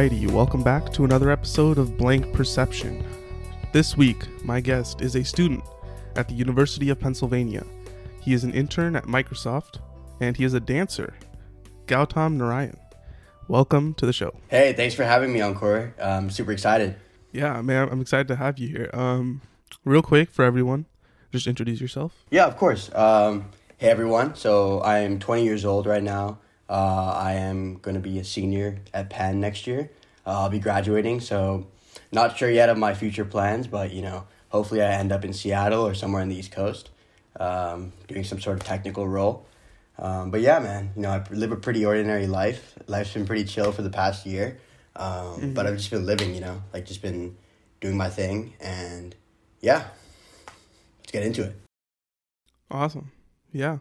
Alrighty, 0.00 0.30
welcome 0.30 0.62
back 0.62 0.90
to 0.94 1.04
another 1.04 1.28
episode 1.28 1.76
of 1.76 1.98
Blank 1.98 2.32
Perception. 2.32 3.04
This 3.74 3.98
week, 3.98 4.26
my 4.42 4.58
guest 4.58 5.02
is 5.02 5.14
a 5.14 5.22
student 5.22 5.62
at 6.16 6.26
the 6.26 6.32
University 6.32 6.88
of 6.88 6.98
Pennsylvania. 6.98 7.66
He 8.22 8.32
is 8.32 8.42
an 8.42 8.54
intern 8.54 8.96
at 8.96 9.04
Microsoft, 9.04 9.80
and 10.20 10.38
he 10.38 10.44
is 10.44 10.54
a 10.54 10.60
dancer. 10.60 11.12
Gautam 11.84 12.36
Narayan. 12.36 12.78
Welcome 13.46 13.92
to 13.96 14.06
the 14.06 14.12
show. 14.14 14.32
Hey, 14.48 14.72
thanks 14.72 14.94
for 14.94 15.04
having 15.04 15.34
me, 15.34 15.40
Ankur. 15.40 15.92
I'm 16.02 16.30
super 16.30 16.52
excited. 16.52 16.96
Yeah, 17.32 17.60
man, 17.60 17.90
I'm 17.92 18.00
excited 18.00 18.28
to 18.28 18.36
have 18.36 18.58
you 18.58 18.68
here. 18.68 18.88
Um, 18.94 19.42
real 19.84 20.00
quick 20.00 20.30
for 20.30 20.46
everyone, 20.46 20.86
just 21.30 21.46
introduce 21.46 21.78
yourself. 21.78 22.24
Yeah, 22.30 22.46
of 22.46 22.56
course. 22.56 22.90
Um, 22.94 23.50
hey, 23.76 23.90
everyone. 23.90 24.34
So 24.34 24.82
I'm 24.82 25.18
20 25.18 25.44
years 25.44 25.66
old 25.66 25.84
right 25.84 26.02
now. 26.02 26.38
Uh, 26.70 27.12
I 27.16 27.32
am 27.32 27.78
going 27.78 27.96
to 27.96 28.00
be 28.00 28.20
a 28.20 28.24
senior 28.24 28.78
at 28.94 29.10
Penn 29.10 29.40
next 29.40 29.66
year. 29.66 29.90
Uh, 30.24 30.42
I'll 30.42 30.50
be 30.50 30.60
graduating, 30.60 31.18
so 31.20 31.66
not 32.12 32.36
sure 32.36 32.48
yet 32.48 32.68
of 32.68 32.78
my 32.78 32.94
future 32.94 33.24
plans, 33.24 33.66
but 33.66 33.92
you 33.92 34.02
know, 34.02 34.24
hopefully 34.50 34.80
I 34.80 34.92
end 34.92 35.10
up 35.10 35.24
in 35.24 35.32
Seattle 35.32 35.84
or 35.84 35.94
somewhere 35.94 36.22
on 36.22 36.28
the 36.28 36.36
East 36.36 36.52
Coast, 36.52 36.90
um, 37.40 37.92
doing 38.06 38.22
some 38.22 38.40
sort 38.40 38.56
of 38.56 38.64
technical 38.64 39.08
role. 39.08 39.46
Um, 39.98 40.30
but 40.30 40.42
yeah, 40.42 40.60
man, 40.60 40.92
you 40.94 41.02
know, 41.02 41.10
I 41.10 41.24
live 41.30 41.50
a 41.50 41.56
pretty 41.56 41.84
ordinary 41.84 42.28
life. 42.28 42.74
Life's 42.86 43.14
been 43.14 43.26
pretty 43.26 43.44
chill 43.44 43.72
for 43.72 43.82
the 43.82 43.90
past 43.90 44.24
year, 44.24 44.60
um, 44.94 45.08
mm-hmm. 45.08 45.54
but 45.54 45.66
I've 45.66 45.76
just 45.76 45.90
been 45.90 46.06
living, 46.06 46.36
you 46.36 46.40
know, 46.40 46.62
like 46.72 46.86
just 46.86 47.02
been 47.02 47.36
doing 47.80 47.96
my 47.96 48.08
thing, 48.08 48.54
and 48.60 49.16
yeah, 49.60 49.88
let's 51.00 51.10
get 51.10 51.24
into 51.24 51.42
it. 51.42 51.56
Awesome. 52.70 53.10
Yeah. 53.52 53.78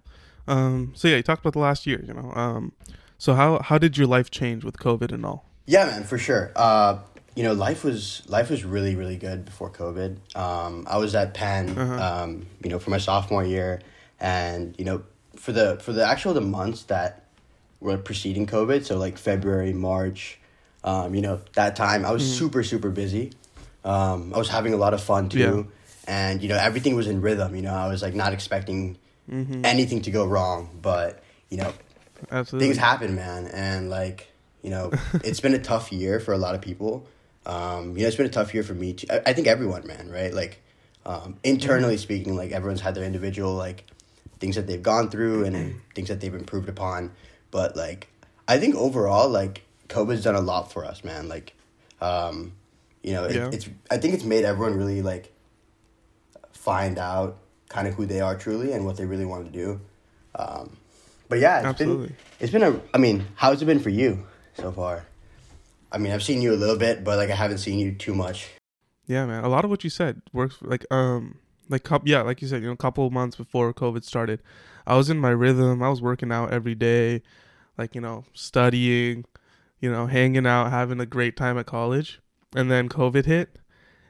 Um, 0.49 0.93
so 0.95 1.07
yeah, 1.07 1.17
you 1.17 1.23
talked 1.23 1.41
about 1.41 1.53
the 1.53 1.59
last 1.59 1.85
year, 1.85 2.03
you 2.05 2.13
know. 2.13 2.33
Um, 2.33 2.73
so 3.17 3.35
how 3.35 3.59
how 3.59 3.77
did 3.77 3.97
your 3.97 4.07
life 4.07 4.31
change 4.31 4.65
with 4.65 4.77
COVID 4.77 5.11
and 5.11 5.25
all? 5.25 5.45
Yeah, 5.65 5.85
man, 5.85 6.03
for 6.03 6.17
sure. 6.17 6.51
Uh, 6.55 6.99
you 7.35 7.43
know, 7.43 7.53
life 7.53 7.83
was 7.83 8.23
life 8.27 8.49
was 8.49 8.65
really 8.65 8.95
really 8.95 9.15
good 9.17 9.45
before 9.45 9.69
COVID. 9.69 10.17
Um, 10.35 10.87
I 10.89 10.97
was 10.97 11.13
at 11.15 11.33
Penn, 11.33 11.77
uh-huh. 11.77 12.23
um, 12.23 12.47
you 12.63 12.69
know, 12.69 12.79
for 12.79 12.89
my 12.89 12.97
sophomore 12.97 13.45
year, 13.45 13.81
and 14.19 14.75
you 14.77 14.85
know, 14.85 15.03
for 15.35 15.51
the 15.51 15.77
for 15.81 15.93
the 15.93 16.05
actual 16.05 16.33
the 16.33 16.41
months 16.41 16.83
that 16.83 17.25
were 17.79 17.97
preceding 17.97 18.47
COVID, 18.47 18.83
so 18.83 18.97
like 18.97 19.17
February, 19.17 19.73
March, 19.73 20.39
um, 20.83 21.13
you 21.13 21.21
know, 21.21 21.39
that 21.53 21.75
time 21.75 22.05
I 22.05 22.11
was 22.11 22.23
mm-hmm. 22.23 22.39
super 22.39 22.63
super 22.63 22.89
busy. 22.89 23.31
Um, 23.85 24.33
I 24.33 24.37
was 24.37 24.49
having 24.49 24.73
a 24.73 24.77
lot 24.77 24.93
of 24.93 25.01
fun 25.01 25.29
too, 25.29 25.39
yeah. 25.39 25.63
and 26.07 26.41
you 26.41 26.49
know, 26.49 26.57
everything 26.57 26.95
was 26.95 27.07
in 27.07 27.21
rhythm. 27.21 27.55
You 27.55 27.61
know, 27.61 27.73
I 27.73 27.87
was 27.87 28.01
like 28.01 28.15
not 28.15 28.33
expecting 28.33 28.97
mm-hmm. 29.29 29.65
anything 29.65 30.01
to 30.03 30.11
go 30.11 30.25
wrong. 30.25 30.77
But 30.81 31.23
you 31.49 31.57
know, 31.57 31.73
Absolutely. 32.31 32.67
things 32.67 32.77
happen, 32.77 33.15
man, 33.15 33.47
and 33.47 33.89
like 33.89 34.31
you 34.61 34.69
know, 34.69 34.91
it's 35.23 35.39
been 35.39 35.53
a 35.53 35.59
tough 35.59 35.91
year 35.91 36.19
for 36.19 36.33
a 36.33 36.37
lot 36.37 36.55
of 36.55 36.61
people. 36.61 37.07
Um, 37.45 37.95
you 37.95 38.03
know, 38.03 38.07
it's 38.07 38.17
been 38.17 38.25
a 38.25 38.29
tough 38.29 38.53
year 38.53 38.63
for 38.63 38.73
me 38.73 38.93
too. 38.93 39.07
I, 39.09 39.21
I 39.27 39.33
think 39.33 39.47
everyone, 39.47 39.87
man, 39.87 40.09
right? 40.09 40.33
Like 40.33 40.61
um, 41.05 41.37
internally 41.43 41.95
mm-hmm. 41.95 42.01
speaking, 42.01 42.35
like 42.35 42.51
everyone's 42.51 42.81
had 42.81 42.95
their 42.95 43.03
individual 43.03 43.53
like 43.53 43.85
things 44.39 44.55
that 44.55 44.67
they've 44.67 44.83
gone 44.83 45.09
through 45.09 45.45
and 45.45 45.55
mm-hmm. 45.55 45.77
things 45.95 46.07
that 46.09 46.21
they've 46.21 46.33
improved 46.33 46.69
upon. 46.69 47.11
But 47.51 47.75
like, 47.75 48.09
I 48.47 48.57
think 48.57 48.75
overall, 48.75 49.29
like 49.29 49.63
COVID's 49.87 50.23
done 50.23 50.35
a 50.35 50.41
lot 50.41 50.71
for 50.71 50.85
us, 50.85 51.03
man. 51.03 51.27
Like, 51.27 51.53
um, 52.01 52.53
you 53.03 53.13
know, 53.13 53.25
it, 53.25 53.35
yeah. 53.35 53.49
it's 53.51 53.69
I 53.89 53.97
think 53.97 54.13
it's 54.13 54.23
made 54.23 54.43
everyone 54.43 54.77
really 54.77 55.01
like 55.01 55.33
find 56.51 56.99
out 56.99 57.37
kind 57.69 57.87
of 57.87 57.93
who 57.93 58.05
they 58.05 58.19
are 58.19 58.35
truly 58.35 58.73
and 58.73 58.85
what 58.85 58.97
they 58.97 59.05
really 59.05 59.25
want 59.25 59.45
to 59.45 59.51
do. 59.51 59.79
Um, 60.35 60.75
but 61.29 61.39
yeah, 61.39 61.59
it's 61.59 61.67
Absolutely. 61.67 62.07
been 62.07 62.15
it's 62.39 62.51
been 62.51 62.63
a. 62.63 62.81
I 62.93 62.97
mean, 62.97 63.25
how's 63.35 63.61
it 63.61 63.65
been 63.65 63.79
for 63.79 63.89
you 63.89 64.25
so 64.55 64.71
far? 64.71 65.05
I 65.91 65.97
mean, 65.97 66.11
I've 66.11 66.23
seen 66.23 66.41
you 66.41 66.53
a 66.53 66.57
little 66.57 66.77
bit, 66.77 67.03
but 67.03 67.17
like 67.17 67.29
I 67.29 67.35
haven't 67.35 67.59
seen 67.59 67.79
you 67.79 67.93
too 67.93 68.13
much. 68.13 68.49
Yeah, 69.07 69.25
man. 69.25 69.43
A 69.43 69.49
lot 69.49 69.63
of 69.63 69.71
what 69.71 69.83
you 69.83 69.89
said 69.89 70.21
works. 70.33 70.57
Like 70.61 70.85
um, 70.91 71.39
like 71.69 71.87
yeah, 72.03 72.21
like 72.21 72.41
you 72.41 72.47
said, 72.47 72.61
you 72.61 72.67
know, 72.67 72.73
a 72.73 72.77
couple 72.77 73.05
of 73.05 73.13
months 73.13 73.35
before 73.35 73.73
COVID 73.73 74.03
started, 74.03 74.41
I 74.85 74.95
was 74.95 75.09
in 75.09 75.17
my 75.17 75.29
rhythm. 75.29 75.81
I 75.83 75.89
was 75.89 76.01
working 76.01 76.31
out 76.31 76.51
every 76.51 76.75
day, 76.75 77.21
like 77.77 77.95
you 77.95 78.01
know, 78.01 78.25
studying, 78.33 79.25
you 79.79 79.91
know, 79.91 80.07
hanging 80.07 80.47
out, 80.47 80.71
having 80.71 80.99
a 80.99 81.05
great 81.05 81.37
time 81.37 81.57
at 81.57 81.67
college, 81.67 82.19
and 82.55 82.69
then 82.71 82.89
COVID 82.89 83.25
hit, 83.25 83.59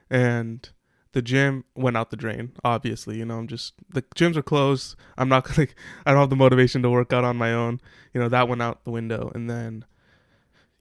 and 0.09 0.69
the 1.13 1.21
gym 1.21 1.63
went 1.75 1.97
out 1.97 2.11
the 2.11 2.17
drain 2.17 2.51
obviously 2.63 3.17
you 3.17 3.25
know 3.25 3.39
i'm 3.39 3.47
just 3.47 3.73
the 3.93 4.01
gyms 4.15 4.35
are 4.35 4.43
closed. 4.43 4.95
I'm 5.17 5.29
not 5.29 5.43
gonna 5.55 5.67
i 6.05 6.11
don't 6.11 6.19
have 6.19 6.29
the 6.29 6.35
motivation 6.35 6.81
to 6.83 6.89
work 6.89 7.13
out 7.13 7.23
on 7.23 7.37
my 7.37 7.53
own. 7.53 7.81
You 8.13 8.21
know 8.21 8.29
that 8.29 8.47
went 8.47 8.61
out 8.61 8.83
the 8.83 8.91
window. 8.91 9.31
And 9.33 9.49
then 9.49 9.85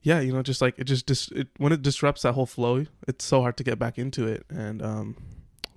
yeah 0.01 0.19
you 0.21 0.31
know 0.31 0.41
just 0.41 0.61
like 0.61 0.75
it 0.77 0.85
just 0.85 1.05
dis- 1.05 1.31
it, 1.31 1.49
when 1.57 1.73
it 1.73 1.81
disrupts 1.81 2.21
that 2.21 2.31
whole 2.31 2.45
flow 2.45 2.85
it's 3.07 3.25
so 3.25 3.41
hard 3.41 3.57
to 3.57 3.63
get 3.63 3.79
back 3.79 3.97
into 3.97 4.27
it. 4.27 4.45
And 4.49 4.81
um 4.81 5.17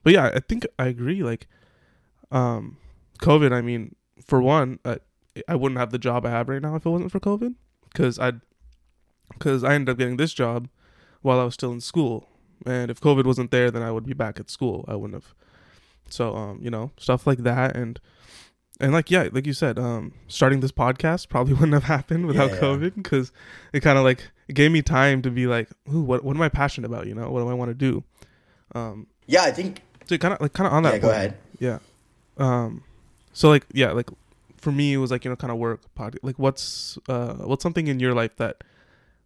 but 0.02 0.12
yeah 0.12 0.30
i 0.34 0.41
think 0.41 0.66
i 0.78 0.86
agree 0.86 1.22
like 1.22 1.46
um 2.30 2.76
covid 3.18 3.52
i 3.52 3.60
mean 3.60 3.94
for 4.24 4.41
one 4.42 4.78
uh, 4.84 4.96
i 5.48 5.54
wouldn't 5.54 5.78
have 5.78 5.91
the 5.91 5.98
job 5.98 6.26
i 6.26 6.30
have 6.30 6.48
right 6.48 6.62
now 6.62 6.74
if 6.76 6.86
it 6.86 6.91
wasn't 6.91 7.12
for 7.12 7.20
covid. 7.20 7.54
Because 7.92 8.18
i'd 8.18 8.41
because 9.32 9.64
i 9.64 9.74
ended 9.74 9.91
up 9.92 9.98
getting 9.98 10.16
this 10.16 10.34
job 10.34 10.68
while 11.22 11.41
i 11.41 11.44
was 11.44 11.54
still 11.54 11.72
in 11.72 11.80
school 11.80 12.28
and 12.66 12.90
if 12.90 13.00
COVID 13.00 13.24
wasn't 13.24 13.50
there, 13.50 13.70
then 13.70 13.82
I 13.82 13.90
would 13.90 14.06
be 14.06 14.14
back 14.14 14.40
at 14.40 14.50
school. 14.50 14.84
I 14.88 14.94
wouldn't 14.94 15.22
have. 15.22 15.34
So 16.08 16.34
um, 16.34 16.58
you 16.62 16.70
know, 16.70 16.90
stuff 16.98 17.26
like 17.26 17.38
that 17.38 17.76
and 17.76 18.00
and 18.80 18.92
like 18.92 19.10
yeah, 19.10 19.28
like 19.32 19.46
you 19.46 19.52
said, 19.52 19.78
um, 19.78 20.12
starting 20.28 20.60
this 20.60 20.72
podcast 20.72 21.28
probably 21.28 21.52
wouldn't 21.54 21.72
have 21.74 21.84
happened 21.84 22.26
without 22.26 22.50
yeah, 22.50 22.56
yeah. 22.56 22.62
COVID 22.62 22.94
because 22.96 23.32
it 23.72 23.80
kind 23.80 23.98
of 23.98 24.04
like 24.04 24.30
it 24.48 24.54
gave 24.54 24.72
me 24.72 24.82
time 24.82 25.22
to 25.22 25.30
be 25.30 25.46
like, 25.46 25.68
ooh, 25.92 26.02
what 26.02 26.24
what 26.24 26.36
am 26.36 26.42
I 26.42 26.48
passionate 26.48 26.88
about? 26.88 27.06
You 27.06 27.14
know, 27.14 27.30
what 27.30 27.40
do 27.40 27.48
I 27.48 27.54
want 27.54 27.70
to 27.70 27.74
do? 27.74 28.04
Um, 28.74 29.06
yeah, 29.26 29.42
I 29.42 29.52
think. 29.52 29.82
So 30.06 30.18
kind 30.18 30.34
of 30.34 30.40
like 30.40 30.52
kind 30.52 30.66
of 30.66 30.72
on 30.72 30.82
that. 30.82 30.94
Yeah, 30.94 31.00
point, 31.00 31.02
go 31.02 31.10
ahead. 31.10 31.36
Yeah. 31.58 31.78
Um, 32.38 32.82
so 33.32 33.48
like 33.48 33.66
yeah, 33.72 33.92
like 33.92 34.10
for 34.62 34.72
me 34.72 34.94
it 34.94 34.98
was 34.98 35.10
like 35.10 35.24
you 35.24 35.30
know 35.30 35.36
kind 35.36 35.50
of 35.50 35.58
work 35.58 35.80
pod 35.94 36.16
like 36.22 36.38
what's 36.38 36.96
uh 37.08 37.34
what's 37.34 37.64
something 37.64 37.88
in 37.88 37.98
your 37.98 38.14
life 38.14 38.36
that 38.36 38.62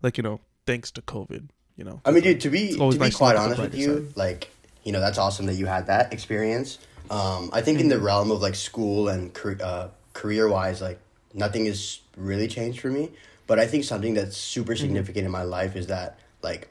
like 0.03 0.17
you 0.17 0.23
know 0.23 0.41
thanks 0.67 0.91
to 0.91 1.03
COVID 1.03 1.51
you 1.77 1.85
know. 1.85 2.01
I 2.05 2.11
mean, 2.11 2.23
dude, 2.23 2.41
to 2.43 2.51
be 2.51 2.77
to 2.77 2.99
be 2.99 3.11
quite 3.11 3.37
honest 3.37 3.61
with 3.61 3.75
you, 3.75 4.07
side. 4.07 4.17
like 4.17 4.51
you 4.85 4.93
know, 4.93 5.01
that's 5.01 5.19
awesome 5.19 5.47
that 5.47 5.55
you 5.55 5.67
had 5.67 5.89
that 5.89 6.13
experience. 6.13 6.79
Um, 7.11 7.51
I 7.53 7.61
think 7.61 7.79
mm-hmm. 7.79 7.85
in 7.85 7.89
the 7.89 7.97
mm-hmm. 7.97 8.05
realm 8.05 8.31
of 8.31 8.41
like 8.41 8.55
school 8.55 9.09
and 9.09 9.37
uh, 9.61 9.89
career 10.13 10.49
wise, 10.49 10.81
like 10.81 11.01
nothing 11.35 11.67
has 11.67 12.01
really 12.17 12.49
changed 12.49 12.81
for 12.81 12.89
me. 12.89 13.11
But 13.47 13.59
I 13.59 13.67
think 13.67 13.85
something 13.85 14.15
that's 14.15 14.37
super 14.37 14.73
mm-hmm. 14.73 14.81
significant 14.81 15.27
mm-hmm. 15.27 15.27
in 15.27 15.33
my 15.33 15.43
life 15.43 15.77
is 15.77 15.89
that 15.89 16.19
like 16.43 16.69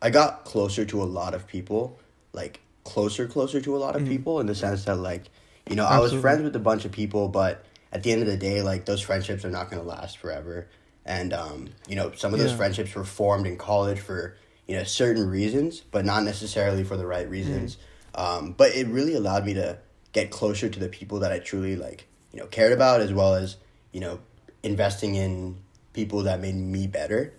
I 0.00 0.10
got 0.10 0.44
closer 0.44 0.84
to 0.84 1.02
a 1.02 1.04
lot 1.04 1.34
of 1.34 1.46
people, 1.46 1.98
like 2.32 2.60
closer, 2.84 3.26
closer 3.26 3.60
to 3.60 3.76
a 3.76 3.78
lot 3.78 3.96
of 3.96 4.02
mm-hmm. 4.02 4.10
people 4.10 4.40
in 4.40 4.46
the 4.46 4.54
sense 4.54 4.84
that 4.84 4.96
like 4.96 5.24
you 5.68 5.76
know 5.76 5.84
Absolutely. 5.84 6.10
I 6.10 6.14
was 6.14 6.22
friends 6.22 6.42
with 6.42 6.56
a 6.56 6.60
bunch 6.60 6.84
of 6.84 6.92
people, 6.92 7.28
but 7.28 7.64
at 7.92 8.02
the 8.02 8.12
end 8.12 8.22
of 8.22 8.28
the 8.28 8.36
day, 8.36 8.62
like 8.62 8.84
those 8.84 9.00
friendships 9.00 9.44
are 9.44 9.50
not 9.50 9.70
going 9.70 9.82
to 9.82 9.88
last 9.88 10.18
forever 10.18 10.68
and 11.06 11.32
um, 11.32 11.68
you 11.88 11.96
know 11.96 12.12
some 12.12 12.34
of 12.34 12.40
those 12.40 12.50
yeah. 12.50 12.56
friendships 12.56 12.94
were 12.94 13.04
formed 13.04 13.46
in 13.46 13.56
college 13.56 14.00
for 14.00 14.36
you 14.66 14.76
know 14.76 14.84
certain 14.84 15.26
reasons 15.30 15.80
but 15.80 16.04
not 16.04 16.24
necessarily 16.24 16.84
for 16.84 16.96
the 16.96 17.06
right 17.06 17.30
reasons 17.30 17.78
mm. 18.14 18.20
um, 18.20 18.52
but 18.52 18.74
it 18.74 18.86
really 18.88 19.14
allowed 19.14 19.46
me 19.46 19.54
to 19.54 19.78
get 20.12 20.30
closer 20.30 20.68
to 20.68 20.80
the 20.80 20.88
people 20.88 21.20
that 21.20 21.32
i 21.32 21.38
truly 21.38 21.76
like 21.76 22.06
you 22.32 22.40
know 22.40 22.46
cared 22.46 22.72
about 22.72 23.00
as 23.00 23.12
well 23.12 23.34
as 23.34 23.56
you 23.92 24.00
know 24.00 24.18
investing 24.62 25.14
in 25.14 25.56
people 25.92 26.24
that 26.24 26.40
made 26.40 26.54
me 26.54 26.86
better 26.86 27.32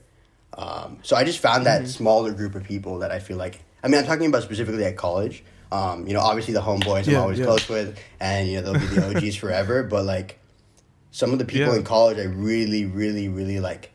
um, 0.58 0.98
so 1.04 1.16
i 1.16 1.24
just 1.24 1.40
found 1.40 1.66
that 1.66 1.82
mm-hmm. 1.82 1.90
smaller 1.90 2.32
group 2.32 2.56
of 2.56 2.64
people 2.64 3.00
that 3.00 3.12
i 3.12 3.20
feel 3.20 3.38
like 3.38 3.62
i 3.84 3.88
mean 3.88 4.00
i'm 4.00 4.06
talking 4.06 4.28
about 4.28 4.42
specifically 4.42 4.86
at 4.86 4.96
college 4.96 5.44
um, 5.70 6.08
you 6.08 6.14
know 6.14 6.22
obviously 6.22 6.54
the 6.54 6.62
homeboys 6.62 7.06
yeah, 7.06 7.18
i'm 7.18 7.24
always 7.24 7.40
yeah. 7.40 7.46
close 7.46 7.68
with 7.68 8.00
and 8.22 8.48
you 8.48 8.62
know 8.62 8.72
they'll 8.72 8.80
be 8.80 8.88
the 8.88 9.06
og's 9.10 9.36
forever 9.44 9.84
but 9.84 10.06
like 10.06 10.40
some 11.12 11.34
of 11.34 11.40
the 11.40 11.46
people 11.46 11.74
yeah. 11.74 11.80
in 11.80 11.84
college 11.84 12.18
I 12.18 12.24
really, 12.24 12.86
really, 12.86 13.30
really 13.30 13.60
like 13.60 13.92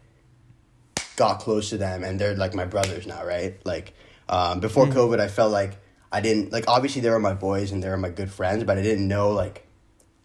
got 1.16 1.40
close 1.40 1.70
to 1.70 1.76
them 1.76 2.04
and 2.04 2.20
they're 2.20 2.34
like 2.34 2.54
my 2.54 2.64
brothers 2.64 3.06
now, 3.06 3.24
right? 3.24 3.54
Like 3.64 3.94
um, 4.28 4.60
before 4.60 4.86
mm. 4.86 4.92
COVID 4.92 5.20
I 5.20 5.28
felt 5.28 5.52
like 5.52 5.78
I 6.10 6.20
didn't 6.20 6.52
like 6.52 6.64
obviously 6.68 7.00
they 7.00 7.10
were 7.10 7.18
my 7.18 7.34
boys 7.34 7.72
and 7.72 7.82
they 7.82 7.88
were 7.88 7.96
my 7.96 8.10
good 8.10 8.30
friends, 8.30 8.64
but 8.64 8.78
I 8.78 8.82
didn't 8.82 9.08
know 9.08 9.30
like 9.30 9.66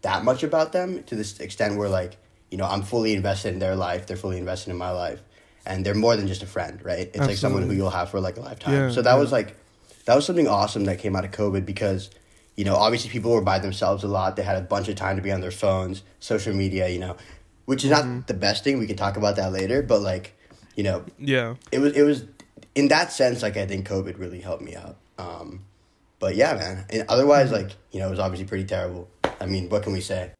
that 0.02 0.24
much 0.24 0.42
about 0.42 0.72
them 0.72 1.02
to 1.04 1.14
this 1.14 1.40
extent 1.40 1.76
where 1.76 1.88
like, 1.88 2.16
you 2.50 2.58
know, 2.58 2.66
I'm 2.66 2.82
fully 2.82 3.14
invested 3.14 3.52
in 3.52 3.58
their 3.58 3.76
life, 3.76 4.06
they're 4.06 4.16
fully 4.16 4.38
invested 4.38 4.70
in 4.70 4.76
my 4.76 4.90
life. 4.90 5.20
And 5.66 5.84
they're 5.84 5.94
more 5.94 6.16
than 6.16 6.26
just 6.26 6.42
a 6.42 6.46
friend, 6.46 6.82
right? 6.82 7.00
It's 7.00 7.08
Absolutely. 7.08 7.34
like 7.34 7.38
someone 7.38 7.62
who 7.64 7.74
you'll 7.74 7.90
have 7.90 8.08
for 8.10 8.20
like 8.20 8.38
a 8.38 8.40
lifetime. 8.40 8.72
Yeah, 8.72 8.90
so 8.90 9.02
that 9.02 9.12
yeah. 9.12 9.18
was 9.18 9.32
like 9.32 9.54
that 10.06 10.16
was 10.16 10.24
something 10.24 10.48
awesome 10.48 10.86
that 10.86 10.98
came 10.98 11.14
out 11.14 11.26
of 11.26 11.32
COVID 11.32 11.66
because 11.66 12.08
you 12.58 12.64
know, 12.64 12.74
obviously 12.74 13.08
people 13.08 13.30
were 13.30 13.40
by 13.40 13.60
themselves 13.60 14.02
a 14.02 14.08
lot. 14.08 14.34
They 14.34 14.42
had 14.42 14.56
a 14.56 14.60
bunch 14.60 14.88
of 14.88 14.96
time 14.96 15.14
to 15.14 15.22
be 15.22 15.30
on 15.30 15.40
their 15.40 15.52
phones, 15.52 16.02
social 16.18 16.52
media, 16.52 16.88
you 16.88 16.98
know, 16.98 17.16
which 17.66 17.84
is 17.84 17.90
not 17.90 18.02
mm-hmm. 18.02 18.22
the 18.26 18.34
best 18.34 18.64
thing. 18.64 18.80
We 18.80 18.88
can 18.88 18.96
talk 18.96 19.16
about 19.16 19.36
that 19.36 19.52
later, 19.52 19.80
but 19.80 20.00
like, 20.00 20.36
you 20.74 20.82
know, 20.82 21.04
yeah, 21.20 21.54
it 21.70 21.78
was 21.78 21.96
it 21.96 22.02
was 22.02 22.24
in 22.74 22.88
that 22.88 23.12
sense. 23.12 23.42
Like 23.42 23.56
I 23.56 23.64
think 23.64 23.86
COVID 23.86 24.18
really 24.18 24.40
helped 24.40 24.64
me 24.64 24.74
out. 24.74 24.96
Um, 25.18 25.66
but 26.18 26.34
yeah, 26.34 26.54
man. 26.54 26.84
And 26.90 27.04
otherwise, 27.08 27.52
mm-hmm. 27.52 27.68
like 27.68 27.76
you 27.92 28.00
know, 28.00 28.08
it 28.08 28.10
was 28.10 28.18
obviously 28.18 28.48
pretty 28.48 28.64
terrible. 28.64 29.08
I 29.40 29.46
mean, 29.46 29.68
what 29.68 29.84
can 29.84 29.92
we 29.92 30.00
say? 30.00 30.32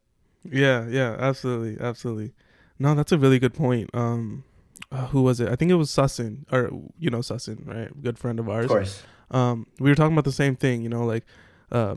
Yeah, 0.43 0.87
yeah, 0.89 1.15
absolutely, 1.17 1.81
absolutely. 1.81 2.33
No, 2.79 2.95
that's 2.95 3.13
a 3.13 3.17
really 3.17 3.39
good 3.39 3.53
point. 3.53 3.89
Um, 3.93 4.43
uh, 4.91 5.07
who 5.07 5.21
was 5.21 5.39
it? 5.39 5.47
I 5.47 5.55
think 5.55 5.71
it 5.71 5.75
was 5.75 5.89
Sussin, 5.89 6.43
or 6.51 6.69
you 6.99 7.09
know 7.09 7.19
Sussin, 7.19 7.65
right? 7.65 8.03
Good 8.03 8.19
friend 8.19 8.41
of 8.41 8.49
ours. 8.49 8.65
Of 8.65 8.71
course. 8.71 9.03
Um, 9.31 9.67
we 9.79 9.89
were 9.89 9.95
talking 9.95 10.13
about 10.13 10.25
the 10.25 10.33
same 10.33 10.57
thing. 10.57 10.81
You 10.81 10.89
know, 10.89 11.05
like 11.05 11.23
uh, 11.71 11.95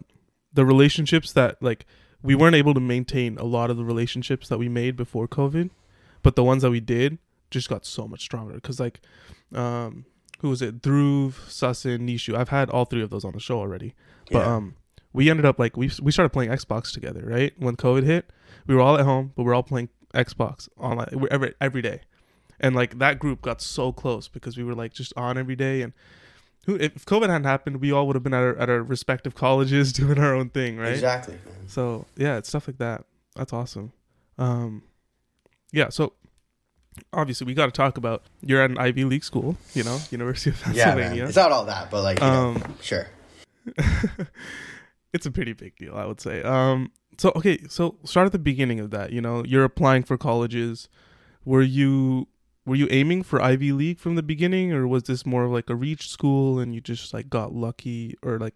the 0.52 0.64
relationships 0.64 1.32
that 1.32 1.62
like 1.62 1.86
we 2.22 2.34
weren't 2.34 2.54
able 2.54 2.74
to 2.74 2.80
maintain 2.80 3.36
a 3.38 3.44
lot 3.44 3.70
of 3.70 3.76
the 3.76 3.84
relationships 3.84 4.48
that 4.48 4.58
we 4.58 4.68
made 4.68 4.96
before 4.96 5.26
COVID, 5.26 5.70
but 6.22 6.36
the 6.36 6.44
ones 6.44 6.62
that 6.62 6.70
we 6.70 6.80
did 6.80 7.18
just 7.50 7.68
got 7.68 7.84
so 7.84 8.06
much 8.06 8.20
stronger. 8.20 8.58
Cause 8.60 8.78
like, 8.78 9.00
um, 9.54 10.04
who 10.40 10.48
was 10.48 10.62
it? 10.62 10.82
Dhruv, 10.82 11.34
Sussin, 11.48 12.00
Nishu. 12.08 12.34
I've 12.34 12.48
had 12.48 12.70
all 12.70 12.84
three 12.84 13.02
of 13.02 13.10
those 13.10 13.24
on 13.24 13.32
the 13.32 13.40
show 13.40 13.58
already, 13.58 13.94
but 14.30 14.40
yeah. 14.40 14.56
um, 14.56 14.76
we 15.12 15.30
ended 15.30 15.46
up 15.46 15.58
like 15.58 15.76
we 15.76 15.90
we 16.00 16.10
started 16.10 16.30
playing 16.30 16.50
Xbox 16.50 16.92
together, 16.92 17.22
right? 17.24 17.52
When 17.58 17.76
COVID 17.76 18.04
hit, 18.04 18.30
we 18.66 18.74
were 18.74 18.80
all 18.80 18.98
at 18.98 19.04
home, 19.04 19.32
but 19.36 19.44
we 19.44 19.50
are 19.50 19.54
all 19.54 19.62
playing 19.62 19.88
Xbox 20.14 20.68
online 20.78 21.08
every 21.30 21.54
every 21.60 21.82
day, 21.82 22.00
and 22.58 22.74
like 22.74 22.98
that 22.98 23.18
group 23.18 23.40
got 23.40 23.60
so 23.60 23.92
close 23.92 24.28
because 24.28 24.56
we 24.56 24.64
were 24.64 24.74
like 24.74 24.92
just 24.92 25.12
on 25.16 25.38
every 25.38 25.56
day 25.56 25.82
and. 25.82 25.92
Who, 26.66 26.76
if 26.76 27.04
COVID 27.04 27.28
hadn't 27.28 27.44
happened, 27.44 27.80
we 27.80 27.90
all 27.90 28.06
would 28.06 28.14
have 28.14 28.22
been 28.22 28.34
at 28.34 28.42
our, 28.42 28.56
at 28.56 28.70
our 28.70 28.82
respective 28.82 29.34
colleges 29.34 29.92
doing 29.92 30.18
our 30.18 30.34
own 30.34 30.50
thing, 30.50 30.78
right? 30.78 30.92
Exactly. 30.92 31.38
So 31.66 32.06
yeah, 32.16 32.36
it's 32.36 32.48
stuff 32.48 32.68
like 32.68 32.78
that. 32.78 33.04
That's 33.34 33.52
awesome. 33.52 33.92
Um, 34.38 34.82
yeah. 35.72 35.88
So 35.88 36.12
obviously 37.12 37.46
we 37.46 37.54
got 37.54 37.66
to 37.66 37.72
talk 37.72 37.96
about 37.96 38.22
you're 38.42 38.62
at 38.62 38.70
an 38.70 38.78
Ivy 38.78 39.04
League 39.04 39.24
school, 39.24 39.56
you 39.74 39.82
know, 39.82 39.98
University 40.10 40.50
of 40.50 40.60
Pennsylvania. 40.60 41.22
Yeah. 41.22 41.28
It's 41.28 41.36
not 41.36 41.52
all 41.52 41.64
that, 41.64 41.90
but 41.90 42.02
like, 42.02 42.22
um, 42.22 42.54
know, 42.54 42.62
sure. 42.80 43.08
it's 45.12 45.26
a 45.26 45.30
pretty 45.30 45.52
big 45.52 45.76
deal, 45.76 45.94
I 45.94 46.04
would 46.04 46.20
say. 46.20 46.42
Um, 46.42 46.92
so 47.18 47.32
okay, 47.36 47.58
so 47.68 47.96
start 48.04 48.26
at 48.26 48.32
the 48.32 48.38
beginning 48.38 48.80
of 48.80 48.90
that. 48.90 49.12
You 49.12 49.20
know, 49.20 49.44
you're 49.44 49.64
applying 49.64 50.02
for 50.02 50.16
colleges. 50.16 50.88
Were 51.44 51.62
you 51.62 52.28
were 52.64 52.76
you 52.76 52.88
aiming 52.90 53.22
for 53.22 53.42
Ivy 53.42 53.72
League 53.72 53.98
from 53.98 54.14
the 54.14 54.22
beginning, 54.22 54.72
or 54.72 54.86
was 54.86 55.04
this 55.04 55.26
more 55.26 55.44
of 55.44 55.52
like 55.52 55.68
a 55.68 55.74
reach 55.74 56.08
school 56.08 56.58
and 56.58 56.74
you 56.74 56.80
just 56.80 57.12
like 57.12 57.28
got 57.28 57.54
lucky, 57.54 58.16
or 58.22 58.38
like 58.38 58.54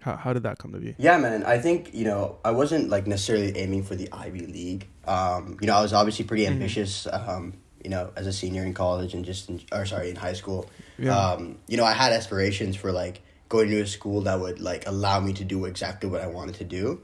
how 0.00 0.16
how 0.16 0.32
did 0.32 0.42
that 0.44 0.58
come 0.58 0.72
to 0.72 0.78
be? 0.78 0.94
Yeah, 0.98 1.18
man. 1.18 1.44
I 1.44 1.58
think 1.58 1.90
you 1.92 2.04
know 2.04 2.38
I 2.44 2.52
wasn't 2.52 2.88
like 2.88 3.06
necessarily 3.06 3.56
aiming 3.56 3.82
for 3.82 3.96
the 3.96 4.08
Ivy 4.12 4.46
League. 4.46 4.88
Um, 5.06 5.58
you 5.60 5.66
know, 5.66 5.74
I 5.74 5.82
was 5.82 5.92
obviously 5.92 6.24
pretty 6.24 6.44
mm-hmm. 6.44 6.54
ambitious. 6.54 7.06
Mm-hmm. 7.06 7.30
Um, 7.30 7.54
you 7.82 7.90
know, 7.90 8.10
as 8.14 8.26
a 8.26 8.32
senior 8.32 8.62
in 8.62 8.74
college 8.74 9.14
and 9.14 9.24
just 9.24 9.48
in, 9.48 9.60
or 9.72 9.86
sorry 9.86 10.10
in 10.10 10.16
high 10.16 10.34
school. 10.34 10.68
Yeah. 10.98 11.16
Um, 11.16 11.58
you 11.66 11.76
know, 11.76 11.84
I 11.84 11.92
had 11.92 12.12
aspirations 12.12 12.76
for 12.76 12.92
like 12.92 13.22
going 13.48 13.70
to 13.70 13.80
a 13.80 13.86
school 13.86 14.22
that 14.22 14.38
would 14.38 14.60
like 14.60 14.86
allow 14.86 15.20
me 15.20 15.32
to 15.34 15.44
do 15.44 15.64
exactly 15.64 16.08
what 16.08 16.20
I 16.20 16.26
wanted 16.26 16.56
to 16.56 16.64
do, 16.64 17.00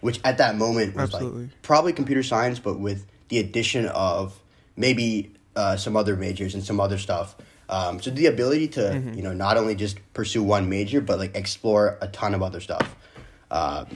which 0.00 0.20
at 0.24 0.38
that 0.38 0.56
moment 0.56 0.94
was 0.94 1.12
Absolutely. 1.12 1.42
like 1.42 1.62
probably 1.62 1.92
computer 1.92 2.22
science, 2.22 2.60
but 2.60 2.78
with 2.78 3.06
the 3.28 3.38
addition 3.38 3.86
of 3.86 4.40
maybe 4.76 5.34
uh, 5.56 5.76
some 5.76 5.96
other 5.96 6.16
majors 6.16 6.54
and 6.54 6.64
some 6.64 6.80
other 6.80 6.98
stuff. 6.98 7.36
Um, 7.68 8.00
so 8.00 8.10
the 8.10 8.26
ability 8.26 8.68
to 8.68 8.80
mm-hmm. 8.80 9.14
you 9.14 9.22
know 9.22 9.32
not 9.32 9.56
only 9.56 9.74
just 9.74 9.98
pursue 10.12 10.42
one 10.42 10.68
major 10.68 11.00
but 11.00 11.18
like 11.18 11.34
explore 11.36 11.98
a 12.02 12.08
ton 12.08 12.34
of 12.34 12.42
other 12.42 12.60
stuff, 12.60 12.94
um, 13.50 13.86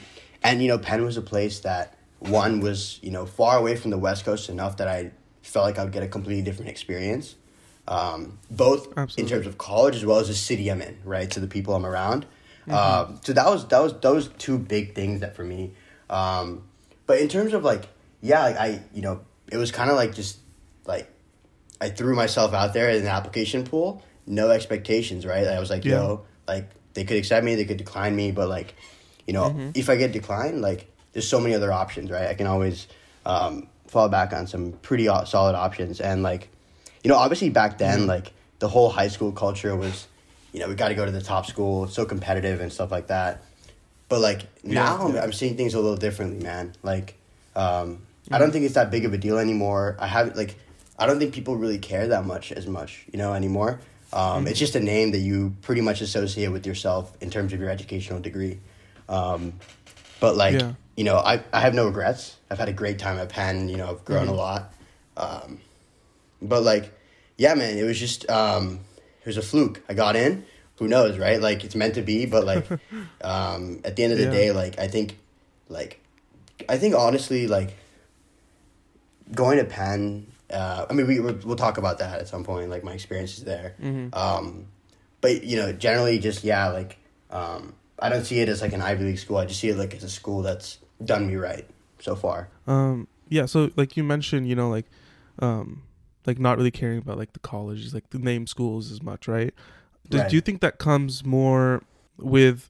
and 0.42 0.62
you 0.62 0.68
know 0.68 0.78
Penn 0.78 1.04
was 1.04 1.16
a 1.16 1.22
place 1.22 1.60
that 1.60 1.96
one 2.18 2.60
was 2.60 2.98
you 3.02 3.10
know 3.10 3.26
far 3.26 3.58
away 3.58 3.76
from 3.76 3.90
the 3.90 3.98
West 3.98 4.24
Coast 4.24 4.48
enough 4.48 4.78
that 4.78 4.88
I 4.88 5.10
felt 5.42 5.66
like 5.66 5.78
I 5.78 5.84
would 5.84 5.92
get 5.92 6.02
a 6.02 6.08
completely 6.08 6.42
different 6.42 6.70
experience 6.70 7.36
um, 7.88 8.38
both 8.50 8.88
Absolutely. 8.96 9.22
in 9.22 9.28
terms 9.28 9.46
of 9.46 9.58
college 9.58 9.96
as 9.96 10.04
well 10.04 10.18
as 10.18 10.28
the 10.28 10.34
city 10.34 10.70
I'm 10.70 10.82
in, 10.82 10.98
right? 11.04 11.30
To 11.30 11.40
the 11.40 11.46
people 11.46 11.74
I'm 11.74 11.86
around. 11.86 12.26
Mm-hmm. 12.66 12.74
Um, 12.74 13.20
so 13.22 13.32
that 13.32 13.46
was 13.46 13.66
that 13.68 13.78
was 13.80 13.94
those 14.00 14.28
two 14.38 14.58
big 14.58 14.94
things 14.94 15.20
that 15.20 15.36
for 15.36 15.44
me. 15.44 15.72
Um, 16.10 16.64
but 17.06 17.20
in 17.20 17.28
terms 17.28 17.52
of 17.52 17.62
like, 17.62 17.88
yeah, 18.20 18.42
like 18.42 18.56
I, 18.56 18.82
you 18.92 19.02
know, 19.02 19.20
it 19.50 19.56
was 19.56 19.70
kind 19.70 19.90
of 19.90 19.96
like 19.96 20.14
just 20.14 20.38
like 20.84 21.08
I 21.80 21.90
threw 21.90 22.14
myself 22.14 22.54
out 22.54 22.72
there 22.72 22.90
in 22.90 23.04
the 23.04 23.10
application 23.10 23.64
pool, 23.64 24.02
no 24.26 24.50
expectations, 24.50 25.26
right? 25.26 25.46
I 25.46 25.60
was 25.60 25.70
like, 25.70 25.84
yeah. 25.84 25.96
yo, 25.96 26.24
like 26.48 26.70
they 26.94 27.04
could 27.04 27.16
accept 27.16 27.44
me, 27.44 27.54
they 27.54 27.64
could 27.64 27.76
decline 27.76 28.16
me, 28.16 28.32
but 28.32 28.48
like, 28.48 28.74
you 29.26 29.32
know, 29.32 29.50
mm-hmm. 29.50 29.70
if 29.74 29.90
I 29.90 29.96
get 29.96 30.12
declined, 30.12 30.62
like 30.62 30.90
there's 31.12 31.28
so 31.28 31.40
many 31.40 31.54
other 31.54 31.72
options, 31.72 32.10
right? 32.10 32.28
I 32.28 32.34
can 32.34 32.46
always 32.46 32.86
um, 33.24 33.68
fall 33.86 34.08
back 34.08 34.32
on 34.32 34.46
some 34.46 34.72
pretty 34.72 35.06
solid 35.26 35.54
options, 35.54 36.00
and 36.00 36.22
like 36.22 36.48
you 37.04 37.10
know, 37.10 37.16
obviously 37.16 37.50
back 37.50 37.78
then, 37.78 38.00
mm-hmm. 38.00 38.08
like 38.08 38.32
the 38.58 38.68
whole 38.68 38.88
high 38.88 39.08
school 39.08 39.32
culture 39.32 39.76
was, 39.76 40.08
you 40.52 40.60
know, 40.60 40.68
we 40.68 40.74
got 40.74 40.88
to 40.88 40.94
go 40.94 41.04
to 41.04 41.12
the 41.12 41.22
top 41.22 41.46
school. 41.46 41.84
It's 41.84 41.94
so 41.94 42.04
competitive 42.04 42.60
and 42.60 42.72
stuff 42.72 42.90
like 42.90 43.08
that. 43.08 43.42
But 44.08 44.20
like 44.20 44.42
now, 44.64 45.08
yeah. 45.08 45.22
I'm, 45.22 45.32
seeing 45.32 45.56
things 45.56 45.74
a 45.74 45.80
little 45.80 45.96
differently, 45.96 46.42
man. 46.42 46.74
Like, 46.82 47.16
um. 47.54 48.02
I 48.28 48.38
don't 48.38 48.48
mm-hmm. 48.48 48.54
think 48.54 48.64
it's 48.64 48.74
that 48.74 48.90
big 48.90 49.04
of 49.04 49.12
a 49.12 49.18
deal 49.18 49.38
anymore. 49.38 49.96
I 50.00 50.08
have 50.08 50.34
like, 50.36 50.56
I 50.98 51.06
don't 51.06 51.18
think 51.18 51.34
people 51.34 51.56
really 51.56 51.78
care 51.78 52.08
that 52.08 52.24
much 52.24 52.52
as 52.52 52.66
much, 52.66 53.04
you 53.12 53.18
know, 53.18 53.34
anymore. 53.34 53.80
Um, 54.12 54.20
mm-hmm. 54.20 54.46
It's 54.48 54.58
just 54.58 54.74
a 54.76 54.80
name 54.80 55.10
that 55.12 55.18
you 55.18 55.54
pretty 55.62 55.80
much 55.80 56.00
associate 56.00 56.48
with 56.48 56.66
yourself 56.66 57.16
in 57.20 57.30
terms 57.30 57.52
of 57.52 57.60
your 57.60 57.68
educational 57.68 58.20
degree. 58.20 58.60
Um, 59.08 59.54
but 60.20 60.36
like, 60.36 60.54
yeah. 60.54 60.72
you 60.96 61.04
know, 61.04 61.16
I, 61.16 61.42
I 61.52 61.60
have 61.60 61.74
no 61.74 61.86
regrets. 61.86 62.36
I've 62.50 62.58
had 62.58 62.68
a 62.68 62.72
great 62.72 62.98
time 62.98 63.18
at 63.18 63.28
Penn. 63.28 63.68
You 63.68 63.76
know, 63.76 63.90
I've 63.90 64.04
grown 64.04 64.28
a 64.28 64.30
mm-hmm. 64.30 64.38
lot. 64.38 64.74
Um, 65.16 65.60
but 66.40 66.62
like, 66.62 66.92
yeah, 67.36 67.54
man, 67.54 67.76
it 67.76 67.84
was 67.84 67.98
just 67.98 68.28
um, 68.30 68.80
it 69.20 69.26
was 69.26 69.36
a 69.36 69.42
fluke. 69.42 69.82
I 69.88 69.94
got 69.94 70.16
in. 70.16 70.44
Who 70.78 70.88
knows, 70.88 71.18
right? 71.18 71.40
Like 71.40 71.64
it's 71.64 71.74
meant 71.74 71.94
to 71.94 72.02
be, 72.02 72.26
but 72.26 72.44
like 72.44 72.70
um, 73.22 73.80
at 73.84 73.96
the 73.96 74.04
end 74.04 74.12
of 74.12 74.18
the 74.18 74.24
yeah. 74.24 74.30
day, 74.30 74.52
like 74.52 74.78
I 74.78 74.88
think, 74.88 75.18
like 75.68 76.00
I 76.68 76.78
think 76.78 76.94
honestly, 76.94 77.46
like 77.46 77.76
going 79.34 79.58
to 79.58 79.64
Penn. 79.64 80.26
Uh, 80.50 80.86
I 80.88 80.92
mean, 80.92 81.06
we 81.06 81.20
we'll 81.20 81.56
talk 81.56 81.78
about 81.78 81.98
that 81.98 82.20
at 82.20 82.28
some 82.28 82.44
point, 82.44 82.70
like 82.70 82.84
my 82.84 82.92
experiences 82.92 83.44
there. 83.44 83.74
Mm-hmm. 83.82 84.14
Um, 84.16 84.66
but 85.20 85.44
you 85.44 85.56
know, 85.56 85.72
generally, 85.72 86.18
just 86.18 86.44
yeah, 86.44 86.68
like 86.68 86.98
um, 87.30 87.74
I 87.98 88.08
don't 88.08 88.24
see 88.24 88.40
it 88.40 88.48
as 88.48 88.62
like 88.62 88.72
an 88.72 88.82
Ivy 88.82 89.04
League 89.04 89.18
school. 89.18 89.38
I 89.38 89.46
just 89.46 89.60
see 89.60 89.68
it 89.68 89.76
like 89.76 89.94
as 89.94 90.04
a 90.04 90.10
school 90.10 90.42
that's 90.42 90.78
done 91.04 91.26
me 91.26 91.36
right 91.36 91.68
so 91.98 92.14
far. 92.14 92.48
Um, 92.66 93.08
yeah. 93.28 93.46
So 93.46 93.70
like 93.76 93.96
you 93.96 94.04
mentioned, 94.04 94.48
you 94.48 94.54
know, 94.54 94.68
like 94.68 94.86
um, 95.40 95.82
like 96.26 96.38
not 96.38 96.58
really 96.58 96.70
caring 96.70 96.98
about 96.98 97.18
like 97.18 97.32
the 97.32 97.40
colleges, 97.40 97.94
like 97.94 98.10
the 98.10 98.18
name 98.18 98.46
schools 98.46 98.90
as 98.90 99.02
much, 99.02 99.26
right? 99.28 99.54
Do, 100.08 100.18
right. 100.18 100.30
do 100.30 100.36
you 100.36 100.40
think 100.40 100.60
that 100.60 100.78
comes 100.78 101.24
more 101.24 101.82
with 102.18 102.68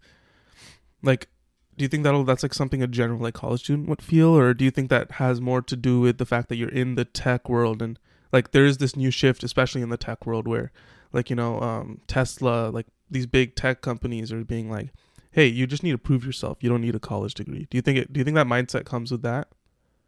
like 1.03 1.29
do 1.77 1.85
you 1.85 1.89
think 1.89 2.05
that 2.05 2.25
that's 2.27 2.43
like 2.43 2.55
something 2.55 2.83
a 2.83 2.87
general 2.87 3.21
like 3.21 3.35
college 3.35 3.61
student 3.61 3.89
would 3.89 4.03
feel 4.03 4.37
or 4.37 4.55
do 4.55 4.65
you 4.65 4.71
think 4.71 4.91
that 4.91 5.13
has 5.13 5.41
more 5.41 5.63
to 5.63 5.77
do 5.77 6.01
with 6.01 6.19
the 6.19 6.27
fact 6.27 6.49
that 6.49 6.57
you're 6.57 6.69
in 6.69 6.95
the 6.95 7.05
tech 7.05 7.49
world 7.49 7.83
and 7.83 7.99
like 8.33 8.53
there 8.53 8.65
is 8.65 8.79
this 8.79 8.97
new 8.97 9.11
shift 9.11 9.43
especially 9.43 9.83
in 9.83 9.89
the 9.89 9.97
tech 9.97 10.27
world 10.27 10.49
where 10.49 10.73
like 11.13 11.31
you 11.31 11.37
know 11.37 11.61
um, 11.61 12.01
tesla 12.07 12.69
like 12.71 12.87
these 13.11 13.27
big 13.27 13.55
tech 13.55 13.81
companies 13.81 14.33
are 14.33 14.45
being 14.45 14.71
like 14.71 14.91
hey 15.33 15.47
you 15.47 15.67
just 15.67 15.83
need 15.83 15.93
to 15.93 15.99
prove 15.99 16.25
yourself 16.25 16.59
you 16.61 16.69
don't 16.69 16.81
need 16.81 16.95
a 16.95 17.01
college 17.01 17.35
degree 17.35 17.67
do 17.71 17.77
you 17.77 17.83
think 17.83 17.99
it 17.99 18.13
do 18.13 18.19
you 18.19 18.25
think 18.25 18.35
that 18.35 18.47
mindset 18.47 18.85
comes 18.85 19.11
with 19.11 19.23
that 19.23 19.49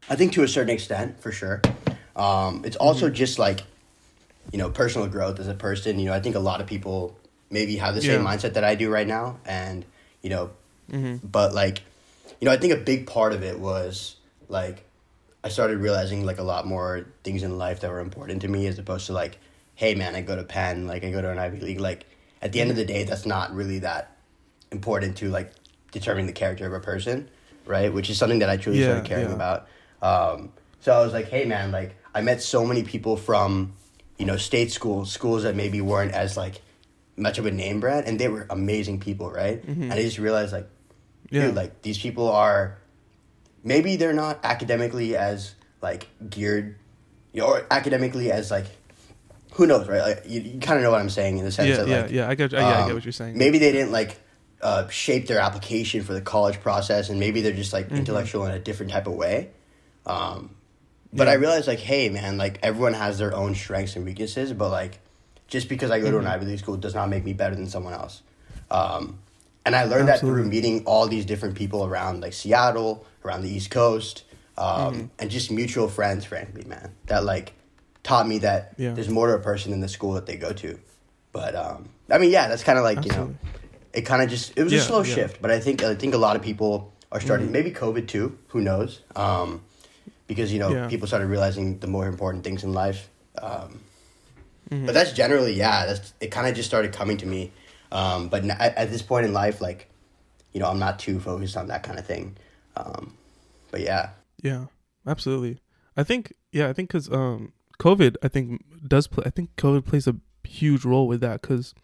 i 0.09 0.17
think 0.17 0.33
to 0.33 0.43
a 0.43 0.49
certain 0.49 0.71
extent 0.71 1.21
for 1.21 1.31
sure 1.33 1.61
um, 2.19 2.63
it's 2.65 2.77
also 2.77 3.07
mm-hmm. 3.07 3.15
just 3.15 3.39
like, 3.39 3.63
you 4.53 4.59
know, 4.59 4.69
personal 4.69 5.07
growth 5.07 5.39
as 5.39 5.47
a 5.49 5.55
person. 5.55 5.99
You 5.99 6.07
know, 6.07 6.13
I 6.13 6.21
think 6.21 6.35
a 6.35 6.41
lot 6.41 6.61
of 6.61 6.67
people 6.67 7.17
maybe 7.49 7.77
have 7.77 7.95
the 7.95 8.03
same 8.03 8.23
yeah. 8.23 8.29
mindset 8.29 8.55
that 8.55 8.65
I 8.65 8.75
do 8.75 8.91
right 8.91 9.07
now, 9.07 9.39
and 9.47 9.85
you 10.21 10.29
know, 10.29 10.51
mm-hmm. 10.90 11.26
but 11.26 11.54
like, 11.54 11.83
you 12.40 12.47
know, 12.47 12.52
I 12.52 12.57
think 12.57 12.73
a 12.73 12.76
big 12.76 13.07
part 13.07 13.33
of 13.33 13.42
it 13.42 13.59
was 13.59 14.16
like, 14.49 14.85
I 15.42 15.49
started 15.49 15.78
realizing 15.78 16.25
like 16.25 16.38
a 16.38 16.42
lot 16.42 16.66
more 16.66 17.07
things 17.25 17.42
in 17.42 17.59
life 17.59 17.80
that 17.80 17.90
were 17.90 18.00
important 18.00 18.42
to 18.42 18.49
me 18.49 18.66
as 18.66 18.78
opposed 18.78 19.07
to 19.07 19.12
like, 19.12 19.38
hey 19.75 19.95
man, 19.95 20.14
I 20.14 20.21
go 20.21 20.37
to 20.37 20.42
Penn, 20.42 20.87
like 20.87 21.04
I 21.04 21.11
go 21.11 21.23
to 21.23 21.30
an 21.30 21.38
Ivy 21.38 21.61
League. 21.61 21.80
Like 21.80 22.07
at 22.42 22.52
the 22.52 22.61
end 22.61 22.71
of 22.71 22.76
the 22.76 22.85
day, 22.85 23.04
that's 23.04 23.26
not 23.26 23.54
really 23.54 23.78
that 23.80 24.16
important 24.71 25.16
to 25.18 25.30
like 25.30 25.52
determining 25.92 26.26
the 26.26 26.33
character 26.33 26.66
of 26.66 26.73
a 26.73 26.80
person, 26.80 27.28
right? 27.64 27.92
Which 27.92 28.11
is 28.11 28.18
something 28.18 28.40
that 28.40 28.50
I 28.50 28.57
truly 28.57 28.80
yeah, 28.80 28.87
started 28.87 29.04
caring 29.04 29.28
yeah. 29.28 29.35
about. 29.35 29.68
Um, 30.02 30.52
so 30.80 30.92
I 30.92 31.04
was 31.04 31.12
like, 31.12 31.28
hey 31.28 31.45
man, 31.45 31.71
like 31.71 31.97
I 32.14 32.21
met 32.21 32.42
so 32.42 32.66
many 32.66 32.83
people 32.83 33.16
from, 33.16 33.75
you 34.18 34.26
know, 34.26 34.37
state 34.37 34.73
schools, 34.73 35.12
schools 35.12 35.45
that 35.45 35.54
maybe 35.54 35.80
weren't 35.80 36.12
as 36.12 36.37
like 36.37 36.61
much 37.16 37.38
of 37.38 37.47
a 37.47 37.50
name 37.50 37.80
brand, 37.80 38.07
and 38.07 38.18
they 38.18 38.28
were 38.28 38.47
amazing 38.50 39.00
people, 39.00 39.30
right? 39.30 39.64
Mm-hmm. 39.64 39.85
And 39.85 39.92
I 39.92 40.02
just 40.02 40.18
realized 40.18 40.52
like, 40.52 40.68
yeah. 41.30 41.47
dude, 41.47 41.54
like 41.54 41.82
these 41.82 41.99
people 41.99 42.28
are, 42.30 42.78
maybe 43.64 43.97
they're 43.97 44.12
not 44.12 44.40
academically 44.44 45.16
as 45.16 45.54
like 45.82 46.08
geared, 46.28 46.76
you 47.32 47.42
know, 47.42 47.49
or 47.49 47.66
academically 47.70 48.32
as 48.32 48.50
like, 48.50 48.66
who 49.52 49.66
knows, 49.66 49.88
right? 49.88 50.02
Like 50.02 50.23
you, 50.26 50.40
you 50.40 50.61
kind 50.61 50.78
of 50.78 50.85
know 50.85 50.90
what 50.90 51.00
I'm 51.00 51.11
saying 51.11 51.38
in 51.38 51.44
the 51.44 51.50
sense 51.50 51.68
yeah, 51.68 51.76
that 51.76 51.88
yeah, 51.88 52.00
like, 52.02 52.11
yeah, 52.11 52.28
I 52.28 52.35
get, 52.35 52.54
um, 52.54 52.61
yeah, 52.61 52.85
I 52.85 52.87
get 52.87 52.94
what 52.94 53.04
you're 53.04 53.12
saying. 53.12 53.37
Maybe 53.37 53.58
they 53.58 53.73
didn't 53.73 53.92
like 53.92 54.18
uh, 54.62 54.88
shape 54.88 55.26
their 55.26 55.40
application 55.40 56.02
for 56.02 56.14
the 56.14 56.20
college 56.20 56.61
process, 56.61 57.08
and 57.08 57.18
maybe 57.18 57.40
they're 57.40 57.52
just 57.52 57.73
like 57.73 57.87
mm-hmm. 57.87 57.97
intellectual 57.97 58.44
in 58.47 58.52
a 58.52 58.58
different 58.58 58.92
type 58.92 59.06
of 59.06 59.14
way. 59.14 59.50
Um, 60.06 60.54
but 61.12 61.26
yeah. 61.26 61.32
I 61.32 61.37
realized 61.37 61.66
like, 61.66 61.80
hey 61.80 62.08
man, 62.08 62.38
like 62.38 62.58
everyone 62.62 62.94
has 62.94 63.18
their 63.18 63.35
own 63.35 63.54
strengths 63.54 63.97
and 63.97 64.04
weaknesses, 64.04 64.52
but 64.52 64.70
like 64.70 65.00
just 65.49 65.68
because 65.68 65.90
I 65.90 65.99
go 65.99 66.06
mm-hmm. 66.06 66.12
to 66.12 66.18
an 66.18 66.25
mm-hmm. 66.25 66.32
Ivy 66.35 66.47
League 66.47 66.58
school 66.58 66.76
does 66.76 66.94
not 66.94 67.08
make 67.08 67.25
me 67.25 67.32
better 67.32 67.54
than 67.54 67.66
someone 67.66 67.94
else. 67.94 68.23
Um, 68.70 69.18
and 69.69 69.77
I 69.77 69.85
learned 69.85 70.09
Absolutely. 70.09 70.41
that 70.41 70.43
through 70.45 70.51
meeting 70.51 70.87
all 70.87 71.09
these 71.09 71.27
different 71.27 71.55
people 71.55 71.85
around 71.85 72.23
like 72.23 72.33
Seattle, 72.33 73.05
around 73.23 73.43
the 73.43 73.51
East 73.51 73.71
Coast, 73.71 74.25
um, 74.57 74.95
mm-hmm. 74.95 75.07
and 75.19 75.31
just 75.31 75.51
mutual 75.51 75.89
friends, 75.89 76.25
frankly, 76.25 76.65
man. 76.65 76.95
That 77.05 77.23
like 77.25 77.53
taught 78.03 78.27
me 78.27 78.39
that 78.39 78.73
yeah. 78.79 78.95
there's 78.95 79.11
more 79.11 79.27
to 79.27 79.35
a 79.35 79.39
person 79.39 79.73
than 79.73 79.81
the 79.81 79.89
school 79.89 80.15
that 80.15 80.25
they 80.25 80.37
go 80.37 80.55
to. 80.55 80.81
But 81.33 81.55
um, 81.55 81.91
I 82.09 82.17
mean, 82.17 82.31
yeah, 82.31 82.49
that's 82.49 82.65
kind 82.65 82.79
of 82.79 82.85
like 82.85 82.97
Absolutely. 82.97 83.25
you 83.25 83.29
know, 83.29 83.39
it 83.93 84.07
kind 84.07 84.23
of 84.23 84.31
just 84.31 84.57
it 84.57 84.65
was 84.65 84.73
yeah, 84.73 84.79
a 84.79 84.83
slow 84.83 85.03
yeah. 85.03 85.15
shift. 85.15 85.43
But 85.43 85.51
I 85.51 85.61
think 85.61 85.85
I 85.85 85.95
think 85.95 86.15
a 86.15 86.19
lot 86.19 86.35
of 86.35 86.41
people 86.41 86.95
are 87.13 87.21
starting. 87.21 87.49
Mm-hmm. 87.49 87.53
Maybe 87.53 87.71
COVID 87.73 88.09
too. 88.09 88.39
Who 88.49 88.63
knows? 88.63 89.03
Um, 89.15 89.61
because 90.27 90.51
you 90.51 90.61
know 90.61 90.89
people 90.89 91.07
started 91.07 91.27
realizing 91.27 91.79
the 91.81 91.89
more 91.89 92.07
important 92.07 92.43
things 92.43 92.65
in 92.65 92.73
life. 92.73 93.11
Um, 93.37 93.81
mm-hmm. 94.71 94.87
But 94.87 94.95
that's 94.95 95.13
generally 95.13 95.53
yeah. 95.53 95.85
That's 95.85 96.15
it. 96.21 96.31
Kind 96.31 96.49
of 96.49 96.55
just 96.55 96.71
started 96.71 96.95
coming 96.95 97.19
to 97.19 97.27
me. 97.27 97.53
Um, 97.90 98.28
but 98.28 98.45
at, 98.45 98.76
at, 98.76 98.90
this 98.90 99.02
point 99.02 99.25
in 99.25 99.33
life, 99.33 99.61
like, 99.61 99.88
you 100.52 100.61
know, 100.61 100.68
I'm 100.68 100.78
not 100.78 100.99
too 100.99 101.18
focused 101.18 101.57
on 101.57 101.68
that 101.68 101.83
kind 101.83 101.99
of 101.99 102.07
thing. 102.07 102.37
Um, 102.76 103.14
but 103.71 103.80
yeah. 103.80 104.11
Yeah, 104.42 104.66
absolutely. 105.07 105.59
I 105.97 106.04
think 106.04 106.35
yeah, 106.52 106.68
I 106.68 106.73
think 106.73 106.90
because 106.90 107.11
um, 107.11 107.52
COVID, 107.78 108.16
I 108.23 108.28
think 108.28 108.64
does 108.87 109.07
play. 109.07 109.25
I 109.26 109.30
think 109.30 109.54
COVID 109.57 109.85
plays 109.85 110.07
a 110.07 110.16
huge 110.45 110.85
role 110.85 111.09
with 111.09 111.21
that 111.21 111.42
because 111.42 111.75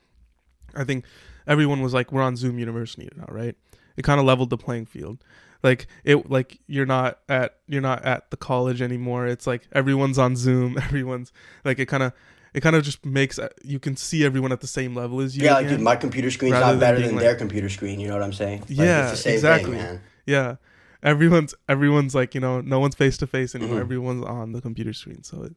I 0.74 0.84
think 0.84 1.04
everyone 1.46 1.82
was 1.82 1.94
like, 1.94 2.12
we're 2.12 2.22
on 2.22 2.36
Zoom 2.36 2.58
University 2.58 3.08
now, 3.16 3.26
right? 3.28 3.56
It 3.96 4.02
kind 4.02 4.20
of 4.20 4.26
leveled 4.26 4.50
the 4.50 4.56
playing 4.56 4.86
field. 4.86 5.18
Like 5.62 5.86
it, 6.04 6.30
like 6.30 6.60
you're 6.66 6.86
not 6.86 7.20
at 7.28 7.56
you're 7.66 7.80
not 7.80 8.04
at 8.04 8.30
the 8.30 8.36
college 8.36 8.82
anymore. 8.82 9.26
It's 9.26 9.46
like 9.46 9.66
everyone's 9.72 10.18
on 10.18 10.36
Zoom. 10.36 10.76
Everyone's 10.82 11.32
like 11.64 11.78
it 11.78 11.86
kind 11.86 12.02
of 12.02 12.12
it 12.54 12.60
kind 12.62 12.76
of 12.76 12.84
just 12.84 13.04
makes 13.04 13.38
uh, 13.38 13.48
you 13.62 13.80
can 13.80 13.96
see 13.96 14.24
everyone 14.24 14.52
at 14.52 14.60
the 14.60 14.66
same 14.66 14.94
level 14.94 15.20
as 15.20 15.36
you. 15.36 15.44
Yeah, 15.44 15.54
like, 15.54 15.68
dude, 15.68 15.80
my 15.80 15.96
computer 15.96 16.30
screen's 16.30 16.52
not 16.52 16.78
better 16.78 16.98
than, 16.98 17.08
than 17.08 17.16
like, 17.16 17.24
their 17.24 17.34
computer 17.34 17.68
screen. 17.68 17.98
You 18.00 18.08
know 18.08 18.14
what 18.14 18.22
I'm 18.22 18.32
saying? 18.32 18.60
Like, 18.60 18.70
yeah, 18.70 19.10
exactly. 19.10 19.72
Thing, 19.72 19.82
man. 19.82 20.00
Yeah, 20.24 20.56
everyone's 21.02 21.54
everyone's 21.68 22.14
like 22.14 22.34
you 22.34 22.40
know 22.40 22.60
no 22.60 22.78
one's 22.78 22.94
face 22.94 23.16
to 23.18 23.26
face 23.26 23.54
anymore. 23.54 23.76
Mm-hmm. 23.76 23.82
Everyone's 23.82 24.24
on 24.24 24.52
the 24.52 24.60
computer 24.60 24.92
screen. 24.92 25.24
So 25.24 25.42
it, 25.42 25.54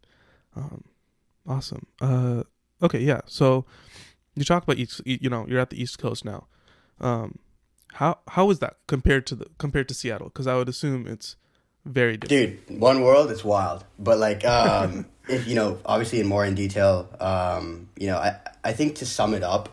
um, 0.55 0.83
awesome. 1.47 1.85
Uh, 2.01 2.43
okay, 2.81 2.99
yeah. 2.99 3.21
So 3.27 3.65
you 4.35 4.43
talk 4.43 4.63
about 4.63 4.77
east. 4.77 5.01
You 5.05 5.29
know, 5.29 5.45
you're 5.47 5.59
at 5.59 5.69
the 5.69 5.81
East 5.81 5.99
Coast 5.99 6.25
now. 6.25 6.47
Um, 6.99 7.37
how 7.93 8.19
how 8.27 8.49
is 8.49 8.57
that 8.59 8.77
compared 8.87 9.27
to 9.27 9.35
the 9.35 9.45
compared 9.59 9.87
to 9.89 9.93
Seattle? 9.93 10.29
Because 10.29 10.47
I 10.47 10.55
would 10.55 10.67
assume 10.67 11.05
it's 11.05 11.35
very 11.87 12.17
different. 12.17 12.67
Dude, 12.67 12.79
one 12.79 13.01
world. 13.01 13.31
It's 13.31 13.43
wild. 13.43 13.83
But 13.97 14.17
like, 14.17 14.45
um, 14.45 15.05
if 15.29 15.47
you 15.47 15.55
know, 15.55 15.79
obviously, 15.85 16.19
in 16.19 16.27
more 16.27 16.45
in 16.45 16.55
detail, 16.55 17.09
um, 17.19 17.89
you 17.97 18.07
know, 18.07 18.17
I 18.17 18.37
I 18.63 18.73
think 18.73 18.95
to 18.97 19.05
sum 19.05 19.33
it 19.33 19.43
up, 19.43 19.69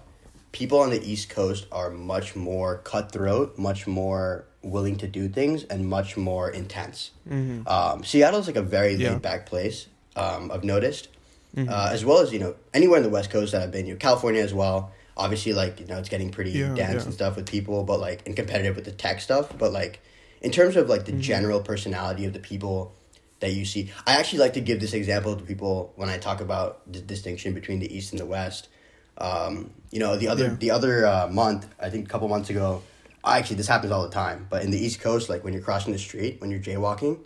people 0.52 0.80
on 0.80 0.90
the 0.90 1.02
East 1.02 1.30
Coast 1.30 1.66
are 1.73 1.90
much 1.90 2.37
more 2.37 2.78
cutthroat, 2.78 3.59
much 3.59 3.87
more 3.87 4.47
willing 4.62 4.97
to 4.97 5.06
do 5.06 5.28
things, 5.28 5.64
and 5.64 5.88
much 5.88 6.16
more 6.16 6.50
intense. 6.50 7.11
Mm-hmm. 7.28 7.68
Um, 7.68 8.04
Seattle's 8.04 8.47
like 8.47 8.56
a 8.56 8.62
very 8.62 8.94
yeah. 8.94 9.11
laid 9.11 9.23
back 9.23 9.47
place. 9.47 9.87
Um, 10.16 10.50
I've 10.52 10.64
noticed 10.64 11.09
mm-hmm. 11.56 11.68
uh, 11.68 11.88
as 11.90 12.04
well 12.04 12.21
as 12.21 12.33
you 12.33 12.38
know 12.38 12.54
anywhere 12.73 12.99
in 12.99 13.02
the 13.02 13.11
West 13.11 13.30
Coast 13.30 13.52
that 13.52 13.62
I've 13.62 13.73
been, 13.73 13.87
you 13.87 13.94
know, 13.94 13.99
California 13.99 14.42
as 14.42 14.54
well. 14.54 14.92
Obviously, 15.16 15.52
like 15.52 15.80
you 15.80 15.87
know, 15.87 15.99
it's 15.99 16.09
getting 16.09 16.30
pretty 16.30 16.50
yeah, 16.50 16.75
dense 16.75 16.94
yeah. 16.94 17.02
and 17.02 17.14
stuff 17.14 17.37
with 17.37 17.47
people, 17.47 17.85
but 17.85 18.00
like 18.00 18.26
and 18.26 18.35
competitive 18.35 18.75
with 18.75 18.85
the 18.85 18.92
tech 18.92 19.21
stuff. 19.21 19.56
But 19.56 19.73
like 19.73 20.00
in 20.45 20.51
terms 20.51 20.77
of 20.77 20.91
like 20.91 21.07
the 21.07 21.13
mm-hmm. 21.13 21.23
general 21.23 21.61
personality 21.61 22.27
of 22.27 22.35
the 22.35 22.39
people 22.39 22.95
that 23.41 23.55
you 23.55 23.65
see, 23.65 23.91
I 24.07 24.17
actually 24.19 24.41
like 24.41 24.53
to 24.53 24.61
give 24.61 24.79
this 24.79 24.93
example 24.93 25.35
to 25.35 25.43
people 25.43 25.93
when 25.97 26.11
I 26.11 26.19
talk 26.19 26.43
about 26.43 26.81
the 26.93 27.01
distinction 27.01 27.55
between 27.55 27.81
the 27.81 27.93
East 27.93 28.13
and 28.13 28.21
the 28.21 28.27
West. 28.27 28.69
Um, 29.17 29.71
you 29.91 30.01
know, 30.01 30.17
the 30.17 30.29
other 30.29 30.49
yeah. 30.49 30.57
the 30.57 30.71
other 30.71 31.07
uh, 31.07 31.29
month, 31.29 31.67
I 31.81 31.89
think 31.89 32.07
a 32.07 32.11
couple 32.11 32.29
months 32.29 32.51
ago, 32.51 32.83
actually 33.25 33.57
this 33.57 33.69
happens 33.69 33.91
all 33.91 34.03
the 34.03 34.15
time. 34.15 34.47
But 34.51 34.63
in 34.63 34.71
the 34.71 34.79
East 34.79 35.01
Coast, 35.01 35.31
like 35.31 35.43
when 35.45 35.55
you're 35.55 35.63
crossing 35.63 35.95
the 35.95 35.99
street, 35.99 36.43
when 36.43 36.51
you're 36.51 36.61
jaywalking, 36.61 37.21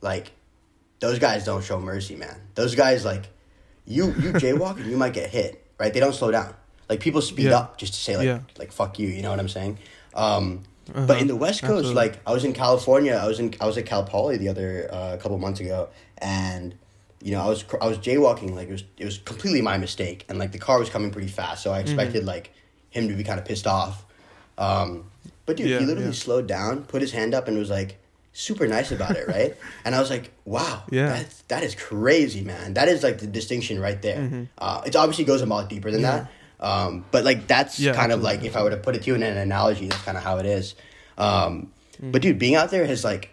like 0.00 0.32
those 1.00 1.18
guys 1.18 1.44
don't 1.44 1.62
show 1.62 1.78
mercy, 1.78 2.16
man. 2.16 2.40
Those 2.54 2.74
guys 2.74 3.04
like 3.04 3.26
you 3.84 4.06
you 4.06 4.32
jaywalk 4.44 4.78
and 4.78 4.90
you 4.90 4.96
might 4.96 5.12
get 5.12 5.28
hit, 5.28 5.62
right? 5.78 5.92
They 5.92 6.00
don't 6.00 6.14
slow 6.14 6.30
down. 6.30 6.54
Like 6.88 7.00
people 7.00 7.20
speed 7.20 7.46
yeah. 7.46 7.58
up 7.58 7.76
just 7.76 7.92
to 7.92 8.00
say 8.00 8.16
like 8.16 8.26
yeah. 8.26 8.40
like 8.58 8.72
fuck 8.72 8.98
you, 8.98 9.08
you 9.08 9.20
know 9.20 9.30
what 9.30 9.38
I'm 9.38 9.50
saying? 9.50 9.78
Um, 10.14 10.62
uh-huh. 10.92 11.06
But 11.06 11.20
in 11.20 11.28
the 11.28 11.36
West 11.36 11.62
Coast, 11.62 11.86
Absolutely. 11.86 11.94
like 11.94 12.20
I 12.26 12.32
was 12.32 12.44
in 12.44 12.52
California, 12.52 13.14
I 13.14 13.26
was 13.26 13.40
in 13.40 13.54
I 13.60 13.66
was 13.66 13.78
at 13.78 13.86
Cal 13.86 14.04
Poly 14.04 14.36
the 14.36 14.48
other 14.48 14.88
uh, 14.92 15.16
couple 15.20 15.38
months 15.38 15.60
ago, 15.60 15.88
and 16.18 16.74
you 17.22 17.32
know 17.32 17.42
I 17.42 17.48
was 17.48 17.64
I 17.80 17.86
was 17.86 17.98
jaywalking 17.98 18.54
like 18.54 18.68
it 18.68 18.72
was 18.72 18.84
it 18.98 19.04
was 19.04 19.18
completely 19.18 19.62
my 19.62 19.78
mistake, 19.78 20.24
and 20.28 20.38
like 20.38 20.52
the 20.52 20.58
car 20.58 20.78
was 20.78 20.90
coming 20.90 21.10
pretty 21.10 21.28
fast, 21.28 21.62
so 21.62 21.72
I 21.72 21.78
mm-hmm. 21.78 21.88
expected 21.88 22.18
mm-hmm. 22.20 22.28
like 22.28 22.52
him 22.90 23.08
to 23.08 23.14
be 23.14 23.24
kind 23.24 23.38
of 23.38 23.46
pissed 23.46 23.66
off. 23.66 24.04
Um, 24.58 25.04
but 25.46 25.56
dude, 25.56 25.68
yeah, 25.68 25.78
he 25.78 25.86
literally 25.86 26.08
yeah. 26.08 26.14
slowed 26.14 26.46
down, 26.46 26.84
put 26.84 27.00
his 27.00 27.12
hand 27.12 27.34
up, 27.34 27.48
and 27.48 27.58
was 27.58 27.70
like, 27.70 27.98
super 28.34 28.66
nice 28.66 28.92
about 28.92 29.16
it, 29.16 29.26
right? 29.26 29.56
and 29.84 29.94
I 29.94 30.00
was 30.00 30.10
like, 30.10 30.32
wow, 30.44 30.82
yeah, 30.90 31.08
that, 31.08 31.42
that 31.48 31.62
is 31.62 31.74
crazy, 31.74 32.42
man. 32.42 32.74
That 32.74 32.88
is 32.88 33.02
like 33.02 33.18
the 33.18 33.26
distinction 33.26 33.80
right 33.80 34.00
there. 34.00 34.18
Mm-hmm. 34.18 34.44
Uh, 34.58 34.82
it 34.86 34.94
obviously 34.96 35.24
goes 35.24 35.40
a 35.40 35.46
lot 35.46 35.70
deeper 35.70 35.90
than 35.90 36.02
yeah. 36.02 36.10
that. 36.18 36.30
Um, 36.64 37.04
but 37.10 37.24
like 37.24 37.46
that's 37.46 37.78
yeah, 37.78 37.92
kind 37.92 38.10
of 38.10 38.22
like 38.22 38.42
if 38.42 38.56
I 38.56 38.62
were 38.62 38.70
to 38.70 38.78
put 38.78 38.96
it 38.96 39.02
to 39.02 39.08
you 39.08 39.14
in 39.14 39.22
an 39.22 39.36
analogy, 39.36 39.86
that's 39.86 40.02
kind 40.02 40.16
of 40.16 40.24
how 40.24 40.38
it 40.38 40.46
is. 40.46 40.74
Um, 41.18 41.70
mm-hmm. 41.92 42.10
But 42.10 42.22
dude, 42.22 42.38
being 42.38 42.54
out 42.54 42.70
there 42.70 42.86
has 42.86 43.04
like, 43.04 43.30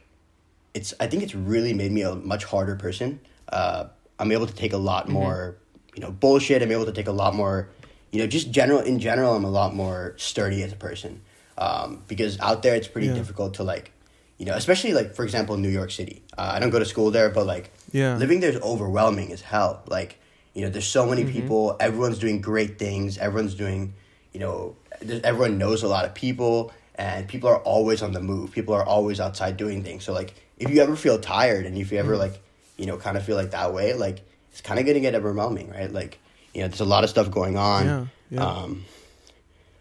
it's 0.74 0.94
I 1.00 1.08
think 1.08 1.24
it's 1.24 1.34
really 1.34 1.74
made 1.74 1.94
me 1.94 2.02
a 2.02 2.14
much 2.14 2.44
harder 2.44 2.76
person. 2.76 3.22
Uh, 3.48 3.86
I'm 4.20 4.34
able 4.34 4.48
to 4.48 4.54
take 4.54 4.74
a 4.74 4.78
lot 4.78 5.06
mm-hmm. 5.06 5.14
more, 5.14 5.58
you 5.96 6.02
know, 6.02 6.12
bullshit. 6.12 6.62
I'm 6.62 6.74
able 6.74 6.86
to 6.86 6.92
take 6.92 7.08
a 7.08 7.14
lot 7.14 7.34
more, 7.34 7.70
you 8.12 8.20
know, 8.20 8.28
just 8.28 8.52
general 8.52 8.82
in 8.82 9.00
general. 9.00 9.34
I'm 9.34 9.46
a 9.46 9.50
lot 9.50 9.74
more 9.74 10.14
sturdy 10.18 10.62
as 10.64 10.74
a 10.74 10.76
person 10.76 11.22
um, 11.58 12.04
because 12.10 12.38
out 12.42 12.64
there 12.64 12.76
it's 12.76 12.90
pretty 12.90 13.08
yeah. 13.08 13.14
difficult 13.14 13.54
to 13.56 13.64
like 13.64 13.94
you 14.40 14.46
know, 14.46 14.56
especially 14.56 14.94
like 14.94 15.14
for 15.14 15.24
example, 15.24 15.56
New 15.56 15.70
York 15.70 15.92
City. 15.92 16.24
Uh, 16.36 16.54
I 16.56 16.60
don't 16.60 16.72
go 16.72 16.80
to 16.80 16.86
school 16.86 17.12
there, 17.12 17.30
but 17.30 17.46
like, 17.46 17.72
yeah, 17.92 18.18
living 18.18 18.40
there 18.40 18.50
is 18.50 18.60
overwhelming 18.62 19.32
as 19.32 19.42
hell. 19.42 19.84
Like, 19.86 20.20
you 20.54 20.64
know, 20.64 20.70
there's 20.70 20.88
so 20.88 21.06
many 21.06 21.24
mm-hmm. 21.24 21.34
people. 21.34 21.78
Everyone's 21.80 22.20
doing 22.20 22.42
great 22.42 22.78
things. 22.78 23.18
Everyone's 23.18 23.56
doing, 23.56 23.94
you 24.34 24.40
know, 24.40 24.76
everyone 25.24 25.58
knows 25.58 25.84
a 25.84 25.88
lot 25.88 26.06
of 26.06 26.14
people, 26.14 26.74
and 26.96 27.28
people 27.28 27.50
are 27.50 27.60
always 27.60 28.02
on 28.02 28.12
the 28.12 28.22
move. 28.22 28.52
People 28.52 28.74
are 28.74 28.86
always 28.86 29.20
outside 29.20 29.58
doing 29.58 29.84
things. 29.84 30.04
So 30.04 30.14
like, 30.14 30.34
if 30.58 30.70
you 30.70 30.82
ever 30.82 30.96
feel 30.96 31.20
tired, 31.20 31.66
and 31.66 31.78
if 31.78 31.92
you 31.92 32.00
ever 32.00 32.14
mm-hmm. 32.14 32.22
like, 32.22 32.42
you 32.78 32.86
know, 32.86 32.98
kind 32.98 33.18
of 33.18 33.24
feel 33.24 33.36
like 33.36 33.52
that 33.52 33.74
way, 33.74 33.94
like 33.94 34.22
it's 34.52 34.62
kind 34.62 34.80
of 34.80 34.86
gonna 34.86 35.00
get 35.00 35.16
overwhelming, 35.16 35.70
right? 35.70 35.92
Like, 35.92 36.20
you 36.54 36.62
know, 36.62 36.68
there's 36.68 36.82
a 36.82 36.86
lot 36.86 37.04
of 37.04 37.10
stuff 37.10 37.32
going 37.32 37.58
on. 37.58 37.86
Yeah. 37.86 38.06
yeah. 38.30 38.46
Um, 38.46 38.86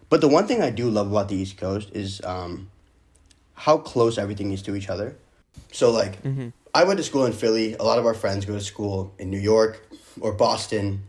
but 0.08 0.20
the 0.20 0.28
one 0.28 0.46
thing 0.46 0.62
I 0.62 0.70
do 0.70 0.88
love 0.88 1.10
about 1.10 1.28
the 1.28 1.36
East 1.36 1.56
Coast 1.56 1.90
is 1.92 2.20
um, 2.24 2.70
how 3.54 3.78
close 3.78 4.18
everything 4.18 4.52
is 4.52 4.62
to 4.62 4.74
each 4.74 4.88
other. 4.88 5.16
So 5.72 5.90
like 5.90 6.22
mm-hmm. 6.22 6.48
I 6.74 6.84
went 6.84 6.98
to 6.98 7.04
school 7.04 7.26
in 7.26 7.32
Philly. 7.32 7.74
A 7.74 7.82
lot 7.82 7.98
of 7.98 8.06
our 8.06 8.14
friends 8.14 8.44
go 8.44 8.54
to 8.54 8.60
school 8.60 9.12
in 9.18 9.30
New 9.30 9.38
York 9.38 9.86
or 10.20 10.32
Boston 10.32 11.02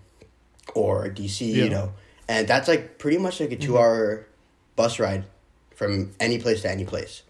or 0.74 1.10
DC, 1.10 1.42
yeah. 1.48 1.64
you 1.64 1.70
know. 1.70 1.94
And 2.28 2.48
that's 2.48 2.68
like 2.68 2.98
pretty 2.98 3.18
much 3.18 3.40
like 3.40 3.52
a 3.52 3.58
2-hour 3.58 4.16
mm-hmm. 4.16 4.24
bus 4.76 5.00
ride 5.00 5.26
from 5.76 6.12
any 6.20 6.40
place 6.40 6.62
to 6.62 6.72
any 6.72 6.86
place. 6.86 7.24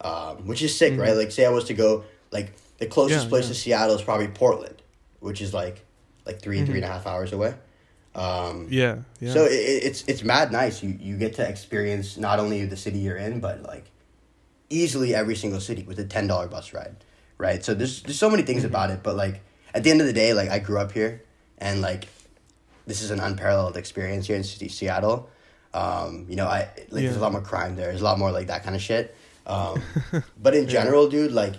Um, 0.00 0.46
which 0.46 0.60
is 0.62 0.76
sick, 0.76 0.92
mm-hmm. 0.92 1.00
right? 1.00 1.16
Like 1.16 1.32
say 1.32 1.46
I 1.46 1.50
was 1.50 1.64
to 1.64 1.74
go 1.74 2.04
like 2.30 2.52
the 2.78 2.86
closest 2.86 3.24
yeah, 3.24 3.28
place 3.30 3.48
to 3.48 3.54
Seattle 3.54 3.94
is 3.94 4.02
probably 4.02 4.28
Portland, 4.28 4.82
which 5.20 5.40
is 5.40 5.54
like 5.54 5.84
like 6.26 6.40
3 6.40 6.56
mm-hmm. 6.56 6.66
three 6.66 6.76
and 6.76 6.84
a 6.84 6.88
half 6.88 7.06
hours 7.06 7.32
away. 7.32 7.54
Um, 8.14 8.68
yeah, 8.70 8.98
yeah. 9.20 9.32
So 9.32 9.44
it, 9.44 9.52
it's 9.52 10.04
it's 10.06 10.22
mad 10.22 10.52
nice. 10.52 10.82
You 10.82 10.96
you 11.00 11.16
get 11.16 11.34
to 11.34 11.48
experience 11.48 12.16
not 12.16 12.38
only 12.38 12.64
the 12.64 12.76
city 12.76 12.98
you're 12.98 13.16
in, 13.16 13.40
but 13.40 13.62
like 13.62 13.90
easily 14.70 15.14
every 15.14 15.34
single 15.34 15.60
city 15.60 15.82
with 15.82 15.98
a 15.98 16.04
ten 16.04 16.26
dollar 16.26 16.46
bus 16.46 16.72
ride, 16.72 16.96
right? 17.38 17.64
So 17.64 17.74
there's 17.74 18.02
there's 18.02 18.18
so 18.18 18.30
many 18.30 18.42
things 18.42 18.60
mm-hmm. 18.60 18.68
about 18.68 18.90
it, 18.90 19.02
but 19.02 19.16
like 19.16 19.42
at 19.74 19.82
the 19.82 19.90
end 19.90 20.00
of 20.00 20.06
the 20.06 20.12
day, 20.12 20.32
like 20.32 20.50
I 20.50 20.58
grew 20.60 20.78
up 20.78 20.92
here, 20.92 21.22
and 21.58 21.82
like 21.82 22.08
this 22.86 23.02
is 23.02 23.10
an 23.10 23.20
unparalleled 23.20 23.76
experience 23.76 24.26
here 24.26 24.36
in 24.36 24.44
Seattle. 24.44 25.28
Um, 25.74 26.26
you 26.28 26.36
know, 26.36 26.46
I 26.46 26.60
like 26.90 27.02
yeah. 27.02 27.08
there's 27.08 27.16
a 27.16 27.20
lot 27.20 27.32
more 27.32 27.40
crime 27.40 27.76
there. 27.76 27.88
There's 27.88 28.00
a 28.00 28.04
lot 28.04 28.18
more 28.18 28.30
like 28.30 28.46
that 28.46 28.62
kind 28.62 28.76
of 28.76 28.82
shit. 28.82 29.14
Um, 29.46 29.82
but 30.42 30.54
in 30.54 30.68
general, 30.68 31.08
dude, 31.08 31.32
like 31.32 31.54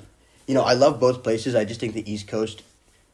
you 0.47 0.53
know, 0.53 0.63
I 0.63 0.73
love 0.73 0.99
both 0.99 1.23
places. 1.23 1.55
I 1.55 1.65
just 1.65 1.79
think 1.79 1.93
the 1.93 2.09
East 2.09 2.27
Coast, 2.27 2.63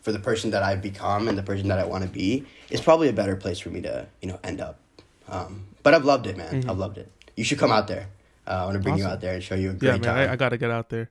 for 0.02 0.12
the 0.12 0.20
person 0.20 0.52
that 0.52 0.64
I've 0.64 0.82
become 0.82 1.28
and 1.28 1.38
the 1.38 1.44
person 1.44 1.68
that 1.70 1.80
I 1.80 1.86
want 1.86 2.04
to 2.04 2.10
be, 2.10 2.46
is 2.70 2.82
probably 2.82 3.10
a 3.10 3.14
better 3.14 3.36
place 3.36 3.60
for 3.60 3.70
me 3.70 3.82
to 3.82 4.08
you 4.22 4.30
know 4.30 4.40
end 4.44 4.62
up. 4.62 4.80
Um, 5.28 5.66
but 5.82 5.94
I've 5.94 6.06
loved 6.06 6.28
it, 6.28 6.38
man. 6.38 6.62
Mm-hmm. 6.62 6.70
I've 6.70 6.78
loved 6.78 6.98
it. 6.98 7.12
You 7.36 7.44
should 7.44 7.58
come 7.58 7.72
out 7.72 7.88
there. 7.88 8.08
Uh, 8.46 8.52
I 8.52 8.66
want 8.66 8.76
to 8.76 8.80
bring 8.80 8.96
awesome. 8.96 9.08
you 9.08 9.12
out 9.12 9.22
there 9.22 9.34
and 9.34 9.44
show 9.44 9.56
you 9.56 9.72
a 9.72 9.74
great 9.74 9.88
yeah, 9.88 9.94
man, 9.94 10.02
time. 10.02 10.30
I, 10.30 10.34
I 10.34 10.36
got 10.36 10.50
to 10.50 10.58
get 10.58 10.72
out 10.72 10.90
there. 10.90 11.10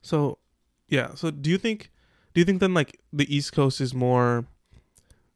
So, 0.00 0.38
yeah. 0.88 1.14
So, 1.14 1.30
do 1.30 1.50
you 1.50 1.58
think, 1.58 1.90
do 2.38 2.40
you 2.40 2.44
think 2.44 2.60
then 2.60 2.72
like 2.72 3.00
the 3.12 3.34
East 3.34 3.52
Coast 3.52 3.80
is 3.80 3.92
more 3.92 4.46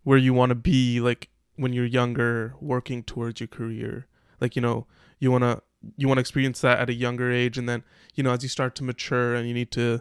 where 0.04 0.16
you 0.16 0.32
want 0.32 0.50
to 0.50 0.54
be 0.54 1.00
like 1.00 1.30
when 1.56 1.72
you're 1.72 1.84
younger, 1.84 2.54
working 2.60 3.02
towards 3.02 3.40
your 3.40 3.48
career? 3.48 4.06
Like 4.40 4.54
you 4.54 4.62
know, 4.62 4.86
you 5.18 5.32
wanna 5.32 5.62
you 5.96 6.06
want 6.06 6.18
to 6.18 6.20
experience 6.20 6.60
that 6.60 6.78
at 6.78 6.88
a 6.88 6.94
younger 6.94 7.32
age, 7.32 7.58
and 7.58 7.68
then 7.68 7.82
you 8.14 8.22
know 8.22 8.30
as 8.30 8.44
you 8.44 8.48
start 8.48 8.76
to 8.76 8.84
mature 8.84 9.34
and 9.34 9.48
you 9.48 9.52
need 9.52 9.72
to, 9.72 10.00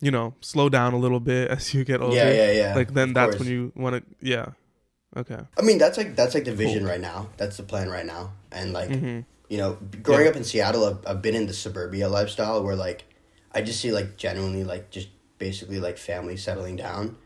you 0.00 0.10
know, 0.10 0.34
slow 0.42 0.68
down 0.68 0.92
a 0.92 0.98
little 0.98 1.18
bit 1.18 1.50
as 1.56 1.72
you 1.72 1.82
get 1.82 2.02
older. 2.02 2.14
Yeah, 2.14 2.30
yeah, 2.30 2.50
yeah. 2.50 2.74
Like 2.74 2.92
then 2.92 3.14
that's 3.14 3.38
when 3.38 3.48
you 3.48 3.72
want 3.74 3.96
to, 3.96 4.14
yeah. 4.20 4.48
Okay. 5.16 5.40
I 5.58 5.62
mean, 5.62 5.78
that's 5.78 5.96
like 5.96 6.14
that's 6.14 6.34
like 6.34 6.44
the 6.44 6.52
vision 6.52 6.80
cool. 6.80 6.90
right 6.90 7.00
now. 7.00 7.30
That's 7.38 7.56
the 7.56 7.62
plan 7.62 7.88
right 7.88 8.04
now, 8.04 8.32
and 8.52 8.74
like. 8.74 8.90
Mm-hmm 8.90 9.20
you 9.50 9.58
know, 9.58 9.76
growing 10.02 10.24
yeah. 10.24 10.30
up 10.30 10.36
in 10.36 10.42
Seattle, 10.42 10.86
I've, 10.86 11.06
I've 11.06 11.22
been 11.22 11.34
in 11.34 11.46
the 11.46 11.52
suburbia 11.52 12.08
lifestyle 12.08 12.64
where 12.64 12.74
like 12.74 13.04
I 13.52 13.60
just 13.60 13.78
see 13.78 13.92
like 13.92 14.16
genuinely 14.16 14.64
like 14.64 14.90
just 14.90 15.08
basically 15.48 15.80
like 15.86 15.98
family 15.98 16.36
settling 16.36 16.76
down. 16.76 17.16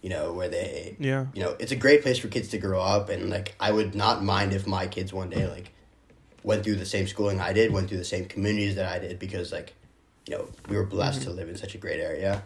you 0.00 0.10
know, 0.10 0.32
where 0.32 0.48
they, 0.48 0.96
yeah, 1.00 1.26
you 1.34 1.42
know, 1.42 1.56
it's 1.58 1.72
a 1.72 1.76
great 1.76 2.02
place 2.02 2.18
for 2.18 2.28
kids 2.28 2.48
to 2.48 2.58
grow 2.58 2.80
up, 2.80 3.08
and 3.08 3.30
like 3.30 3.54
I 3.58 3.72
would 3.72 3.94
not 3.94 4.22
mind 4.22 4.52
if 4.52 4.66
my 4.66 4.86
kids 4.86 5.12
one 5.12 5.28
day 5.28 5.46
like 5.48 5.72
went 6.44 6.62
through 6.62 6.76
the 6.76 6.86
same 6.86 7.06
schooling 7.08 7.40
I 7.40 7.52
did, 7.52 7.72
went 7.72 7.88
through 7.88 7.98
the 7.98 8.04
same 8.04 8.26
communities 8.26 8.76
that 8.76 8.86
I 8.86 8.98
did, 9.00 9.18
because 9.18 9.50
like, 9.50 9.74
you 10.26 10.36
know, 10.36 10.48
we 10.68 10.76
were 10.76 10.84
blessed 10.84 11.22
mm-hmm. 11.22 11.30
to 11.30 11.36
live 11.36 11.48
in 11.48 11.56
such 11.56 11.74
a 11.74 11.78
great 11.78 11.98
area, 12.00 12.44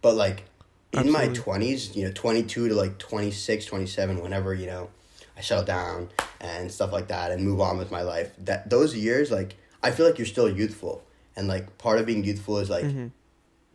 but 0.00 0.14
like 0.14 0.44
in 0.92 1.00
Absolutely. 1.00 1.28
my 1.28 1.34
twenties, 1.34 1.96
you 1.96 2.04
know, 2.06 2.12
twenty 2.12 2.44
two 2.44 2.68
to 2.68 2.74
like 2.74 2.98
26, 2.98 3.64
27, 3.66 4.22
whenever 4.22 4.54
you 4.54 4.66
know, 4.66 4.88
I 5.36 5.40
settle 5.40 5.64
down 5.64 6.08
and 6.40 6.70
stuff 6.70 6.92
like 6.92 7.08
that, 7.08 7.32
and 7.32 7.44
move 7.44 7.60
on 7.60 7.78
with 7.78 7.90
my 7.90 8.02
life. 8.02 8.30
That 8.38 8.70
those 8.70 8.94
years, 8.94 9.32
like 9.32 9.56
I 9.82 9.90
feel 9.90 10.06
like 10.06 10.18
you're 10.18 10.26
still 10.36 10.48
youthful, 10.48 11.02
and 11.34 11.48
like 11.48 11.78
part 11.78 11.98
of 11.98 12.06
being 12.06 12.22
youthful 12.22 12.58
is 12.58 12.70
like, 12.70 12.84
mm-hmm. 12.84 13.08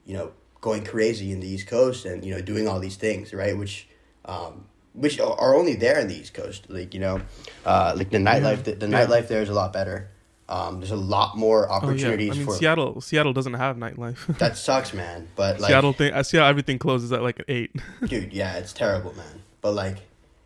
you 0.05 0.13
know 0.13 0.31
going 0.67 0.83
crazy 0.83 1.31
in 1.31 1.39
the 1.39 1.47
East 1.47 1.67
Coast 1.67 2.05
and 2.05 2.25
you 2.25 2.33
know 2.33 2.41
doing 2.41 2.67
all 2.67 2.79
these 2.79 2.97
things, 2.97 3.33
right? 3.33 3.57
Which 3.57 3.87
um, 4.25 4.65
which 4.93 5.19
are 5.19 5.55
only 5.55 5.75
there 5.75 5.97
in 5.99 6.07
the 6.09 6.15
East 6.15 6.33
Coast. 6.33 6.69
Like 6.69 6.93
you 6.93 6.99
know, 6.99 7.21
uh, 7.65 7.93
like 7.95 8.09
the 8.09 8.17
nightlife. 8.17 8.63
The, 8.63 8.73
the 8.73 8.87
yeah. 8.87 9.05
nightlife 9.05 9.27
there 9.29 9.41
is 9.41 9.49
a 9.49 9.53
lot 9.53 9.71
better. 9.71 10.09
Um, 10.49 10.79
there's 10.79 10.91
a 10.91 10.95
lot 10.95 11.37
more 11.37 11.69
opportunities 11.69 12.31
oh, 12.31 12.33
yeah. 12.33 12.41
I 12.41 12.45
mean, 12.45 12.45
for 12.45 12.53
Seattle. 12.55 13.01
Seattle 13.01 13.33
doesn't 13.33 13.55
have 13.55 13.75
nightlife. 13.77 14.37
that 14.39 14.57
sucks, 14.57 14.93
man. 14.93 15.27
But 15.35 15.59
like, 15.59 15.69
Seattle 15.69 15.93
thing, 15.93 16.13
I 16.13 16.21
see 16.21 16.37
how 16.37 16.45
everything 16.45 16.79
closes 16.79 17.11
at 17.11 17.21
like 17.21 17.41
eight. 17.47 17.71
dude, 18.05 18.33
yeah, 18.33 18.57
it's 18.57 18.73
terrible, 18.73 19.13
man. 19.15 19.41
But 19.61 19.73
like, 19.73 19.97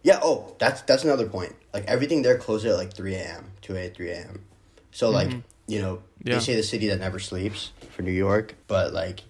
yeah. 0.03 0.19
Oh, 0.21 0.55
that's 0.59 0.81
that's 0.83 1.03
another 1.03 1.27
point. 1.27 1.55
Like 1.73 1.85
everything 1.85 2.21
there 2.21 2.37
closes 2.37 2.71
at 2.71 2.77
like 2.77 2.93
three 2.93 3.15
a.m., 3.15 3.51
two 3.61 3.75
a.m., 3.75 3.91
three 3.93 4.11
a.m. 4.11 4.45
So 4.91 5.09
like, 5.09 5.29
mm-hmm. 5.29 5.39
you 5.67 5.81
know, 5.81 6.03
yeah. 6.23 6.35
they 6.35 6.39
say 6.41 6.55
the 6.55 6.63
city 6.63 6.87
that 6.89 6.99
never 6.99 7.17
sleeps 7.17 7.71
for 7.91 8.01
New 8.03 8.11
York, 8.11 8.55
but 8.67 8.93
like, 8.93 9.21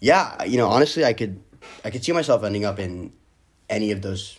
yeah, 0.00 0.44
you 0.44 0.56
know, 0.56 0.68
honestly, 0.68 1.04
I 1.04 1.12
could, 1.12 1.40
I 1.84 1.90
could 1.90 2.04
see 2.04 2.12
myself 2.12 2.44
ending 2.44 2.64
up 2.64 2.78
in 2.78 3.12
any 3.68 3.90
of 3.92 4.02
those 4.02 4.38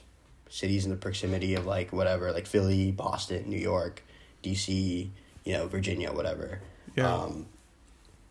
cities 0.50 0.86
in 0.86 0.92
the 0.92 0.98
proximity 0.98 1.56
of 1.56 1.66
like 1.66 1.92
whatever, 1.92 2.32
like 2.32 2.46
Philly, 2.46 2.92
Boston, 2.92 3.50
New 3.50 3.58
York, 3.58 4.04
DC, 4.44 5.10
you 5.44 5.54
know, 5.54 5.68
Virginia, 5.68 6.12
whatever. 6.12 6.62
Yeah. 6.96 7.14
Um, 7.14 7.48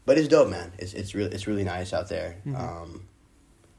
but 0.04 0.18
it's 0.18 0.28
dope, 0.28 0.48
man. 0.48 0.72
It's 0.78 0.94
it's 0.94 1.14
really 1.14 1.32
it's 1.32 1.46
really 1.46 1.64
nice 1.64 1.92
out 1.92 2.08
there. 2.08 2.36
Mm-hmm. 2.46 2.56
Um, 2.56 3.08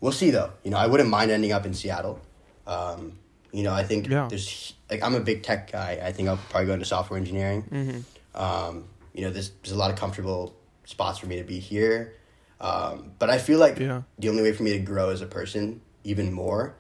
we'll 0.01 0.11
see 0.11 0.29
though. 0.29 0.51
You 0.63 0.71
know, 0.71 0.77
I 0.77 0.87
wouldn't 0.87 1.09
mind 1.09 1.31
ending 1.31 1.53
up 1.53 1.65
in 1.65 1.73
Seattle. 1.73 2.19
Um, 2.67 3.17
you 3.53 3.63
know, 3.63 3.73
I 3.73 3.83
think 3.83 4.09
yeah. 4.09 4.27
there's 4.29 4.73
like 4.91 5.01
I'm 5.01 5.15
a 5.15 5.21
big 5.21 5.43
tech 5.43 5.71
guy. 5.71 5.99
I 6.03 6.11
think 6.11 6.27
I'll 6.27 6.39
probably 6.49 6.67
go 6.67 6.73
into 6.73 6.85
software 6.85 7.17
engineering. 7.17 7.63
Mm-hmm. 7.63 8.41
Um, 8.41 8.85
you 9.13 9.21
know, 9.21 9.31
there's 9.31 9.51
there's 9.63 9.71
a 9.71 9.77
lot 9.77 9.89
of 9.89 9.97
comfortable 9.97 10.53
spots 10.83 11.19
for 11.19 11.27
me 11.27 11.37
to 11.37 11.43
be 11.43 11.59
here. 11.59 12.13
Um, 12.59 13.11
but 13.19 13.29
I 13.29 13.37
feel 13.37 13.59
like 13.59 13.79
yeah. 13.79 14.03
the 14.17 14.29
only 14.29 14.41
way 14.41 14.51
for 14.51 14.63
me 14.63 14.73
to 14.73 14.79
grow 14.79 15.09
as 15.09 15.21
a 15.21 15.27
person 15.27 15.81
even 16.03 16.33
more 16.33 16.75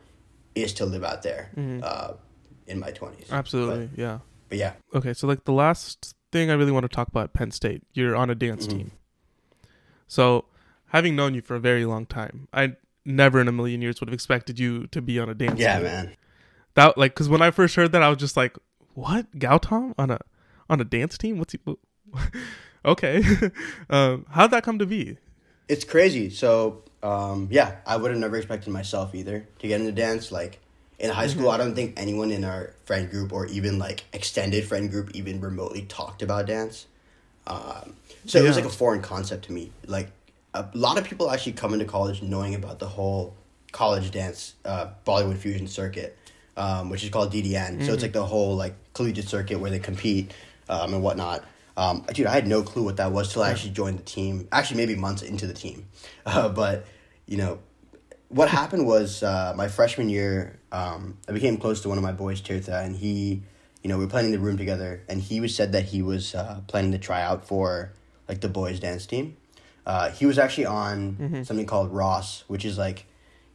is 0.55 0.73
to 0.73 0.85
live 0.85 1.03
out 1.03 1.21
there 1.21 1.51
mm-hmm. 1.55 1.81
uh, 1.83 2.13
in 2.65 2.79
my 2.79 2.91
20s. 2.91 3.29
Absolutely, 3.31 3.87
but, 3.87 3.99
yeah. 3.99 4.19
But 4.49 4.57
yeah. 4.57 4.73
Okay, 4.95 5.13
so 5.13 5.27
like 5.27 5.45
the 5.45 5.51
last 5.51 6.15
thing 6.31 6.49
I 6.49 6.53
really 6.53 6.71
want 6.71 6.83
to 6.83 6.89
talk 6.89 7.07
about 7.07 7.33
Penn 7.33 7.51
State, 7.51 7.83
you're 7.93 8.15
on 8.15 8.29
a 8.29 8.35
dance 8.35 8.65
mm-hmm. 8.67 8.77
team. 8.77 8.91
So, 10.07 10.45
having 10.87 11.15
known 11.15 11.35
you 11.35 11.41
for 11.41 11.55
a 11.55 11.59
very 11.59 11.85
long 11.85 12.05
time, 12.05 12.47
I 12.53 12.75
never 13.05 13.39
in 13.39 13.47
a 13.47 13.51
million 13.51 13.81
years 13.81 13.99
would 13.99 14.09
have 14.09 14.13
expected 14.13 14.57
you 14.57 14.87
to 14.87 15.01
be 15.01 15.19
on 15.19 15.29
a 15.29 15.33
dance 15.33 15.59
yeah, 15.59 15.75
team. 15.75 15.85
Yeah, 15.85 15.91
man. 15.91 16.15
That 16.75 16.97
like 16.97 17.15
cuz 17.15 17.27
when 17.27 17.41
I 17.41 17.51
first 17.51 17.75
heard 17.75 17.91
that 17.91 18.01
I 18.01 18.09
was 18.09 18.17
just 18.17 18.37
like, 18.37 18.57
"What? 18.93 19.31
Gautam 19.31 19.93
on 19.97 20.11
a 20.11 20.19
on 20.69 20.79
a 20.79 20.83
dance 20.85 21.17
team? 21.17 21.39
What's 21.39 21.53
he 21.53 21.59
Okay. 22.85 23.21
um, 23.89 24.25
how'd 24.29 24.51
that 24.51 24.63
come 24.63 24.79
to 24.79 24.85
be? 24.85 25.17
It's 25.67 25.83
crazy. 25.83 26.29
So 26.29 26.83
um, 27.03 27.47
yeah, 27.51 27.75
I 27.85 27.97
would 27.97 28.11
have 28.11 28.19
never 28.19 28.37
expected 28.37 28.71
myself 28.71 29.13
either 29.15 29.47
to 29.59 29.67
get 29.67 29.79
into 29.79 29.91
dance. 29.91 30.31
Like 30.31 30.59
in 30.99 31.09
high 31.09 31.27
school, 31.27 31.43
mm-hmm. 31.43 31.51
I 31.51 31.57
don't 31.57 31.75
think 31.75 31.93
anyone 31.97 32.31
in 32.31 32.43
our 32.43 32.73
friend 32.85 33.09
group 33.09 33.31
or 33.31 33.45
even 33.47 33.79
like 33.79 34.05
extended 34.13 34.65
friend 34.65 34.89
group 34.89 35.11
even 35.13 35.39
remotely 35.39 35.83
talked 35.83 36.21
about 36.21 36.47
dance. 36.47 36.87
Um, 37.45 37.93
so 38.25 38.39
yeah. 38.39 38.45
it 38.45 38.47
was 38.47 38.57
like 38.57 38.65
a 38.65 38.69
foreign 38.69 39.01
concept 39.01 39.45
to 39.45 39.53
me. 39.53 39.71
Like 39.85 40.09
a 40.53 40.67
lot 40.73 40.97
of 40.97 41.05
people 41.05 41.29
actually 41.29 41.53
come 41.53 41.73
into 41.73 41.85
college 41.85 42.21
knowing 42.21 42.55
about 42.55 42.79
the 42.79 42.87
whole 42.87 43.35
college 43.71 44.11
dance 44.11 44.55
uh, 44.65 44.89
Bollywood 45.05 45.37
fusion 45.37 45.67
circuit, 45.67 46.17
um, 46.57 46.89
which 46.89 47.03
is 47.03 47.09
called 47.09 47.31
DDN. 47.31 47.51
Mm-hmm. 47.51 47.85
So 47.85 47.93
it's 47.93 47.97
mm-hmm. 47.97 48.01
like 48.01 48.13
the 48.13 48.25
whole 48.25 48.55
like 48.55 48.75
collegiate 48.93 49.29
circuit 49.29 49.59
where 49.59 49.71
they 49.71 49.79
compete 49.79 50.33
um, 50.67 50.93
and 50.93 51.03
whatnot. 51.03 51.45
Um, 51.77 52.03
dude, 52.11 52.25
I 52.25 52.31
had 52.31 52.47
no 52.47 52.63
clue 52.63 52.83
what 52.83 52.97
that 52.97 53.11
was 53.11 53.31
till 53.31 53.43
I 53.43 53.51
actually 53.51 53.69
joined 53.71 53.99
the 53.99 54.03
team. 54.03 54.47
Actually, 54.51 54.77
maybe 54.77 54.95
months 54.95 55.21
into 55.21 55.47
the 55.47 55.53
team. 55.53 55.85
Uh, 56.25 56.49
but 56.49 56.85
you 57.25 57.37
know, 57.37 57.59
what 58.27 58.49
happened 58.49 58.85
was 58.85 59.23
uh, 59.23 59.53
my 59.55 59.69
freshman 59.69 60.09
year, 60.09 60.59
um, 60.73 61.17
I 61.29 61.31
became 61.31 61.55
close 61.55 61.79
to 61.83 61.89
one 61.89 61.97
of 61.97 62.03
my 62.03 62.11
boys, 62.11 62.41
Tirtha, 62.41 62.83
and 62.83 62.97
he, 62.97 63.43
you 63.81 63.87
know, 63.87 63.97
we 63.97 64.03
were 64.03 64.09
planning 64.09 64.33
the 64.33 64.39
room 64.39 64.57
together, 64.57 65.03
and 65.07 65.21
he 65.21 65.39
was 65.39 65.55
said 65.55 65.71
that 65.71 65.85
he 65.85 66.01
was 66.01 66.35
uh, 66.35 66.59
planning 66.67 66.91
to 66.91 66.97
try 66.97 67.21
out 67.21 67.47
for 67.47 67.93
like 68.27 68.41
the 68.41 68.49
boys 68.49 68.81
dance 68.81 69.05
team. 69.05 69.37
Uh, 69.85 70.11
he 70.11 70.25
was 70.25 70.37
actually 70.37 70.65
on 70.65 71.15
mm-hmm. 71.15 71.43
something 71.43 71.65
called 71.65 71.93
Raas, 71.93 72.43
which 72.47 72.65
is 72.65 72.77
like, 72.77 73.05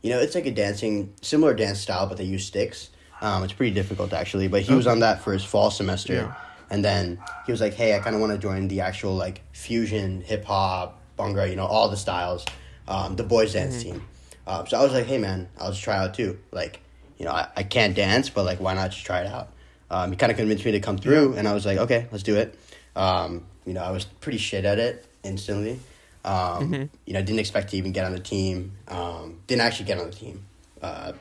you 0.01 0.09
know, 0.09 0.19
it's 0.19 0.35
like 0.35 0.47
a 0.47 0.51
dancing 0.51 1.13
similar 1.21 1.53
dance 1.53 1.79
style, 1.79 2.07
but 2.07 2.17
they 2.17 2.25
use 2.25 2.47
sticks. 2.47 2.89
Um, 3.21 3.45
it's 3.45 3.53
pretty 3.53 3.75
difficult 3.75 4.15
actually, 4.15 4.49
but 4.49 4.63
he 4.63 4.69
okay. 4.69 4.77
was 4.77 4.87
on 4.87 5.01
that 5.01 5.21
for 5.21 5.35
his 5.35 5.45
fall 5.45 5.71
semester. 5.71 6.15
Yeah 6.15 6.35
and 6.73 6.83
then 6.83 7.19
he 7.45 7.53
was 7.53 7.61
like, 7.61 7.75
"Hey, 7.75 7.95
I 7.95 7.99
kind 7.99 8.17
of 8.17 8.21
want 8.21 8.33
to 8.33 8.39
join 8.39 8.67
the 8.67 8.81
actual 8.81 9.15
like 9.15 9.43
fusion, 9.53 10.23
hip 10.23 10.47
hop, 10.47 10.99
bhangra, 11.19 11.49
you 11.49 11.55
know, 11.55 11.67
all 11.67 11.91
the 11.91 11.99
styles, 11.99 12.47
um, 12.89 13.15
the 13.15 13.23
boys 13.23 13.53
dance 13.53 13.77
mm-hmm. 13.77 13.93
team." 13.93 14.03
Um, 14.47 14.67
so 14.67 14.79
I 14.81 14.83
was 14.83 14.93
like, 14.95 15.05
"Hey, 15.05 15.19
man, 15.19 15.49
I'll 15.61 15.71
just 15.71 15.85
try 15.85 15.99
out 15.99 16.15
too. 16.15 16.39
Like, 16.51 16.81
you 17.19 17.27
know, 17.27 17.33
I, 17.33 17.47
I 17.55 17.63
can't 17.63 17.95
dance, 17.95 18.31
but 18.31 18.45
like, 18.45 18.59
why 18.59 18.73
not 18.73 18.91
just 18.91 19.05
try 19.05 19.21
it 19.21 19.27
out?" 19.27 19.51
Um, 19.91 20.13
he 20.13 20.17
kind 20.17 20.33
of 20.33 20.39
convinced 20.39 20.65
me 20.65 20.73
to 20.73 20.81
come 20.81 20.97
through, 20.97 21.35
and 21.35 21.47
I 21.47 21.53
was 21.53 21.67
like, 21.67 21.77
"Okay, 21.77 22.07
let's 22.11 22.25
do 22.25 22.37
it." 22.37 22.59
Um, 22.97 23.45
you 23.67 23.75
know, 23.75 23.83
I 23.83 23.91
was 23.91 24.07
pretty 24.07 24.39
shit 24.39 24.65
at 24.65 24.79
it 24.79 25.05
instantly. 25.23 25.79
Um, 26.25 26.73
mm-hmm. 26.73 26.85
You 27.05 27.13
know, 27.13 27.19
I 27.19 27.23
didn't 27.23 27.41
expect 27.41 27.71
to 27.73 27.77
even 27.77 27.93
get 27.93 28.07
on 28.07 28.13
the 28.13 28.21
team. 28.21 28.73
Um, 28.89 29.41
didn't 29.47 29.61
actually 29.61 29.87
get 29.87 29.99
on 29.99 30.07
the 30.07 30.17
team. 30.17 30.47
Uh, 30.81 31.13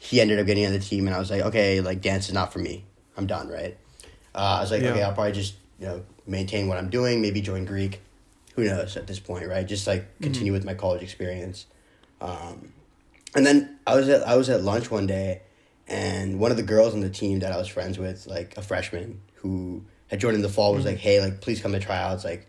he 0.00 0.20
ended 0.20 0.40
up 0.40 0.46
getting 0.46 0.66
on 0.66 0.72
the 0.72 0.80
team, 0.80 1.06
and 1.06 1.14
I 1.14 1.20
was 1.20 1.30
like, 1.30 1.42
"Okay, 1.42 1.80
like 1.80 2.02
dance 2.02 2.26
is 2.26 2.34
not 2.34 2.52
for 2.52 2.58
me. 2.58 2.84
I'm 3.16 3.28
done." 3.28 3.46
Right. 3.48 3.76
Uh, 4.36 4.58
I 4.58 4.60
was 4.60 4.70
like, 4.70 4.82
yeah. 4.82 4.90
okay, 4.90 5.02
I'll 5.02 5.14
probably 5.14 5.32
just 5.32 5.54
you 5.80 5.86
know 5.86 6.04
maintain 6.26 6.68
what 6.68 6.78
I'm 6.78 6.90
doing, 6.90 7.22
maybe 7.22 7.40
join 7.40 7.64
Greek. 7.64 8.02
Who 8.54 8.64
knows 8.64 8.96
at 8.96 9.06
this 9.06 9.18
point, 9.18 9.48
right? 9.48 9.66
Just 9.66 9.86
like 9.86 10.02
mm-hmm. 10.02 10.24
continue 10.24 10.52
mm-hmm. 10.52 10.58
with 10.58 10.64
my 10.64 10.74
college 10.74 11.02
experience. 11.02 11.66
Um, 12.20 12.72
and 13.34 13.44
then 13.44 13.78
I 13.86 13.94
was 13.94 14.08
at 14.08 14.26
I 14.26 14.36
was 14.36 14.48
at 14.48 14.62
lunch 14.62 14.90
one 14.90 15.06
day, 15.06 15.42
and 15.88 16.38
one 16.38 16.50
of 16.50 16.56
the 16.56 16.62
girls 16.62 16.94
on 16.94 17.00
the 17.00 17.10
team 17.10 17.40
that 17.40 17.52
I 17.52 17.56
was 17.56 17.68
friends 17.68 17.98
with, 17.98 18.26
like 18.26 18.56
a 18.56 18.62
freshman 18.62 19.20
who 19.36 19.84
had 20.08 20.20
joined 20.20 20.36
in 20.36 20.42
the 20.42 20.48
fall, 20.48 20.74
was 20.74 20.84
mm-hmm. 20.84 20.94
like, 20.94 20.98
"Hey, 20.98 21.20
like 21.20 21.40
please 21.40 21.60
come 21.60 21.72
to 21.72 21.80
tryouts. 21.80 22.24
Like, 22.24 22.46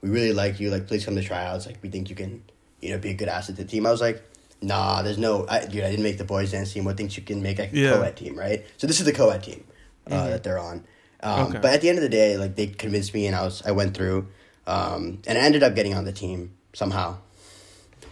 we 0.00 0.10
really 0.10 0.32
like 0.32 0.60
you. 0.60 0.70
Like, 0.70 0.86
please 0.86 1.04
come 1.04 1.16
to 1.16 1.22
tryouts. 1.22 1.66
Like, 1.66 1.78
we 1.82 1.88
think 1.88 2.10
you 2.10 2.16
can, 2.16 2.42
you 2.80 2.90
know, 2.90 2.98
be 2.98 3.10
a 3.10 3.14
good 3.14 3.28
asset 3.28 3.56
to 3.56 3.64
the 3.64 3.68
team." 3.68 3.86
I 3.86 3.90
was 3.90 4.00
like, 4.00 4.22
"Nah, 4.60 5.02
there's 5.02 5.18
no, 5.18 5.46
I, 5.48 5.64
dude. 5.64 5.82
I 5.82 5.90
didn't 5.90 6.04
make 6.04 6.18
the 6.18 6.24
boys 6.24 6.52
dance 6.52 6.72
team. 6.72 6.84
What 6.84 6.96
thinks 6.96 7.16
you 7.16 7.22
can 7.22 7.42
make 7.42 7.58
a 7.58 7.68
yeah. 7.72 7.92
co-ed 7.92 8.16
team, 8.16 8.38
right? 8.38 8.66
So 8.76 8.86
this 8.86 9.00
is 9.00 9.06
the 9.06 9.12
co-ed 9.12 9.42
team 9.42 9.64
uh, 10.06 10.10
mm-hmm. 10.10 10.30
that 10.30 10.42
they're 10.42 10.58
on." 10.58 10.84
Um, 11.22 11.48
okay. 11.48 11.58
But 11.60 11.74
at 11.74 11.80
the 11.80 11.88
end 11.88 11.98
of 11.98 12.02
the 12.02 12.08
day, 12.08 12.36
like 12.36 12.56
they 12.56 12.68
convinced 12.68 13.12
me, 13.14 13.26
and 13.26 13.34
I 13.34 13.42
was 13.42 13.62
I 13.64 13.72
went 13.72 13.94
through, 13.94 14.28
um, 14.66 15.20
and 15.26 15.38
I 15.38 15.40
ended 15.40 15.62
up 15.62 15.74
getting 15.74 15.94
on 15.94 16.04
the 16.04 16.12
team 16.12 16.54
somehow. 16.72 17.18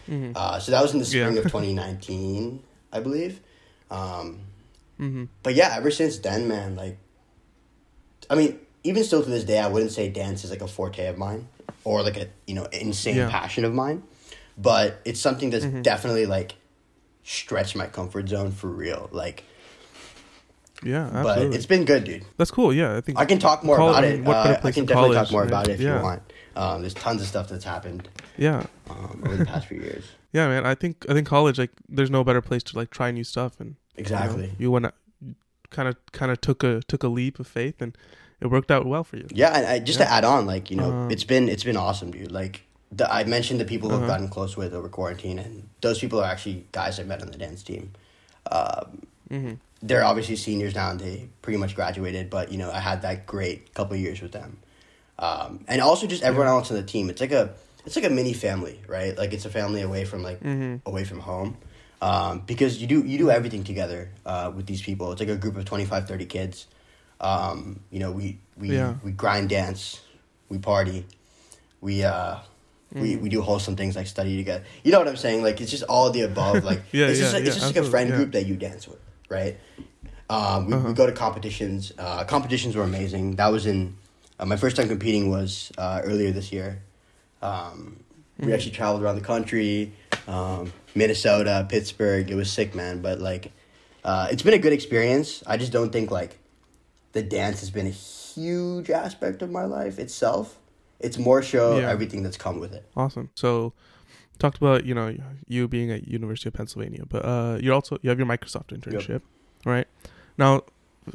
Mm-hmm. 0.08 0.32
Uh, 0.34 0.58
so 0.58 0.72
that 0.72 0.82
was 0.82 0.92
in 0.92 0.98
the 0.98 1.04
spring 1.04 1.34
yeah. 1.34 1.40
of 1.40 1.44
2019, 1.52 2.62
I 2.92 3.00
believe. 3.00 3.40
Um, 3.90 4.40
mm-hmm. 5.00 5.24
But 5.42 5.54
yeah, 5.54 5.74
ever 5.76 5.90
since 5.90 6.18
then, 6.18 6.48
man, 6.48 6.76
like, 6.76 6.98
I 8.30 8.34
mean, 8.34 8.58
even 8.84 9.04
still 9.04 9.22
to 9.22 9.28
this 9.28 9.44
day, 9.44 9.58
I 9.58 9.68
wouldn't 9.68 9.92
say 9.92 10.08
dance 10.08 10.44
is 10.44 10.50
like 10.50 10.62
a 10.62 10.68
forte 10.68 11.06
of 11.06 11.18
mine 11.18 11.48
or 11.84 12.02
like 12.02 12.16
a 12.16 12.28
you 12.46 12.54
know 12.54 12.64
insane 12.72 13.16
yeah. 13.16 13.30
passion 13.30 13.64
of 13.64 13.74
mine, 13.74 14.02
but 14.56 15.00
it's 15.04 15.20
something 15.20 15.50
that's 15.50 15.64
mm-hmm. 15.64 15.82
definitely 15.82 16.26
like 16.26 16.54
stretched 17.24 17.76
my 17.76 17.86
comfort 17.86 18.28
zone 18.28 18.52
for 18.52 18.68
real. 18.68 19.08
Like 19.12 19.44
yeah, 20.82 21.06
absolutely. 21.06 21.48
But 21.48 21.56
it's 21.56 21.66
been 21.66 21.84
good, 21.84 22.04
dude. 22.04 22.24
That's 22.36 22.50
cool. 22.50 22.72
Yeah, 22.72 22.96
I 22.96 23.00
think 23.00 23.18
I 23.18 23.24
can 23.24 23.38
talk 23.38 23.64
more 23.64 23.76
about 23.76 24.04
it. 24.04 24.22
What 24.22 24.36
uh, 24.36 24.40
I 24.62 24.72
can 24.72 24.84
definitely 24.84 25.14
college, 25.14 25.14
talk 25.16 25.32
more 25.32 25.44
about 25.44 25.68
it 25.68 25.74
if 25.74 25.80
yeah. 25.80 25.96
you 25.96 26.02
want. 26.02 26.22
Um, 26.54 26.80
there's 26.80 26.94
tons 26.94 27.20
of 27.20 27.28
stuff 27.28 27.48
that's 27.48 27.64
happened. 27.64 28.08
Yeah. 28.36 28.64
Um, 28.88 29.22
over 29.24 29.36
the 29.36 29.46
past 29.46 29.66
few 29.66 29.80
years. 29.80 30.04
Yeah, 30.32 30.48
man. 30.48 30.66
I 30.66 30.74
think 30.74 31.06
I 31.08 31.14
think 31.14 31.26
college 31.26 31.58
like 31.58 31.70
there's 31.88 32.10
no 32.10 32.22
better 32.22 32.42
place 32.42 32.62
to 32.64 32.76
like 32.76 32.90
try 32.90 33.10
new 33.10 33.24
stuff 33.24 33.58
and 33.58 33.76
exactly 33.96 34.42
you, 34.42 34.48
know, 34.48 34.54
you 34.58 34.70
want 34.70 34.84
to 34.84 34.92
kind 35.70 35.88
of 35.88 35.96
kind 36.12 36.30
of 36.30 36.42
took 36.42 36.62
a 36.62 36.82
took 36.88 37.02
a 37.02 37.08
leap 37.08 37.40
of 37.40 37.46
faith 37.46 37.80
and 37.80 37.96
it 38.42 38.48
worked 38.48 38.70
out 38.70 38.84
well 38.84 39.02
for 39.02 39.16
you. 39.16 39.28
Yeah, 39.30 39.56
and 39.56 39.66
I, 39.66 39.78
just 39.78 39.98
yeah. 39.98 40.04
to 40.04 40.12
add 40.12 40.24
on, 40.24 40.44
like 40.44 40.70
you 40.70 40.76
know, 40.76 40.92
um, 40.92 41.10
it's 41.10 41.24
been 41.24 41.48
it's 41.48 41.64
been 41.64 41.78
awesome, 41.78 42.10
dude. 42.10 42.32
Like 42.32 42.66
the, 42.92 43.10
I 43.10 43.24
mentioned 43.24 43.60
the 43.60 43.64
people 43.64 43.88
who 43.88 43.94
uh-huh. 43.94 44.04
I've 44.04 44.10
gotten 44.10 44.28
close 44.28 44.58
with 44.58 44.74
over 44.74 44.90
quarantine, 44.90 45.38
and 45.38 45.70
those 45.80 46.00
people 46.00 46.20
are 46.20 46.30
actually 46.30 46.66
guys 46.70 47.00
I 47.00 47.04
met 47.04 47.22
on 47.22 47.30
the 47.30 47.38
dance 47.38 47.62
team. 47.62 47.92
Um, 48.50 49.06
mm-hmm 49.30 49.54
they're 49.82 50.04
obviously 50.04 50.36
seniors 50.36 50.74
now 50.74 50.90
and 50.90 51.00
they 51.00 51.28
pretty 51.42 51.58
much 51.58 51.74
graduated, 51.74 52.30
but 52.30 52.50
you 52.52 52.58
know, 52.58 52.70
I 52.70 52.80
had 52.80 53.02
that 53.02 53.26
great 53.26 53.72
couple 53.74 53.96
years 53.96 54.20
with 54.20 54.32
them. 54.32 54.58
Um, 55.18 55.64
and 55.68 55.80
also 55.80 56.06
just 56.06 56.22
everyone 56.22 56.48
else 56.48 56.70
on 56.70 56.76
the 56.76 56.82
team. 56.82 57.08
It's 57.10 57.20
like 57.20 57.32
a 57.32 57.54
it's 57.84 57.96
like 57.96 58.04
a 58.04 58.10
mini 58.10 58.32
family, 58.32 58.80
right? 58.88 59.16
Like 59.16 59.32
it's 59.32 59.44
a 59.44 59.50
family 59.50 59.80
away 59.82 60.04
from 60.04 60.22
like 60.22 60.40
mm-hmm. 60.40 60.88
away 60.88 61.04
from 61.04 61.20
home. 61.20 61.56
um, 62.02 62.42
because 62.46 62.78
you 62.80 62.86
do 62.86 63.02
you 63.06 63.16
do 63.18 63.30
everything 63.30 63.64
together 63.64 64.10
uh, 64.26 64.52
with 64.54 64.66
these 64.66 64.82
people. 64.82 65.12
It's 65.12 65.20
like 65.20 65.30
a 65.30 65.36
group 65.36 65.56
of 65.56 65.64
25, 65.64 66.06
30 66.08 66.26
kids. 66.26 66.66
Um, 67.20 67.80
you 67.90 67.98
know, 68.00 68.12
we 68.12 68.38
we 68.58 68.70
Yeah. 68.76 68.94
we 69.02 69.12
grind, 69.12 69.48
dance, 69.48 70.00
we 70.50 70.58
party, 70.58 71.06
we 71.80 72.04
uh, 72.04 72.36
we 72.92 73.16
we 73.16 73.28
do 73.30 73.40
wholesome 73.40 73.76
things 73.76 73.96
like 73.96 74.06
study 74.06 74.36
together. 74.36 74.64
You 74.84 74.92
know 74.92 74.98
what 74.98 75.08
I'm 75.08 75.16
saying? 75.16 75.42
Like 75.42 75.60
it's 75.62 75.70
just 75.70 75.84
all 75.84 76.08
of 76.08 76.12
the 76.12 76.22
above. 76.22 76.64
Like 76.64 76.82
Yeah, 76.92 77.06
it's 77.06 77.18
just 77.18 77.32
yeah, 77.32 77.38
like, 77.38 77.46
it's 77.46 77.56
just 77.56 77.74
like 77.74 77.82
a 77.84 77.88
friend 77.88 78.10
group 78.12 78.32
that 78.32 78.44
you 78.46 78.56
dance 78.56 78.86
with, 78.86 79.00
right? 79.28 79.56
Um, 80.28 80.66
we, 80.66 80.74
Uh-huh. 80.74 80.88
we 80.88 80.94
go 80.94 81.06
to 81.06 81.12
competitions. 81.12 81.92
Uh, 81.98 82.24
competitions 82.24 82.74
were 82.76 82.82
amazing. 82.82 83.36
That 83.36 83.48
was 83.52 83.66
in 83.66 83.96
uh, 84.38 84.44
my 84.46 84.56
first 84.56 84.76
time 84.76 84.88
competing 84.88 85.30
was 85.30 85.72
uh, 85.78 86.00
earlier 86.04 86.30
this 86.32 86.52
year. 86.52 86.82
Um, 87.42 88.00
Mm-hmm. 88.38 88.48
we 88.48 88.52
actually 88.52 88.72
traveled 88.72 89.02
around 89.02 89.14
the 89.14 89.22
country, 89.22 89.94
um, 90.28 90.70
Minnesota, 90.94 91.64
Pittsburgh. 91.70 92.30
It 92.30 92.34
was 92.34 92.52
sick, 92.52 92.74
man. 92.74 93.00
But 93.00 93.18
like, 93.18 93.50
uh, 94.04 94.28
it's 94.30 94.42
been 94.42 94.52
a 94.52 94.58
good 94.58 94.74
experience. 94.74 95.42
I 95.46 95.56
just 95.56 95.72
don't 95.72 95.90
think 95.90 96.10
like 96.10 96.36
the 97.12 97.22
dance 97.22 97.60
has 97.60 97.70
been 97.70 97.86
a 97.86 97.90
huge 98.34 98.90
aspect 98.90 99.40
of 99.40 99.50
my 99.50 99.64
life 99.64 99.98
itself. 99.98 100.58
It's 101.00 101.16
more 101.16 101.42
so 101.42 101.78
Yeah. 101.78 101.88
everything 101.88 102.22
that's 102.22 102.36
come 102.36 102.60
with 102.60 102.74
it. 102.74 102.84
Awesome. 102.94 103.30
So, 103.36 103.72
talked 104.38 104.58
about 104.58 104.84
you 104.84 104.94
know 104.94 105.14
you 105.46 105.68
being 105.68 105.90
at 105.90 106.06
University 106.08 106.48
of 106.48 106.54
Pennsylvania, 106.54 107.04
but 107.08 107.24
uh, 107.24 107.58
you're 107.60 107.74
also 107.74 107.98
you 108.02 108.10
have 108.10 108.18
your 108.18 108.28
Microsoft 108.28 108.68
internship, 108.76 109.22
right? 109.64 109.86
Now, 110.38 110.62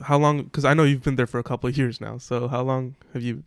how 0.03 0.17
long? 0.17 0.43
Because 0.43 0.65
I 0.65 0.73
know 0.73 0.83
you've 0.83 1.03
been 1.03 1.15
there 1.15 1.27
for 1.27 1.39
a 1.39 1.43
couple 1.43 1.69
of 1.69 1.77
years 1.77 1.99
now. 2.01 2.17
So, 2.17 2.47
how 2.47 2.61
long 2.61 2.95
have 3.13 3.21
you? 3.23 3.43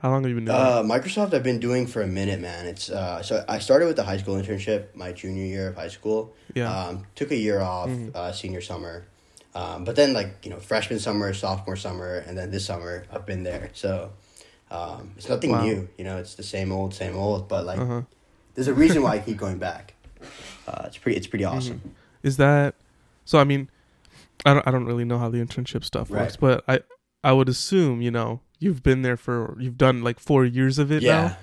How 0.00 0.10
long 0.10 0.22
have 0.22 0.28
you 0.30 0.36
been 0.36 0.44
doing? 0.44 0.56
Uh, 0.56 0.82
Microsoft, 0.84 1.34
I've 1.34 1.42
been 1.42 1.58
doing 1.58 1.86
for 1.88 2.02
a 2.02 2.06
minute, 2.06 2.40
man. 2.40 2.66
It's 2.66 2.88
uh, 2.88 3.20
so 3.22 3.44
I 3.48 3.58
started 3.58 3.86
with 3.86 3.96
the 3.96 4.04
high 4.04 4.18
school 4.18 4.36
internship, 4.36 4.94
my 4.94 5.10
junior 5.12 5.44
year 5.44 5.68
of 5.68 5.74
high 5.74 5.88
school. 5.88 6.34
Yeah. 6.54 6.72
Um, 6.72 7.04
took 7.16 7.32
a 7.32 7.36
year 7.36 7.60
off, 7.60 7.88
Mhm. 7.90 8.14
uh, 8.14 8.30
senior 8.32 8.60
summer, 8.60 9.06
um, 9.54 9.84
but 9.84 9.96
then 9.96 10.12
like 10.12 10.44
you 10.44 10.50
know 10.50 10.60
freshman 10.60 11.00
summer, 11.00 11.34
sophomore 11.34 11.74
summer, 11.76 12.22
and 12.26 12.38
then 12.38 12.50
this 12.52 12.64
summer 12.64 13.04
I've 13.12 13.26
been 13.26 13.42
there. 13.42 13.70
So 13.74 14.12
um, 14.70 15.14
it's 15.16 15.28
nothing 15.28 15.50
Wow. 15.50 15.64
new. 15.64 15.88
You 15.98 16.04
know, 16.04 16.18
it's 16.18 16.34
the 16.36 16.42
same 16.44 16.70
old, 16.70 16.94
same 16.94 17.16
old. 17.16 17.48
But 17.48 17.66
like, 17.66 17.80
Uh 17.80 17.86
huh. 17.86 18.02
There's 18.58 18.66
a 18.66 18.74
reason 18.74 19.02
why 19.04 19.12
I 19.12 19.18
keep 19.20 19.36
going 19.36 19.58
back. 19.58 19.94
Uh, 20.66 20.82
it's 20.86 20.98
pretty. 20.98 21.16
It's 21.16 21.28
pretty 21.28 21.44
Mm-hmm. 21.44 21.56
awesome. 21.56 21.94
Is 22.24 22.38
that 22.38 22.74
so? 23.24 23.38
I 23.38 23.44
mean, 23.44 23.70
I 24.44 24.52
don't. 24.54 24.66
I 24.66 24.72
don't 24.72 24.84
really 24.84 25.04
know 25.04 25.16
how 25.18 25.28
the 25.28 25.38
internship 25.38 25.84
stuff 25.84 26.10
works, 26.10 26.36
Right. 26.40 26.40
but 26.40 26.64
I 26.66 26.80
I 27.22 27.32
would 27.34 27.48
assume 27.48 28.02
you 28.02 28.10
know 28.10 28.40
you've 28.58 28.82
been 28.82 29.02
there 29.02 29.16
for 29.16 29.56
you've 29.60 29.78
done 29.78 30.02
like 30.02 30.18
four 30.18 30.44
years 30.44 30.80
of 30.80 30.90
it 30.90 31.04
Yeah. 31.04 31.12
now, 31.28 31.36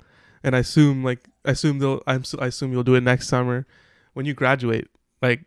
and 0.44 0.54
I 0.54 0.58
assume 0.58 1.02
like 1.02 1.26
I 1.46 1.52
assume 1.52 1.78
they'll 1.78 2.02
I'm 2.06 2.22
I 2.38 2.48
assume 2.48 2.72
you'll 2.72 2.82
do 2.84 2.94
it 2.96 3.02
next 3.02 3.28
summer 3.28 3.66
when 4.12 4.26
you 4.26 4.34
graduate. 4.34 4.88
Like, 5.22 5.44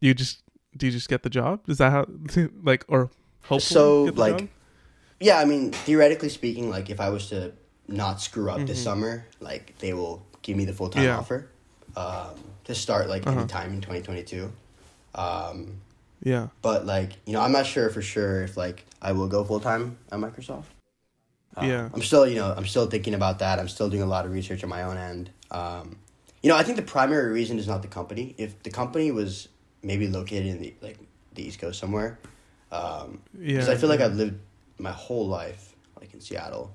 you 0.00 0.14
just 0.14 0.42
do 0.74 0.86
you 0.86 0.92
just 0.92 1.10
get 1.10 1.22
the 1.22 1.28
job? 1.30 1.68
Is 1.68 1.76
that 1.78 1.92
how 1.92 2.06
like 2.64 2.86
or 2.88 3.10
hopefully 3.42 3.60
So, 3.60 4.04
get 4.06 4.14
the 4.14 4.20
like, 4.20 4.38
job? 4.38 4.48
Yeah, 5.20 5.38
I 5.38 5.44
mean, 5.44 5.72
theoretically 5.72 6.30
speaking, 6.30 6.70
like 6.70 6.88
if 6.88 6.98
I 6.98 7.10
was 7.10 7.28
to 7.28 7.52
not 7.86 8.22
screw 8.22 8.48
up 8.50 8.66
this 8.66 8.80
Mhm. 8.80 8.84
summer, 8.84 9.26
like 9.40 9.74
they 9.80 9.92
will 9.92 10.24
give 10.42 10.56
me 10.56 10.64
the 10.64 10.72
full 10.72 10.88
time 10.88 11.04
Yeah. 11.04 11.18
offer 11.18 11.48
um, 11.96 12.34
to 12.64 12.74
start 12.74 13.08
like 13.08 13.26
Uh-huh. 13.26 13.38
anytime 13.40 13.72
in 13.74 13.80
twenty 13.80 14.02
twenty 14.02 14.22
two. 14.22 14.52
Um, 15.14 15.80
yeah 16.22 16.48
but 16.62 16.84
like 16.86 17.12
you 17.26 17.32
know, 17.32 17.40
I'm 17.40 17.52
not 17.52 17.66
sure 17.66 17.88
for 17.90 18.02
sure 18.02 18.42
if 18.42 18.56
like 18.56 18.84
I 19.02 19.12
will 19.12 19.28
go 19.28 19.42
full 19.44 19.60
time 19.60 19.96
at 20.12 20.18
Microsoft. 20.18 20.64
Uh, 21.56 21.64
Yeah. 21.64 21.88
I'm 21.92 22.02
still 22.02 22.26
you 22.26 22.36
know 22.36 22.52
I'm 22.56 22.66
still 22.66 22.86
thinking 22.86 23.14
about 23.14 23.38
that. 23.40 23.58
I'm 23.58 23.68
still 23.68 23.88
doing 23.88 24.02
a 24.02 24.06
lot 24.06 24.24
of 24.26 24.32
research 24.32 24.62
on 24.62 24.70
my 24.70 24.82
own 24.82 24.96
end. 24.96 25.30
Um, 25.50 25.96
you 26.42 26.48
know, 26.48 26.56
I 26.56 26.62
think 26.62 26.76
the 26.76 26.82
primary 26.82 27.32
reason 27.32 27.58
is 27.58 27.66
not 27.66 27.82
the 27.82 27.88
company. 27.88 28.34
If 28.38 28.62
the 28.62 28.70
company 28.70 29.10
was 29.10 29.48
maybe 29.82 30.06
located 30.08 30.46
in 30.46 30.60
the 30.62 30.74
like 30.80 30.98
the 31.34 31.42
East 31.46 31.58
Coast 31.60 31.78
somewhere, 31.78 32.18
um, 32.72 33.20
yeah. 33.38 33.54
because 33.54 33.68
I 33.68 33.76
feel 33.76 33.88
like. 33.88 34.00
I've 34.00 34.14
lived 34.14 34.38
my 34.78 34.92
whole 34.92 35.26
life 35.28 35.74
like 36.00 36.14
in 36.14 36.20
Seattle, 36.20 36.72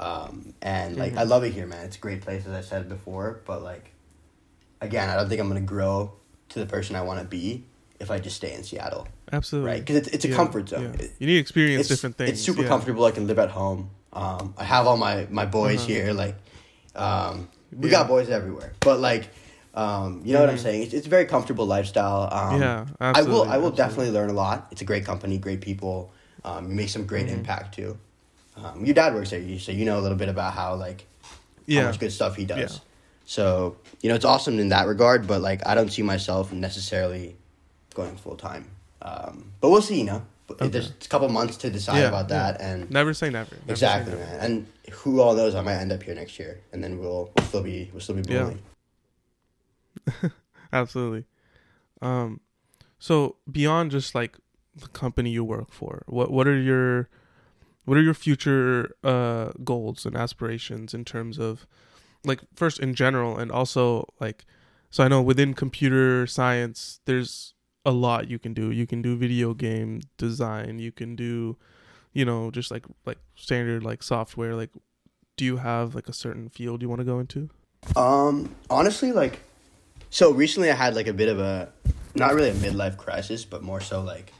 um, 0.00 0.54
and 0.62 0.96
like 0.96 1.12
Mhm. 1.14 1.18
I 1.18 1.22
love 1.24 1.44
it 1.44 1.52
here, 1.52 1.66
man. 1.66 1.84
It's 1.86 1.96
a 1.96 2.00
great 2.00 2.22
place, 2.22 2.46
as 2.46 2.52
I 2.52 2.62
said 2.62 2.88
before. 2.88 3.40
But 3.46 3.62
like, 3.62 3.92
again, 4.80 5.08
I 5.10 5.14
don't 5.16 5.28
think 5.28 5.40
I'm 5.40 5.48
gonna 5.48 5.60
grow 5.76 6.12
to 6.50 6.58
the 6.58 6.66
person 6.66 6.96
I 6.96 7.02
want 7.02 7.20
to 7.20 7.26
be 7.26 7.64
if 8.00 8.10
I 8.10 8.18
just 8.18 8.36
stay 8.36 8.52
in 8.54 8.62
Seattle, 8.64 9.06
absolutely 9.30 9.70
right? 9.70 9.80
Because 9.80 9.96
it's 9.96 10.08
it's 10.08 10.24
a 10.24 10.28
Yeah, 10.28 10.36
comfort 10.36 10.68
zone. 10.70 10.82
yeah. 10.94 11.04
It- 11.04 11.12
You 11.18 11.26
need 11.26 11.34
to 11.34 11.40
experience 11.40 11.80
it's 11.80 11.88
different 11.88 12.16
things. 12.16 12.30
It's 12.30 12.40
super 12.42 12.62
yeah. 12.62 12.68
comfortable. 12.68 13.04
I 13.04 13.10
can 13.12 13.26
live 13.26 13.38
at 13.38 13.50
home. 13.50 13.90
Um, 14.12 14.54
I 14.56 14.64
have 14.64 14.86
all 14.86 14.96
my 14.96 15.26
my 15.30 15.46
boys 15.46 15.80
Uh-huh. 15.80 15.86
here. 15.92 16.12
Like, 16.12 16.36
um, 16.96 17.48
we 17.72 17.88
Yeah. 17.88 17.98
got 17.98 18.08
boys 18.08 18.28
everywhere. 18.30 18.72
But 18.80 18.98
like, 19.00 19.28
um, 19.74 20.22
you 20.24 20.32
know 20.32 20.40
what 20.40 20.48
I'm 20.50 20.56
Mhm. 20.56 20.62
saying? 20.62 20.82
It's, 20.84 20.94
it's 20.94 21.06
a 21.06 21.10
very 21.10 21.26
comfortable 21.26 21.66
lifestyle. 21.66 22.22
Um, 22.32 22.60
yeah, 22.60 22.86
I 23.00 23.22
will. 23.22 23.44
I 23.44 23.58
will 23.58 23.68
absolutely. 23.68 23.76
definitely 23.76 24.10
learn 24.12 24.30
a 24.30 24.38
lot. 24.44 24.66
It's 24.72 24.80
a 24.80 24.84
great 24.84 25.04
company, 25.04 25.38
great 25.38 25.60
people. 25.60 26.12
Um, 26.44 26.68
you 26.70 26.74
make 26.74 26.88
some 26.88 27.04
great 27.04 27.26
Mhm. 27.28 27.34
impact 27.38 27.74
too. 27.76 27.98
Um, 28.56 28.84
your 28.84 28.94
dad 28.94 29.14
works 29.14 29.30
there, 29.30 29.40
you- 29.40 29.58
so 29.58 29.72
you 29.72 29.84
know 29.84 29.98
a 29.98 30.02
little 30.02 30.18
bit 30.18 30.28
about 30.28 30.52
how 30.54 30.74
like 30.74 31.06
how 31.68 31.82
much 31.84 31.98
good 32.00 32.12
stuff 32.12 32.36
he 32.36 32.44
does. 32.44 32.58
Yeah. 32.74 32.78
So 33.26 33.76
you 34.00 34.08
know 34.08 34.14
it's 34.16 34.24
awesome 34.24 34.58
in 34.58 34.68
that 34.70 34.86
regard, 34.86 35.26
but 35.26 35.40
like 35.40 35.66
I 35.66 35.74
don't 35.74 35.90
see 35.90 36.02
myself 36.02 36.52
necessarily 36.52 37.36
going 37.94 38.16
full 38.16 38.36
time. 38.36 38.66
Um, 39.02 39.52
but 39.60 39.70
we'll 39.70 39.82
see. 39.82 39.98
You 40.00 40.04
know, 40.06 40.22
Okay. 40.50 40.66
there's 40.68 40.90
a 40.90 41.08
couple 41.08 41.28
months 41.28 41.56
to 41.58 41.70
decide 41.70 41.98
Yeah, 42.00 42.08
about 42.08 42.28
yeah. 42.28 42.52
that, 42.52 42.60
and 42.60 42.90
never 42.90 43.14
say 43.14 43.30
never. 43.30 43.54
Never 43.54 43.66
say 43.66 43.72
exactly, 43.72 44.12
never. 44.14 44.24
man. 44.24 44.40
And 44.40 44.66
who 44.94 45.20
all 45.20 45.34
knows? 45.34 45.54
I 45.54 45.60
might 45.62 45.76
end 45.76 45.92
up 45.92 46.02
here 46.02 46.14
next 46.14 46.38
year, 46.40 46.60
and 46.72 46.82
then 46.82 46.98
we'll, 46.98 47.30
we'll 47.36 47.46
still 47.46 47.62
be 47.62 47.88
we'll 47.92 48.00
still 48.00 48.16
be 48.16 48.22
Yeah. 48.32 48.54
Absolutely. 50.72 51.24
Um, 52.02 52.40
so 52.98 53.36
beyond 53.50 53.90
just 53.90 54.14
like 54.14 54.36
the 54.74 54.88
company 54.88 55.30
you 55.30 55.44
work 55.44 55.70
for, 55.70 56.02
what 56.06 56.30
what 56.30 56.46
are 56.48 56.58
your 56.58 57.08
what 57.90 57.98
are 57.98 58.02
your 58.02 58.14
future 58.14 58.94
uh 59.02 59.50
goals 59.64 60.06
and 60.06 60.16
aspirations 60.16 60.94
in 60.94 61.04
terms 61.04 61.40
of 61.40 61.66
like 62.24 62.40
first 62.54 62.78
in 62.78 62.94
general 62.94 63.36
and 63.36 63.50
also 63.50 64.06
like 64.20 64.44
so 64.90 65.02
I 65.02 65.08
know 65.08 65.20
within 65.20 65.54
computer 65.54 66.24
science 66.28 67.00
there's 67.04 67.54
a 67.84 67.90
lot 67.90 68.28
you 68.28 68.38
can 68.38 68.52
do. 68.54 68.70
You 68.70 68.86
can 68.86 69.02
do 69.02 69.16
video 69.16 69.54
game 69.54 70.02
design, 70.18 70.78
you 70.78 70.92
can 70.92 71.16
do 71.16 71.56
you 72.12 72.24
know 72.24 72.52
just 72.52 72.70
like 72.70 72.86
like 73.04 73.18
standard 73.34 73.82
like 73.82 74.04
software 74.04 74.54
like 74.54 74.70
do 75.40 75.46
you 75.46 75.56
have 75.56 75.94
like 75.94 76.06
a 76.06 76.12
certain 76.12 76.50
field 76.50 76.82
you 76.82 76.88
want 76.90 77.00
to 77.00 77.04
go 77.04 77.18
into? 77.18 77.48
Um, 77.96 78.54
honestly, 78.68 79.10
like, 79.10 79.40
so 80.10 80.32
recently 80.32 80.70
I 80.70 80.74
had 80.74 80.94
like 80.94 81.06
a 81.06 81.14
bit 81.14 81.30
of 81.30 81.40
a, 81.40 81.72
not 82.14 82.34
really 82.34 82.50
a 82.50 82.54
midlife 82.54 82.98
crisis, 82.98 83.46
but 83.46 83.62
more 83.62 83.80
so 83.80 84.02
like, 84.02 84.34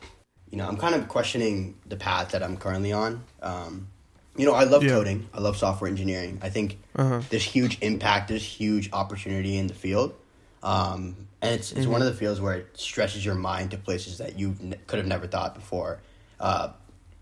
you 0.51 0.59
know, 0.59 0.67
I'm 0.67 0.77
kind 0.77 0.95
of 0.95 1.09
questioning 1.09 1.77
the 1.87 1.97
path 1.97 2.33
that 2.33 2.43
I'm 2.43 2.57
currently 2.57 2.93
on. 2.93 3.23
Um, 3.43 3.89
you 4.37 4.47
know, 4.47 4.53
I 4.55 4.65
love 4.65 4.83
Yeah. 4.83 4.91
coding. 4.91 5.29
I 5.35 5.41
love 5.41 5.57
software 5.57 5.89
engineering. 5.91 6.39
I 6.43 6.49
think 6.51 6.79
Uh-huh. 6.97 7.21
there's 7.31 7.45
huge 7.45 7.79
impact. 7.83 8.29
There's 8.29 8.45
huge 8.45 8.91
opportunity 8.93 9.57
in 9.59 9.67
the 9.67 9.75
field. 9.75 10.15
Um, 10.63 11.29
and 11.43 11.55
it's, 11.55 11.73
it's 11.73 11.87
one 11.87 12.03
of 12.03 12.07
the 12.09 12.15
fields 12.15 12.41
where 12.41 12.55
it 12.55 12.79
stretches 12.79 13.25
your 13.25 13.35
mind 13.35 13.71
to 13.71 13.79
places 13.79 14.19
that 14.19 14.39
you 14.39 14.57
n- 14.61 14.77
could 14.87 14.99
have 14.99 15.07
never 15.09 15.27
thought 15.27 15.55
before. 15.55 16.01
Uh, 16.39 16.71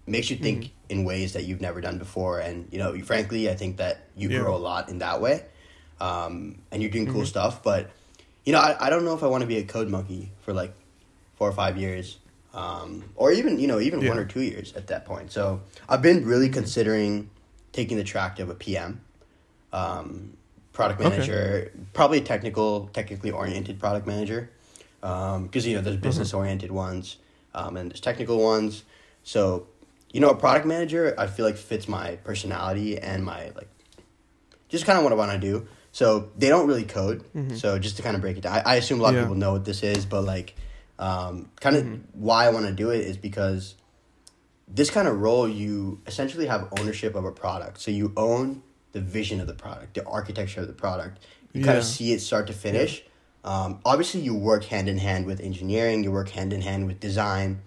makes 0.07 0.31
you 0.31 0.37
think 0.37 0.71
in 0.89 1.05
ways 1.05 1.35
that 1.35 1.45
you've 1.45 1.61
never 1.61 1.81
done 1.81 1.99
before. 1.99 2.41
And, 2.41 2.67
you 2.73 2.79
know, 2.79 2.99
frankly, 3.03 3.49
I 3.51 3.55
think 3.55 3.77
that 3.77 4.07
you 4.17 4.29
Yeah. 4.31 4.41
grow 4.41 4.57
a 4.57 4.59
lot 4.59 4.89
in 4.89 4.99
that 4.99 5.21
way. 5.21 5.45
Um, 6.01 6.59
and 6.71 6.83
you're 6.83 6.91
doing 6.91 7.13
cool 7.13 7.27
stuff. 7.27 7.63
But, 7.63 7.91
you 8.45 8.53
know, 8.53 8.59
I, 8.61 8.87
I 8.87 8.91
don't 8.91 9.05
know 9.05 9.15
if 9.15 9.23
I 9.23 9.27
want 9.27 9.43
to 9.43 9.47
be 9.47 9.59
a 9.59 9.65
code 9.65 9.89
monkey 9.89 10.31
for 10.45 10.53
like 10.55 10.73
four 11.37 11.49
or 11.49 11.53
five 11.53 11.77
years. 11.77 12.17
Um, 12.55 13.05
or 13.15 13.31
even, 13.31 13.59
you 13.59 13.67
know, 13.67 13.79
even 13.79 14.01
Yeah. 14.01 14.09
one 14.09 14.19
or 14.19 14.25
two 14.25 14.41
years 14.43 14.73
at 14.75 14.87
that 14.89 15.05
point. 15.05 15.31
So 15.33 15.61
I've 15.89 16.01
been 16.03 16.25
really 16.25 16.49
considering 16.49 17.31
taking 17.73 17.97
the 17.99 18.05
track 18.05 18.39
of 18.41 18.49
a 18.49 18.55
PM 18.55 19.03
um, 19.73 20.37
product 20.73 21.01
Okay. 21.01 21.11
manager, 21.11 21.73
probably 21.93 22.19
a 22.19 22.23
technical, 22.23 22.89
technically 22.93 23.31
oriented 23.31 23.79
product 23.79 24.07
manager, 24.07 24.51
because 25.01 25.67
you 25.67 25.77
know 25.77 25.83
there's 25.83 25.97
business 25.97 26.33
oriented 26.33 26.71
ones 26.73 27.17
um, 27.55 27.77
and 27.77 27.91
there's 27.91 28.01
technical 28.01 28.39
ones. 28.43 28.85
So, 29.25 29.67
you 30.13 30.21
know, 30.21 30.31
a 30.31 30.35
product 30.37 30.65
manager 30.67 31.15
I 31.19 31.27
feel 31.27 31.45
like 31.45 31.57
fits 31.59 31.87
my 31.87 32.17
personality 32.25 32.99
and 32.99 33.25
my 33.25 33.53
like, 33.55 33.69
just 34.71 34.87
kind 34.87 34.97
of 34.97 35.05
what 35.05 35.13
I 35.13 35.17
want 35.17 35.33
to 35.33 35.39
do. 35.39 35.67
So 35.93 36.31
they 36.37 36.49
don't 36.49 36.67
really 36.67 36.85
code. 36.85 37.25
So 37.57 37.79
just 37.79 37.97
to 37.97 38.03
kind 38.03 38.15
of 38.15 38.23
break 38.23 38.37
it 38.39 38.41
down, 38.43 38.57
I, 38.65 38.73
I 38.73 38.75
assume 38.77 39.01
a 39.01 39.03
lot 39.03 39.13
Yeah. 39.15 39.21
of 39.21 39.25
people 39.27 39.37
know 39.37 39.53
what 39.53 39.65
this 39.65 39.83
is, 39.83 40.07
but 40.07 40.23
like, 40.23 40.55
um, 40.99 41.51
kind 41.61 41.77
of 41.77 42.01
why 42.15 42.47
I 42.47 42.51
want 42.51 42.67
to 42.67 42.73
do 42.73 42.91
it 42.91 43.01
is 43.01 43.17
because 43.17 43.75
this 44.67 44.91
kind 44.91 45.09
of 45.09 45.19
role 45.21 45.49
you 45.49 46.01
essentially 46.07 46.47
have 46.47 46.69
ownership 46.79 47.15
of 47.15 47.25
a 47.25 47.33
product. 47.33 47.81
So 47.81 47.91
you 47.91 48.13
own 48.17 48.63
the 48.93 49.01
vision 49.01 49.41
of 49.41 49.47
the 49.47 49.55
product 49.55 49.95
the 49.95 50.05
architecture 50.07 50.61
of 50.61 50.67
the 50.67 50.73
product. 50.73 51.25
You 51.53 51.65
kind 51.65 51.79
of 51.79 51.85
see 51.85 52.13
it 52.13 52.21
start 52.21 52.47
to 52.49 52.53
finish. 52.53 53.03
Um, 53.45 53.81
obviously 53.85 54.21
you 54.21 54.35
work 54.35 54.65
hand 54.65 54.89
in 54.89 54.99
hand 54.99 55.25
with 55.27 55.41
engineering 55.41 56.05
you 56.05 56.11
work 56.11 56.31
hand 56.31 56.53
in 56.53 56.61
hand 56.61 56.87
with 56.87 57.01
design 57.01 57.61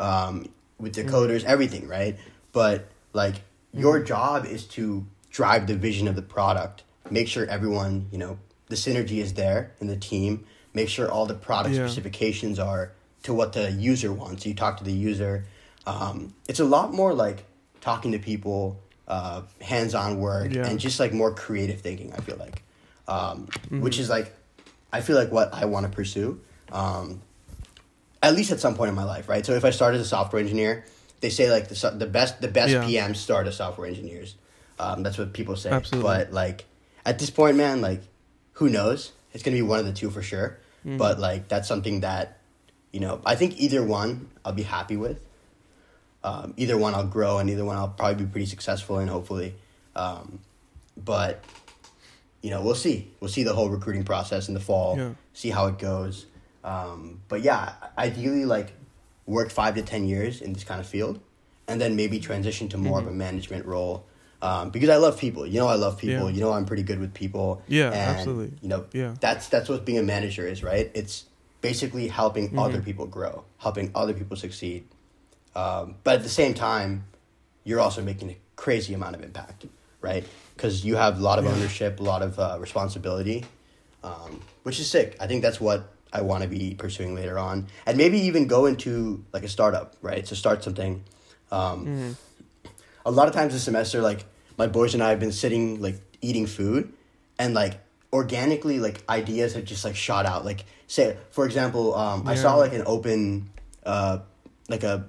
um, 0.00 0.48
with 0.78 0.94
the 0.94 1.04
coders 1.04 1.44
everything 1.44 1.88
right? 1.88 2.16
But 2.52 2.88
like 3.12 3.36
your 3.72 4.02
job 4.02 4.46
is 4.46 4.64
to 4.68 5.06
drive 5.30 5.66
the 5.66 5.74
vision 5.74 6.08
of 6.08 6.16
the 6.16 6.22
product 6.22 6.84
make 7.10 7.28
sure 7.28 7.44
everyone 7.46 8.06
you 8.10 8.18
know 8.18 8.38
the 8.68 8.76
synergy 8.76 9.18
is 9.18 9.34
there 9.34 9.72
in 9.80 9.86
the 9.86 9.96
team 9.96 10.46
make 10.76 10.90
sure 10.90 11.10
all 11.10 11.24
the 11.24 11.34
product 11.34 11.74
yeah. 11.74 11.86
specifications 11.86 12.58
are 12.58 12.92
to 13.22 13.32
what 13.32 13.54
the 13.54 13.72
user 13.72 14.12
wants. 14.12 14.44
You 14.44 14.54
talk 14.54 14.76
to 14.76 14.84
the 14.84 14.92
user. 14.92 15.46
Um, 15.86 16.34
it's 16.48 16.60
a 16.60 16.64
lot 16.64 16.92
more 16.92 17.14
like 17.14 17.44
talking 17.80 18.12
to 18.12 18.18
people, 18.18 18.78
uh, 19.08 19.42
hands-on 19.62 20.20
work, 20.20 20.52
yeah. 20.52 20.66
and 20.66 20.78
just 20.78 21.00
like 21.00 21.14
more 21.14 21.32
creative 21.32 21.80
thinking. 21.80 22.12
I 22.12 22.18
feel 22.18 22.36
like, 22.36 22.62
um, 23.08 23.46
mm-hmm. 23.46 23.80
which 23.80 23.98
is 23.98 24.10
like, 24.10 24.34
I 24.92 25.00
feel 25.00 25.16
like 25.16 25.32
what 25.32 25.54
I 25.54 25.64
want 25.64 25.86
to 25.86 25.92
pursue. 25.92 26.40
Um, 26.70 27.22
at 28.22 28.34
least 28.34 28.52
at 28.52 28.60
some 28.60 28.74
point 28.74 28.90
in 28.90 28.94
my 28.94 29.04
life, 29.04 29.30
right? 29.30 29.46
So 29.46 29.54
if 29.54 29.64
I 29.64 29.70
started 29.70 29.98
as 29.98 30.06
a 30.06 30.08
software 30.08 30.40
engineer, 30.40 30.84
they 31.20 31.30
say 31.30 31.50
like 31.50 31.68
the 31.68 31.90
the 31.96 32.06
best 32.06 32.42
the 32.42 32.48
best 32.48 32.72
yeah. 32.72 32.82
PMs 32.84 33.16
start 33.16 33.46
as 33.46 33.56
software 33.56 33.88
engineers. 33.88 34.34
Um, 34.78 35.02
that's 35.02 35.16
what 35.16 35.32
people 35.32 35.56
say. 35.56 35.70
Absolutely. 35.70 36.06
But 36.06 36.32
like 36.32 36.66
at 37.06 37.18
this 37.18 37.30
point, 37.30 37.56
man, 37.56 37.80
like 37.80 38.02
who 38.54 38.68
knows? 38.68 39.12
It's 39.32 39.42
gonna 39.42 39.56
be 39.56 39.62
one 39.62 39.78
of 39.78 39.86
the 39.86 39.92
two 39.92 40.10
for 40.10 40.22
sure. 40.22 40.58
Mm-hmm. 40.86 40.98
But 40.98 41.18
like 41.18 41.48
that's 41.48 41.66
something 41.66 42.00
that, 42.00 42.38
you 42.92 43.00
know, 43.00 43.20
I 43.26 43.34
think 43.34 43.58
either 43.58 43.82
one 43.82 44.30
I'll 44.44 44.52
be 44.52 44.62
happy 44.62 44.96
with. 44.96 45.20
Um, 46.22 46.54
either 46.56 46.78
one 46.78 46.94
I'll 46.94 47.06
grow, 47.06 47.38
and 47.38 47.50
either 47.50 47.64
one 47.64 47.76
I'll 47.76 47.88
probably 47.88 48.24
be 48.24 48.30
pretty 48.30 48.46
successful 48.46 48.98
in, 48.98 49.08
hopefully. 49.08 49.54
Um, 49.94 50.40
but 50.96 51.44
you 52.42 52.50
know, 52.50 52.62
we'll 52.62 52.74
see. 52.74 53.10
We'll 53.20 53.30
see 53.30 53.42
the 53.42 53.54
whole 53.54 53.68
recruiting 53.68 54.04
process 54.04 54.48
in 54.48 54.54
the 54.54 54.60
fall. 54.60 54.96
Yeah. 54.96 55.10
See 55.32 55.50
how 55.50 55.66
it 55.66 55.78
goes. 55.78 56.26
Um, 56.62 57.20
but 57.28 57.42
yeah, 57.42 57.74
ideally, 57.98 58.44
like 58.44 58.72
work 59.26 59.50
five 59.50 59.74
to 59.74 59.82
ten 59.82 60.06
years 60.06 60.40
in 60.40 60.52
this 60.52 60.64
kind 60.64 60.80
of 60.80 60.86
field, 60.86 61.20
and 61.66 61.80
then 61.80 61.96
maybe 61.96 62.20
transition 62.20 62.68
to 62.68 62.78
more 62.78 62.98
mm-hmm. 62.98 63.00
of 63.00 63.06
a 63.06 63.10
mm-hmm. 63.10 63.18
management 63.18 63.66
role. 63.66 64.06
Um, 64.42 64.70
because 64.70 64.90
I 64.90 64.96
love 64.96 65.18
people, 65.18 65.46
you 65.46 65.60
know, 65.60 65.66
I 65.66 65.76
love 65.76 65.98
people. 65.98 66.30
Yeah. 66.30 66.36
You 66.36 66.40
know, 66.42 66.52
I'm 66.52 66.66
pretty 66.66 66.82
good 66.82 67.00
with 67.00 67.14
people. 67.14 67.62
Yeah, 67.68 67.86
and, 67.86 67.94
absolutely. 67.94 68.58
You 68.60 68.68
know, 68.68 68.84
yeah. 68.92 69.14
That's 69.20 69.48
that's 69.48 69.68
what 69.68 69.84
being 69.84 69.98
a 69.98 70.02
manager 70.02 70.46
is, 70.46 70.62
right? 70.62 70.90
It's 70.94 71.24
basically 71.62 72.08
helping 72.08 72.48
mm-hmm. 72.48 72.58
other 72.58 72.80
people 72.80 73.06
grow, 73.06 73.44
helping 73.58 73.90
other 73.94 74.12
people 74.12 74.36
succeed. 74.36 74.86
Um, 75.54 75.96
but 76.04 76.16
at 76.16 76.22
the 76.22 76.28
same 76.28 76.54
time, 76.54 77.04
you're 77.64 77.80
also 77.80 78.02
making 78.02 78.30
a 78.30 78.36
crazy 78.56 78.92
amount 78.94 79.16
of 79.16 79.22
impact, 79.22 79.66
right? 80.00 80.24
Because 80.54 80.84
you 80.84 80.96
have 80.96 81.18
a 81.18 81.22
lot 81.22 81.38
of 81.38 81.46
ownership, 81.46 81.98
a 81.98 82.02
lot 82.02 82.22
of 82.22 82.38
uh, 82.38 82.58
responsibility, 82.60 83.44
um, 84.04 84.40
which 84.64 84.78
is 84.78 84.88
sick. 84.88 85.16
I 85.18 85.26
think 85.26 85.42
that's 85.42 85.60
what 85.60 85.92
I 86.12 86.20
want 86.20 86.42
to 86.42 86.48
be 86.48 86.74
pursuing 86.74 87.14
later 87.14 87.38
on, 87.38 87.66
and 87.86 87.96
maybe 87.96 88.18
even 88.20 88.46
go 88.46 88.66
into 88.66 89.24
like 89.32 89.44
a 89.44 89.48
startup, 89.48 89.96
right? 90.02 90.24
To 90.26 90.36
start 90.36 90.62
something. 90.62 91.02
Um, 91.50 91.86
mm-hmm. 91.86 92.12
A 93.06 93.10
lot 93.10 93.28
of 93.28 93.34
times 93.34 93.54
this 93.54 93.62
semester, 93.62 94.02
like 94.02 94.26
my 94.58 94.66
boys 94.66 94.92
and 94.92 95.02
I 95.02 95.10
have 95.10 95.20
been 95.20 95.32
sitting 95.32 95.80
like 95.80 95.98
eating 96.20 96.46
food, 96.46 96.92
and 97.38 97.54
like 97.54 97.80
organically, 98.12 98.80
like 98.80 99.02
ideas 99.08 99.54
have 99.54 99.64
just 99.64 99.84
like 99.84 99.96
shot 99.96 100.26
out. 100.26 100.44
Like 100.44 100.64
say, 100.88 101.16
for 101.30 101.46
example, 101.46 101.94
um, 101.94 102.24
yeah. 102.24 102.32
I 102.32 102.34
saw 102.34 102.56
like 102.56 102.72
an 102.72 102.82
open, 102.84 103.48
uh, 103.84 104.18
like 104.68 104.82
a, 104.82 105.06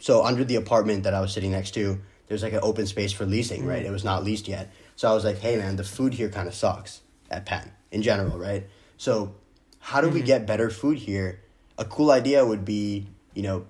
so 0.00 0.24
under 0.24 0.44
the 0.44 0.56
apartment 0.56 1.04
that 1.04 1.14
I 1.14 1.20
was 1.20 1.32
sitting 1.32 1.52
next 1.52 1.70
to, 1.74 2.00
there's 2.26 2.42
like 2.42 2.52
an 2.52 2.60
open 2.62 2.86
space 2.86 3.12
for 3.12 3.24
leasing, 3.24 3.60
mm-hmm. 3.60 3.70
right? 3.70 3.86
It 3.86 3.92
was 3.92 4.04
not 4.04 4.24
leased 4.24 4.48
yet, 4.48 4.72
so 4.96 5.08
I 5.08 5.14
was 5.14 5.24
like, 5.24 5.38
hey 5.38 5.56
man, 5.56 5.76
the 5.76 5.84
food 5.84 6.14
here 6.14 6.28
kind 6.28 6.48
of 6.48 6.54
sucks 6.54 7.00
at 7.30 7.46
Penn 7.46 7.70
in 7.92 8.02
general, 8.02 8.38
right? 8.38 8.66
So 8.96 9.34
how 9.78 10.00
do 10.00 10.08
mm-hmm. 10.08 10.16
we 10.16 10.22
get 10.22 10.46
better 10.46 10.68
food 10.68 10.98
here? 10.98 11.40
A 11.78 11.84
cool 11.84 12.10
idea 12.10 12.44
would 12.44 12.64
be, 12.64 13.06
you 13.34 13.42
know, 13.42 13.66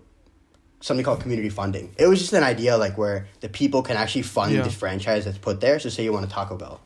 something 0.80 1.04
called 1.04 1.20
community 1.20 1.48
funding. 1.48 1.94
It 1.98 2.06
was 2.06 2.18
just 2.18 2.32
an 2.32 2.42
idea 2.42 2.76
like 2.76 2.96
where 2.98 3.26
the 3.40 3.48
people 3.48 3.82
can 3.82 3.96
actually 3.96 4.22
fund 4.22 4.52
yeah. 4.52 4.62
the 4.62 4.70
franchise 4.70 5.24
that's 5.24 5.38
put 5.38 5.60
there. 5.60 5.78
So 5.78 5.88
say 5.88 6.04
you 6.04 6.12
want 6.12 6.24
a 6.24 6.28
Taco 6.28 6.56
Bell, 6.56 6.80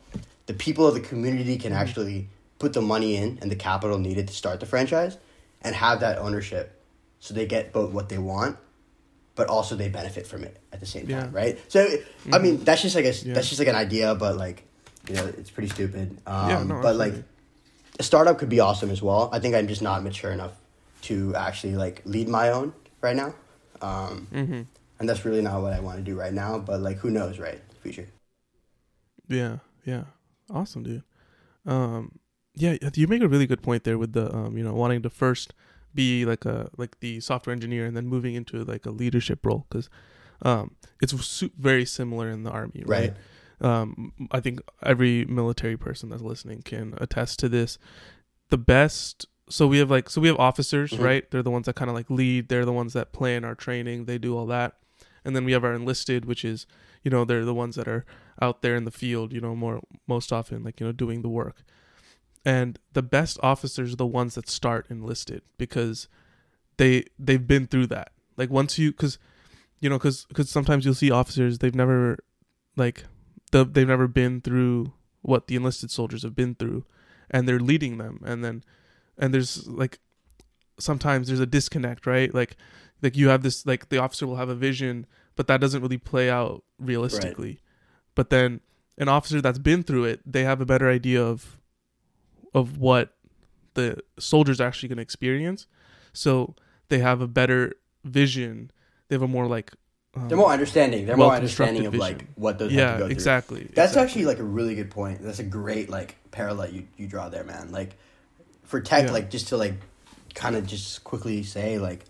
the 0.45 0.53
people 0.53 0.87
of 0.87 0.93
the 0.93 1.01
community 1.01 1.57
can 1.57 1.71
mm-hmm. 1.71 1.81
actually 1.81 2.27
put 2.59 2.73
the 2.73 2.81
money 2.81 3.15
in 3.15 3.39
and 3.41 3.51
the 3.51 3.55
capital 3.55 3.97
needed 3.97 4.27
to 4.27 4.33
start 4.33 4.59
the 4.59 4.65
franchise, 4.65 5.17
and 5.61 5.75
have 5.75 5.99
that 5.99 6.17
ownership, 6.17 6.81
so 7.19 7.33
they 7.33 7.45
get 7.45 7.71
both 7.71 7.91
what 7.91 8.09
they 8.09 8.17
want, 8.17 8.57
but 9.35 9.47
also 9.47 9.75
they 9.75 9.89
benefit 9.89 10.25
from 10.27 10.43
it 10.43 10.57
at 10.73 10.79
the 10.79 10.85
same 10.85 11.09
yeah. 11.09 11.21
time, 11.21 11.31
right? 11.31 11.59
So 11.67 11.85
mm-hmm. 11.85 12.33
I 12.33 12.39
mean 12.39 12.63
that's 12.63 12.81
just 12.81 12.95
like 12.95 13.05
a 13.05 13.13
yeah. 13.13 13.33
that's 13.33 13.49
just 13.49 13.59
like 13.59 13.67
an 13.67 13.75
idea, 13.75 14.15
but 14.15 14.37
like 14.37 14.63
you 15.07 15.15
know 15.15 15.25
it's 15.25 15.49
pretty 15.49 15.69
stupid. 15.69 16.17
Um, 16.25 16.49
yeah, 16.49 16.63
no, 16.63 16.81
but 16.81 16.95
like 16.95 17.13
a 17.99 18.03
startup 18.03 18.39
could 18.39 18.49
be 18.49 18.59
awesome 18.59 18.89
as 18.89 19.01
well. 19.01 19.29
I 19.31 19.39
think 19.39 19.55
I'm 19.55 19.67
just 19.67 19.81
not 19.81 20.03
mature 20.03 20.31
enough 20.31 20.53
to 21.03 21.35
actually 21.35 21.75
like 21.75 22.01
lead 22.05 22.27
my 22.27 22.49
own 22.49 22.73
right 23.01 23.15
now. 23.15 23.33
Um, 23.81 24.27
mm-hmm. 24.31 24.61
And 24.99 25.09
that's 25.09 25.25
really 25.25 25.41
not 25.41 25.61
what 25.61 25.73
I 25.73 25.79
want 25.79 25.97
to 25.97 26.03
do 26.03 26.15
right 26.15 26.33
now. 26.33 26.59
But 26.59 26.81
like, 26.81 26.97
who 26.97 27.09
knows, 27.09 27.39
right? 27.39 27.59
Future. 27.81 28.07
Yeah, 29.27 29.57
yeah, 29.85 30.03
awesome, 30.49 30.83
dude. 30.83 31.03
Um, 31.65 32.19
yeah, 32.53 32.77
you 32.93 33.07
make 33.07 33.21
a 33.21 33.27
really 33.27 33.47
good 33.47 33.63
point 33.63 33.83
there 33.83 33.97
with 33.97 34.13
the 34.13 34.33
um, 34.35 34.57
you 34.57 34.63
know, 34.63 34.73
wanting 34.73 35.01
to 35.03 35.09
first 35.09 35.53
be 35.93 36.25
like 36.25 36.45
a 36.45 36.69
like 36.77 36.99
the 36.99 37.19
software 37.19 37.53
engineer 37.53 37.85
and 37.85 37.95
then 37.95 38.07
moving 38.07 38.35
into 38.35 38.63
like 38.63 38.85
a 38.85 38.91
leadership 38.91 39.45
role 39.45 39.65
because 39.69 39.89
um, 40.43 40.75
it's 41.01 41.13
su- 41.25 41.51
very 41.57 41.85
similar 41.85 42.29
in 42.29 42.43
the 42.43 42.51
army, 42.51 42.83
right? 42.85 43.09
right 43.09 43.13
um, 43.61 44.11
I 44.31 44.39
think 44.39 44.59
every 44.83 45.25
military 45.25 45.77
person 45.77 46.09
that's 46.09 46.23
listening 46.23 46.63
can 46.63 46.95
attest 46.97 47.39
to 47.39 47.49
this. 47.49 47.77
The 48.49 48.57
best 48.57 49.27
so 49.51 49.67
we 49.67 49.79
have 49.79 49.91
like 49.91 50.09
so 50.09 50.21
we 50.21 50.27
have 50.27 50.39
officers, 50.39 50.91
mm-hmm. 50.91 51.03
right? 51.03 51.31
They're 51.31 51.43
the 51.43 51.51
ones 51.51 51.65
that 51.65 51.75
kind 51.75 51.89
of 51.89 51.95
like 51.95 52.09
lead. 52.09 52.49
They're 52.49 52.65
the 52.65 52.73
ones 52.73 52.93
that 52.93 53.11
plan 53.11 53.43
our 53.43 53.55
training. 53.55 54.05
They 54.05 54.17
do 54.17 54.37
all 54.37 54.45
that. 54.47 54.77
And 55.23 55.35
then 55.35 55.45
we 55.45 55.51
have 55.51 55.63
our 55.63 55.73
enlisted, 55.73 56.25
which 56.25 56.43
is, 56.43 56.65
you 57.03 57.11
know, 57.11 57.25
they're 57.25 57.45
the 57.45 57.53
ones 57.53 57.75
that 57.75 57.87
are 57.87 58.05
out 58.41 58.61
there 58.61 58.75
in 58.75 58.85
the 58.85 58.91
field, 58.91 59.33
you 59.33 59.41
know, 59.41 59.55
more 59.55 59.81
most 60.07 60.33
often 60.33 60.63
like, 60.63 60.79
you 60.79 60.85
know, 60.85 60.91
doing 60.91 61.21
the 61.21 61.29
work. 61.29 61.63
And 62.43 62.79
the 62.93 63.03
best 63.03 63.37
officers 63.43 63.93
are 63.93 63.97
the 63.97 64.05
ones 64.05 64.33
that 64.35 64.49
start 64.49 64.87
enlisted 64.89 65.43
because 65.57 66.07
they 66.77 67.05
they've 67.19 67.45
been 67.45 67.67
through 67.67 67.87
that. 67.87 68.11
Like 68.37 68.49
once 68.49 68.79
you 68.79 68.93
cuz 68.93 69.19
you 69.79 69.89
know, 69.89 69.99
cuz 69.99 70.25
cuz 70.33 70.49
sometimes 70.49 70.85
you'll 70.85 70.95
see 70.95 71.11
officers 71.11 71.59
they've 71.59 71.75
never 71.75 72.17
like 72.75 73.05
the, 73.51 73.65
they've 73.65 73.87
never 73.87 74.07
been 74.07 74.41
through 74.41 74.93
what 75.21 75.47
the 75.47 75.55
enlisted 75.55 75.91
soldiers 75.91 76.23
have 76.23 76.35
been 76.35 76.55
through 76.55 76.85
and 77.29 77.47
they're 77.47 77.59
leading 77.59 77.97
them 77.97 78.19
and 78.25 78.43
then 78.43 78.63
and 79.21 79.33
there's 79.33 79.67
like 79.67 79.99
sometimes 80.79 81.27
there's 81.27 81.39
a 81.39 81.45
disconnect 81.45 82.05
right 82.05 82.33
like 82.33 82.57
like 83.01 83.15
you 83.15 83.29
have 83.29 83.43
this 83.43 83.65
like 83.65 83.89
the 83.89 83.97
officer 83.97 84.27
will 84.27 84.35
have 84.35 84.49
a 84.49 84.55
vision 84.55 85.05
but 85.35 85.47
that 85.47 85.61
doesn't 85.61 85.81
really 85.81 85.97
play 85.97 86.29
out 86.29 86.63
realistically 86.79 87.49
right. 87.49 87.59
but 88.15 88.29
then 88.31 88.59
an 88.97 89.07
officer 89.07 89.39
that's 89.39 89.59
been 89.59 89.83
through 89.83 90.03
it 90.03 90.19
they 90.25 90.43
have 90.43 90.59
a 90.59 90.65
better 90.65 90.89
idea 90.89 91.23
of 91.23 91.59
of 92.53 92.77
what 92.77 93.15
the 93.75 93.97
soldiers 94.19 94.59
actually 94.59 94.89
going 94.89 94.97
to 94.97 95.03
experience 95.03 95.67
so 96.11 96.55
they 96.89 96.99
have 96.99 97.21
a 97.21 97.27
better 97.27 97.73
vision 98.03 98.71
they 99.07 99.15
have 99.15 99.21
a 99.21 99.27
more 99.27 99.47
like 99.47 99.71
um, 100.13 100.27
they're 100.27 100.37
more 100.37 100.51
understanding. 100.51 101.05
They're 101.05 101.15
more 101.15 101.33
understanding 101.33 101.85
of 101.85 101.93
vision. 101.93 102.01
like 102.01 102.27
what 102.35 102.59
those 102.59 102.73
yeah 102.73 103.05
exactly. 103.05 103.61
That's 103.73 103.91
exactly. 103.91 104.01
actually 104.01 104.25
like 104.25 104.39
a 104.39 104.43
really 104.43 104.75
good 104.75 104.91
point. 104.91 105.21
That's 105.21 105.39
a 105.39 105.43
great 105.43 105.89
like 105.89 106.17
parallel 106.31 106.69
you 106.69 106.87
you 106.97 107.07
draw 107.07 107.29
there, 107.29 107.45
man. 107.45 107.71
Like 107.71 107.95
for 108.71 108.79
tech, 108.79 109.05
yeah. 109.05 109.11
like 109.11 109.29
just 109.29 109.49
to 109.49 109.57
like 109.57 109.73
kind 110.33 110.55
of 110.55 110.65
just 110.65 111.03
quickly 111.03 111.43
say 111.43 111.77
like 111.77 112.05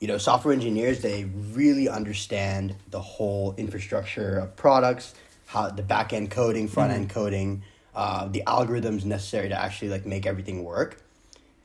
you 0.00 0.06
know 0.06 0.18
software 0.18 0.52
engineers 0.52 1.00
they 1.00 1.24
really 1.24 1.88
understand 1.88 2.76
the 2.90 3.00
whole 3.00 3.54
infrastructure 3.56 4.38
of 4.38 4.54
products 4.54 5.14
how 5.46 5.70
the 5.70 5.82
back 5.82 6.12
end 6.12 6.30
coding 6.30 6.68
front 6.68 6.92
end 6.92 7.08
mm-hmm. 7.08 7.14
coding 7.14 7.62
uh, 7.94 8.28
the 8.28 8.42
algorithms 8.46 9.06
necessary 9.06 9.48
to 9.48 9.58
actually 9.58 9.88
like 9.88 10.04
make 10.04 10.26
everything 10.26 10.62
work 10.62 11.02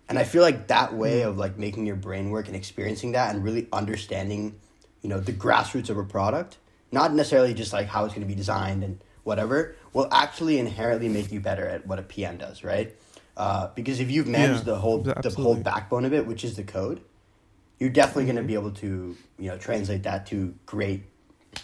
and 0.08 0.18
i 0.18 0.24
feel 0.24 0.42
like 0.42 0.68
that 0.68 0.94
way 0.94 1.20
mm-hmm. 1.20 1.30
of 1.30 1.38
like 1.38 1.58
making 1.58 1.86
your 1.86 1.98
brain 1.98 2.30
work 2.30 2.48
and 2.48 2.56
experiencing 2.56 3.12
that 3.12 3.36
and 3.36 3.44
really 3.44 3.68
understanding 3.74 4.56
you 5.02 5.10
know 5.10 5.20
the 5.20 5.34
grassroots 5.34 5.90
of 5.90 5.98
a 5.98 6.04
product 6.04 6.58
not 6.94 7.14
necessarily 7.14 7.54
just 7.54 7.74
like 7.74 7.88
how 7.88 8.06
it's 8.06 8.14
going 8.14 8.26
to 8.26 8.34
be 8.34 8.36
designed 8.36 8.86
and 8.86 9.00
whatever 9.26 9.76
will 9.92 10.08
actually 10.12 10.60
inherently 10.60 11.10
make 11.10 11.30
you 11.30 11.42
better 11.42 11.68
at 11.68 11.86
what 11.86 12.00
a 12.00 12.04
pm 12.04 12.38
does 12.38 12.64
right 12.64 12.96
uh, 13.38 13.68
because 13.76 14.00
if 14.00 14.12
you've 14.12 14.28
managed 14.28 14.60
yeah, 14.60 14.74
the 14.74 14.76
whole 14.76 15.00
absolutely. 15.00 15.30
the 15.30 15.42
whole 15.42 15.56
backbone 15.56 16.06
of 16.06 16.14
it 16.14 16.26
which 16.26 16.44
is 16.44 16.56
the 16.56 16.64
code 16.64 17.02
you're 17.80 17.90
definitely 17.90 18.26
going 18.26 18.36
to 18.36 18.44
be 18.44 18.54
able 18.54 18.72
to 18.72 19.16
you 19.40 19.50
know 19.50 19.58
translate 19.58 20.04
that 20.04 20.26
to 20.26 20.54
great 20.66 21.04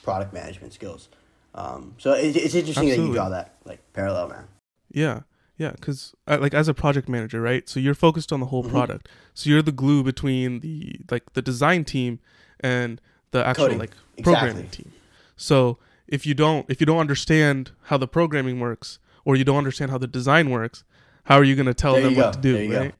product 0.03 0.33
management 0.33 0.73
skills 0.73 1.09
um, 1.55 1.95
so 1.97 2.13
it, 2.13 2.35
it's 2.35 2.55
interesting 2.55 2.89
absolutely. 2.89 2.97
that 2.97 3.07
you 3.07 3.13
draw 3.13 3.29
that 3.29 3.55
like 3.65 3.79
parallel 3.93 4.29
man 4.29 4.47
yeah 4.91 5.21
yeah, 5.59 5.71
because 5.71 6.15
uh, 6.25 6.37
like 6.39 6.53
as 6.53 6.69
a 6.69 6.73
project 6.73 7.09
manager, 7.09 7.41
right? 7.41 7.67
So 7.67 7.81
you're 7.81 7.93
focused 7.93 8.31
on 8.31 8.39
the 8.39 8.45
whole 8.45 8.63
mm-hmm. 8.63 8.71
product. 8.71 9.09
So 9.33 9.49
you're 9.49 9.61
the 9.61 9.73
glue 9.73 10.03
between 10.03 10.61
the 10.61 11.01
like 11.11 11.33
the 11.33 11.41
design 11.41 11.83
team 11.83 12.19
and 12.61 13.01
the 13.31 13.45
actual 13.45 13.65
Coding. 13.65 13.79
like 13.79 13.91
programming 14.23 14.63
exactly. 14.63 14.85
team. 14.85 14.93
So 15.35 15.77
if 16.07 16.25
you 16.25 16.33
don't 16.33 16.65
if 16.69 16.79
you 16.79 16.85
don't 16.85 16.99
understand 16.99 17.71
how 17.83 17.97
the 17.97 18.07
programming 18.07 18.61
works 18.61 18.99
or 19.25 19.35
you 19.35 19.43
don't 19.43 19.57
understand 19.57 19.91
how 19.91 19.97
the 19.97 20.07
design 20.07 20.49
works, 20.49 20.85
how 21.23 21.37
are 21.37 21.43
you 21.43 21.55
going 21.55 21.65
to 21.65 21.73
tell 21.73 21.93
there 21.93 22.03
them 22.03 22.15
what 22.15 22.33
to 22.33 22.39
do, 22.39 22.55
right? 22.55 22.91
Go. 22.91 22.95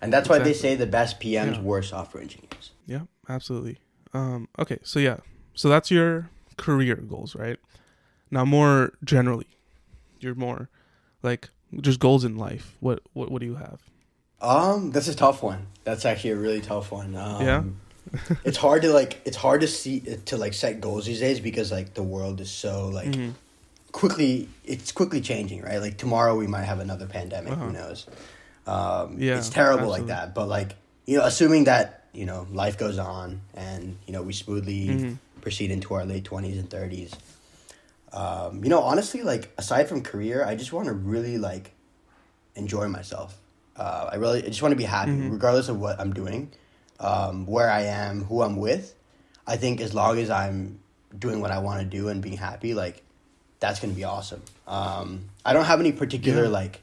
And 0.00 0.12
that's 0.12 0.26
exactly. 0.26 0.38
why 0.38 0.44
they 0.44 0.52
say 0.52 0.74
the 0.74 0.86
best 0.86 1.20
PMs 1.20 1.56
yeah. 1.56 1.60
were 1.60 1.82
software 1.82 2.22
engineers. 2.22 2.72
Yeah, 2.86 3.02
absolutely. 3.28 3.78
Um, 4.12 4.48
okay, 4.58 4.78
so 4.82 4.98
yeah, 4.98 5.18
so 5.54 5.68
that's 5.68 5.90
your 5.90 6.30
career 6.56 6.96
goals, 6.96 7.34
right? 7.34 7.58
Now, 8.30 8.44
more 8.44 8.92
generally, 9.04 9.46
you're 10.20 10.34
more 10.34 10.68
like 11.22 11.50
just 11.80 12.00
goals 12.00 12.24
in 12.24 12.36
life. 12.36 12.76
What 12.80 13.00
what 13.12 13.30
what 13.30 13.40
do 13.40 13.46
you 13.46 13.56
have? 13.56 13.80
Um, 14.40 14.90
that's 14.90 15.08
a 15.08 15.14
tough 15.14 15.42
one. 15.42 15.66
That's 15.84 16.04
actually 16.04 16.30
a 16.30 16.36
really 16.36 16.60
tough 16.60 16.92
one. 16.92 17.16
Um, 17.16 17.44
yeah. 17.44 17.62
it's 18.44 18.58
hard 18.58 18.82
to 18.82 18.92
like. 18.92 19.20
It's 19.24 19.36
hard 19.36 19.62
to 19.62 19.68
see 19.68 20.00
to 20.26 20.36
like 20.36 20.54
set 20.54 20.80
goals 20.80 21.06
these 21.06 21.20
days 21.20 21.40
because 21.40 21.72
like 21.72 21.94
the 21.94 22.02
world 22.02 22.40
is 22.40 22.50
so 22.50 22.88
like 22.88 23.08
mm-hmm. 23.08 23.30
Quickly. 23.96 24.48
It's 24.62 24.92
quickly 24.92 25.22
changing, 25.22 25.62
right? 25.62 25.80
Like 25.80 25.96
tomorrow 25.96 26.36
we 26.36 26.46
might 26.46 26.64
have 26.64 26.80
another 26.80 27.06
pandemic. 27.06 27.54
Uh-huh. 27.54 27.64
Who 27.64 27.72
knows? 27.72 28.06
Um, 28.66 29.16
yeah, 29.18 29.38
it's 29.38 29.48
terrible 29.48 29.84
absolutely. 29.84 30.00
like 30.00 30.06
that. 30.08 30.34
But 30.34 30.48
like 30.48 30.76
you 31.06 31.16
know, 31.16 31.24
assuming 31.24 31.64
that 31.64 32.04
you 32.12 32.26
know 32.26 32.46
life 32.52 32.76
goes 32.76 32.98
on 32.98 33.40
and 33.54 33.96
you 34.06 34.12
know 34.12 34.22
we 34.22 34.34
smoothly 34.34 34.88
mm-hmm. 34.88 35.14
proceed 35.40 35.70
into 35.70 35.94
our 35.94 36.04
late 36.04 36.24
twenties 36.24 36.58
and 36.58 36.68
thirties. 36.68 37.14
Um, 38.12 38.62
you 38.62 38.68
know, 38.68 38.80
honestly, 38.80 39.22
like 39.22 39.52
aside 39.56 39.88
from 39.88 40.02
career, 40.02 40.44
I 40.44 40.56
just 40.56 40.72
want 40.72 40.86
to 40.86 40.92
really 40.92 41.38
like 41.38 41.72
enjoy 42.54 42.88
myself. 42.88 43.38
Uh, 43.76 44.10
I 44.12 44.16
really 44.16 44.44
I 44.44 44.48
just 44.48 44.60
want 44.60 44.72
to 44.72 44.76
be 44.76 44.84
happy, 44.84 45.12
mm-hmm. 45.12 45.30
regardless 45.30 45.70
of 45.70 45.80
what 45.80 45.98
I'm 45.98 46.12
doing, 46.12 46.52
um, 47.00 47.46
where 47.46 47.70
I 47.70 47.82
am, 47.82 48.24
who 48.24 48.42
I'm 48.42 48.56
with. 48.56 48.94
I 49.46 49.56
think 49.56 49.80
as 49.80 49.94
long 49.94 50.18
as 50.18 50.28
I'm 50.28 50.80
doing 51.18 51.40
what 51.40 51.50
I 51.50 51.60
want 51.60 51.80
to 51.80 51.86
do 51.86 52.08
and 52.08 52.20
being 52.20 52.36
happy, 52.36 52.74
like 52.74 53.02
that's 53.60 53.80
gonna 53.80 53.92
be 53.92 54.04
awesome. 54.04 54.42
Um, 54.66 55.24
I 55.44 55.52
don't 55.52 55.64
have 55.64 55.80
any 55.80 55.92
particular 55.92 56.44
yeah. 56.44 56.50
like, 56.50 56.80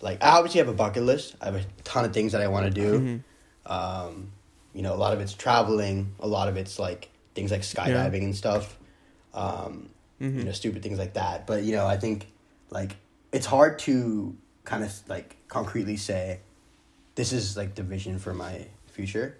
like 0.00 0.22
I 0.22 0.30
obviously 0.30 0.58
have 0.58 0.68
a 0.68 0.74
bucket 0.74 1.02
list. 1.02 1.36
I 1.40 1.46
have 1.46 1.54
a 1.56 1.64
ton 1.84 2.04
of 2.04 2.12
things 2.12 2.32
that 2.32 2.42
I 2.42 2.48
want 2.48 2.66
to 2.66 2.70
do. 2.70 3.00
Mm-hmm. 3.00 3.72
Um, 3.72 4.32
you 4.74 4.82
know, 4.82 4.94
a 4.94 4.96
lot 4.96 5.12
of 5.12 5.20
it's 5.20 5.34
traveling. 5.34 6.14
A 6.20 6.26
lot 6.26 6.48
of 6.48 6.56
it's 6.56 6.78
like 6.78 7.08
things 7.34 7.50
like 7.50 7.62
skydiving 7.62 8.18
yeah. 8.18 8.24
and 8.24 8.36
stuff. 8.36 8.76
Um, 9.34 9.88
mm-hmm. 10.20 10.38
You 10.38 10.44
know, 10.44 10.52
stupid 10.52 10.82
things 10.82 10.98
like 10.98 11.14
that. 11.14 11.46
But 11.46 11.62
you 11.62 11.72
know, 11.72 11.86
I 11.86 11.96
think 11.96 12.28
like 12.70 12.96
it's 13.32 13.46
hard 13.46 13.78
to 13.80 14.36
kind 14.64 14.84
of 14.84 14.92
like 15.08 15.36
concretely 15.48 15.96
say 15.96 16.40
this 17.14 17.32
is 17.32 17.56
like 17.56 17.74
the 17.74 17.82
vision 17.82 18.18
for 18.18 18.34
my 18.34 18.66
future 18.86 19.38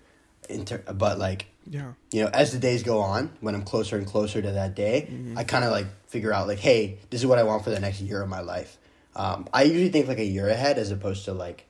inter- 0.49 0.83
but 0.95 1.19
like 1.19 1.47
yeah 1.69 1.93
you 2.13 2.23
know 2.23 2.31
as 2.33 2.53
the 2.53 2.59
days 2.59 2.83
go 2.83 3.01
on 3.01 3.31
when 3.41 3.55
i'm 3.55 3.63
closer 3.63 3.97
and 3.97 4.07
closer 4.07 4.41
to 4.41 4.53
that 4.53 4.75
day 4.75 5.09
mm-hmm. 5.11 5.37
i 5.37 5.45
kind 5.45 5.65
of 5.65 5.71
like 5.71 5.87
figure 6.09 6.33
out 6.33 6.47
like 6.47 6.59
hey 6.59 6.99
this 7.11 7.21
is 7.21 7.27
what 7.27 7.39
i 7.39 7.43
want 7.43 7.65
for 7.65 7.71
the 7.71 7.81
next 7.81 8.01
year 8.01 8.23
of 8.23 8.29
my 8.29 8.41
life 8.41 8.79
um, 9.15 9.49
i 9.53 9.63
usually 9.63 9.89
think 9.89 10.09
like 10.09 10.19
a 10.19 10.25
year 10.25 10.49
ahead 10.49 10.79
as 10.79 10.91
opposed 10.91 11.25
to 11.25 11.33
like 11.33 11.67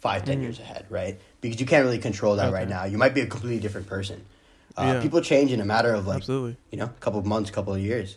five 0.00 0.24
ten 0.24 0.34
mm-hmm. 0.34 0.44
years 0.44 0.58
ahead 0.58 0.86
right 0.90 1.20
because 1.40 1.60
you 1.60 1.66
can't 1.66 1.84
really 1.84 1.98
control 1.98 2.36
that 2.36 2.46
okay. 2.46 2.54
right 2.54 2.68
now 2.68 2.84
you 2.84 2.98
might 2.98 3.14
be 3.14 3.20
a 3.20 3.26
completely 3.26 3.60
different 3.60 3.86
person 3.86 4.24
uh, 4.76 4.92
yeah. 4.94 5.02
people 5.02 5.20
change 5.20 5.52
in 5.52 5.60
a 5.60 5.64
matter 5.64 5.92
of 5.92 6.06
like 6.06 6.18
Absolutely. 6.18 6.56
you 6.70 6.78
know 6.78 6.84
a 6.84 7.00
couple 7.00 7.18
of 7.18 7.26
months 7.26 7.50
couple 7.50 7.74
of 7.74 7.80
years 7.80 8.16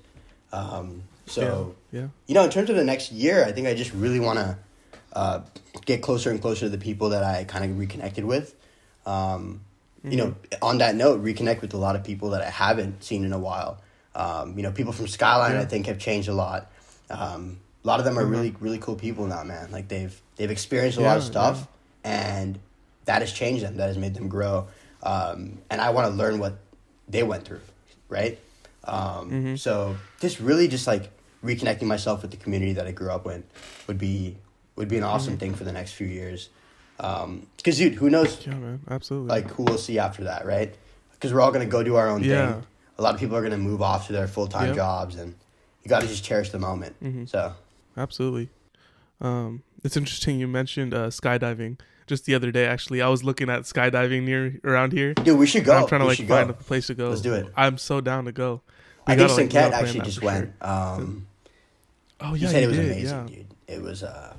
um, 0.52 1.04
so 1.26 1.76
yeah. 1.92 2.02
yeah. 2.02 2.08
you 2.28 2.34
know 2.34 2.44
in 2.44 2.50
terms 2.50 2.70
of 2.70 2.76
the 2.76 2.84
next 2.84 3.12
year 3.12 3.46
i 3.46 3.52
think 3.52 3.68
i 3.68 3.74
just 3.74 3.94
really 3.94 4.20
want 4.20 4.40
to 4.40 4.58
uh, 5.14 5.42
get 5.86 6.02
closer 6.02 6.30
and 6.30 6.42
closer 6.42 6.62
to 6.62 6.70
the 6.70 6.78
people 6.78 7.10
that 7.10 7.24
I 7.24 7.44
kind 7.44 7.66
of 7.66 7.78
reconnected 7.78 8.26
with. 8.26 8.56
Um, 9.06 9.62
mm-hmm. 10.00 10.12
You 10.12 10.18
know, 10.18 10.36
on 10.62 10.80
that 10.80 10.96
note, 10.96 11.24
reconnect 11.24 11.62
with 11.62 11.74
a 11.74 11.78
lot 11.78 11.96
of 11.96 12.04
people 12.04 12.32
that 12.32 12.42
I 12.42 12.50
haven't 12.50 13.04
seen 13.04 13.26
in 13.26 13.34
a 13.34 13.40
while. 13.40 13.82
Um, 14.16 14.58
you 14.58 14.64
know, 14.64 14.72
people 14.72 14.94
from 14.94 15.08
Skyline 15.08 15.54
yeah. 15.54 15.62
I 15.62 15.66
think 15.66 15.86
have 15.88 16.00
changed 16.00 16.30
a 16.30 16.34
lot. 16.34 16.72
Um, 17.10 17.60
a 17.84 17.88
lot 17.88 18.00
of 18.00 18.06
them 18.06 18.18
are 18.18 18.24
mm-hmm. 18.24 18.32
really 18.32 18.56
really 18.60 18.78
cool 18.78 18.96
people 18.96 19.26
now, 19.28 19.44
man. 19.44 19.72
Like 19.72 19.88
they've 19.88 20.20
they've 20.36 20.52
experienced 20.52 20.98
a 20.98 21.02
yeah, 21.02 21.08
lot 21.08 21.18
of 21.18 21.24
stuff, 21.24 21.68
yeah. 22.04 22.42
and 22.42 22.60
that 23.06 23.22
has 23.22 23.32
changed 23.32 23.64
them. 23.64 23.78
That 23.78 23.88
has 23.88 23.98
made 23.98 24.14
them 24.14 24.28
grow. 24.28 24.68
Um, 25.02 25.60
and 25.70 25.80
I 25.80 25.92
want 25.92 26.08
to 26.12 26.14
learn 26.14 26.40
what 26.40 26.58
they 27.08 27.24
went 27.24 27.46
through, 27.46 27.62
right? 28.10 28.38
Um, 28.84 29.32
mm-hmm. 29.32 29.56
So 29.56 29.98
just 30.20 30.40
really 30.40 30.68
just 30.68 30.88
like 30.88 31.10
reconnecting 31.44 31.84
myself 31.84 32.22
with 32.22 32.32
the 32.32 32.38
community 32.38 32.74
that 32.74 32.88
I 32.88 32.92
grew 32.92 33.12
up 33.12 33.26
in 33.28 33.44
would 33.88 33.98
be 33.98 34.38
would 34.76 34.88
be 34.88 34.98
an 34.98 35.04
awesome 35.04 35.34
mm-hmm. 35.34 35.40
thing 35.40 35.56
for 35.56 35.64
the 35.64 35.72
next 35.72 35.94
few 35.94 36.08
years. 36.08 36.50
Because, 37.00 37.24
um, 37.24 37.48
dude, 37.90 37.94
who 37.94 38.10
knows? 38.10 38.46
Yeah, 38.46 38.56
man, 38.56 38.82
absolutely. 38.90 39.30
Like, 39.30 39.50
who 39.52 39.64
we'll 39.64 39.78
see 39.78 40.00
after 40.00 40.26
that, 40.26 40.46
right? 40.46 40.76
Because 41.14 41.34
we're 41.34 41.40
all 41.40 41.52
gonna 41.52 41.66
go 41.66 41.82
do 41.82 41.96
our 41.96 42.10
own 42.10 42.24
yeah. 42.24 42.54
thing. 42.54 42.64
A 42.98 43.02
lot 43.02 43.14
of 43.14 43.20
people 43.22 43.38
are 43.38 43.42
gonna 43.42 43.58
move 43.58 43.82
off 43.82 44.08
to 44.08 44.14
their 44.14 44.28
full 44.28 44.48
time 44.48 44.68
yep. 44.68 44.76
jobs, 44.76 45.16
and 45.16 45.34
you 45.84 45.90
got 45.90 46.02
to 46.02 46.08
just 46.08 46.26
cherish 46.26 46.50
the 46.50 46.60
moment. 46.60 47.02
Mm-hmm. 47.02 47.26
So, 47.26 47.54
absolutely. 47.96 48.50
Um, 49.22 49.64
it's 49.84 49.96
interesting 49.96 50.40
you 50.40 50.48
mentioned 50.48 50.94
uh, 50.94 51.08
skydiving. 51.08 51.80
Just 52.06 52.26
the 52.26 52.36
other 52.36 52.52
day, 52.52 52.66
actually, 52.66 53.02
I 53.02 53.08
was 53.08 53.24
looking 53.24 53.50
at 53.50 53.62
skydiving 53.62 54.24
near 54.24 54.60
around 54.66 54.92
here. 54.92 55.14
Dude, 55.14 55.40
we 55.40 55.48
should 55.48 55.64
go. 55.64 55.78
I'm 55.78 55.88
trying 55.88 56.02
to 56.02 56.06
we 56.06 56.16
like 56.18 56.28
find 56.28 56.48
go. 56.48 56.54
a 56.54 56.54
place 56.54 56.88
to 56.88 56.96
go. 56.96 57.10
Let's 57.10 57.22
do 57.22 57.34
it. 57.34 57.48
I'm 57.56 57.78
so 57.78 58.02
down 58.02 58.26
to 58.26 58.32
go. 58.34 58.62
We 59.08 59.14
I 59.14 59.18
think 59.18 59.30
St. 59.30 59.54
Like, 59.54 59.74
actually 59.74 60.02
just 60.02 60.22
went. 60.22 60.54
Sure. 60.62 60.70
Um, 60.70 61.28
oh 62.20 62.34
yeah, 62.34 62.42
you 62.42 62.48
said 62.48 62.64
it 62.64 62.68
was 62.68 62.78
did, 62.78 62.86
amazing, 62.92 63.28
yeah. 63.30 63.36
dude. 63.36 63.48
It 63.68 63.82
was. 63.82 64.04
Uh, 64.04 64.36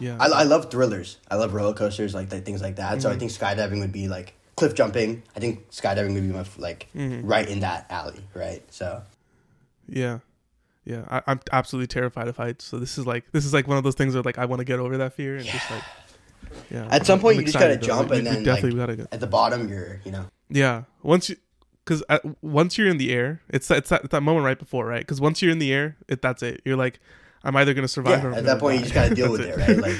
yeah. 0.00 0.16
I, 0.18 0.26
I 0.26 0.42
love 0.44 0.70
thrillers. 0.70 1.18
I 1.30 1.36
love 1.36 1.54
roller 1.54 1.74
coasters, 1.74 2.14
like, 2.14 2.32
like 2.32 2.44
things 2.44 2.62
like 2.62 2.76
that. 2.76 2.92
Mm-hmm. 2.92 3.00
So 3.00 3.08
I 3.08 3.12
mm-hmm. 3.12 3.20
think 3.20 3.32
skydiving 3.32 3.80
would 3.80 3.92
be 3.92 4.08
like 4.08 4.34
cliff 4.56 4.74
jumping. 4.74 5.22
I 5.36 5.40
think 5.40 5.70
skydiving 5.70 6.14
would 6.14 6.22
be 6.22 6.32
my 6.32 6.44
like 6.58 6.88
mm-hmm. 6.94 7.26
right 7.26 7.48
in 7.48 7.60
that 7.60 7.86
alley, 7.90 8.20
right? 8.34 8.62
So. 8.72 9.02
Yeah, 9.88 10.20
yeah. 10.84 11.04
I, 11.08 11.32
am 11.32 11.40
absolutely 11.52 11.88
terrified 11.88 12.28
of 12.28 12.36
heights. 12.36 12.64
So 12.64 12.78
this 12.78 12.98
is 12.98 13.06
like 13.06 13.30
this 13.32 13.44
is 13.44 13.52
like 13.52 13.66
one 13.68 13.76
of 13.76 13.84
those 13.84 13.94
things 13.94 14.14
where 14.14 14.22
like 14.22 14.38
I 14.38 14.44
want 14.46 14.60
to 14.60 14.64
get 14.64 14.78
over 14.78 14.96
that 14.98 15.14
fear 15.14 15.36
and 15.36 15.44
yeah. 15.44 15.52
just 15.52 15.70
like. 15.70 15.82
Yeah. 16.68 16.88
At 16.90 17.06
some 17.06 17.20
point, 17.20 17.36
I'm 17.36 17.40
you 17.40 17.46
just 17.46 17.58
gotta 17.58 17.76
jump, 17.76 18.10
and 18.10 18.26
then 18.26 18.42
definitely 18.42 18.72
like, 18.72 18.88
gotta 18.88 18.96
go. 18.96 19.06
at 19.12 19.20
the 19.20 19.26
bottom, 19.26 19.68
you're 19.68 20.00
you 20.04 20.10
know. 20.10 20.26
Yeah. 20.48 20.84
Once 21.02 21.28
you, 21.28 21.36
because 21.84 22.02
once 22.42 22.76
you're 22.76 22.88
in 22.88 22.98
the 22.98 23.12
air, 23.12 23.40
it's 23.48 23.70
it's 23.70 23.90
that, 23.90 24.04
it's 24.04 24.12
that 24.12 24.22
moment 24.22 24.44
right 24.44 24.58
before, 24.58 24.86
right? 24.86 25.00
Because 25.00 25.20
once 25.20 25.42
you're 25.42 25.52
in 25.52 25.58
the 25.58 25.72
air, 25.72 25.96
it 26.08 26.22
that's 26.22 26.42
it. 26.42 26.60
You're 26.64 26.76
like, 26.76 27.00
I'm 27.42 27.56
either 27.56 27.74
gonna 27.74 27.88
survive. 27.88 28.22
Yeah, 28.22 28.36
at 28.36 28.44
that 28.44 28.58
point, 28.58 28.76
die. 28.76 28.78
you 28.78 28.82
just 28.82 28.94
gotta 28.94 29.14
deal 29.14 29.32
with 29.32 29.40
it, 29.40 29.56
right? 29.56 29.78
Like 29.78 29.96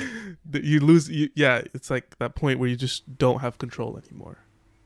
you 0.64 0.80
lose. 0.80 1.08
You, 1.08 1.30
yeah, 1.34 1.62
it's 1.74 1.90
like 1.90 2.18
that 2.18 2.34
point 2.34 2.58
where 2.58 2.68
you 2.68 2.76
just 2.76 3.18
don't 3.18 3.40
have 3.40 3.58
control 3.58 3.98
anymore, 3.98 4.38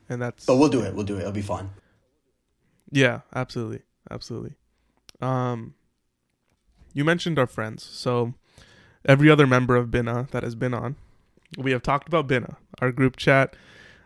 and 0.08 0.22
that's. 0.22 0.46
But 0.46 0.56
we'll 0.56 0.68
do 0.68 0.82
it. 0.82 0.94
We'll 0.94 1.04
do 1.04 1.16
it. 1.16 1.20
It'll 1.20 1.32
be 1.32 1.42
fun. 1.42 1.70
Yeah, 2.90 3.20
absolutely, 3.34 3.82
absolutely. 4.10 4.54
Um, 5.20 5.74
you 6.92 7.04
mentioned 7.04 7.38
our 7.38 7.46
friends, 7.46 7.82
so 7.82 8.34
every 9.04 9.28
other 9.28 9.46
member 9.46 9.74
of 9.74 9.90
Bina 9.90 10.28
that 10.30 10.42
has 10.44 10.54
been 10.54 10.74
on, 10.74 10.96
we 11.58 11.72
have 11.72 11.82
talked 11.82 12.06
about 12.06 12.28
Bina, 12.28 12.56
our 12.80 12.92
group 12.92 13.16
chat, 13.16 13.56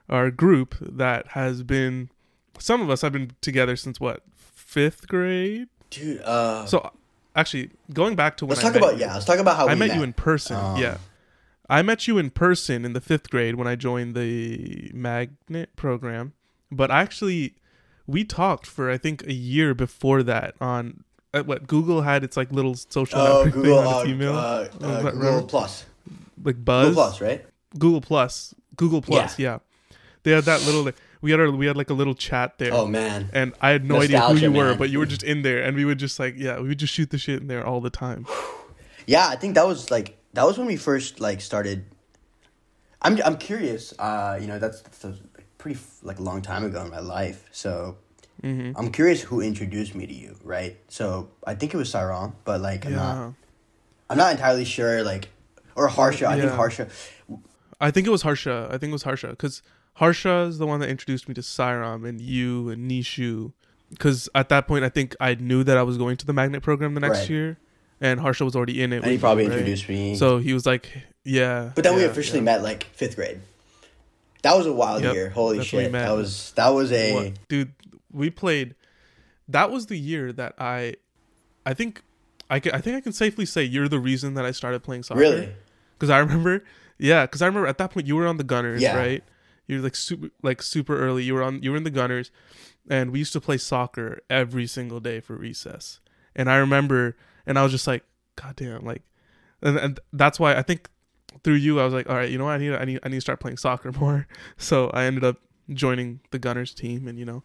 our 0.09 0.31
group 0.31 0.75
that 0.81 1.29
has 1.29 1.63
been. 1.63 2.11
Some 2.59 2.81
of 2.81 2.91
us 2.91 3.03
have 3.03 3.13
been 3.13 3.33
together 3.41 3.77
since 3.77 4.01
what 4.01 4.23
fifth 4.35 5.07
grade, 5.07 5.69
dude. 5.91 6.23
Uh, 6.23 6.67
so 6.67 6.93
actually 7.38 7.70
going 7.92 8.16
back 8.16 8.37
to 8.38 8.46
when 8.46 8.57
let's 8.57 8.64
I 8.64 8.68
talk 8.72 8.77
about 8.77 8.94
you, 8.94 9.03
yeah 9.03 9.14
let's 9.14 9.24
talk 9.24 9.38
about 9.38 9.57
how 9.57 9.66
I 9.68 9.74
met, 9.74 9.88
met, 9.88 9.96
you 9.96 10.03
in 10.03 10.12
person 10.12 10.57
um, 10.57 10.77
yeah. 10.77 10.98
I 11.70 11.83
met 11.83 12.09
you 12.09 12.18
in 12.18 12.31
person 12.31 12.85
in 12.85 12.92
the 12.92 13.01
fifth 13.01 13.31
grade 13.31 13.55
when 13.55 13.66
I 13.66 13.77
joined 13.77 14.14
the 14.14 14.90
magnet 14.92 15.77
program 15.77 16.33
but 16.70 16.90
actually 16.90 17.55
we 18.07 18.24
talked 18.24 18.66
for 18.66 18.90
I 18.90 18.98
think 18.98 19.24
a 19.27 19.33
year 19.33 19.74
before 19.74 20.22
that 20.24 20.55
on 20.61 21.05
uh, 21.35 21.42
what 21.42 21.66
Google 21.66 22.03
had 22.03 22.24
its 22.24 22.37
like 22.37 22.51
little 22.53 22.74
social 22.74 23.20
oh, 23.20 23.44
network 23.44 23.55
Google, 23.55 23.83
thing 23.83 23.87
on 23.87 24.01
its 24.01 24.09
uh, 24.09 24.12
email. 24.12 24.35
uh, 24.35 24.68
uh, 24.81 25.11
Google 25.11 25.42
Plus. 25.46 25.85
Like 26.42 26.64
Buzz? 26.64 26.88
Google 26.88 27.03
Plus 27.03 27.20
right? 27.20 27.46
Google 27.79 28.01
Plus. 28.01 28.55
Google 28.77 29.03
Plus 29.03 29.38
yeah, 29.38 29.59
yeah. 29.90 29.96
they 30.22 30.31
had 30.31 30.44
that 30.44 30.64
little 30.64 30.90
we 31.20 31.31
had 31.31 31.40
our 31.40 31.50
we 31.50 31.66
had 31.66 31.76
like 31.76 31.90
a 31.90 31.94
little 31.94 32.14
chat 32.14 32.59
there. 32.59 32.72
Oh 32.72 32.87
man! 32.87 33.31
And 33.33 33.54
I 33.60 33.71
had 33.71 33.85
no 33.85 33.96
Nostalgia, 33.96 34.25
idea 34.25 34.35
who 34.35 34.40
you 34.40 34.50
man. 34.50 34.58
were, 34.58 34.75
but 34.75 34.90
you 34.90 34.98
were 34.98 35.06
just 35.06 35.23
in 35.23 35.42
there, 35.42 35.62
and 35.62 35.77
we 35.77 35.85
would 35.85 35.98
just 35.98 36.19
like 36.19 36.35
yeah, 36.37 36.60
we 36.60 36.69
would 36.69 36.79
just 36.79 36.92
shoot 36.92 37.10
the 37.10 37.19
shit 37.19 37.40
in 37.40 37.48
there 37.48 37.66
all 37.66 37.81
the 37.81 37.90
time. 37.90 38.27
yeah, 39.06 39.29
I 39.29 39.37
think 39.37 39.54
that 39.54 39.66
was 39.66 39.90
like 39.90 40.19
that 40.35 40.44
was 40.44 40.58
when 40.58 40.66
we 40.66 40.77
first 40.77 41.21
like 41.21 41.40
started. 41.40 41.85
I'm 43.02 43.21
I'm 43.25 43.37
curious. 43.37 43.94
Uh, 43.98 44.38
you 44.40 44.46
know, 44.46 44.58
that's, 44.58 44.83
that's 44.83 45.04
a 45.04 45.16
pretty 45.58 45.79
like 46.02 46.19
a 46.19 46.23
long 46.23 46.42
time 46.42 46.64
ago 46.64 46.83
in 46.83 46.90
my 46.90 47.00
life. 47.00 47.44
So 47.52 47.96
mm-hmm. 48.42 48.73
I'm 48.77 48.90
curious 48.90 49.23
who 49.23 49.40
introduced 49.40 49.94
me 49.94 50.06
to 50.06 50.14
you, 50.14 50.37
right? 50.42 50.77
So 50.88 51.31
I 51.46 51.54
think 51.54 51.75
it 51.75 51.77
was 51.77 51.92
Sairam, 51.92 52.35
but 52.44 52.60
like 52.60 52.87
I'm 52.87 52.92
yeah. 52.92 52.98
not. 52.98 53.35
I'm 54.10 54.16
not 54.16 54.33
entirely 54.33 54.64
sure. 54.64 55.02
Like 55.02 55.29
or 55.75 55.88
Harsha. 55.88 56.27
I 56.27 56.37
yeah. 56.37 56.42
think 56.42 56.52
Harsha. 56.54 56.88
I 57.81 57.90
think 57.90 58.06
it 58.06 58.10
was 58.10 58.23
Harsha. 58.23 58.69
I 58.71 58.79
think 58.79 58.90
it 58.90 58.94
was 58.94 59.04
Harsha 59.04 59.29
because 59.29 59.62
Harsha 59.99 60.42
is 60.42 60.59
the 60.59 60.67
one 60.67 60.81
that 60.81 60.88
introduced 60.88 61.29
me 61.29 61.35
to 61.35 61.40
Sairam 61.40 62.09
and 62.09 62.21
you 62.21 62.69
and 62.71 62.90
Nishu. 62.90 63.53
Because 63.90 64.29
at 64.35 64.49
that 64.51 64.69
point, 64.69 64.85
I 64.85 64.88
think 64.88 65.17
I 65.19 65.35
knew 65.35 65.65
that 65.65 65.77
I 65.77 65.83
was 65.83 65.99
going 65.99 66.17
to 66.19 66.27
the 66.27 66.33
magnet 66.33 66.63
program 66.63 66.94
the 66.94 67.01
next 67.01 67.21
right. 67.21 67.31
year, 67.31 67.59
and 68.01 68.21
Harsha 68.21 68.44
was 68.44 68.55
already 68.55 68.83
in 68.83 68.92
it. 68.92 69.03
And 69.03 69.11
he 69.11 69.19
probably 69.19 69.49
me, 69.49 69.53
introduced 69.53 69.88
right? 69.88 69.94
me. 69.94 70.15
So 70.15 70.38
he 70.38 70.53
was 70.53 70.67
like, 70.67 70.90
"Yeah." 71.25 71.73
But 71.75 71.85
then 71.85 71.94
yeah, 71.94 72.01
we 72.01 72.05
officially 72.05 72.40
yeah. 72.40 72.44
met 72.44 72.63
like 72.63 72.85
fifth 72.85 73.17
grade. 73.17 73.40
That 74.42 74.57
was 74.57 74.67
a 74.67 74.73
wild 74.73 75.03
yep, 75.03 75.15
year. 75.15 75.31
Holy 75.31 75.65
shit! 75.65 75.90
That 75.92 76.13
was 76.13 76.53
that 76.53 76.69
was 76.69 76.92
a 76.92 77.15
what? 77.15 77.49
dude. 77.49 77.73
We 78.13 78.31
played. 78.31 78.75
That 79.49 79.71
was 79.71 79.87
the 79.87 79.96
year 79.96 80.33
that 80.33 80.55
I, 80.59 80.96
I 81.65 81.73
think, 81.73 82.03
I 82.51 82.61
can, 82.61 82.73
I 82.75 82.81
think 82.83 82.96
I 82.96 83.01
can 83.01 83.13
safely 83.13 83.46
say 83.46 83.65
you're 83.65 83.88
the 83.88 83.99
reason 83.99 84.35
that 84.35 84.44
I 84.44 84.51
started 84.51 84.83
playing 84.83 85.03
soccer. 85.05 85.21
Really? 85.21 85.49
Because 85.94 86.11
I 86.11 86.19
remember, 86.19 86.63
yeah, 86.99 87.25
because 87.25 87.40
I 87.40 87.46
remember 87.46 87.67
at 87.67 87.79
that 87.79 87.90
point 87.90 88.07
you 88.07 88.17
were 88.17 88.27
on 88.27 88.37
the 88.37 88.44
Gunners, 88.44 88.83
yeah. 88.83 88.96
right? 88.96 89.25
You're 89.69 89.81
like 89.81 89.94
super 89.94 90.31
like 90.42 90.62
super 90.62 90.98
early. 90.98 91.23
You 91.23 91.35
were 91.35 91.42
on 91.42 91.62
you 91.62 91.71
were 91.71 91.77
in 91.77 91.85
the 91.85 91.90
Gunners, 91.90 92.31
and 92.90 93.10
we 93.10 93.21
used 93.21 93.35
to 93.35 93.40
play 93.40 93.58
soccer 93.58 94.21
every 94.29 94.66
single 94.66 94.98
day 94.98 95.21
for 95.21 95.37
recess. 95.37 96.00
And 96.35 96.50
I 96.50 96.56
remember, 96.56 97.16
and 97.46 97.58
I 97.58 97.62
was 97.62 97.73
just 97.73 97.87
like, 97.87 98.04
God 98.37 98.56
damn, 98.56 98.85
like, 98.85 99.02
and, 99.60 99.77
and 99.77 100.00
that's 100.12 100.40
why 100.40 100.56
I 100.56 100.62
think 100.62 100.88
through 101.44 101.54
you, 101.54 101.81
I 101.81 101.85
was 101.85 101.92
like, 101.92 102.08
all 102.08 102.16
right, 102.16 102.31
you 102.31 102.38
know 102.38 102.44
what? 102.44 102.52
I 102.52 102.58
need 102.58 102.75
I 102.75 102.85
need 102.85 103.00
I 103.02 103.08
need 103.08 103.16
to 103.16 103.21
start 103.21 103.40
playing 103.40 103.58
soccer 103.58 103.92
more. 104.00 104.27
So 104.56 104.90
I 104.90 105.04
ended 105.04 105.23
up 105.23 105.37
joining 105.71 106.21
the 106.31 106.38
Gunners 106.38 106.75
team, 106.75 107.06
and 107.06 107.19
you 107.19 107.25
know, 107.25 107.42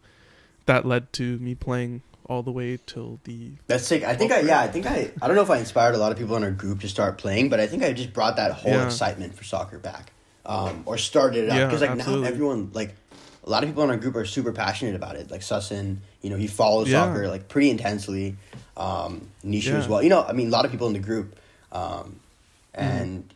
that 0.66 0.86
led 0.86 1.12
to 1.14 1.38
me 1.38 1.54
playing 1.54 2.02
all 2.26 2.42
the 2.42 2.52
way 2.52 2.78
till 2.86 3.20
the. 3.24 3.52
That's 3.66 3.86
sick. 3.86 4.02
I 4.02 4.14
think 4.14 4.32
I 4.32 4.40
yeah 4.40 4.60
I 4.60 4.68
think 4.68 4.86
I 4.86 5.10
I 5.20 5.26
don't 5.26 5.36
know 5.36 5.42
if 5.42 5.50
I 5.50 5.58
inspired 5.58 5.94
a 5.94 5.98
lot 5.98 6.12
of 6.12 6.18
people 6.18 6.36
in 6.36 6.42
our 6.42 6.50
group 6.50 6.80
to 6.80 6.88
start 6.88 7.18
playing, 7.18 7.48
but 7.48 7.60
I 7.60 7.66
think 7.66 7.82
I 7.82 7.92
just 7.92 8.12
brought 8.12 8.36
that 8.36 8.52
whole 8.52 8.72
yeah. 8.72 8.86
excitement 8.86 9.34
for 9.34 9.44
soccer 9.44 9.78
back, 9.78 10.12
um, 10.46 10.82
or 10.86 10.98
started 10.98 11.44
it 11.44 11.50
up 11.50 11.68
because 11.68 11.80
like 11.80 11.90
absolutely. 11.90 12.24
now 12.24 12.28
everyone 12.28 12.70
like 12.74 12.94
a 13.44 13.50
lot 13.50 13.62
of 13.62 13.68
people 13.68 13.84
in 13.84 13.90
our 13.90 13.96
group 13.96 14.16
are 14.16 14.24
super 14.24 14.52
passionate 14.52 14.94
about 14.94 15.16
it. 15.16 15.30
Like 15.30 15.42
Sussin, 15.42 15.98
you 16.22 16.30
know, 16.30 16.36
he 16.36 16.46
follows 16.46 16.88
yeah. 16.88 17.04
soccer 17.04 17.28
like 17.28 17.48
pretty 17.48 17.70
intensely. 17.70 18.36
Um, 18.76 19.28
Nishu 19.44 19.68
yeah. 19.68 19.76
as 19.76 19.88
well. 19.88 20.02
You 20.02 20.08
know, 20.08 20.24
I 20.24 20.32
mean, 20.32 20.48
a 20.48 20.50
lot 20.50 20.64
of 20.64 20.70
people 20.70 20.86
in 20.86 20.94
the 20.94 20.98
group, 20.98 21.36
um, 21.70 22.20
and 22.74 23.28
mm. 23.28 23.32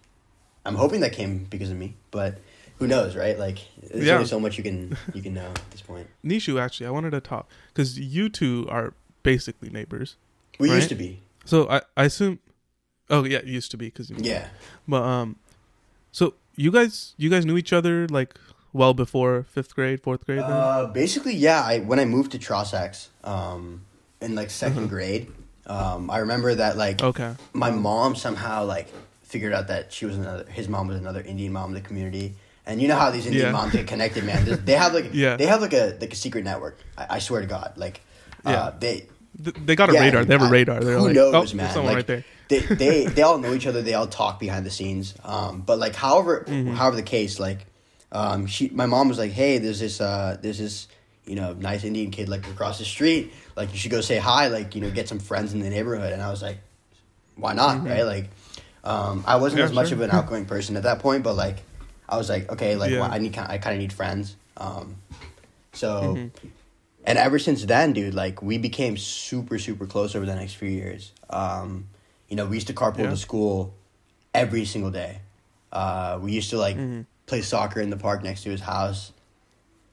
I'm 0.64 0.74
hoping 0.74 1.00
that 1.00 1.12
came 1.12 1.44
because 1.44 1.70
of 1.70 1.76
me. 1.76 1.94
But 2.10 2.38
who 2.78 2.86
knows, 2.86 3.14
right? 3.14 3.38
Like, 3.38 3.58
there's 3.82 4.06
yeah. 4.06 4.14
only 4.14 4.26
so 4.26 4.40
much 4.40 4.56
you 4.56 4.64
can 4.64 4.96
you 5.12 5.22
can 5.22 5.34
know 5.34 5.46
at 5.46 5.70
this 5.70 5.82
point. 5.82 6.06
Nishu, 6.24 6.60
actually, 6.60 6.86
I 6.86 6.90
wanted 6.90 7.10
to 7.10 7.20
talk 7.20 7.48
because 7.72 7.98
you 7.98 8.28
two 8.28 8.66
are 8.70 8.94
basically 9.22 9.68
neighbors. 9.68 10.16
We 10.58 10.70
right? 10.70 10.76
used 10.76 10.88
to 10.88 10.94
be. 10.94 11.20
So 11.44 11.68
I 11.68 11.82
I 11.96 12.04
assume. 12.04 12.38
Oh 13.10 13.24
yeah, 13.24 13.42
used 13.42 13.70
to 13.70 13.76
be 13.76 13.86
because 13.86 14.10
yeah. 14.10 14.48
But 14.86 15.02
um, 15.02 15.36
so 16.12 16.34
you 16.58 16.70
guys 16.70 17.14
you 17.16 17.30
guys 17.30 17.46
knew 17.46 17.56
each 17.56 17.72
other 17.72 18.06
like 18.08 18.34
well 18.72 18.92
before 18.92 19.44
fifth 19.44 19.74
grade, 19.74 20.02
fourth 20.02 20.26
grade. 20.26 20.40
Then? 20.40 20.50
Uh, 20.50 20.86
basically, 20.86 21.34
yeah. 21.34 21.62
I 21.62 21.78
when 21.78 21.98
I 21.98 22.04
moved 22.04 22.32
to 22.32 22.38
Trossachs, 22.38 23.08
um, 23.24 23.82
in 24.20 24.34
like 24.34 24.48
2nd 24.48 24.72
mm-hmm. 24.72 24.86
grade, 24.86 25.32
um, 25.66 26.10
I 26.10 26.18
remember 26.18 26.54
that 26.54 26.76
like 26.76 27.02
okay, 27.02 27.34
my 27.52 27.70
mom 27.70 28.16
somehow 28.16 28.64
like 28.64 28.92
figured 29.22 29.52
out 29.52 29.68
that 29.68 29.92
she 29.92 30.06
was 30.06 30.16
another 30.16 30.44
his 30.50 30.68
mom 30.68 30.88
was 30.88 30.98
another 30.98 31.20
Indian 31.20 31.52
mom 31.52 31.70
in 31.70 31.74
the 31.74 31.86
community. 31.86 32.34
And 32.66 32.82
you 32.82 32.88
know 32.88 32.96
how 32.96 33.10
these 33.10 33.24
Indian 33.24 33.46
yeah. 33.46 33.52
moms 33.52 33.72
get 33.72 33.86
connected, 33.86 34.24
man. 34.24 34.44
They 34.66 34.74
have 34.74 34.92
like 34.92 35.10
yeah. 35.12 35.36
they 35.36 35.46
have 35.46 35.62
like 35.62 35.72
a 35.72 35.96
like 36.00 36.12
a 36.12 36.16
secret 36.16 36.44
network. 36.44 36.76
I, 36.98 37.06
I 37.16 37.18
swear 37.18 37.40
to 37.40 37.46
God, 37.46 37.72
like 37.76 38.02
uh, 38.44 38.50
yeah. 38.50 38.72
they 38.78 39.06
they 39.38 39.74
got 39.74 39.88
a 39.88 39.94
yeah, 39.94 40.00
radar. 40.00 40.24
They 40.24 40.34
have 40.34 40.42
a 40.46 40.50
radar. 40.50 40.80
They're 40.80 40.98
who 40.98 41.06
like, 41.06 41.14
knows, 41.14 41.52
oh, 41.52 41.56
man? 41.56 41.72
Someone 41.72 41.86
like, 41.86 41.96
right 41.96 42.06
there. 42.06 42.24
They, 42.48 42.60
they 42.60 43.06
they 43.06 43.22
all 43.22 43.38
know 43.38 43.52
each 43.54 43.66
other. 43.66 43.82
They 43.82 43.94
all 43.94 44.06
talk 44.06 44.40
behind 44.40 44.64
the 44.64 44.70
scenes. 44.70 45.14
Um, 45.24 45.60
but 45.60 45.78
like 45.78 45.94
however 45.94 46.44
mm-hmm. 46.46 46.72
however 46.72 46.96
the 46.96 47.02
case, 47.02 47.38
like 47.38 47.66
um, 48.10 48.46
she 48.46 48.70
my 48.70 48.86
mom 48.86 49.08
was 49.08 49.18
like, 49.18 49.32
hey, 49.32 49.58
there's 49.58 49.80
this 49.80 50.00
uh, 50.00 50.38
there's 50.40 50.58
this 50.58 50.88
you 51.26 51.36
know 51.36 51.52
nice 51.52 51.84
Indian 51.84 52.10
kid 52.10 52.28
like 52.28 52.46
across 52.48 52.78
the 52.78 52.84
street. 52.84 53.32
Like 53.56 53.72
you 53.72 53.78
should 53.78 53.90
go 53.90 54.00
say 54.00 54.16
hi. 54.16 54.48
Like 54.48 54.74
you 54.74 54.80
know 54.80 54.90
get 54.90 55.08
some 55.08 55.18
friends 55.18 55.52
in 55.52 55.60
the 55.60 55.70
neighborhood. 55.70 56.12
And 56.12 56.22
I 56.22 56.30
was 56.30 56.42
like, 56.42 56.58
why 57.36 57.52
not? 57.52 57.78
Mm-hmm. 57.78 57.88
Right? 57.88 58.02
Like 58.02 58.30
um, 58.84 59.24
I 59.26 59.36
wasn't 59.36 59.60
yeah, 59.60 59.66
as 59.66 59.72
much 59.72 59.92
of 59.92 60.00
an 60.00 60.10
outgoing 60.10 60.46
person 60.46 60.76
at 60.76 60.84
that 60.84 61.00
point, 61.00 61.22
but 61.22 61.34
like 61.34 61.58
I 62.08 62.16
was 62.16 62.30
like, 62.30 62.50
okay, 62.50 62.76
like 62.76 62.92
yeah. 62.92 63.00
well, 63.00 63.12
I 63.12 63.18
need 63.18 63.36
I 63.36 63.58
kind 63.58 63.74
of 63.74 63.80
need 63.80 63.92
friends. 63.92 64.36
Um, 64.56 64.96
so. 65.72 66.14
Mm-hmm. 66.16 66.48
And 67.04 67.16
ever 67.16 67.38
since 67.38 67.64
then, 67.64 67.94
dude, 67.94 68.12
like 68.12 68.42
we 68.42 68.58
became 68.58 68.98
super, 68.98 69.58
super 69.58 69.86
close 69.86 70.14
over 70.14 70.26
the 70.26 70.34
next 70.34 70.54
few 70.54 70.68
years. 70.68 71.12
Um, 71.30 71.86
you 72.28 72.36
know, 72.36 72.46
we 72.46 72.56
used 72.56 72.66
to 72.68 72.74
carpool 72.74 73.04
yeah. 73.04 73.10
to 73.10 73.16
school 73.16 73.74
every 74.34 74.64
single 74.64 74.90
day. 74.90 75.20
Uh, 75.72 76.18
we 76.20 76.32
used 76.32 76.50
to 76.50 76.58
like 76.58 76.76
mm-hmm 76.76 77.02
play 77.28 77.42
soccer 77.42 77.80
in 77.80 77.90
the 77.90 77.96
park 77.96 78.24
next 78.24 78.42
to 78.42 78.50
his 78.50 78.60
house 78.60 79.12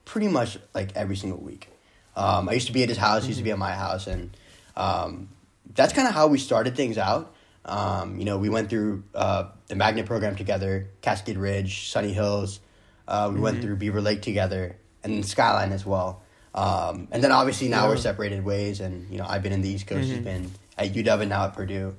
pretty 0.04 0.26
much 0.26 0.58
like 0.74 0.96
every 0.96 1.16
single 1.16 1.38
week. 1.38 1.68
Um, 2.16 2.48
I 2.48 2.52
used 2.52 2.66
to 2.68 2.72
be 2.72 2.82
at 2.82 2.88
his 2.88 2.98
house, 2.98 3.22
he 3.22 3.28
used 3.28 3.38
to 3.38 3.44
be 3.44 3.50
at 3.50 3.58
my 3.58 3.72
house, 3.72 4.06
and 4.06 4.34
um, 4.74 5.28
that's 5.74 5.92
kind 5.92 6.08
of 6.08 6.14
how 6.14 6.28
we 6.28 6.38
started 6.38 6.74
things 6.74 6.96
out. 6.96 7.34
Um, 7.64 8.18
you 8.18 8.24
know, 8.24 8.38
we 8.38 8.48
went 8.48 8.70
through 8.70 9.04
uh, 9.14 9.48
the 9.66 9.74
magnet 9.74 10.06
program 10.06 10.34
together, 10.34 10.88
Cascade 11.02 11.36
Ridge, 11.36 11.90
Sunny 11.90 12.12
Hills. 12.12 12.60
Uh, 13.06 13.26
we 13.28 13.34
mm-hmm. 13.34 13.42
went 13.42 13.60
through 13.60 13.76
Beaver 13.76 14.00
Lake 14.00 14.22
together, 14.22 14.76
and 15.04 15.26
Skyline 15.26 15.72
as 15.72 15.84
well. 15.84 16.22
Um, 16.54 17.08
and 17.10 17.22
then 17.22 17.32
obviously 17.32 17.68
now 17.68 17.82
yeah. 17.82 17.88
we're 17.90 17.96
separated 17.96 18.44
ways, 18.44 18.80
and 18.80 19.10
you 19.10 19.18
know 19.18 19.26
I've 19.28 19.42
been 19.42 19.52
in 19.52 19.60
the 19.60 19.68
East 19.68 19.86
Coast, 19.86 20.08
mm-hmm. 20.08 20.14
he's 20.14 20.24
been 20.24 20.50
at 20.78 20.94
UW 20.94 21.20
and 21.20 21.28
now 21.28 21.44
at 21.44 21.54
Purdue. 21.54 21.96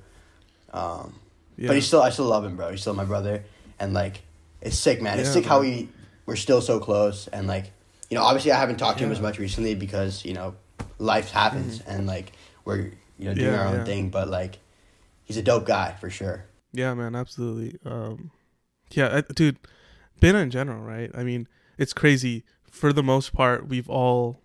Um, 0.72 1.14
yeah. 1.56 1.68
But 1.68 1.76
he's 1.76 1.86
still, 1.86 2.02
I 2.02 2.10
still 2.10 2.26
love 2.26 2.44
him, 2.44 2.56
bro. 2.56 2.70
He's 2.70 2.80
still 2.80 2.94
my 2.94 3.04
brother, 3.04 3.42
and 3.80 3.92
like 3.94 4.22
it's 4.60 4.78
sick, 4.78 5.02
man. 5.02 5.18
It's 5.18 5.32
sick 5.32 5.44
how 5.44 5.60
we 5.60 5.88
we're 6.26 6.36
still 6.36 6.60
so 6.60 6.78
close, 6.78 7.26
and 7.28 7.46
like 7.46 7.72
you 8.10 8.16
know, 8.16 8.22
obviously 8.22 8.52
I 8.52 8.58
haven't 8.58 8.76
talked 8.76 8.98
to 8.98 9.04
him 9.04 9.12
as 9.12 9.20
much 9.20 9.38
recently 9.38 9.74
because 9.74 10.24
you 10.24 10.34
know 10.34 10.54
life 10.98 11.30
happens, 11.30 11.80
mm-hmm. 11.80 11.90
and 11.90 12.06
like 12.06 12.32
we're 12.64 12.92
you 13.18 13.24
know 13.24 13.34
doing 13.34 13.52
yeah, 13.52 13.60
our 13.60 13.66
own 13.66 13.78
yeah. 13.78 13.84
thing. 13.84 14.10
But 14.10 14.28
like, 14.28 14.58
he's 15.24 15.36
a 15.36 15.42
dope 15.42 15.66
guy 15.66 15.94
for 16.00 16.10
sure. 16.10 16.44
Yeah, 16.72 16.94
man, 16.94 17.14
absolutely. 17.14 17.78
Um, 17.84 18.30
yeah, 18.90 19.16
I, 19.16 19.32
dude, 19.32 19.58
Ben 20.20 20.36
in 20.36 20.50
general, 20.50 20.82
right? 20.82 21.10
I 21.14 21.24
mean, 21.24 21.48
it's 21.76 21.92
crazy. 21.92 22.44
For 22.70 22.92
the 22.92 23.02
most 23.02 23.32
part, 23.32 23.66
we've 23.66 23.88
all 23.88 24.40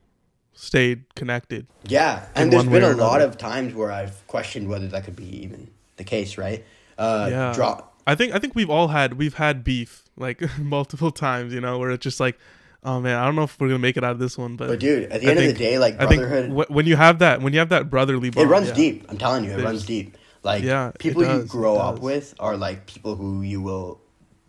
stayed 0.54 1.14
connected. 1.16 1.68
Yeah, 1.86 2.26
and 2.36 2.52
there's 2.52 2.66
been 2.66 2.84
a 2.84 2.92
lot 2.94 3.22
of 3.22 3.38
times 3.38 3.74
where 3.74 3.92
I've 3.92 4.26
questioned 4.28 4.70
whether 4.70 4.88
that 4.88 5.04
could 5.04 5.16
be 5.16 5.44
even 5.44 5.70
the 6.04 6.10
case, 6.10 6.38
right? 6.38 6.64
Uh, 6.97 7.28
yeah. 7.30 7.54
Draw. 7.54 7.82
I 8.06 8.16
think 8.16 8.34
I 8.34 8.39
think 8.39 8.56
we've 8.56 8.70
all 8.70 8.89
had 8.89 9.14
we've 9.14 9.36
had 9.36 9.64
beef 9.64 10.04
like 10.18 10.41
multiple 10.60 11.12
times, 11.12 11.54
you 11.54 11.62
know, 11.62 11.80
where 11.80 11.91
it's 11.91 12.04
just 12.04 12.20
like, 12.20 12.38
oh 12.84 12.99
man, 12.99 13.18
I 13.18 13.26
don't 13.26 13.36
know 13.36 13.43
if 13.43 13.60
we're 13.60 13.68
gonna 13.68 13.80
make 13.80 13.97
it 13.97 14.04
out 14.04 14.12
of 14.12 14.20
this 14.20 14.38
one, 14.38 14.56
but 14.56 14.68
but 14.68 14.80
dude, 14.80 15.12
at 15.12 15.22
the 15.22 15.28
I 15.28 15.32
end 15.32 15.39
think, 15.39 15.51
of 15.51 15.58
the 15.58 15.64
day, 15.64 15.80
like 15.80 15.97
brotherhood. 15.97 16.51
I 16.51 16.56
think 16.56 16.70
when 16.70 16.86
you 16.86 16.95
have 16.95 17.20
that, 17.20 17.41
when 17.41 17.54
you 17.54 17.60
have 17.60 17.70
that 17.70 17.89
brotherly 17.89 18.30
bond, 18.30 18.47
it 18.47 18.51
runs 18.51 18.70
yeah. 18.70 18.74
deep. 18.76 19.06
I'm 19.10 19.18
telling 19.18 19.43
you, 19.45 19.51
it 19.51 19.54
There's, 19.54 19.66
runs 19.66 19.86
deep. 19.86 20.18
Like 20.43 20.64
yeah, 20.64 20.91
people 20.99 21.22
does, 21.22 21.43
you 21.43 21.47
grow 21.47 21.78
up 21.78 21.99
with 21.99 22.36
are 22.39 22.58
like 22.58 22.86
people 22.86 23.16
who 23.16 23.41
you 23.41 23.62
will 23.62 24.01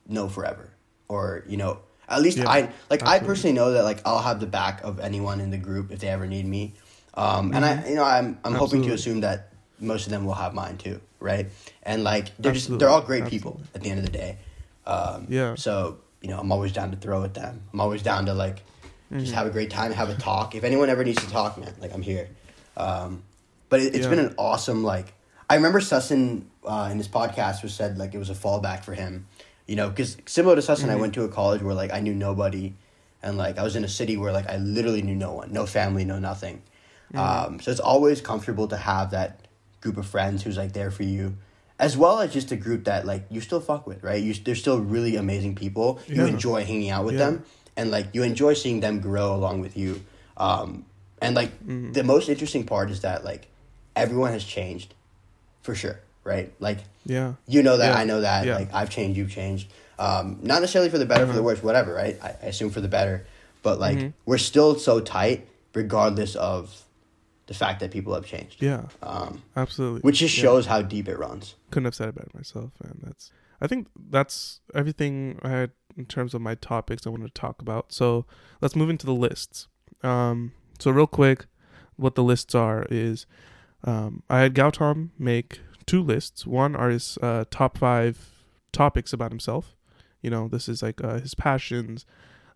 know 0.08 0.28
forever, 0.28 0.74
or 1.06 1.44
you 1.46 1.56
know, 1.56 1.78
at 2.08 2.20
least 2.20 2.38
yeah, 2.38 2.48
I 2.48 2.60
like. 2.90 3.02
Absolutely. 3.02 3.08
I 3.08 3.18
personally 3.20 3.54
know 3.54 3.70
that 3.72 3.84
like 3.84 4.00
I'll 4.04 4.18
have 4.18 4.40
the 4.40 4.46
back 4.46 4.82
of 4.82 4.98
anyone 4.98 5.40
in 5.40 5.50
the 5.52 5.58
group 5.58 5.92
if 5.92 6.00
they 6.00 6.08
ever 6.08 6.26
need 6.26 6.46
me. 6.46 6.74
Um, 7.16 7.46
mm-hmm. 7.46 7.54
and 7.54 7.64
I, 7.64 7.76
mm-hmm. 7.76 7.88
you 7.90 7.94
know, 7.94 8.02
I'm 8.02 8.40
I'm 8.44 8.54
hoping 8.54 8.82
to 8.82 8.92
assume 8.92 9.20
that 9.20 9.53
most 9.80 10.06
of 10.06 10.10
them 10.10 10.24
will 10.24 10.34
have 10.34 10.54
mine 10.54 10.76
too, 10.76 11.00
right? 11.20 11.46
And 11.82 12.04
like 12.04 12.36
they're 12.38 12.52
Absolutely. 12.52 12.52
just 12.52 12.78
they're 12.78 12.88
all 12.88 13.02
great 13.02 13.22
Absolutely. 13.22 13.38
people 13.38 13.60
at 13.74 13.82
the 13.82 13.90
end 13.90 13.98
of 13.98 14.06
the 14.06 14.12
day. 14.12 14.38
Um, 14.86 15.26
yeah. 15.28 15.54
So 15.54 15.98
you 16.20 16.30
know, 16.30 16.38
I'm 16.38 16.50
always 16.52 16.72
down 16.72 16.90
to 16.90 16.96
throw 16.96 17.22
at 17.24 17.34
them. 17.34 17.62
I'm 17.72 17.80
always 17.80 18.02
down 18.02 18.26
to 18.26 18.34
like 18.34 18.56
mm-hmm. 18.56 19.20
just 19.20 19.34
have 19.34 19.46
a 19.46 19.50
great 19.50 19.70
time, 19.70 19.92
have 19.92 20.08
a 20.08 20.14
talk. 20.14 20.54
If 20.54 20.64
anyone 20.64 20.88
ever 20.88 21.04
needs 21.04 21.22
to 21.22 21.30
talk, 21.30 21.58
man, 21.58 21.74
like 21.80 21.92
I'm 21.92 22.02
here. 22.02 22.28
Um, 22.76 23.22
but 23.68 23.80
it, 23.80 23.94
has 23.94 24.04
yeah. 24.04 24.10
been 24.10 24.18
an 24.20 24.34
awesome 24.38 24.82
like. 24.82 25.12
I 25.48 25.56
remember 25.56 25.80
Sussin 25.80 26.44
uh, 26.64 26.88
in 26.90 26.96
his 26.96 27.08
podcast 27.08 27.62
was 27.62 27.74
said 27.74 27.98
like 27.98 28.14
it 28.14 28.18
was 28.18 28.30
a 28.30 28.34
fallback 28.34 28.84
for 28.84 28.94
him, 28.94 29.26
you 29.66 29.76
know, 29.76 29.90
because 29.90 30.16
similar 30.24 30.56
to 30.56 30.62
Sussin, 30.62 30.84
mm-hmm. 30.84 30.90
I 30.90 30.96
went 30.96 31.14
to 31.14 31.24
a 31.24 31.28
college 31.28 31.60
where 31.60 31.74
like 31.74 31.92
I 31.92 32.00
knew 32.00 32.14
nobody, 32.14 32.72
and 33.22 33.36
like 33.36 33.58
I 33.58 33.62
was 33.62 33.76
in 33.76 33.84
a 33.84 33.88
city 33.88 34.16
where 34.16 34.32
like 34.32 34.48
I 34.48 34.56
literally 34.56 35.02
knew 35.02 35.14
no 35.14 35.34
one, 35.34 35.52
no 35.52 35.66
family, 35.66 36.06
no 36.06 36.18
nothing. 36.18 36.62
Mm-hmm. 37.12 37.18
Um, 37.54 37.60
so 37.60 37.70
it's 37.70 37.80
always 37.80 38.22
comfortable 38.22 38.68
to 38.68 38.76
have 38.76 39.10
that 39.10 39.43
group 39.84 39.96
of 39.96 40.06
friends 40.06 40.42
who's 40.42 40.56
like 40.56 40.72
there 40.72 40.90
for 40.90 41.04
you 41.04 41.36
as 41.78 41.96
well 41.96 42.20
as 42.20 42.32
just 42.32 42.52
a 42.52 42.56
group 42.56 42.84
that 42.84 43.04
like 43.04 43.24
you 43.30 43.40
still 43.40 43.60
fuck 43.60 43.86
with, 43.86 44.02
right? 44.02 44.22
You 44.22 44.34
they're 44.34 44.54
still 44.54 44.80
really 44.80 45.16
amazing 45.16 45.54
people. 45.54 46.00
Yeah. 46.06 46.16
You 46.16 46.26
enjoy 46.26 46.64
hanging 46.64 46.90
out 46.90 47.04
with 47.04 47.14
yeah. 47.14 47.26
them, 47.26 47.44
and 47.76 47.90
like 47.90 48.08
you 48.12 48.22
enjoy 48.22 48.54
seeing 48.54 48.80
them 48.80 49.00
grow 49.00 49.34
along 49.34 49.60
with 49.60 49.76
you. 49.76 50.02
Um, 50.36 50.84
and 51.20 51.34
like 51.34 51.50
mm-hmm. 51.60 51.92
the 51.92 52.04
most 52.04 52.28
interesting 52.28 52.64
part 52.64 52.90
is 52.90 53.00
that 53.00 53.24
like 53.24 53.48
everyone 53.96 54.32
has 54.32 54.44
changed, 54.44 54.94
for 55.62 55.74
sure, 55.74 55.98
right? 56.22 56.52
Like 56.60 56.78
yeah, 57.04 57.34
you 57.46 57.62
know 57.62 57.76
that 57.76 57.94
yeah. 57.94 57.98
I 57.98 58.04
know 58.04 58.20
that. 58.20 58.46
Like 58.46 58.72
I've 58.72 58.90
changed, 58.90 59.16
you've 59.18 59.30
changed. 59.30 59.68
Um, 59.98 60.38
not 60.42 60.60
necessarily 60.60 60.90
for 60.90 60.98
the 60.98 61.06
better, 61.06 61.24
for 61.24 61.32
the 61.32 61.38
mm-hmm. 61.38 61.46
worse, 61.46 61.62
whatever, 61.62 61.94
right? 61.94 62.18
I, 62.20 62.34
I, 62.42 62.46
assume 62.46 62.70
for 62.70 62.80
the 62.80 62.88
better, 62.88 63.24
but 63.62 63.78
like 63.78 63.96
mm-hmm. 63.96 64.08
we're 64.26 64.38
still 64.38 64.76
so 64.76 64.98
tight, 64.98 65.46
regardless 65.72 66.34
of 66.34 66.83
the 67.46 67.54
fact 67.54 67.80
that 67.80 67.90
people 67.90 68.14
have 68.14 68.26
changed. 68.26 68.62
Yeah, 68.62 68.86
um, 69.02 69.42
absolutely. 69.56 70.00
Which 70.00 70.18
just 70.18 70.34
shows 70.34 70.66
how 70.66 70.82
deep 70.82 71.08
it 71.08 71.18
runs. 71.18 71.56
Couldn't 71.70 71.86
have 71.86 71.94
said 71.94 72.08
it 72.08 72.14
better 72.14 72.30
myself, 72.34 72.72
and 72.82 73.00
that's. 73.02 73.32
I 73.60 73.66
think 73.66 73.88
that's 74.10 74.60
everything 74.74 75.38
I 75.42 75.48
had 75.48 75.70
in 75.96 76.06
terms 76.06 76.34
of 76.34 76.40
my 76.40 76.54
topics 76.54 77.06
I 77.06 77.10
wanted 77.10 77.34
to 77.34 77.40
talk 77.40 77.62
about. 77.62 77.92
So 77.92 78.26
let's 78.60 78.76
move 78.76 78.90
into 78.90 79.06
the 79.06 79.14
lists. 79.14 79.68
Um, 80.02 80.52
so 80.78 80.90
real 80.90 81.06
quick, 81.06 81.46
what 81.96 82.14
the 82.14 82.22
lists 82.22 82.54
are 82.54 82.86
is, 82.90 83.26
um, 83.84 84.22
I 84.28 84.40
had 84.40 84.54
Gautam 84.54 85.10
make 85.18 85.60
two 85.86 86.02
lists. 86.02 86.46
One 86.46 86.74
are 86.74 86.90
his 86.90 87.18
uh, 87.22 87.44
top 87.50 87.78
five 87.78 88.18
topics 88.72 89.12
about 89.12 89.30
himself. 89.30 89.76
You 90.20 90.30
know, 90.30 90.48
this 90.48 90.68
is 90.68 90.82
like 90.82 91.02
uh, 91.02 91.20
his 91.20 91.34
passions, 91.34 92.04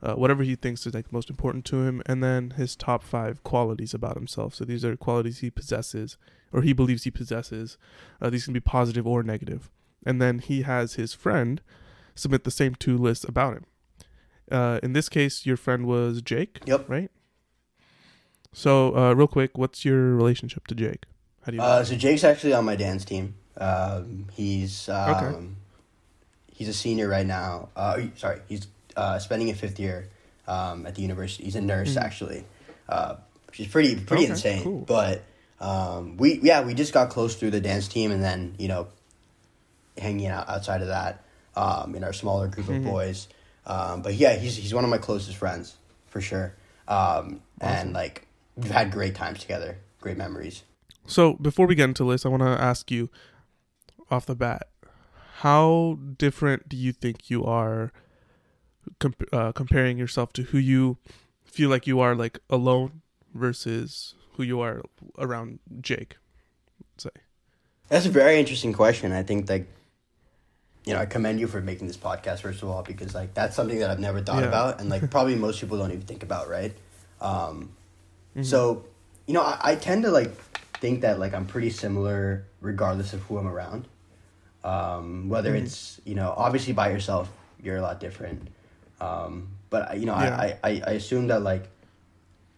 uh, 0.02 0.14
whatever 0.14 0.42
he 0.42 0.54
thinks 0.54 0.86
is 0.86 0.94
like 0.94 1.12
most 1.12 1.30
important 1.30 1.64
to 1.66 1.82
him, 1.82 2.02
and 2.06 2.22
then 2.22 2.50
his 2.50 2.76
top 2.76 3.02
five 3.02 3.42
qualities 3.42 3.94
about 3.94 4.16
himself. 4.16 4.54
So 4.54 4.64
these 4.64 4.84
are 4.84 4.96
qualities 4.96 5.38
he 5.38 5.50
possesses 5.50 6.16
or 6.52 6.62
he 6.62 6.72
believes 6.72 7.04
he 7.04 7.10
possesses. 7.10 7.76
Uh, 8.20 8.30
these 8.30 8.44
can 8.44 8.54
be 8.54 8.60
positive 8.60 9.06
or 9.06 9.22
negative. 9.22 9.70
And 10.06 10.20
then 10.22 10.38
he 10.38 10.62
has 10.62 10.94
his 10.94 11.12
friend 11.12 11.60
submit 12.14 12.44
the 12.44 12.50
same 12.50 12.74
two 12.74 12.96
lists 12.96 13.24
about 13.24 13.54
him. 13.54 13.66
Uh, 14.50 14.80
in 14.82 14.92
this 14.92 15.08
case, 15.08 15.44
your 15.44 15.56
friend 15.56 15.86
was 15.86 16.22
Jake. 16.22 16.60
Yep. 16.64 16.88
Right. 16.88 17.10
So, 18.52 18.96
uh, 18.96 19.12
real 19.12 19.26
quick, 19.26 19.58
what's 19.58 19.84
your 19.84 20.14
relationship 20.14 20.66
to 20.68 20.74
Jake? 20.74 21.04
How 21.42 21.50
do 21.50 21.56
you? 21.56 21.62
Uh, 21.62 21.84
so 21.84 21.96
Jake's 21.96 22.24
actually 22.24 22.54
on 22.54 22.64
my 22.64 22.76
dance 22.76 23.04
team. 23.04 23.34
Um, 23.58 24.26
he's 24.32 24.88
um, 24.88 25.10
okay 25.10 25.48
he's 26.58 26.68
a 26.68 26.74
senior 26.74 27.08
right 27.08 27.26
now. 27.26 27.68
Uh, 27.76 28.00
sorry, 28.16 28.40
he's 28.48 28.66
uh, 28.98 29.18
spending 29.20 29.48
a 29.48 29.54
fifth 29.54 29.78
year 29.78 30.08
um, 30.48 30.84
at 30.84 30.96
the 30.96 31.02
university. 31.02 31.44
He's 31.44 31.54
a 31.54 31.60
nurse 31.60 31.90
mm-hmm. 31.90 32.04
actually, 32.04 32.44
uh, 32.88 33.14
which 33.46 33.60
is 33.60 33.68
pretty 33.68 33.94
pretty 33.94 34.24
okay, 34.24 34.32
insane. 34.32 34.62
Cool. 34.64 34.80
But 34.80 35.22
um, 35.60 36.16
we 36.16 36.40
yeah 36.40 36.62
we 36.62 36.74
just 36.74 36.92
got 36.92 37.08
close 37.08 37.36
through 37.36 37.52
the 37.52 37.60
dance 37.60 37.86
team, 37.86 38.10
and 38.10 38.22
then 38.22 38.56
you 38.58 38.66
know 38.66 38.88
hanging 39.96 40.26
out 40.26 40.48
outside 40.48 40.82
of 40.82 40.88
that 40.88 41.24
um, 41.54 41.94
in 41.94 42.02
our 42.02 42.12
smaller 42.12 42.48
group 42.48 42.66
mm-hmm. 42.66 42.86
of 42.86 42.92
boys. 42.92 43.28
Um, 43.66 44.02
but 44.02 44.14
yeah, 44.14 44.34
he's 44.34 44.56
he's 44.56 44.74
one 44.74 44.82
of 44.82 44.90
my 44.90 44.98
closest 44.98 45.36
friends 45.36 45.76
for 46.06 46.20
sure. 46.20 46.54
Um, 46.88 46.96
awesome. 46.96 47.40
And 47.60 47.92
like 47.92 48.26
we've 48.56 48.70
had 48.70 48.90
great 48.90 49.14
times 49.14 49.38
together, 49.38 49.78
great 50.00 50.16
memories. 50.16 50.64
So 51.06 51.34
before 51.34 51.66
we 51.66 51.76
get 51.76 51.84
into 51.84 52.10
this, 52.10 52.26
I 52.26 52.30
want 52.30 52.42
to 52.42 52.48
ask 52.48 52.90
you 52.90 53.10
off 54.10 54.26
the 54.26 54.34
bat, 54.34 54.68
how 55.36 55.98
different 56.18 56.68
do 56.68 56.76
you 56.76 56.92
think 56.92 57.30
you 57.30 57.44
are 57.44 57.92
comp- 58.98 59.32
uh, 59.32 59.52
comparing 59.52 59.98
yourself 59.98 60.32
to 60.34 60.42
who 60.42 60.58
you 60.58 60.98
feel 61.44 61.70
like 61.70 61.86
you 61.86 62.00
are 62.00 62.14
like 62.14 62.38
alone 62.50 63.02
versus 63.34 64.14
who 64.34 64.42
you 64.42 64.60
are 64.60 64.82
around 65.18 65.58
Jake? 65.80 66.16
Say. 66.96 67.10
That's 67.88 68.06
a 68.06 68.10
very 68.10 68.38
interesting 68.38 68.72
question. 68.72 69.12
I 69.12 69.22
think 69.22 69.48
like 69.48 69.66
you 70.88 70.94
know, 70.94 71.00
I 71.00 71.06
commend 71.06 71.38
you 71.38 71.46
for 71.46 71.60
making 71.60 71.86
this 71.86 71.98
podcast 71.98 72.40
first 72.40 72.62
of 72.62 72.70
all 72.70 72.82
because 72.82 73.14
like 73.14 73.34
that's 73.34 73.54
something 73.54 73.78
that 73.80 73.90
I've 73.90 74.00
never 74.00 74.22
thought 74.22 74.42
yeah. 74.42 74.48
about 74.48 74.80
and 74.80 74.88
like 74.88 75.10
probably 75.10 75.34
most 75.34 75.60
people 75.60 75.76
don't 75.76 75.90
even 75.90 76.06
think 76.06 76.22
about, 76.22 76.48
right? 76.48 76.74
Um, 77.20 77.74
mm-hmm. 78.30 78.42
So, 78.42 78.86
you 79.26 79.34
know, 79.34 79.42
I, 79.42 79.58
I, 79.62 79.74
tend 79.74 80.04
to 80.04 80.10
like 80.10 80.32
think 80.80 81.02
that 81.02 81.18
like 81.18 81.34
I'm 81.34 81.44
pretty 81.44 81.68
similar 81.68 82.46
regardless 82.62 83.12
of 83.12 83.20
who 83.24 83.36
I'm 83.36 83.46
around. 83.46 83.86
Um, 84.64 85.28
whether 85.28 85.50
mm-hmm. 85.50 85.66
it's 85.66 86.00
you 86.06 86.14
know 86.14 86.32
obviously 86.36 86.72
by 86.72 86.90
yourself 86.90 87.30
you're 87.62 87.76
a 87.76 87.82
lot 87.82 88.00
different, 88.00 88.48
um, 89.00 89.48
but 89.70 89.98
you 89.98 90.06
know 90.06 90.14
yeah. 90.14 90.36
I, 90.36 90.58
I 90.62 90.82
I 90.86 90.90
assume 90.92 91.28
that 91.28 91.42
like 91.42 91.68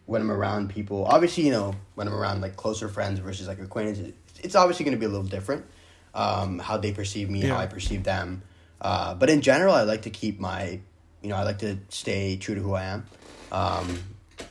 when 0.05 0.21
I'm 0.21 0.31
around 0.31 0.69
people, 0.69 1.05
obviously 1.05 1.45
you 1.45 1.51
know 1.51 1.75
when 1.95 2.07
I'm 2.07 2.13
around 2.13 2.41
like 2.41 2.55
closer 2.55 2.87
friends 2.87 3.19
versus 3.19 3.47
like 3.47 3.59
acquaintances, 3.59 4.13
it's 4.39 4.55
obviously 4.55 4.85
going 4.85 4.95
to 4.95 4.99
be 4.99 5.05
a 5.05 5.09
little 5.09 5.25
different 5.25 5.65
um, 6.13 6.59
how 6.59 6.77
they 6.77 6.91
perceive 6.91 7.29
me, 7.29 7.41
yeah. 7.41 7.49
how 7.49 7.57
I 7.57 7.67
perceive 7.67 8.03
them. 8.03 8.43
Uh, 8.79 9.13
but 9.13 9.29
in 9.29 9.41
general, 9.41 9.73
I 9.73 9.83
like 9.83 10.03
to 10.03 10.09
keep 10.09 10.39
my, 10.39 10.79
you 11.21 11.29
know, 11.29 11.35
I 11.35 11.43
like 11.43 11.59
to 11.59 11.77
stay 11.89 12.37
true 12.37 12.55
to 12.55 12.61
who 12.61 12.73
I 12.73 12.85
am. 12.85 13.05
Um, 13.51 14.03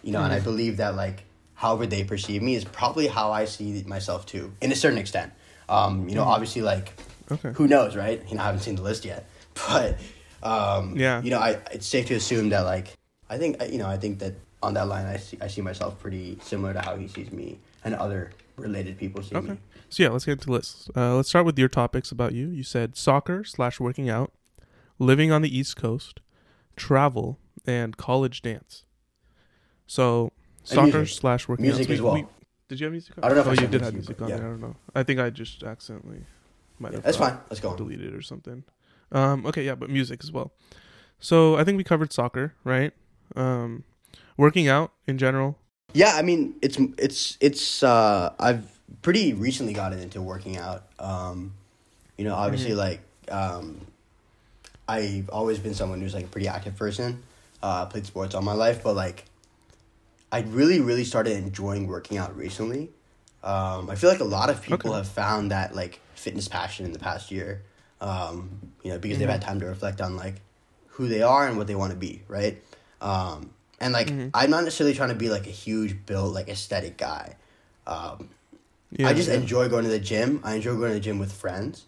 you 0.02 0.12
know, 0.12 0.18
mm-hmm. 0.18 0.24
and 0.26 0.32
I 0.32 0.36
mm-hmm. 0.36 0.44
believe 0.44 0.76
that 0.78 0.94
like 0.94 1.24
however 1.54 1.86
they 1.86 2.04
perceive 2.04 2.42
me 2.42 2.54
is 2.54 2.64
probably 2.64 3.06
how 3.06 3.32
I 3.32 3.44
see 3.44 3.82
myself 3.86 4.26
too, 4.26 4.52
in 4.60 4.72
a 4.72 4.76
certain 4.76 4.98
extent. 4.98 5.32
Um, 5.68 6.08
you 6.08 6.14
know, 6.14 6.22
mm-hmm. 6.22 6.30
obviously, 6.30 6.62
like, 6.62 6.92
okay. 7.30 7.52
who 7.54 7.68
knows, 7.68 7.96
right? 7.96 8.22
You 8.28 8.36
know, 8.36 8.42
I 8.42 8.46
haven't 8.46 8.62
seen 8.62 8.76
the 8.76 8.82
list 8.82 9.04
yet, 9.04 9.28
but 9.68 9.98
um, 10.42 10.96
yeah, 10.96 11.22
you 11.22 11.30
know, 11.30 11.38
I 11.38 11.58
it's 11.72 11.86
safe 11.86 12.06
to 12.06 12.14
assume 12.14 12.48
that 12.50 12.62
like 12.62 12.96
I 13.28 13.38
think 13.38 13.62
you 13.70 13.78
know 13.78 13.88
I 13.88 13.96
think 13.96 14.18
that 14.20 14.34
on 14.62 14.74
that 14.74 14.88
line 14.88 15.06
I 15.06 15.16
see 15.16 15.38
I 15.40 15.48
see 15.48 15.60
myself 15.60 15.98
pretty 15.98 16.38
similar 16.42 16.72
to 16.72 16.80
how 16.80 16.96
he 16.96 17.08
sees 17.08 17.30
me 17.30 17.58
and 17.84 17.94
other 17.94 18.32
related 18.56 18.98
people 18.98 19.22
see 19.22 19.34
okay. 19.34 19.52
me. 19.52 19.58
So 19.88 20.02
yeah, 20.02 20.10
let's 20.10 20.24
get 20.24 20.32
into 20.32 20.52
lists. 20.52 20.88
Uh, 20.96 21.16
let's 21.16 21.28
start 21.28 21.44
with 21.44 21.58
your 21.58 21.68
topics 21.68 22.12
about 22.12 22.32
you. 22.32 22.48
You 22.48 22.62
said 22.62 22.96
soccer 22.96 23.44
slash 23.44 23.80
working 23.80 24.08
out, 24.08 24.32
living 24.98 25.32
on 25.32 25.42
the 25.42 25.56
East 25.56 25.76
Coast, 25.76 26.20
travel, 26.76 27.38
and 27.66 27.96
college 27.96 28.42
dance. 28.42 28.84
So 29.86 30.32
soccer 30.62 31.06
slash 31.06 31.48
working 31.48 31.64
music 31.64 31.86
out. 31.86 31.88
Music 31.88 31.94
as 31.94 32.02
well. 32.02 32.14
We, 32.14 32.26
did 32.68 32.80
you 32.80 32.84
have 32.84 32.92
music? 32.92 33.18
On? 33.18 33.24
I 33.24 33.28
don't 33.28 33.36
know 33.36 33.52
if 33.52 33.58
oh, 33.58 33.62
you 33.62 33.68
did 33.68 33.80
have 33.80 33.94
music 33.94 34.22
on 34.22 34.28
yeah. 34.28 34.36
there. 34.36 34.46
I 34.46 34.50
don't 34.50 34.60
know. 34.60 34.76
I 34.94 35.02
think 35.02 35.18
I 35.18 35.30
just 35.30 35.64
accidentally 35.64 36.24
might 36.78 36.92
have. 36.92 37.02
That's 37.02 37.16
fine. 37.16 37.38
Let's 37.50 37.60
go. 37.60 37.74
Deleted 37.74 38.14
or 38.14 38.22
something. 38.22 38.62
Um, 39.12 39.46
okay, 39.46 39.64
yeah, 39.64 39.74
but 39.74 39.90
music 39.90 40.20
as 40.22 40.32
well. 40.32 40.52
So 41.18 41.56
I 41.56 41.64
think 41.64 41.76
we 41.76 41.84
covered 41.84 42.12
soccer, 42.12 42.54
right? 42.64 42.92
Um, 43.36 43.84
working 44.36 44.68
out 44.68 44.92
in 45.06 45.18
general. 45.18 45.58
Yeah, 45.92 46.12
I 46.14 46.22
mean 46.22 46.54
it's 46.62 46.78
it's 46.98 47.36
it's. 47.40 47.82
Uh, 47.82 48.32
I've 48.38 48.64
pretty 49.02 49.32
recently 49.32 49.72
gotten 49.72 49.98
into 49.98 50.22
working 50.22 50.56
out. 50.56 50.84
Um, 50.98 51.54
you 52.16 52.24
know, 52.24 52.34
obviously, 52.34 52.70
mm-hmm. 52.70 52.78
like 52.78 53.00
um, 53.30 53.80
I've 54.88 55.28
always 55.30 55.58
been 55.58 55.74
someone 55.74 56.00
who's 56.00 56.14
like 56.14 56.24
a 56.24 56.28
pretty 56.28 56.48
active 56.48 56.76
person. 56.76 57.22
Uh, 57.62 57.86
played 57.86 58.06
sports 58.06 58.34
all 58.34 58.42
my 58.42 58.54
life, 58.54 58.82
but 58.82 58.94
like 58.94 59.26
I 60.32 60.40
really, 60.40 60.80
really 60.80 61.04
started 61.04 61.36
enjoying 61.36 61.86
working 61.86 62.16
out 62.16 62.36
recently. 62.36 62.90
Um, 63.42 63.90
I 63.90 63.94
feel 63.94 64.10
like 64.10 64.20
a 64.20 64.24
lot 64.24 64.50
of 64.50 64.62
people 64.62 64.90
okay. 64.90 64.98
have 64.98 65.08
found 65.08 65.50
that 65.50 65.74
like 65.74 66.00
fitness 66.14 66.48
passion 66.48 66.84
in 66.84 66.92
the 66.92 66.98
past 66.98 67.30
year. 67.30 67.62
Um, 68.00 68.72
you 68.82 68.90
know, 68.90 68.98
because 68.98 69.16
mm-hmm. 69.16 69.20
they've 69.20 69.30
had 69.30 69.42
time 69.42 69.60
to 69.60 69.66
reflect 69.66 70.00
on 70.00 70.16
like 70.16 70.36
who 70.88 71.08
they 71.08 71.22
are 71.22 71.46
and 71.46 71.56
what 71.56 71.66
they 71.66 71.74
want 71.74 71.92
to 71.92 71.98
be, 71.98 72.22
right? 72.28 72.62
Um, 73.00 73.50
and 73.80 73.92
like 73.92 74.08
mm-hmm. 74.08 74.28
I'm 74.34 74.50
not 74.50 74.64
necessarily 74.64 74.94
trying 74.94 75.10
to 75.10 75.14
be 75.14 75.28
like 75.28 75.46
a 75.46 75.50
huge 75.50 76.06
built 76.06 76.34
like 76.34 76.48
aesthetic 76.48 76.96
guy. 76.96 77.36
Um, 77.86 78.30
yeah, 78.92 79.08
I 79.08 79.14
just 79.14 79.28
yeah. 79.28 79.36
enjoy 79.36 79.68
going 79.68 79.84
to 79.84 79.90
the 79.90 79.98
gym. 79.98 80.40
I 80.44 80.54
enjoy 80.54 80.76
going 80.76 80.88
to 80.88 80.94
the 80.94 81.00
gym 81.00 81.18
with 81.18 81.32
friends 81.32 81.84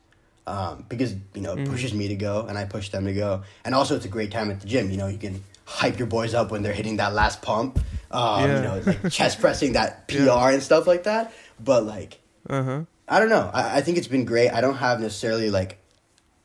um, 0.46 0.84
because 0.88 1.14
you 1.34 1.42
know 1.42 1.52
it 1.52 1.60
mm. 1.60 1.68
pushes 1.68 1.92
me 1.94 2.08
to 2.08 2.14
go 2.14 2.46
and 2.46 2.56
I 2.56 2.64
push 2.64 2.90
them 2.90 3.04
to 3.06 3.12
go. 3.12 3.42
And 3.64 3.74
also, 3.74 3.96
it's 3.96 4.04
a 4.04 4.08
great 4.08 4.30
time 4.30 4.50
at 4.50 4.60
the 4.60 4.66
gym. 4.66 4.90
You 4.90 4.96
know, 4.96 5.08
you 5.08 5.18
can 5.18 5.42
hype 5.64 5.98
your 5.98 6.06
boys 6.06 6.34
up 6.34 6.50
when 6.50 6.62
they're 6.62 6.72
hitting 6.72 6.96
that 6.96 7.14
last 7.14 7.42
pump. 7.42 7.78
Um, 8.10 8.48
yeah. 8.48 8.56
You 8.56 8.62
know, 8.62 8.82
like 8.86 9.10
chest 9.12 9.40
pressing 9.40 9.72
that 9.72 10.08
PR 10.08 10.22
yeah. 10.22 10.50
and 10.50 10.62
stuff 10.62 10.86
like 10.86 11.04
that. 11.04 11.32
But 11.62 11.84
like, 11.84 12.20
uh-huh. 12.48 12.82
I 13.08 13.20
don't 13.20 13.28
know. 13.28 13.50
I, 13.52 13.78
I 13.78 13.80
think 13.82 13.98
it's 13.98 14.08
been 14.08 14.24
great. 14.24 14.50
I 14.50 14.60
don't 14.60 14.76
have 14.76 15.00
necessarily 15.00 15.50
like 15.50 15.78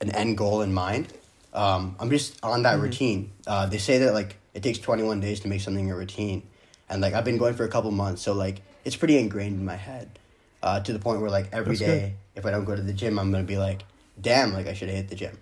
an 0.01 0.11
end 0.11 0.37
goal 0.37 0.61
in 0.61 0.73
mind. 0.73 1.13
Um, 1.53 1.95
I'm 1.99 2.09
just 2.09 2.43
on 2.43 2.63
that 2.63 2.73
mm-hmm. 2.73 2.83
routine. 2.83 3.31
Uh, 3.45 3.65
they 3.65 3.77
say 3.77 3.99
that 3.99 4.13
like 4.13 4.37
it 4.53 4.63
takes 4.63 4.79
21 4.79 5.19
days 5.19 5.39
to 5.41 5.47
make 5.47 5.61
something 5.61 5.89
a 5.91 5.95
routine, 5.95 6.43
and 6.89 7.01
like 7.01 7.13
I've 7.13 7.25
been 7.25 7.37
going 7.37 7.53
for 7.53 7.63
a 7.63 7.69
couple 7.69 7.91
months, 7.91 8.21
so 8.21 8.33
like 8.33 8.61
it's 8.85 8.95
pretty 8.95 9.17
ingrained 9.17 9.59
in 9.59 9.65
my 9.65 9.75
head 9.75 10.19
uh, 10.63 10.79
to 10.81 10.93
the 10.93 10.99
point 10.99 11.21
where 11.21 11.29
like 11.29 11.49
every 11.51 11.75
That's 11.75 11.91
day, 11.91 11.99
good. 12.33 12.39
if 12.39 12.45
I 12.45 12.51
don't 12.51 12.65
go 12.65 12.75
to 12.75 12.81
the 12.81 12.93
gym, 12.93 13.19
I'm 13.19 13.31
gonna 13.31 13.43
be 13.43 13.57
like, 13.57 13.83
damn, 14.19 14.53
like 14.53 14.67
I 14.67 14.73
should 14.73 14.89
have 14.89 14.97
hit 14.97 15.09
the 15.09 15.15
gym, 15.15 15.37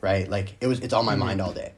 right? 0.00 0.28
Like 0.28 0.56
it 0.60 0.66
was, 0.66 0.80
it's 0.80 0.92
on 0.94 1.04
my 1.04 1.12
mm-hmm. 1.12 1.20
mind 1.20 1.40
all 1.40 1.52
day. 1.52 1.72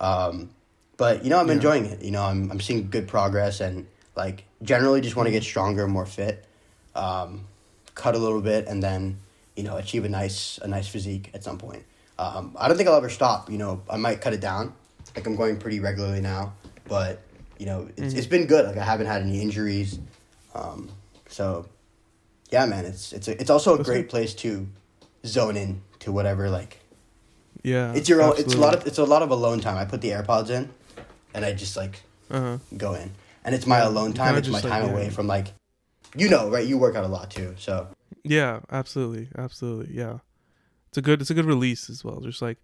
Um, 0.00 0.50
but 0.96 1.24
you 1.24 1.30
know, 1.30 1.38
I'm 1.38 1.48
yeah. 1.48 1.54
enjoying 1.54 1.84
it. 1.86 2.02
You 2.02 2.10
know, 2.10 2.22
I'm 2.22 2.50
I'm 2.50 2.60
seeing 2.60 2.90
good 2.90 3.08
progress 3.08 3.60
and 3.60 3.86
like 4.16 4.44
generally 4.62 5.00
just 5.00 5.16
want 5.16 5.26
to 5.26 5.30
get 5.30 5.42
stronger, 5.42 5.86
more 5.86 6.06
fit, 6.06 6.44
um, 6.94 7.46
cut 7.94 8.14
a 8.14 8.18
little 8.18 8.40
bit, 8.40 8.66
and 8.66 8.82
then 8.82 9.18
you 9.56 9.62
know 9.62 9.76
achieve 9.76 10.04
a 10.04 10.08
nice 10.08 10.58
a 10.62 10.68
nice 10.68 10.86
physique 10.86 11.30
at 11.34 11.42
some 11.42 11.58
point. 11.58 11.84
Um, 12.18 12.56
I 12.58 12.68
don't 12.68 12.76
think 12.76 12.88
I'll 12.88 12.96
ever 12.96 13.10
stop. 13.10 13.50
You 13.50 13.58
know, 13.58 13.82
I 13.90 13.96
might 13.96 14.20
cut 14.20 14.32
it 14.32 14.40
down. 14.40 14.72
Like 15.14 15.26
I'm 15.26 15.36
going 15.36 15.58
pretty 15.58 15.80
regularly 15.80 16.20
now, 16.20 16.54
but 16.88 17.20
you 17.58 17.66
know, 17.66 17.88
it's, 17.88 18.00
mm-hmm. 18.00 18.18
it's 18.18 18.26
been 18.26 18.46
good. 18.46 18.66
Like 18.66 18.76
I 18.76 18.84
haven't 18.84 19.06
had 19.06 19.22
any 19.22 19.40
injuries. 19.40 19.98
Um, 20.54 20.90
so 21.28 21.66
yeah, 22.50 22.66
man, 22.66 22.84
it's 22.84 23.12
it's 23.12 23.28
a, 23.28 23.40
it's 23.40 23.50
also 23.50 23.78
a 23.78 23.82
great 23.82 24.08
place 24.08 24.34
to 24.34 24.68
zone 25.24 25.56
in 25.56 25.82
to 26.00 26.12
whatever 26.12 26.50
like. 26.50 26.80
Yeah, 27.62 27.92
it's 27.94 28.08
your 28.08 28.22
own. 28.22 28.34
It's 28.38 28.54
a 28.54 28.58
lot 28.58 28.74
of 28.74 28.86
it's 28.86 28.98
a 28.98 29.04
lot 29.04 29.22
of 29.22 29.30
alone 29.30 29.60
time. 29.60 29.76
I 29.76 29.84
put 29.84 30.00
the 30.00 30.10
AirPods 30.10 30.50
in, 30.50 30.70
and 31.34 31.44
I 31.44 31.52
just 31.52 31.76
like 31.76 32.02
uh-huh. 32.30 32.58
go 32.76 32.94
in, 32.94 33.10
and 33.44 33.54
it's 33.54 33.66
my 33.66 33.78
alone 33.78 34.12
time. 34.12 34.36
It's 34.36 34.48
my 34.48 34.60
time 34.60 34.84
like, 34.84 34.92
away 34.92 35.10
from 35.10 35.26
like, 35.26 35.48
you 36.14 36.28
know, 36.28 36.48
right? 36.50 36.66
You 36.66 36.78
work 36.78 36.94
out 36.94 37.04
a 37.04 37.08
lot 37.08 37.30
too, 37.30 37.54
so. 37.58 37.88
Yeah, 38.30 38.60
absolutely, 38.70 39.28
absolutely, 39.36 39.94
yeah. 39.94 40.18
It's 40.88 40.98
a 40.98 41.02
good 41.02 41.20
it's 41.20 41.30
a 41.30 41.34
good 41.34 41.44
release 41.44 41.90
as 41.90 42.04
well. 42.04 42.20
Just 42.20 42.40
like, 42.40 42.58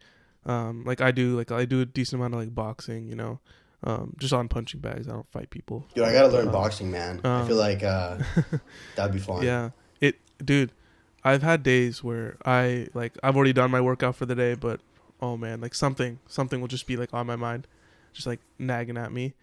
um, 0.47 0.85
like 0.85 1.01
I 1.01 1.11
do 1.11 1.37
like 1.37 1.51
I 1.51 1.65
do 1.65 1.81
a 1.81 1.87
decent 1.87 2.21
amount 2.21 2.35
of 2.35 2.41
like 2.41 2.55
boxing, 2.55 3.09
you 3.09 3.17
know, 3.17 3.41
um, 3.85 4.15
just 4.19 4.33
on 4.33 4.49
punching 4.49 4.81
bags. 4.81 5.09
I 5.09 5.13
don't 5.13 5.31
fight 5.31 5.51
people. 5.51 5.87
Dude, 5.95 6.05
I 6.05 6.13
gotta 6.13 6.29
learn 6.29 6.47
um, 6.47 6.53
boxing, 6.53 6.91
man. 6.91 7.21
Um, 7.25 7.43
I 7.43 7.47
feel 7.47 7.57
like 7.57 7.83
uh, 7.83 8.19
that'd 8.97 9.13
be 9.13 9.19
fun. 9.19 9.45
Yeah, 9.45 9.71
it, 10.01 10.17
dude. 10.45 10.73
I've 11.25 11.43
had 11.43 11.63
days 11.63 12.03
where 12.03 12.37
I 12.45 12.89
like 12.95 13.17
I've 13.23 13.37
already 13.37 13.53
done 13.53 13.71
my 13.71 13.81
workout 13.81 14.17
for 14.17 14.27
the 14.27 14.35
day, 14.35 14.55
but 14.55 14.81
oh 15.21 15.37
man, 15.37 15.61
like 15.61 15.75
something 15.75 16.19
something 16.27 16.61
will 16.61 16.69
just 16.69 16.87
be 16.87 16.97
like 16.97 17.15
on 17.15 17.27
my 17.27 17.37
mind, 17.37 17.67
just 18.13 18.27
like 18.27 18.41
nagging 18.59 18.97
at 18.97 19.13
me, 19.13 19.35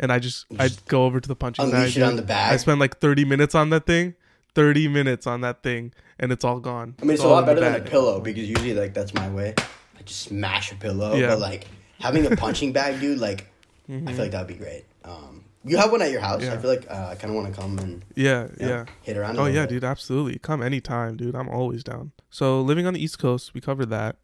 and 0.00 0.12
I 0.12 0.18
just 0.18 0.46
I 0.58 0.70
go 0.86 1.04
over 1.04 1.20
to 1.20 1.28
the 1.28 1.36
punching 1.36 1.64
Unleash 1.64 1.96
it 1.96 2.02
on 2.02 2.16
the 2.16 2.22
bag. 2.22 2.54
I 2.54 2.56
spend 2.56 2.80
like 2.80 2.98
thirty 2.98 3.24
minutes 3.24 3.54
on 3.54 3.70
that 3.70 3.86
thing. 3.86 4.14
30 4.58 4.88
minutes 4.88 5.26
on 5.26 5.40
that 5.42 5.62
thing 5.62 5.92
and 6.18 6.32
it's 6.32 6.44
all 6.44 6.60
gone. 6.60 6.94
I 7.00 7.04
mean, 7.04 7.12
it's, 7.12 7.20
it's 7.20 7.24
a 7.24 7.28
lot 7.28 7.46
better 7.46 7.60
than 7.60 7.76
a 7.76 7.80
pillow 7.80 8.20
because 8.20 8.48
usually, 8.48 8.74
like, 8.74 8.92
that's 8.92 9.14
my 9.14 9.28
way. 9.30 9.54
I 9.58 10.02
just 10.04 10.22
smash 10.22 10.72
a 10.72 10.74
pillow. 10.76 11.14
Yeah. 11.14 11.28
But, 11.28 11.40
like, 11.40 11.66
having 12.00 12.26
a 12.26 12.36
punching 12.36 12.72
bag, 12.72 13.00
dude, 13.00 13.18
like, 13.18 13.46
Mm-hmm. 13.90 14.08
I 14.08 14.12
feel 14.12 14.22
like 14.22 14.32
that 14.32 14.40
would 14.40 14.48
be 14.48 14.54
great. 14.54 14.84
Um, 15.04 15.44
you 15.64 15.76
have 15.78 15.90
one 15.90 16.02
at 16.02 16.10
your 16.10 16.20
house. 16.20 16.42
Yeah. 16.42 16.54
I 16.54 16.58
feel 16.58 16.70
like 16.70 16.86
uh, 16.90 17.08
I 17.10 17.14
kind 17.14 17.30
of 17.30 17.42
want 17.42 17.52
to 17.54 17.60
come 17.60 17.78
and 17.78 18.04
yeah, 18.14 18.48
you 18.60 18.66
know, 18.66 18.68
yeah, 18.68 18.84
hit 19.02 19.16
around. 19.16 19.38
oh 19.38 19.46
yeah, 19.46 19.62
bit. 19.62 19.70
dude, 19.70 19.84
absolutely. 19.84 20.38
Come 20.38 20.62
anytime, 20.62 21.16
dude. 21.16 21.34
I'm 21.34 21.48
always 21.48 21.82
down. 21.82 22.12
So 22.30 22.60
living 22.60 22.86
on 22.86 22.94
the 22.94 23.02
East 23.02 23.18
Coast, 23.18 23.54
we 23.54 23.60
covered 23.60 23.90
that. 23.90 24.16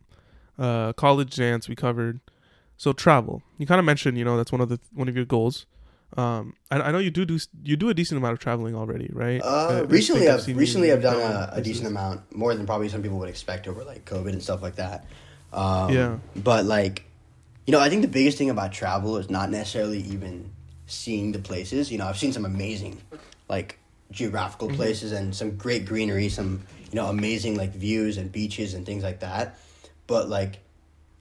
Uh, 0.59 0.93
college 0.93 1.35
dance, 1.35 1.69
we 1.69 1.75
covered. 1.75 2.21
So 2.77 2.93
travel, 2.93 3.43
you 3.59 3.67
kind 3.67 3.79
of 3.79 3.85
mentioned, 3.85 4.19
you 4.19 4.25
know, 4.25 4.37
that's 4.37 4.53
one 4.53 4.61
of 4.61 4.69
the 4.69 4.79
one 4.93 5.09
of 5.09 5.17
your 5.17 5.25
goals. 5.25 5.67
Um, 6.17 6.55
I, 6.71 6.81
I 6.81 6.93
know 6.93 6.99
you 6.99 7.11
do 7.11 7.25
do 7.25 7.39
you 7.65 7.77
do 7.77 7.89
a 7.89 7.95
decent 7.95 8.19
amount 8.19 8.35
of 8.35 8.39
traveling 8.39 8.75
already, 8.75 9.11
right? 9.13 9.41
Uh, 9.43 9.85
recently, 9.89 10.29
I've, 10.29 10.41
I've 10.49 10.57
recently 10.57 10.93
I've 10.93 11.03
done 11.03 11.17
a, 11.17 11.51
a 11.55 11.61
decent 11.61 11.87
amount, 11.89 12.35
more 12.35 12.55
than 12.55 12.67
probably 12.67 12.89
some 12.89 13.03
people 13.03 13.19
would 13.19 13.29
expect 13.29 13.67
over 13.67 13.85
like 13.85 14.05
COVID 14.05 14.33
and 14.33 14.43
stuff 14.43 14.63
like 14.63 14.77
that. 14.77 15.07
Um, 15.53 15.93
Yeah. 15.93 16.19
But 16.37 16.65
like, 16.67 17.05
you 17.67 17.73
know, 17.73 17.81
I 17.81 17.89
think 17.89 18.03
the 18.03 18.09
biggest 18.09 18.39
thing 18.39 18.51
about 18.51 18.73
travel 18.73 19.17
is 19.17 19.29
not 19.29 19.51
necessarily 19.51 20.01
even 20.01 20.51
seeing 20.87 21.33
the 21.33 21.39
places. 21.39 21.91
You 21.91 21.99
know, 21.99 22.07
I've 22.07 22.19
seen 22.19 22.33
some 22.33 22.45
amazing, 22.45 23.01
like 23.49 23.79
geographical 24.11 24.69
Mm-hmm. 24.69 24.77
places 24.77 25.13
and 25.13 25.35
some 25.35 25.57
great 25.57 25.85
greenery, 25.85 26.29
some 26.29 26.63
you 26.93 26.97
know 26.97 27.07
amazing 27.07 27.57
like 27.57 27.73
views 27.73 28.17
and 28.19 28.31
beaches 28.31 28.75
and 28.75 28.87
things 28.87 29.03
like 29.03 29.21
that. 29.21 29.59
But 30.07 30.29
like, 30.29 30.61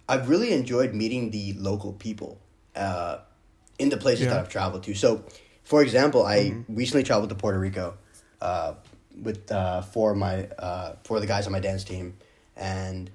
I've 0.07 0.29
really 0.29 0.53
enjoyed 0.53 0.93
meeting 0.93 1.31
the 1.31 1.53
local 1.53 1.93
people 1.93 2.39
uh, 2.75 3.19
in 3.79 3.89
the 3.89 3.97
places 3.97 4.25
Yeah. 4.25 4.31
that 4.31 4.39
I've 4.41 4.49
traveled 4.49 4.83
to. 4.83 4.93
So, 4.93 5.23
for 5.63 5.81
example, 5.81 6.25
I 6.25 6.55
recently 6.69 7.03
traveled 7.03 7.29
to 7.29 7.35
Puerto 7.35 7.59
Rico 7.59 7.95
uh, 8.41 8.73
with 9.21 9.51
uh, 9.51 9.81
four 9.81 10.11
of 10.11 10.17
my 10.17 10.47
uh, 10.59 10.95
four 11.03 11.17
of 11.17 11.21
the 11.21 11.27
guys 11.27 11.45
on 11.45 11.51
my 11.51 11.59
dance 11.59 11.83
team, 11.83 12.15
and 12.55 13.09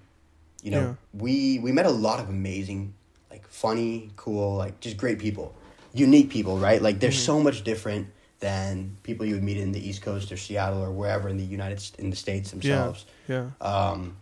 you 0.62 0.70
know 0.70 0.80
Yeah. 0.80 0.94
we 1.12 1.58
we 1.58 1.72
met 1.72 1.86
a 1.86 1.90
lot 1.90 2.20
of 2.20 2.28
amazing, 2.28 2.94
like 3.30 3.46
funny, 3.48 4.10
cool, 4.16 4.56
like 4.56 4.80
just 4.80 4.96
great 4.96 5.18
people, 5.18 5.54
unique 5.92 6.30
people, 6.30 6.58
right? 6.58 6.80
Like 6.80 7.00
they're 7.00 7.12
so 7.12 7.40
much 7.40 7.62
different 7.64 8.08
than 8.40 8.96
people 9.02 9.26
you 9.26 9.34
would 9.34 9.42
meet 9.42 9.56
in 9.56 9.72
the 9.72 9.88
East 9.88 10.00
Coast 10.02 10.30
or 10.30 10.36
Seattle 10.36 10.80
or 10.82 10.92
wherever 10.92 11.28
in 11.28 11.36
the 11.36 11.44
United 11.44 11.80
St- 11.80 11.98
in 11.98 12.10
the 12.10 12.16
states 12.16 12.50
themselves. 12.52 13.04
Yeah. 13.26 13.50
Um, 13.60 14.16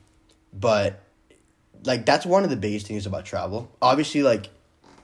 but 0.55 1.03
like 1.85 2.07
that's 2.07 2.25
one 2.25 2.43
of 2.43 2.49
the 2.51 2.57
biggest 2.57 2.87
things 2.87 3.05
about 3.07 3.27
travel. 3.27 3.71
Obviously, 3.83 4.23
like 4.23 4.49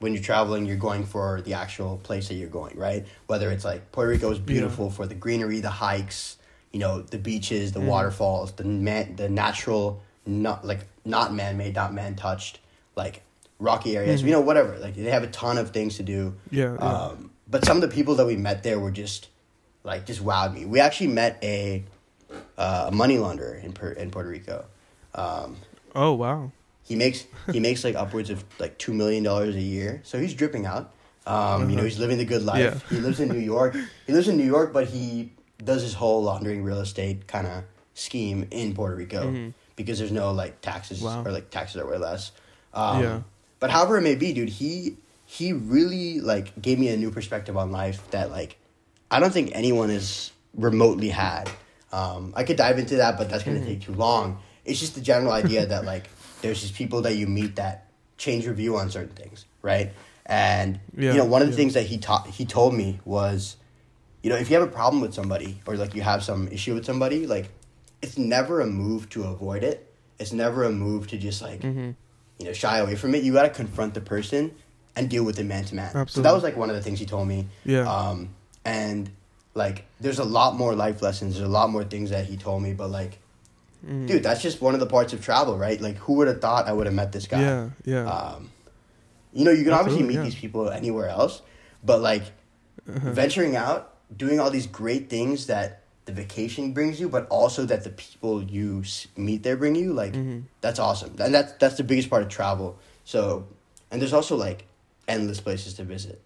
when 0.03 0.12
you're 0.14 0.22
traveling, 0.22 0.66
you're 0.66 0.76
going 0.76 1.05
for 1.07 1.40
the 1.42 1.55
actual 1.55 1.96
place 1.98 2.28
that 2.28 2.34
you're 2.34 2.48
going, 2.48 2.76
right? 2.76 3.07
Whether 3.28 3.50
it's 3.50 3.64
like 3.64 3.92
Puerto 3.92 4.11
Rico 4.11 4.30
is 4.30 4.38
beautiful 4.38 4.90
for 4.90 5.07
the 5.07 5.14
greenery, 5.14 5.61
the 5.61 5.70
hikes, 5.70 6.36
you 6.72 6.80
know, 6.80 7.03
the 7.03 7.18
beaches, 7.18 7.72
the 7.72 7.80
waterfalls, 7.80 8.53
the 8.53 8.64
man, 8.64 9.16
the 9.16 9.28
natural, 9.28 10.03
not 10.26 10.66
like 10.66 10.80
not 11.05 11.32
man 11.32 11.57
made, 11.57 11.74
not 11.74 11.94
man 11.94 12.16
touched, 12.16 12.59
like 12.96 13.22
rocky 13.59 13.96
areas, 13.96 14.22
you 14.22 14.32
know, 14.32 14.40
whatever. 14.40 14.76
Like 14.78 14.94
they 14.96 15.11
have 15.11 15.22
a 15.22 15.28
ton 15.28 15.57
of 15.57 15.70
things 15.70 15.96
to 15.98 16.03
do. 16.03 16.34
Yeah, 16.50 16.74
yeah. 16.74 16.78
Um, 16.78 17.30
but 17.48 17.64
some 17.64 17.76
of 17.76 17.82
the 17.82 17.88
people 17.88 18.16
that 18.16 18.26
we 18.26 18.36
met 18.36 18.62
there 18.62 18.80
were 18.80 18.90
just 18.90 19.28
like 19.84 20.07
just 20.07 20.24
wowed 20.24 20.53
me. 20.55 20.64
We 20.64 20.80
actually 20.80 21.09
met 21.09 21.38
a 21.42 21.84
uh, 22.59 22.86
a 22.88 22.92
money 22.92 23.18
launderer 23.18 23.62
in 23.62 23.72
per- 23.72 23.92
in 23.92 24.11
Puerto 24.11 24.28
Rico. 24.28 24.64
Um, 25.14 25.57
Oh 25.94 26.12
wow. 26.14 26.50
He 26.93 26.97
makes 27.05 27.24
he 27.55 27.61
makes 27.68 27.80
like 27.84 27.97
upwards 28.03 28.28
of 28.34 28.45
like 28.59 28.76
two 28.84 28.93
million 28.93 29.22
dollars 29.24 29.55
a 29.57 29.61
year, 29.76 30.01
so 30.05 30.18
he's 30.22 30.34
dripping 30.34 30.64
out. 30.66 30.84
Um, 31.26 31.70
You 31.70 31.76
know, 31.76 31.84
he's 31.88 31.99
living 32.05 32.18
the 32.18 32.28
good 32.34 32.43
life. 32.53 32.61
Yeah. 32.66 32.97
He 32.97 32.99
lives 33.07 33.18
in 33.24 33.28
New 33.36 33.45
York. 33.55 33.72
He 34.07 34.12
lives 34.12 34.28
in 34.28 34.36
New 34.36 34.51
York, 34.57 34.72
but 34.76 34.84
he 34.88 35.32
does 35.70 35.80
his 35.82 35.95
whole 35.95 36.20
laundering 36.28 36.61
real 36.68 36.80
estate 36.80 37.18
kind 37.34 37.47
of 37.47 37.64
scheme 37.95 38.47
in 38.51 38.74
Puerto 38.74 38.97
Rico 39.03 39.22
because 39.76 39.97
there's 40.01 40.12
no 40.22 40.32
like 40.43 40.61
taxes 40.61 40.99
Mm-hmm. 41.01 41.07
Wow. 41.22 41.24
or 41.24 41.32
like 41.32 41.49
taxes 41.51 41.76
are 41.80 41.86
way 41.93 41.99
less. 41.99 42.32
Um, 42.74 43.03
Yeah. 43.03 43.18
But 43.61 43.70
however 43.70 43.97
it 43.99 44.03
may 44.11 44.16
be, 44.24 44.32
dude, 44.36 44.49
he 44.61 44.97
he 45.36 45.47
really 45.55 46.20
like 46.20 46.47
gave 46.61 46.78
me 46.78 46.88
a 46.88 46.97
new 46.97 47.11
perspective 47.11 47.57
on 47.57 47.70
life 47.72 47.99
that 48.11 48.26
like 48.38 48.53
I 49.11 49.16
don't 49.20 49.32
think 49.32 49.49
anyone 49.55 49.88
has 49.99 50.32
remotely 50.68 51.09
had. 51.11 51.49
Um, 51.93 52.32
I 52.36 52.43
could 52.47 52.57
dive 52.64 52.78
into 52.82 52.97
that, 53.03 53.16
but 53.18 53.30
that's 53.30 53.45
gonna 53.45 53.59
Mm-hmm. 53.61 53.66
take 53.80 53.82
too 53.88 53.95
long. 53.95 54.26
It's 54.64 54.80
just 54.80 54.95
the 54.99 55.01
general 55.12 55.32
idea 55.43 55.66
that 55.72 55.84
like 55.84 56.05
there's 56.43 56.61
just 56.61 56.74
people 56.74 57.03
that 57.03 57.14
you 57.16 57.26
meet 57.26 57.57
that 57.57 57.86
change 58.18 58.45
your 58.45 58.55
view 58.55 58.76
on 58.76 58.90
certain 58.90 59.14
things, 59.16 59.47
right? 59.62 59.93
And 60.26 60.78
Yeah, 60.97 61.12
you 61.12 61.18
know, 61.18 61.24
one 61.24 61.43
of 61.43 61.49
the 61.49 61.53
yeah. 61.55 61.57
things 61.57 61.74
that 61.74 61.86
he 61.86 61.99
taught 61.99 62.26
he 62.28 62.45
told 62.45 62.74
me 62.74 63.01
was, 63.05 63.57
you 64.22 64.30
know, 64.30 64.36
if 64.36 64.51
you 64.51 64.59
have 64.59 64.68
a 64.68 64.70
problem 64.70 65.01
with 65.03 65.14
somebody 65.14 65.61
or 65.66 65.76
like 65.76 65.95
you 65.95 66.03
have 66.03 66.22
some 66.22 66.47
issue 66.49 66.74
with 66.74 66.84
somebody, 66.84 67.26
like 67.26 67.49
it's 68.03 68.16
never 68.18 68.61
a 68.61 68.66
move 68.66 69.09
to 69.11 69.24
avoid 69.24 69.64
it. 69.64 69.93
It's 70.18 70.32
never 70.32 70.64
a 70.64 70.70
move 70.70 71.09
to 71.09 71.18
just 71.18 71.43
like 71.43 71.61
Mm-hmm. 71.62 71.90
you 72.38 72.47
know 72.47 72.53
shy 72.53 72.78
away 72.78 72.95
from 72.95 73.14
it. 73.14 73.24
You 73.24 73.32
got 73.32 73.43
to 73.43 73.51
confront 73.51 73.95
the 73.95 74.01
person 74.01 74.53
and 74.95 75.09
deal 75.09 75.24
with 75.24 75.38
it 75.38 75.45
man 75.45 75.64
to 75.64 75.74
man. 75.74 76.07
So 76.09 76.20
that 76.22 76.32
was 76.34 76.43
like 76.43 76.57
one 76.57 76.70
of 76.70 76.76
the 76.76 76.82
things 76.82 76.99
he 77.01 77.07
told 77.07 77.26
me. 77.26 77.49
Yeah. 77.64 77.88
Um, 77.90 78.28
and 78.64 79.11
like, 79.55 79.86
there's 80.01 80.18
a 80.18 80.24
lot 80.24 80.57
more 80.57 80.74
life 80.74 81.03
lessons. 81.03 81.34
There's 81.34 81.49
a 81.49 81.51
lot 81.51 81.70
more 81.70 81.82
things 81.84 82.11
that 82.11 82.26
he 82.26 82.36
told 82.36 82.62
me, 82.62 82.72
but 82.74 82.88
like, 82.90 83.18
Mm. 83.87 84.07
dude, 84.07 84.22
that's 84.22 84.41
just 84.43 84.61
one 84.62 84.74
of 84.74 84.80
the 84.80 84.87
parts 84.87 85.12
of 85.12 85.20
travel, 85.24 85.59
right? 85.59 85.80
Like, 85.80 85.97
who 85.97 86.14
would 86.14 86.28
have 86.28 86.41
thought 86.41 86.68
I 86.68 86.72
would 86.72 86.87
have 86.87 86.95
met 86.95 87.11
this 87.12 87.26
guy? 87.26 87.41
Yeah. 87.41 87.70
Yeah. 87.85 88.07
Um, 88.07 88.51
you 89.33 89.45
know, 89.45 89.51
you 89.51 89.64
can 89.64 89.72
obviously 89.72 90.03
meet 90.05 90.14
yeah. 90.14 90.22
these 90.22 90.35
people 90.37 90.70
anywhere 90.70 91.09
else, 91.09 91.43
but 91.83 92.01
like 92.01 92.22
Uh-huh. 92.89 93.11
venturing 93.12 93.55
out, 93.57 93.91
doing 94.16 94.39
all 94.41 94.51
these 94.51 94.66
great 94.66 95.09
things 95.11 95.47
that 95.47 95.83
the 96.05 96.12
vacation 96.12 96.72
brings 96.72 96.99
you, 97.01 97.09
but 97.09 97.26
also 97.28 97.64
that 97.64 97.85
the 97.85 97.91
people 97.91 98.43
you 98.43 98.83
meet 99.16 99.43
there 99.43 99.57
bring 99.57 99.74
you, 99.76 99.93
like 99.93 100.12
Mhm. 100.14 100.43
that's 100.61 100.78
awesome. 100.78 101.14
And 101.18 101.33
that's 101.35 101.53
that's 101.59 101.76
the 101.76 101.85
biggest 101.85 102.11
part 102.11 102.22
of 102.22 102.28
travel. 102.28 102.76
So, 103.05 103.47
and 103.91 104.01
there's 104.03 104.12
also 104.12 104.37
like 104.37 104.64
endless 105.09 105.41
places 105.41 105.74
to 105.74 105.85
visit. 105.85 106.20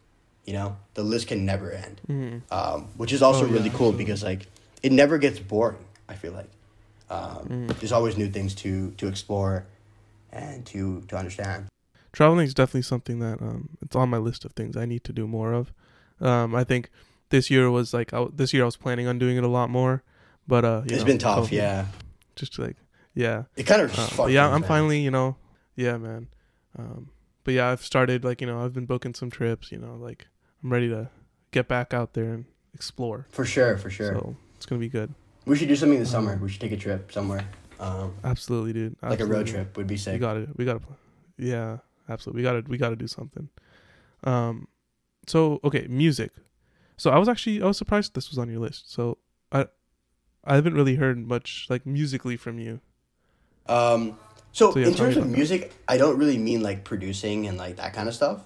You 0.47 0.55
know, 0.55 0.77
the 0.95 1.03
list 1.03 1.27
can 1.29 1.45
never 1.45 1.71
end, 1.73 2.01
Mhm. 2.09 2.41
um, 2.51 2.89
which 2.97 3.13
is 3.13 3.21
also 3.23 3.45
Oh, 3.45 3.47
yeah, 3.49 3.53
really 3.57 3.71
cool 3.71 3.89
absolutely. 3.93 4.05
because 4.05 4.23
like 4.23 4.47
it 4.83 4.93
never 4.93 5.19
gets 5.19 5.39
boring. 5.41 5.85
I 6.09 6.15
feel 6.15 6.33
like 6.33 6.49
um, 7.11 7.47
Mm-hmm. 7.49 7.67
there's 7.79 7.93
always 7.93 8.17
new 8.17 8.29
things 8.29 8.55
to 8.57 8.91
to 8.93 9.07
explore 9.09 9.67
and 10.33 10.67
to 10.67 11.03
to 11.09 11.17
understand. 11.17 11.67
traveling 12.13 12.47
is 12.47 12.55
definitely 12.55 12.83
something 12.83 13.19
that 13.21 13.41
um 13.43 13.69
it's 13.83 13.95
on 13.97 14.09
my 14.09 14.19
list 14.19 14.45
of 14.45 14.53
things 14.53 14.77
I 14.77 14.87
need 14.87 15.05
to 15.05 15.13
do 15.13 15.27
more 15.27 15.53
of. 15.53 15.73
Um, 16.21 16.55
I 16.55 16.65
think 16.65 16.91
this 17.31 17.51
year 17.51 17.71
was 17.71 17.93
like 17.93 18.13
I, 18.15 18.27
this 18.35 18.53
year 18.55 18.63
I 18.63 18.67
was 18.67 18.77
planning 18.77 19.07
on 19.07 19.19
doing 19.19 19.37
it 19.37 19.45
a 19.45 19.49
lot 19.49 19.69
more, 19.71 20.03
but 20.49 20.65
uh, 20.65 20.83
you 20.85 20.93
It's 20.95 21.01
know, 21.01 21.07
been 21.07 21.19
tough, 21.19 21.53
yeah. 21.53 21.87
Just 22.37 22.59
like 22.59 22.77
yeah, 23.15 23.45
It 23.57 23.65
kind 23.67 23.83
of 23.83 24.19
Uh, 24.19 24.27
yeah, 24.29 24.47
I'm 24.47 24.61
man. 24.61 24.69
finally 24.69 25.01
you 25.01 25.11
know 25.11 25.37
yeah 25.77 25.97
man, 25.99 26.29
um, 26.79 27.11
but 27.45 27.55
yeah 27.55 27.69
I've 27.71 27.83
started 27.85 28.25
like 28.25 28.41
you 28.41 28.47
know 28.47 28.65
I've 28.65 28.73
been 28.75 28.87
booking 28.87 29.15
some 29.15 29.31
trips 29.31 29.71
you 29.73 29.79
know 29.79 29.95
like 29.95 30.27
I'm 30.63 30.73
ready 30.73 30.89
to 30.89 31.09
get 31.51 31.69
back 31.69 31.95
out 31.95 32.13
there 32.15 32.33
and 32.33 32.45
explore. 32.75 33.27
for 33.31 33.45
sure, 33.45 33.77
for 33.79 33.91
sure. 33.91 34.13
So 34.15 34.37
it's 34.57 34.67
gonna 34.67 34.81
be 34.81 34.89
good. 34.89 35.15
We 35.47 35.57
should 35.57 35.69
do 35.69 35.77
something 35.77 35.99
this 35.99 36.13
Um, 36.15 36.25
summer. 36.27 36.37
We 36.43 36.49
should 36.51 36.61
take 36.61 36.73
a 36.73 36.77
trip 36.77 37.11
somewhere, 37.13 37.45
um, 37.81 38.13
Absolutely, 38.25 38.73
dude. 38.73 38.97
like 39.03 39.21
a 39.21 39.25
road 39.27 39.47
trip 39.47 39.77
would 39.77 39.87
be 39.87 39.99
We 40.07 40.19
got 40.19 40.35
to 40.35 40.49
We 40.57 40.65
got 40.65 40.83
to. 40.83 40.89
Yeah, 41.39 41.79
absolutely. 42.09 42.41
We 42.41 42.43
got 42.43 42.53
to. 42.65 42.71
We 42.71 42.79
got 42.79 42.91
to 42.91 42.97
do 42.97 43.07
something. 43.07 43.49
Um, 44.25 44.69
so 45.27 45.61
okay, 45.65 45.87
music. 45.89 46.33
So 46.97 47.11
I 47.11 47.19
was 47.19 47.29
actually 47.29 47.63
I 47.63 47.67
was 47.67 47.77
surprised 47.79 48.15
this 48.15 48.29
was 48.31 48.39
on 48.39 48.51
your 48.51 48.61
list. 48.61 48.93
So 48.93 49.19
I 49.53 49.67
I 50.45 50.55
haven't 50.55 50.75
really 50.75 50.97
heard 50.97 51.19
much 51.19 51.67
like 51.69 51.85
musically 51.87 52.37
from 52.37 52.59
you. 52.59 52.81
Um, 53.69 54.17
so, 54.53 54.73
So, 54.73 54.79
yeah, 54.79 54.87
in 54.87 54.95
terms 54.95 55.17
of 55.17 55.23
about 55.25 55.31
that. 55.33 55.37
music, 55.37 55.73
I 55.89 55.97
don't 55.99 56.17
really 56.19 56.39
mean 56.39 56.63
like 56.63 56.85
producing 56.85 57.47
and 57.47 57.59
like 57.59 57.77
that 57.77 57.93
kind 57.93 58.09
of 58.09 58.15
stuff, 58.15 58.41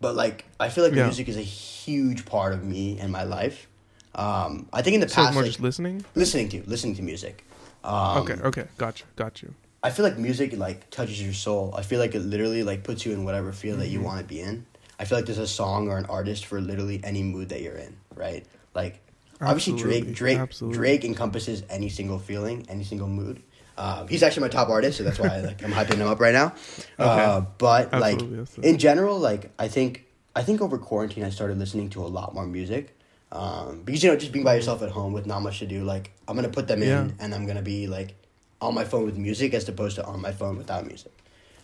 but 0.00 0.16
like 0.16 0.46
I 0.58 0.68
feel 0.70 0.84
like 0.84 0.94
Yeah. 0.94 1.04
music 1.04 1.28
is 1.28 1.36
a 1.36 1.42
huge 1.42 2.24
part 2.24 2.52
of 2.54 2.64
me 2.64 2.98
and 2.98 3.12
my 3.12 3.24
life. 3.24 3.68
Um, 4.14 4.68
I 4.72 4.82
think 4.82 4.94
in 4.94 5.00
the 5.00 5.08
So 5.08 5.16
past, 5.16 5.34
more 5.34 5.42
like, 5.42 5.50
just 5.50 5.60
listening. 5.60 6.04
listening 6.14 6.48
to 6.50 6.62
listening 6.66 6.94
to 6.96 7.02
music. 7.02 7.44
Um, 7.82 8.18
okay. 8.18 8.34
Okay. 8.34 8.64
Got 8.78 9.00
you. 9.00 9.06
Got 9.16 9.42
you. 9.42 9.54
I 9.82 9.90
feel 9.90 10.04
like 10.04 10.16
music 10.18 10.56
like 10.56 10.88
touches 10.90 11.22
your 11.22 11.34
soul. 11.34 11.74
I 11.76 11.82
feel 11.82 11.98
like 11.98 12.14
it 12.14 12.20
literally 12.20 12.62
like 12.62 12.84
puts 12.84 13.04
you 13.04 13.12
in 13.12 13.24
whatever 13.24 13.52
feel 13.52 13.76
that 13.78 13.88
you 13.88 13.98
Mm-hmm. 13.98 14.06
want 14.06 14.18
to 14.20 14.24
be 14.26 14.40
in. 14.40 14.64
I 14.98 15.04
feel 15.04 15.18
like 15.18 15.26
there's 15.26 15.38
a 15.38 15.46
song 15.46 15.88
or 15.88 15.98
an 15.98 16.06
artist 16.06 16.46
for 16.46 16.60
literally 16.60 17.00
any 17.04 17.22
mood 17.22 17.48
that 17.50 17.60
you're 17.60 17.76
in, 17.76 17.96
right? 18.14 18.46
Like 18.74 19.00
obviously 19.40 19.76
Drake 19.76 20.14
Drake 20.14 20.38
absolutely. 20.38 20.78
Drake 20.78 21.04
encompasses 21.04 21.64
any 21.68 21.88
single 21.88 22.18
feeling, 22.18 22.64
any 22.70 22.84
single 22.84 23.08
mood. 23.08 23.42
Um, 23.76 24.06
he's 24.06 24.22
actually 24.22 24.42
my 24.42 24.48
top 24.48 24.68
artist, 24.68 24.98
so 24.98 25.04
that's 25.04 25.18
why 25.18 25.40
like 25.40 25.62
I'm 25.64 25.72
hyping 25.72 25.96
him 25.96 26.06
up 26.06 26.20
right 26.20 26.32
now. 26.32 26.54
Uh, 26.98 27.40
but 27.58 27.92
like 27.92 28.14
Absolutely, 28.14 28.38
absolutely. 28.40 28.70
in 28.70 28.78
general, 28.78 29.18
like 29.18 29.50
I 29.58 29.66
think 29.68 30.06
I 30.36 30.42
think 30.44 30.62
over 30.62 30.78
quarantine 30.78 31.24
I 31.24 31.30
started 31.30 31.58
listening 31.58 31.90
to 31.90 32.00
a 32.02 32.06
lot 32.06 32.32
more 32.34 32.46
music. 32.46 32.93
Um, 33.34 33.82
because 33.84 34.02
you 34.04 34.10
know, 34.10 34.16
just 34.16 34.32
being 34.32 34.44
by 34.44 34.54
yourself 34.54 34.80
at 34.82 34.90
home 34.90 35.12
with 35.12 35.26
not 35.26 35.42
much 35.42 35.58
to 35.58 35.66
do, 35.66 35.82
like 35.84 36.12
I'm 36.28 36.36
gonna 36.36 36.48
put 36.48 36.68
them 36.68 36.82
in 36.82 37.16
and 37.18 37.34
I'm 37.34 37.46
gonna 37.46 37.62
be 37.62 37.86
like 37.88 38.14
on 38.60 38.74
my 38.74 38.84
phone 38.84 39.04
with 39.04 39.18
music 39.18 39.52
as 39.54 39.68
opposed 39.68 39.96
to 39.96 40.04
on 40.04 40.20
my 40.22 40.32
phone 40.32 40.56
without 40.56 40.86
music. 40.86 41.12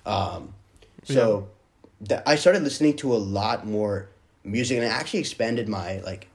Um, 0.05 0.53
so 1.05 1.49
th- 2.09 2.21
I 2.27 2.35
started 2.37 2.63
listening 2.63 2.97
to 2.97 3.15
a 3.15 3.17
lot 3.17 3.67
more 3.67 4.09
music, 4.45 4.79
and 4.79 4.87
I 4.87 4.91
actually 4.91 5.21
expanded 5.21 5.69
my 5.69 6.01
like 6.01 6.29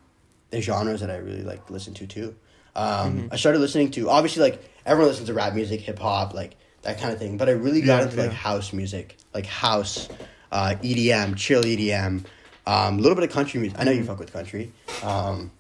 the 0.52 0.62
genres 0.62 1.02
that 1.02 1.12
I 1.12 1.18
really 1.18 1.44
like 1.44 1.68
to 1.68 1.74
listen 1.74 1.94
to 1.96 2.08
too. 2.08 2.36
Um, 2.76 2.86
Mm-hmm. 2.86 3.28
I 3.32 3.36
started 3.38 3.60
listening 3.60 3.92
to 3.92 4.10
obviously 4.10 4.42
like 4.42 4.64
everyone 4.86 5.10
listens 5.10 5.28
to 5.28 5.34
rap 5.34 5.54
music, 5.54 5.82
hip 5.82 6.00
hop, 6.00 6.34
like 6.34 6.56
that 6.84 7.00
kind 7.00 7.12
of 7.12 7.20
thing. 7.20 7.38
But 7.38 7.50
I 7.50 7.54
really 7.54 7.82
got 7.82 8.00
Yeah, 8.00 8.04
into 8.06 8.18
like 8.24 8.32
house 8.32 8.72
music, 8.74 9.18
like 9.34 9.46
house, 9.46 10.08
uh, 10.52 10.76
EDM, 10.82 11.36
chill 11.36 11.64
EDM, 11.64 12.26
um, 12.66 13.00
a 13.00 13.02
little 13.02 13.16
bit 13.16 13.24
of 13.24 13.32
country 13.32 13.60
music. 13.60 13.80
I 13.80 13.84
know 13.84 13.92
you 13.92 14.04
fuck 14.04 14.20
with 14.20 14.34
country. 14.34 14.72
Um, 15.04 15.52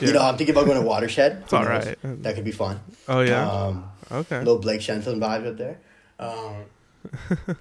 You 0.00 0.12
know, 0.12 0.22
I'm 0.22 0.36
thinking 0.36 0.54
about 0.54 0.66
going 0.66 0.80
to 0.80 0.86
Watershed. 0.86 1.42
It's 1.42 1.52
all 1.52 1.64
right. 1.64 1.98
That 2.02 2.34
could 2.36 2.44
be 2.44 2.52
fun. 2.52 2.80
Oh 3.08 3.20
yeah. 3.20 3.50
Um, 3.50 3.90
okay. 4.10 4.38
little 4.38 4.58
Blake 4.58 4.80
Shelton 4.80 5.20
vibes 5.20 5.46
up 5.46 5.56
there. 5.58 5.78
Um, 6.18 7.56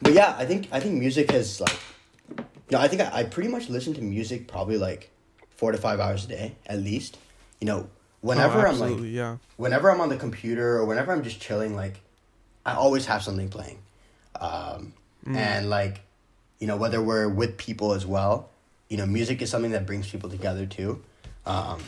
but 0.00 0.12
yeah, 0.12 0.34
I 0.38 0.46
think 0.46 0.68
I 0.72 0.80
think 0.80 0.94
music 0.94 1.30
has 1.32 1.60
like, 1.60 1.78
you 2.38 2.44
know, 2.72 2.80
I 2.80 2.88
think 2.88 3.02
I, 3.02 3.10
I 3.12 3.22
pretty 3.24 3.50
much 3.50 3.68
listen 3.68 3.92
to 3.94 4.00
music 4.00 4.48
probably 4.48 4.78
like 4.78 5.10
four 5.50 5.70
to 5.72 5.78
five 5.78 6.00
hours 6.00 6.24
a 6.24 6.28
day 6.28 6.56
at 6.66 6.78
least. 6.78 7.18
You 7.60 7.66
know, 7.66 7.88
whenever 8.22 8.66
oh, 8.66 8.70
I'm 8.70 8.78
like, 8.78 8.96
yeah. 9.02 9.36
whenever 9.56 9.90
I'm 9.90 10.00
on 10.00 10.08
the 10.08 10.16
computer 10.16 10.76
or 10.76 10.86
whenever 10.86 11.12
I'm 11.12 11.22
just 11.22 11.40
chilling, 11.40 11.76
like, 11.76 12.00
I 12.64 12.74
always 12.74 13.06
have 13.06 13.22
something 13.22 13.48
playing. 13.48 13.78
Um, 14.40 14.94
mm. 15.26 15.36
And 15.36 15.68
like, 15.70 16.00
you 16.58 16.66
know, 16.66 16.76
whether 16.76 17.02
we're 17.02 17.28
with 17.28 17.56
people 17.56 17.92
as 17.92 18.06
well, 18.06 18.48
you 18.88 18.96
know, 18.96 19.06
music 19.06 19.42
is 19.42 19.50
something 19.50 19.72
that 19.72 19.86
brings 19.86 20.08
people 20.08 20.30
together 20.30 20.66
too. 20.66 21.02
Um, 21.44 21.82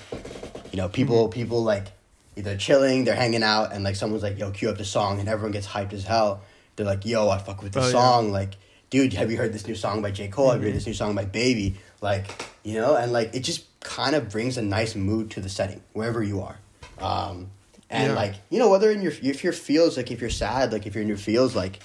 you 0.73 0.77
know, 0.77 0.89
people 0.89 1.25
mm-hmm. 1.25 1.33
people 1.33 1.63
like 1.63 1.89
either 2.37 2.57
chilling, 2.57 3.05
they're 3.05 3.17
hanging 3.17 3.43
out, 3.43 3.73
and 3.73 3.83
like 3.85 3.97
someone's 3.97 4.23
like, 4.23 4.39
"Yo, 4.39 4.51
cue 4.51 4.71
up 4.71 4.79
the 4.79 4.85
song," 4.85 5.21
and 5.21 5.29
everyone 5.29 5.53
gets 5.53 5.67
hyped 5.67 5.93
as 5.93 6.05
hell. 6.05 6.43
They're 6.77 6.87
like, 6.87 7.05
"Yo, 7.05 7.29
I 7.29 7.39
fuck 7.39 7.63
with 7.63 7.73
the 7.73 7.81
oh, 7.81 7.91
song." 7.91 8.27
Yeah. 8.27 8.33
Like, 8.33 8.55
dude, 8.91 9.13
have 9.15 9.31
you 9.31 9.37
heard 9.37 9.53
this 9.53 9.67
new 9.67 9.75
song 9.75 10.03
by 10.03 10.11
J 10.11 10.29
Cole? 10.29 10.47
Mm-hmm. 10.47 10.53
Have 10.53 10.61
you 10.61 10.67
heard 10.67 10.71
mm-hmm. 10.71 10.79
this 10.79 10.87
new 10.87 10.95
song 10.95 11.15
by 11.15 11.25
Baby? 11.25 11.77
Like, 12.01 12.47
you 12.63 12.75
know, 12.75 12.97
and 12.97 13.13
like 13.13 13.35
it 13.35 13.41
just 13.41 13.65
kind 13.81 14.15
of 14.15 14.29
brings 14.29 14.57
a 14.57 14.63
nice 14.63 14.95
mood 14.95 15.31
to 15.33 15.41
the 15.41 15.49
setting 15.49 15.83
wherever 15.93 16.23
you 16.23 16.43
are. 16.43 16.59
Um, 17.01 17.51
and 17.91 18.09
yeah. 18.09 18.15
like 18.15 18.35
you 18.51 18.59
know, 18.59 18.69
whether 18.69 18.91
in 18.91 19.03
your 19.03 19.13
if 19.13 19.43
your 19.43 19.53
feels 19.53 19.97
like 19.97 20.11
if 20.11 20.21
you're 20.21 20.31
sad, 20.31 20.73
like 20.73 20.87
if 20.87 20.95
you're 20.95 21.03
in 21.03 21.09
your 21.09 21.17
feels, 21.17 21.57
like 21.57 21.81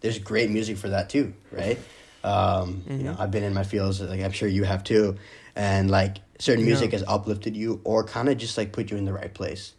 there's 0.00 0.18
great 0.18 0.50
music 0.50 0.76
for 0.76 0.88
that 0.88 1.08
too, 1.08 1.34
right? 1.50 1.78
Um, 2.24 2.82
mm-hmm. 2.82 2.98
You 2.98 3.04
know, 3.04 3.16
I've 3.18 3.30
been 3.30 3.44
in 3.44 3.54
my 3.54 3.64
feels, 3.64 4.00
like 4.00 4.20
I'm 4.20 4.32
sure 4.32 4.48
you 4.48 4.64
have 4.64 4.84
too, 4.84 5.16
and 5.56 5.90
like 5.90 6.18
certain 6.38 6.64
music 6.64 6.92
yeah. 6.92 6.98
has 6.98 7.08
uplifted 7.08 7.56
you 7.56 7.80
or 7.84 8.04
kind 8.04 8.28
of 8.28 8.36
just 8.38 8.56
like 8.56 8.72
put 8.72 8.90
you 8.90 8.96
in 8.96 9.04
the 9.04 9.12
right 9.12 9.32
place 9.32 9.74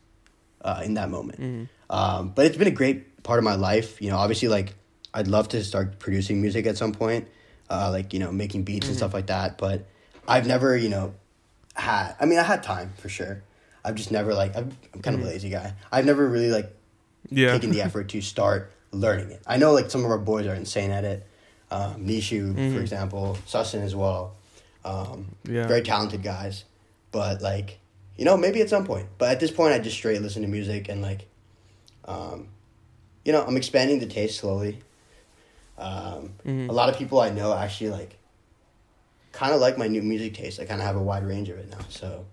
uh, 0.62 0.82
in 0.84 0.96
that 0.96 1.10
moment. 1.10 1.40
Mm-hmm. 1.40 1.64
Um, 1.90 2.30
but 2.30 2.46
it's 2.46 2.58
been 2.58 2.68
a 2.68 2.72
great 2.72 3.24
part 3.24 3.38
of 3.40 3.44
my 3.44 3.56
life. 3.56 4.02
You 4.02 4.10
know, 4.10 4.18
obviously, 4.18 4.48
like 4.48 4.76
I'd 5.14 5.28
love 5.28 5.50
to 5.50 5.64
start 5.64 6.00
producing 6.00 6.42
music 6.42 6.66
at 6.66 6.78
some 6.78 6.92
point, 6.92 7.28
uh, 7.70 7.90
like 7.92 8.14
you 8.14 8.20
know, 8.20 8.32
making 8.32 8.64
beats 8.64 8.86
mm-hmm. 8.86 8.92
and 8.92 8.98
stuff 8.98 9.14
like 9.14 9.28
that. 9.28 9.58
But 9.58 9.88
I've 10.28 10.48
never, 10.48 10.76
you 10.76 10.90
know, 10.90 11.14
had. 11.76 12.16
I 12.20 12.26
mean, 12.26 12.40
I 12.40 12.44
had 12.44 12.64
time 12.64 12.94
for 12.98 13.10
sure. 13.10 13.44
I've 13.86 13.96
just 13.96 14.12
never 14.12 14.34
like 14.34 14.56
I'm, 14.56 14.72
I'm 14.94 15.02
kind 15.02 15.16
of 15.16 15.22
a 15.22 15.24
mm-hmm. 15.24 15.34
lazy 15.34 15.50
guy. 15.50 15.74
I've 15.92 16.06
never 16.06 16.28
really 16.28 16.50
like 16.50 16.74
yeah. 17.30 17.52
taken 17.52 17.72
the 17.72 17.82
effort 17.82 18.10
to 18.10 18.22
start 18.22 18.72
learning 18.92 19.32
it. 19.32 19.42
I 19.46 19.58
know 19.58 19.74
like 19.74 19.92
some 19.92 20.06
of 20.06 20.12
our 20.12 20.18
boys 20.18 20.48
are 20.48 20.54
insane 20.54 20.92
at 20.92 21.04
it. 21.04 21.28
Um, 21.74 22.06
Nishu, 22.06 22.54
mm-hmm. 22.54 22.76
for 22.76 22.82
example, 22.82 23.36
Sussin 23.48 23.82
as 23.82 23.96
well. 23.96 24.36
Um, 24.86 25.36
yeah. 25.44 25.66
Very 25.66 25.82
talented 25.82 26.22
guys. 26.22 26.66
But, 27.12 27.42
like, 27.42 27.80
you 28.16 28.26
know, 28.26 28.38
maybe 28.38 28.62
at 28.62 28.70
some 28.70 28.86
point. 28.86 29.08
But 29.18 29.32
at 29.32 29.40
this 29.40 29.50
point, 29.50 29.74
I 29.74 29.80
just 29.80 29.98
straight 29.98 30.22
listen 30.22 30.44
to 30.44 30.48
music 30.48 30.88
and, 30.88 31.02
like, 31.02 31.28
um, 32.06 32.50
you 33.26 33.32
know, 33.32 33.44
I'm 33.44 33.58
expanding 33.58 34.00
the 34.00 34.06
taste 34.06 34.40
slowly. 34.40 34.80
Um, 35.80 36.34
mm-hmm. 36.46 36.70
A 36.70 36.74
lot 36.74 36.90
of 36.90 36.98
people 36.98 37.20
I 37.20 37.32
know 37.32 37.56
actually, 37.56 37.90
like, 37.90 38.18
kind 39.32 39.52
of 39.54 39.60
like 39.60 39.76
my 39.78 39.88
new 39.88 40.04
music 40.04 40.36
taste. 40.36 40.60
I 40.60 40.66
kind 40.66 40.80
of 40.80 40.86
have 40.86 40.96
a 40.96 41.02
wide 41.02 41.26
range 41.26 41.50
of 41.50 41.58
it 41.58 41.72
now. 41.72 41.80
So, 41.90 42.26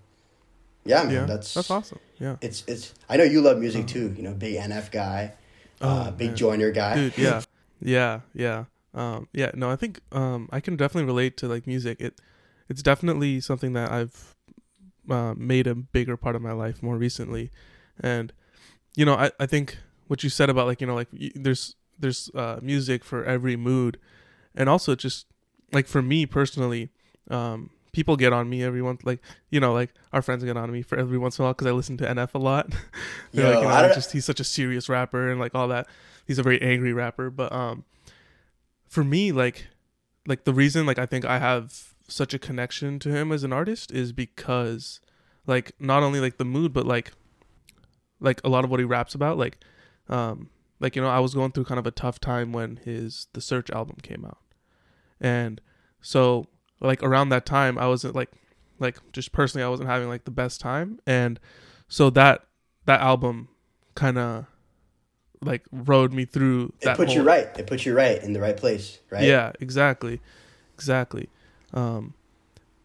yeah, 0.85 1.03
man, 1.03 1.13
yeah, 1.13 1.25
that's 1.25 1.53
that's 1.53 1.71
awesome. 1.71 1.99
Yeah, 2.19 2.37
it's 2.41 2.63
it's. 2.67 2.93
I 3.09 3.17
know 3.17 3.23
you 3.23 3.41
love 3.41 3.57
music 3.57 3.85
uh-huh. 3.85 3.93
too. 3.93 4.13
You 4.15 4.23
know, 4.23 4.33
big 4.33 4.55
NF 4.55 4.91
guy, 4.91 5.33
oh, 5.81 5.89
uh, 5.89 6.11
big 6.11 6.29
man. 6.29 6.37
Joyner 6.37 6.71
guy. 6.71 6.95
Dude, 6.95 7.17
yeah, 7.17 7.41
yeah, 7.81 8.19
yeah, 8.33 8.65
um, 8.93 9.27
yeah. 9.33 9.51
No, 9.53 9.69
I 9.69 9.75
think 9.75 10.01
um, 10.11 10.49
I 10.51 10.59
can 10.59 10.75
definitely 10.75 11.07
relate 11.07 11.37
to 11.37 11.47
like 11.47 11.67
music. 11.67 12.01
It 12.01 12.19
it's 12.69 12.81
definitely 12.81 13.39
something 13.41 13.73
that 13.73 13.91
I've 13.91 14.35
uh, 15.09 15.33
made 15.35 15.67
a 15.67 15.75
bigger 15.75 16.17
part 16.17 16.35
of 16.35 16.41
my 16.41 16.51
life 16.51 16.81
more 16.83 16.97
recently, 16.97 17.51
and 17.99 18.33
you 18.95 19.05
know, 19.05 19.15
I, 19.15 19.31
I 19.39 19.45
think 19.45 19.77
what 20.07 20.23
you 20.23 20.29
said 20.29 20.49
about 20.49 20.67
like 20.67 20.81
you 20.81 20.87
know 20.87 20.95
like 20.95 21.07
there's 21.35 21.75
there's 21.97 22.29
uh, 22.35 22.59
music 22.61 23.03
for 23.03 23.23
every 23.23 23.55
mood, 23.55 23.97
and 24.55 24.67
also 24.67 24.95
just 24.95 25.25
like 25.71 25.87
for 25.87 26.01
me 26.01 26.25
personally, 26.25 26.89
um, 27.29 27.69
people 27.93 28.15
get 28.15 28.33
on 28.33 28.49
me 28.49 28.63
every 28.63 28.81
once 28.81 29.01
like 29.03 29.19
you 29.49 29.59
know 29.59 29.73
like 29.73 29.93
our 30.13 30.21
friends 30.21 30.43
get 30.43 30.57
on 30.57 30.71
me 30.71 30.81
for 30.81 30.97
every 30.97 31.17
once 31.17 31.37
in 31.37 31.43
a 31.43 31.45
while 31.45 31.53
because 31.53 31.67
I 31.67 31.71
listen 31.71 31.97
to 31.97 32.05
NF 32.05 32.33
a 32.33 32.39
lot. 32.39 32.69
They're 33.31 33.45
Yo, 33.45 33.61
like, 33.61 33.61
you 33.61 33.87
know, 33.87 33.93
just 33.93 34.11
he's 34.11 34.25
such 34.25 34.39
a 34.39 34.45
serious 34.45 34.89
rapper 34.89 35.29
and 35.29 35.39
like 35.39 35.55
all 35.55 35.69
that. 35.69 35.87
He's 36.27 36.39
a 36.39 36.43
very 36.43 36.61
angry 36.61 36.93
rapper, 36.93 37.29
but 37.29 37.51
um, 37.51 37.83
for 38.91 39.05
me 39.05 39.31
like 39.31 39.67
like 40.27 40.43
the 40.43 40.53
reason 40.53 40.85
like 40.85 40.99
I 40.99 41.05
think 41.05 41.23
I 41.23 41.39
have 41.39 41.93
such 42.09 42.33
a 42.33 42.39
connection 42.39 42.99
to 42.99 43.09
him 43.09 43.31
as 43.31 43.45
an 43.45 43.53
artist 43.53 43.89
is 43.89 44.11
because 44.11 44.99
like 45.47 45.71
not 45.79 46.03
only 46.03 46.19
like 46.19 46.37
the 46.37 46.45
mood 46.45 46.73
but 46.73 46.85
like 46.85 47.13
like 48.19 48.41
a 48.43 48.49
lot 48.49 48.65
of 48.65 48.69
what 48.69 48.81
he 48.81 48.83
raps 48.83 49.15
about 49.15 49.37
like 49.37 49.57
um 50.09 50.49
like 50.81 50.97
you 50.97 51.01
know 51.01 51.07
I 51.07 51.21
was 51.21 51.33
going 51.33 51.53
through 51.53 51.63
kind 51.63 51.79
of 51.79 51.87
a 51.87 51.91
tough 51.91 52.19
time 52.19 52.51
when 52.51 52.81
his 52.83 53.27
the 53.31 53.39
search 53.39 53.69
album 53.71 53.95
came 54.03 54.25
out. 54.25 54.39
And 55.21 55.61
so 56.01 56.47
like 56.81 57.01
around 57.01 57.29
that 57.29 57.45
time 57.45 57.77
I 57.77 57.87
wasn't 57.87 58.13
like 58.13 58.31
like 58.77 58.97
just 59.13 59.31
personally 59.31 59.63
I 59.63 59.69
wasn't 59.69 59.87
having 59.87 60.09
like 60.09 60.25
the 60.25 60.31
best 60.31 60.59
time. 60.59 60.99
And 61.07 61.39
so 61.87 62.09
that 62.09 62.43
that 62.87 62.99
album 62.99 63.47
kind 63.95 64.17
of 64.17 64.47
like 65.41 65.63
rode 65.71 66.13
me 66.13 66.25
through 66.25 66.73
it 66.81 66.95
puts 66.95 67.13
whole... 67.13 67.21
you 67.21 67.23
right. 67.23 67.47
It 67.57 67.67
puts 67.67 67.85
you 67.85 67.95
right 67.95 68.21
in 68.21 68.33
the 68.33 68.39
right 68.39 68.55
place 68.55 68.99
right? 69.09 69.23
Yeah 69.23 69.51
exactly. 69.59 70.21
Exactly. 70.75 71.29
Um 71.73 72.13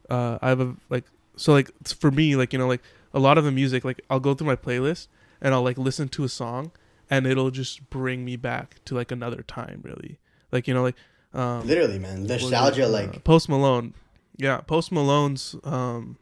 uh 0.08 0.38
i 0.40 0.48
have 0.48 0.60
a 0.60 0.76
like 0.88 1.04
so 1.36 1.52
like 1.52 1.70
for 1.84 2.12
me 2.12 2.36
like 2.36 2.52
you 2.52 2.58
know 2.58 2.68
like 2.68 2.82
a 3.12 3.18
lot 3.18 3.38
of 3.38 3.44
the 3.44 3.50
music 3.50 3.84
like 3.84 4.00
i'll 4.08 4.20
go 4.20 4.34
through 4.34 4.46
my 4.46 4.54
playlist 4.54 5.08
and 5.40 5.52
i'll 5.52 5.64
like 5.64 5.76
listen 5.76 6.08
to 6.08 6.22
a 6.22 6.28
song 6.28 6.70
and 7.10 7.26
it'll 7.26 7.50
just 7.50 7.88
bring 7.90 8.24
me 8.24 8.36
back 8.36 8.76
to 8.84 8.94
like 8.94 9.10
another 9.10 9.42
time 9.42 9.80
really. 9.84 10.18
Like 10.52 10.68
you 10.68 10.74
know 10.74 10.82
like 10.82 10.96
um 11.34 11.66
literally 11.66 11.98
man. 11.98 12.26
nostalgia 12.26 12.88
like 12.88 13.16
uh, 13.16 13.18
post 13.20 13.48
malone. 13.48 13.94
Yeah 14.36 14.58
post 14.58 14.92
malone's 14.92 15.56
um 15.64 16.18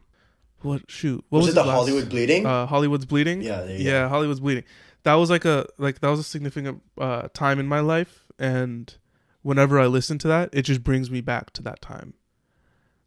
what 0.61 0.89
shoot 0.89 1.23
what 1.29 1.39
was, 1.39 1.47
was 1.47 1.55
it 1.55 1.59
the 1.59 1.65
last, 1.65 1.75
hollywood 1.75 2.09
bleeding? 2.09 2.45
Uh 2.45 2.65
hollywood's 2.65 3.05
bleeding? 3.05 3.41
Yeah 3.41 3.65
yeah 3.65 4.03
go. 4.03 4.09
hollywood's 4.09 4.39
bleeding 4.39 4.63
that 5.05 5.15
was 5.15 5.29
like 5.29 5.45
a 5.45 5.65
like 5.77 6.01
that 6.01 6.09
was 6.09 6.19
a 6.19 6.23
significant 6.23 6.83
uh 6.99 7.29
time 7.33 7.59
in 7.59 7.67
my 7.67 7.79
life 7.79 8.25
and 8.37 8.97
whenever 9.41 9.79
i 9.79 9.87
listen 9.87 10.17
to 10.17 10.27
that 10.27 10.49
it 10.51 10.63
just 10.63 10.83
brings 10.83 11.09
me 11.09 11.21
back 11.21 11.51
to 11.51 11.63
that 11.63 11.81
time 11.81 12.13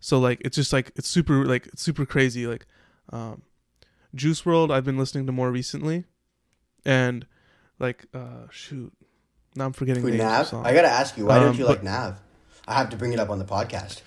so 0.01 0.19
like 0.19 0.41
it's 0.45 0.57
just 0.57 0.73
like 0.73 0.93
it's 0.97 1.09
super 1.09 1.45
like 1.45 1.67
it's 1.69 1.83
super 1.83 2.07
crazy. 2.07 2.47
Like 2.47 2.67
um, 3.13 3.43
Juice 4.15 4.43
WRLD 4.43 4.71
I've 4.71 4.85
been 4.85 4.99
listening 4.99 5.27
to 5.27 5.33
more 5.33 5.51
recently, 5.51 6.05
and 6.85 7.27
like 7.79 8.07
uh, 8.15 8.47
shoot, 8.51 8.93
now 9.57 9.67
I'm 9.67 9.73
forgetting 9.73 10.05
Nav. 10.17 10.55
I 10.55 10.73
gotta 10.73 10.89
ask 10.89 11.17
you, 11.17 11.27
why 11.27 11.39
um, 11.39 11.45
don't 11.45 11.59
you 11.59 11.65
but, 11.65 11.77
like 11.77 11.83
Nav? 11.83 12.21
I 12.67 12.75
have 12.75 12.91
to 12.91 12.97
bring 12.97 13.13
it 13.13 13.19
up 13.19 13.31
on 13.31 13.39
the 13.39 13.45
podcast. 13.45 14.03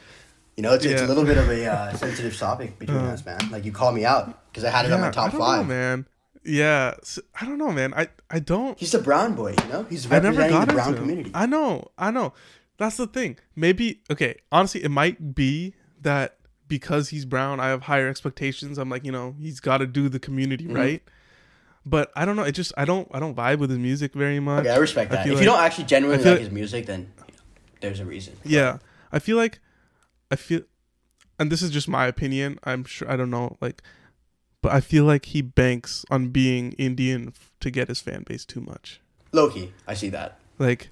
You 0.56 0.64
know, 0.64 0.74
it's, 0.74 0.86
yeah. 0.86 0.92
it's 0.92 1.02
a 1.02 1.08
little 1.08 1.24
bit 1.26 1.38
of 1.38 1.50
a 1.50 1.66
uh, 1.72 1.94
sensitive 1.94 2.38
topic 2.38 2.78
between 2.80 3.00
uh, 3.00 3.12
us, 3.12 3.26
man. 3.26 3.40
Like 3.52 3.66
you 3.66 3.72
call 3.72 3.92
me 3.92 4.06
out 4.06 4.50
because 4.52 4.64
I 4.64 4.70
had 4.70 4.86
it 4.86 4.90
yeah, 4.90 4.96
on 4.96 5.02
my 5.02 5.12
top 5.12 5.34
five, 5.34 5.68
know, 5.68 5.74
man. 5.74 6.08
Yeah, 6.44 6.96
so, 7.04 7.22
I 7.40 7.46
don't 7.46 7.58
know, 7.58 7.72
man. 7.72 7.94
I 7.94 8.08
I 8.30 8.40
don't. 8.40 8.80
He's 8.80 8.94
a 8.94 9.00
brown 9.00 9.36
boy, 9.36 9.56
you 9.62 9.70
know. 9.70 9.84
He's 9.84 10.08
representing 10.08 10.60
the 10.60 10.74
brown 10.74 10.96
community. 10.96 11.32
I 11.34 11.46
know, 11.46 11.92
I 11.98 12.12
know. 12.12 12.34
That's 12.78 12.98
the 12.98 13.08
thing. 13.08 13.38
Maybe 13.56 14.02
okay. 14.10 14.36
Honestly, 14.52 14.84
it 14.84 14.90
might 14.90 15.36
be 15.36 15.76
that 16.02 16.38
because 16.68 17.10
he's 17.10 17.26
brown, 17.26 17.60
I 17.60 17.68
have 17.68 17.84
higher 17.84 18.08
expectations. 18.08 18.78
I'm 18.78 18.90
like, 18.90 19.06
you 19.06 19.12
know, 19.12 19.36
he's 19.38 19.60
got 19.60 19.80
to 19.80 19.86
do 19.86 20.10
the 20.10 20.20
community 20.20 20.66
mm-hmm. 20.66 20.78
right. 20.78 21.04
But 21.86 22.12
I 22.16 22.26
don't 22.26 22.36
know. 22.36 22.44
It 22.44 22.54
just 22.54 22.74
I 22.78 22.86
don't 22.86 23.08
I 23.12 23.20
don't 23.20 23.36
vibe 23.36 23.60
with 23.60 23.70
his 23.70 23.80
music 23.80 24.14
very 24.14 24.40
much. 24.40 24.62
Okay, 24.62 24.70
I 24.70 24.78
respect 24.78 25.12
that. 25.12 25.26
if 25.26 25.34
like, 25.34 25.42
you 25.42 25.46
don't 25.46 25.60
actually 25.60 25.86
genuinely 25.86 26.24
like, 26.24 26.34
like 26.34 26.42
his 26.42 26.52
music, 26.52 26.86
then 26.86 27.12
you 27.28 27.34
know, 27.34 27.44
there's 27.82 28.00
a 28.00 28.06
reason. 28.06 28.38
Yeah, 28.44 28.78
I 29.12 29.20
feel 29.20 29.38
like 29.38 29.60
I 30.32 30.36
feel, 30.36 30.62
and 31.40 31.52
this 31.52 31.62
is 31.62 31.72
just 31.72 31.88
my 31.88 32.08
opinion. 32.08 32.60
I'm 32.64 32.84
sure 32.84 33.10
I 33.12 33.16
don't 33.16 33.32
know 33.32 33.58
like, 33.62 33.82
but 34.62 34.72
I 34.72 34.82
feel 34.82 35.06
like 35.06 35.26
he 35.26 35.42
banks 35.42 36.06
on 36.10 36.30
being 36.30 36.74
Indian 36.74 37.34
to 37.60 37.72
get 37.72 37.88
his 37.88 38.02
fan 38.02 38.24
base 38.28 38.46
too 38.46 38.62
much. 38.62 39.02
Loki, 39.32 39.74
I 39.88 39.94
see 39.94 40.10
that. 40.10 40.40
Like, 40.60 40.90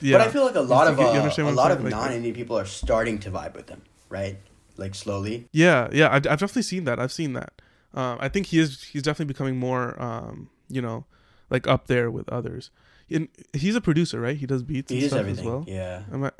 yeah. 0.00 0.18
But 0.18 0.28
I 0.28 0.30
feel 0.30 0.44
like 0.44 0.54
a 0.54 0.60
lot 0.60 0.86
of 0.86 0.98
uh, 0.98 1.02
a 1.02 1.50
lot 1.50 1.70
of 1.70 1.82
non-Indian 1.84 2.34
people 2.34 2.58
are 2.58 2.64
starting 2.64 3.18
to 3.20 3.30
vibe 3.30 3.54
with 3.54 3.66
them 3.66 3.82
right? 4.08 4.38
Like 4.76 4.94
slowly. 4.94 5.48
Yeah, 5.52 5.88
yeah, 5.92 6.08
I, 6.08 6.14
have 6.14 6.22
definitely 6.22 6.62
seen 6.62 6.84
that. 6.84 6.98
I've 6.98 7.12
seen 7.12 7.32
that. 7.34 7.52
Um, 7.94 8.18
I 8.20 8.28
think 8.28 8.46
he 8.46 8.58
is. 8.58 8.84
He's 8.84 9.02
definitely 9.02 9.32
becoming 9.32 9.58
more, 9.58 10.00
um, 10.00 10.50
you 10.68 10.80
know, 10.80 11.04
like 11.50 11.66
up 11.66 11.86
there 11.86 12.10
with 12.10 12.28
others. 12.28 12.70
And 13.10 13.28
he's 13.52 13.74
a 13.74 13.80
producer, 13.80 14.20
right? 14.20 14.36
He 14.36 14.46
does 14.46 14.62
beats. 14.62 14.92
He 14.92 15.00
and 15.00 15.08
stuff 15.08 15.20
everything. 15.20 15.46
As 15.46 15.50
well. 15.50 15.64
Yeah. 15.66 16.02
I, 16.12 16.30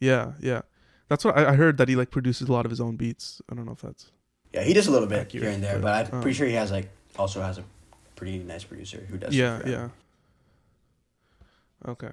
yeah, 0.00 0.32
yeah. 0.40 0.62
That's 1.08 1.24
what 1.24 1.36
I, 1.36 1.50
I, 1.50 1.54
heard 1.54 1.76
that 1.76 1.88
he 1.88 1.96
like 1.96 2.10
produces 2.10 2.48
a 2.48 2.52
lot 2.52 2.64
of 2.64 2.70
his 2.70 2.80
own 2.80 2.96
beats. 2.96 3.42
I 3.50 3.54
don't 3.54 3.66
know 3.66 3.72
if 3.72 3.82
that's. 3.82 4.10
Yeah, 4.52 4.62
he 4.62 4.72
does 4.72 4.86
a 4.86 4.90
little 4.90 5.08
bit 5.08 5.18
accurate, 5.18 5.44
here 5.44 5.52
and 5.52 5.62
there, 5.62 5.78
but, 5.78 5.82
but 5.82 6.08
I'm 6.08 6.14
um, 6.16 6.22
pretty 6.22 6.36
sure 6.36 6.46
he 6.46 6.54
has 6.54 6.70
like 6.70 6.90
also 7.18 7.40
has 7.40 7.58
a 7.58 7.64
pretty 8.16 8.38
nice 8.38 8.64
producer 8.64 9.06
who 9.08 9.18
does. 9.18 9.34
Yeah, 9.34 9.60
yeah. 9.64 9.88
Okay, 11.86 12.10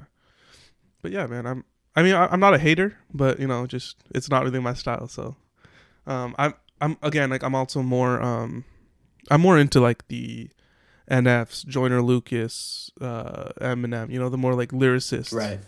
but 1.02 1.12
yeah, 1.12 1.26
man, 1.28 1.46
I'm 1.46 1.66
I 1.98 2.04
mean, 2.04 2.14
I, 2.14 2.32
am 2.32 2.40
not 2.40 2.54
a 2.54 2.60
hater, 2.60 2.96
but 3.12 3.40
you 3.40 3.48
know, 3.48 3.66
just 3.66 3.98
it's 4.14 4.30
not 4.30 4.44
really 4.44 4.60
my 4.60 4.76
style. 4.76 5.08
So, 5.08 5.36
um, 6.06 6.36
I'm 6.38 6.54
I'm 6.80 6.96
again 7.02 7.32
like 7.32 7.42
I'm 7.42 7.56
also 7.56 7.82
more 7.82 8.22
um, 8.22 8.66
I'm 9.32 9.42
more 9.42 9.58
into 9.58 9.80
like 9.80 10.08
the 10.08 10.48
NFs, 11.10 11.66
Joyner 11.66 12.04
Lucas, 12.04 12.92
uh, 13.02 13.50
Eminem. 13.60 14.12
You 14.12 14.20
know, 14.20 14.30
the 14.30 14.38
more 14.38 14.54
like 14.54 14.70
lyricists. 14.70 15.34
Right. 15.34 15.60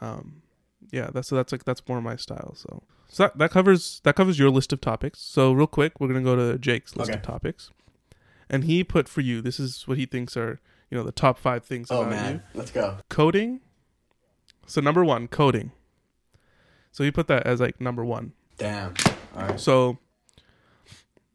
Um, 0.00 0.42
yeah, 0.92 1.10
that's 1.12 1.26
so 1.26 1.34
that's 1.34 1.50
like 1.50 1.64
that's 1.64 1.82
more 1.88 2.00
my 2.00 2.14
style. 2.14 2.54
So, 2.54 2.84
so 3.16 3.22
that 3.22 3.38
that 3.38 3.50
covers 3.50 4.02
that 4.04 4.14
covers 4.14 4.38
your 4.38 4.50
list 4.50 4.74
of 4.74 4.82
topics. 4.82 5.20
So 5.20 5.50
real 5.50 5.66
quick, 5.66 5.98
we're 5.98 6.08
gonna 6.08 6.20
go 6.20 6.36
to 6.36 6.58
Jake's 6.58 6.96
list 6.96 7.10
okay. 7.10 7.18
of 7.18 7.24
topics, 7.24 7.70
and 8.50 8.64
he 8.64 8.84
put 8.84 9.08
for 9.08 9.22
you. 9.22 9.40
This 9.40 9.58
is 9.58 9.88
what 9.88 9.96
he 9.96 10.04
thinks 10.04 10.36
are 10.36 10.60
you 10.90 10.98
know 10.98 11.02
the 11.02 11.12
top 11.12 11.38
five 11.38 11.64
things. 11.64 11.88
Oh 11.90 12.04
man, 12.04 12.42
you. 12.52 12.58
let's 12.58 12.70
go. 12.70 12.98
Coding, 13.08 13.62
So 14.66 14.82
number 14.82 15.02
one, 15.02 15.28
coding. 15.28 15.72
So 16.92 17.04
you 17.04 17.10
put 17.10 17.26
that 17.28 17.46
as 17.46 17.58
like 17.58 17.80
number 17.80 18.04
one. 18.04 18.34
Damn. 18.58 18.92
All 19.34 19.42
right. 19.48 19.58
So, 19.58 19.96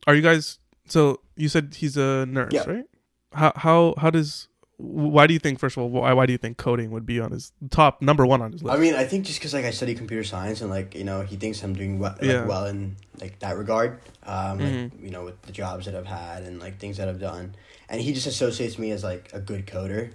are 0.05 0.13
you 0.13 0.21
guys? 0.21 0.59
So 0.86 1.21
you 1.36 1.49
said 1.49 1.73
he's 1.79 1.97
a 1.97 2.27
nurse, 2.27 2.53
Yeah. 2.53 2.69
right? 2.69 2.86
How 3.34 3.53
how 3.55 3.95
how 3.97 4.11
does? 4.11 4.49
Why 4.84 5.27
do 5.27 5.34
you 5.34 5.39
think? 5.39 5.59
First 5.59 5.77
of 5.77 5.84
all, 5.84 5.89
why 5.89 6.11
why 6.13 6.25
do 6.25 6.32
you 6.32 6.38
think 6.39 6.57
coding 6.57 6.89
would 6.89 7.05
be 7.05 7.19
on 7.19 7.32
his 7.32 7.51
top 7.69 8.01
number 8.01 8.25
one 8.25 8.41
on 8.41 8.51
his 8.51 8.63
list? 8.63 8.75
I 8.75 8.79
mean, 8.79 8.95
I 8.95 9.03
think 9.03 9.25
just 9.25 9.39
because 9.39 9.53
like 9.53 9.63
I 9.65 9.69
study 9.71 9.93
computer 9.93 10.23
science 10.23 10.61
and 10.61 10.71
like 10.71 10.95
you 10.95 11.03
know 11.03 11.21
he 11.21 11.36
thinks 11.36 11.61
I'm 11.63 11.73
doing 11.75 11.99
well, 11.99 12.13
like, 12.13 12.23
Yeah. 12.23 12.45
well 12.45 12.65
in 12.65 12.95
like 13.19 13.38
that 13.39 13.57
regard. 13.57 13.99
Um, 14.23 14.59
Mhm. 14.59 14.91
like 14.91 15.03
you 15.03 15.11
know 15.11 15.23
with 15.23 15.39
the 15.43 15.51
jobs 15.51 15.86
that 15.86 15.95
I've 15.95 16.07
had 16.07 16.43
and 16.43 16.59
like 16.59 16.79
things 16.79 16.97
that 16.97 17.07
I've 17.07 17.19
done, 17.19 17.53
and 17.89 18.01
he 18.01 18.11
just 18.11 18.25
associates 18.25 18.79
me 18.79 18.89
as 18.91 19.03
like 19.03 19.29
a 19.34 19.39
good 19.39 19.67
coder. 19.67 20.13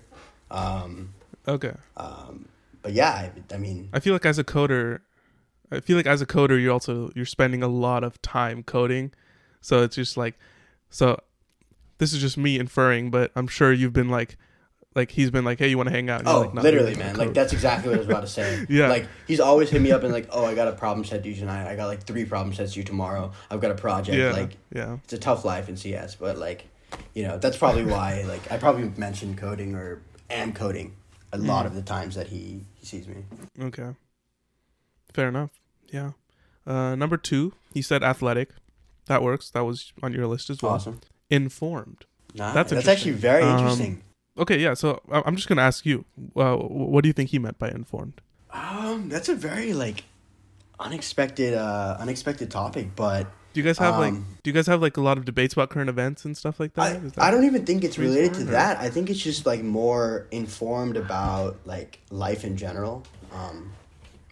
Um, 0.51 1.15
okay. 1.47 1.75
um, 1.97 2.49
but 2.83 2.93
yeah, 2.93 3.11
I, 3.11 3.33
I 3.55 3.59
mean, 3.59 3.89
I 3.93 4.01
feel 4.01 4.15
like 4.15 4.27
as 4.27 4.39
a 4.39 4.45
coder, 4.45 5.01
I 5.71 5.79
feel 5.81 5.97
like 5.97 6.07
as 6.07 6.21
a 6.23 6.27
coder, 6.27 6.61
you're 6.61 6.73
also 6.73 7.11
you're 7.15 7.25
spending 7.25 7.63
a 7.63 7.69
lot 7.69 8.03
of 8.03 8.21
time 8.23 8.63
coding, 8.65 9.13
so 9.61 9.83
it's 9.83 9.95
just 9.97 10.17
like, 10.17 10.35
so 10.91 11.21
this 11.99 12.13
is 12.13 12.21
just 12.21 12.37
me 12.37 12.59
inferring, 12.59 13.11
but 13.11 13.31
I'm 13.37 13.47
sure 13.47 13.73
you've 13.73 13.93
been 13.93 14.09
like, 14.11 14.37
like 14.97 15.11
he's 15.13 15.31
been 15.31 15.45
like, 15.45 15.59
hey, 15.59 15.69
you 15.69 15.77
want 15.77 15.89
to 15.89 15.95
hang 15.95 16.09
out? 16.11 16.21
And 16.21 16.29
oh, 16.29 16.41
like, 16.41 16.55
"Not 16.55 16.65
literally, 16.65 16.97
man, 16.97 17.17
like 17.17 17.35
that's 17.35 17.53
exactly 17.53 17.91
what 17.91 17.97
I 17.97 17.99
was 17.99 18.09
about 18.09 18.21
to 18.23 18.27
say. 18.27 18.67
Yeah. 18.71 18.89
like 18.89 19.07
he's 19.29 19.39
always 19.41 19.71
hit 19.71 19.81
me 19.83 19.93
up 19.93 20.03
and 20.03 20.13
like, 20.13 20.29
oh, 20.33 20.45
I 20.45 20.55
got 20.55 20.67
a 20.69 20.73
problem 20.73 21.05
set 21.05 21.23
due 21.23 21.35
tonight. 21.35 21.71
I 21.71 21.77
got 21.77 21.87
like 21.87 22.03
three 22.05 22.25
problem 22.25 22.55
sets 22.55 22.73
due 22.73 22.83
tomorrow. 22.83 23.31
I've 23.51 23.61
got 23.61 23.71
a 23.71 23.75
project. 23.77 24.17
yeah, 24.19 24.33
Like 24.33 24.57
yeah, 24.75 24.99
it's 25.05 25.13
a 25.13 25.19
tough 25.19 25.45
life 25.45 25.69
in 25.69 25.77
CS, 25.77 26.17
but 26.17 26.39
like, 26.39 26.67
you 27.15 27.23
know, 27.23 27.39
that's 27.39 27.57
probably 27.57 27.85
why 27.85 28.23
like 28.27 28.51
I 28.51 28.57
probably 28.57 28.91
mentioned 28.97 29.39
coding 29.39 29.75
or 29.75 30.01
am 30.31 30.53
coding 30.53 30.95
a 31.33 31.39
lot 31.39 31.65
Mm. 31.65 31.69
of 31.69 31.75
the 31.75 31.83
times 31.83 32.15
that 32.15 32.29
he, 32.29 32.63
he 32.75 32.87
sees 32.87 33.07
me. 33.07 33.17
okay, 33.61 33.91
fair 35.13 35.29
enough. 35.29 35.51
Yeah, 35.89 36.13
uh, 36.67 36.95
number 36.95 37.17
two, 37.17 37.53
he 37.75 37.83
said 37.83 38.03
athletic. 38.03 38.51
That 39.07 39.23
works. 39.23 39.51
That 39.51 39.65
was 39.65 39.93
on 40.03 40.13
your 40.13 40.27
list 40.27 40.51
as 40.51 40.63
well. 40.63 40.73
Awesome. 40.73 41.01
Informed. 41.31 42.07
Nah, 42.35 42.53
That's 42.53 42.73
that's, 42.73 42.89
actually 42.89 43.13
very 43.13 43.43
Um, 43.45 43.59
interesting. 43.59 44.03
Okay, 44.39 44.59
yeah. 44.61 44.75
So 44.75 45.01
I'm 45.11 45.37
just 45.37 45.49
gonna 45.49 45.63
ask 45.63 45.87
you, 45.87 46.05
uh, 46.37 46.57
what 46.57 47.03
do 47.03 47.09
you 47.09 47.13
think 47.13 47.31
he 47.31 47.39
meant 47.39 47.59
by 47.59 47.69
informed? 47.71 48.21
Um, 48.51 49.09
that's 49.09 49.29
a 49.29 49.35
very 49.35 49.73
like 49.73 50.05
unexpected 50.79 51.55
uh 51.55 51.97
unexpected 51.99 52.51
topic, 52.51 52.89
but 52.97 53.27
Do 53.55 53.61
you 53.61 53.65
guys 53.67 53.79
have 53.79 53.99
like 53.99 54.13
Um, 54.13 54.27
do 54.43 54.51
you 54.51 54.55
guys 54.55 54.67
have 54.67 54.83
like 54.83 54.97
a 54.99 55.01
lot 55.01 55.17
of 55.17 55.25
debates 55.25 55.55
about 55.55 55.71
current 55.71 55.89
events 55.89 56.25
and 56.27 56.37
stuff 56.37 56.61
like 56.61 56.77
I, 56.79 56.93
that- 56.95 57.19
I 57.19 57.31
don't 57.31 57.45
even 57.45 57.65
think 57.65 57.83
it's 57.85 57.97
related 57.99 58.35
to 58.35 58.43
or- 58.43 58.45
that. 58.53 58.79
I 58.79 58.91
think 58.91 59.09
it's 59.09 59.21
just 59.21 59.47
like 59.47 59.63
more 59.63 60.27
informed 60.31 60.97
about 60.99 61.57
like 61.65 62.01
life 62.11 62.45
in 62.45 62.57
general. 62.59 63.05
Um, 63.33 63.73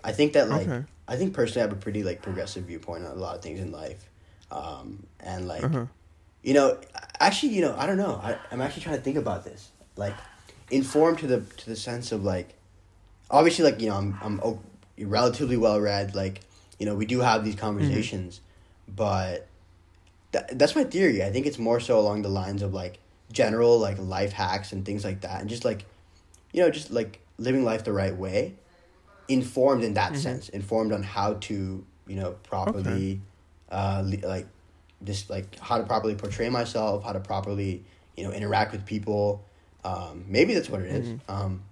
I 0.03 0.13
think 0.13 0.35
that 0.35 0.49
like 0.51 0.69
Okay. 0.69 0.85
I 1.09 1.17
think 1.17 1.33
personally 1.35 1.63
I 1.63 1.65
have 1.69 1.73
a 1.73 1.81
pretty 1.81 2.03
like 2.03 2.21
progressive 2.23 2.65
viewpoint 2.65 3.05
on 3.07 3.13
a 3.13 3.21
lot 3.21 3.37
of 3.37 3.43
things 3.43 3.61
in 3.61 3.73
life, 3.73 4.09
um, 4.51 5.07
and 5.21 5.49
like 5.49 5.65
Uh-huh. 5.65 5.87
you 6.43 6.53
know 6.53 6.79
actually 7.21 7.55
you 7.55 7.63
know 7.63 7.75
I 7.79 7.87
don't 7.87 7.97
know 7.97 8.21
I 8.23 8.37
I'm 8.53 8.61
actually 8.61 8.83
trying 8.83 8.97
to 8.97 9.03
think 9.03 9.17
about 9.17 9.45
this 9.45 9.71
like 9.97 10.15
informed 10.71 11.19
to 11.19 11.27
the 11.27 11.41
to 11.41 11.67
the 11.71 11.77
sense 11.77 12.11
of 12.13 12.25
like 12.25 12.55
obviously 13.31 13.65
like 13.65 13.81
you 13.81 13.89
know 13.89 13.97
I'm 13.97 14.19
I'm 14.23 14.41
o- 14.43 14.61
relatively 14.99 15.57
well 15.57 15.81
read 15.81 16.15
like 16.15 16.41
you 16.79 16.87
know 16.87 16.95
we 16.95 17.07
do 17.07 17.21
have 17.21 17.45
these 17.45 17.55
conversations, 17.57 18.41
but 18.89 19.47
that, 20.33 20.59
that's 20.59 20.75
my 20.75 20.85
theory. 20.85 21.23
I 21.23 21.31
think 21.31 21.47
it's 21.47 21.59
more 21.59 21.81
so 21.81 21.99
along 21.99 22.23
the 22.23 22.29
lines 22.29 22.63
of 22.63 22.75
like 22.75 22.99
general 23.33 23.79
like 23.79 23.99
life 23.99 24.33
hacks 24.33 24.73
and 24.73 24.85
things 24.85 25.05
like 25.05 25.21
that, 25.23 25.41
and 25.41 25.49
just 25.49 25.65
like, 25.65 25.85
you 26.53 26.61
know, 26.63 26.71
just 26.71 26.91
like 26.91 27.21
living 27.39 27.65
life 27.65 27.85
the 27.85 27.93
right 27.93 28.17
way, 28.17 28.55
informed 29.29 29.85
in 29.85 29.95
that 29.95 30.13
Mhm. 30.13 30.17
sense, 30.17 30.49
informed 30.49 30.93
on 30.93 31.03
how 31.03 31.35
to 31.35 31.85
you 32.07 32.17
know 32.17 32.33
properly, 32.43 33.21
uh, 33.71 34.03
li- 34.05 34.23
like, 34.25 34.47
just 35.05 35.31
like 35.31 35.59
how 35.61 35.79
to 35.79 35.85
properly 35.85 36.15
portray 36.15 36.49
myself, 36.49 37.05
how 37.05 37.13
to 37.13 37.21
properly 37.21 37.85
you 38.17 38.25
know 38.25 38.33
interact 38.33 38.73
with 38.73 38.85
people. 38.85 39.45
Um, 39.85 40.24
maybe 40.28 40.55
that's 40.55 40.70
what 40.70 40.80
it 40.80 40.87
is. 40.91 41.09
Mhm. 41.09 41.20
Um, 41.28 41.62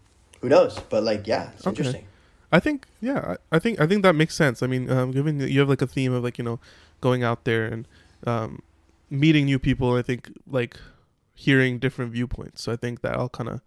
who 0.40 0.48
knows? 0.48 0.78
But 0.90 1.02
like, 1.02 1.26
yeah, 1.26 1.50
it's 1.52 1.66
Okay. 1.66 1.70
interesting. 1.70 2.06
I 2.50 2.60
think 2.60 2.86
yeah, 3.00 3.36
I 3.52 3.56
I 3.56 3.58
think 3.58 3.80
I 3.80 3.86
think 3.86 4.02
that 4.02 4.14
makes 4.14 4.34
sense. 4.34 4.62
I 4.62 4.66
mean, 4.66 4.90
um, 4.90 5.10
given 5.10 5.38
that 5.38 5.50
you 5.50 5.60
have 5.60 5.68
like 5.70 5.80
a 5.80 5.86
theme 5.86 6.12
of 6.12 6.22
like 6.22 6.36
you 6.36 6.44
know 6.44 6.60
going 7.00 7.22
out 7.24 7.44
there 7.44 7.64
and 7.64 7.88
um, 8.26 8.60
meeting 9.08 9.46
new 9.46 9.58
people, 9.58 9.94
I 9.96 10.02
think 10.02 10.30
like 10.46 10.76
hearing 11.34 11.78
different 11.78 12.12
viewpoints. 12.12 12.62
So 12.62 12.70
I 12.72 12.76
think 12.76 13.00
that 13.00 13.16
all 13.16 13.30
kind 13.30 13.48
of 13.48 13.60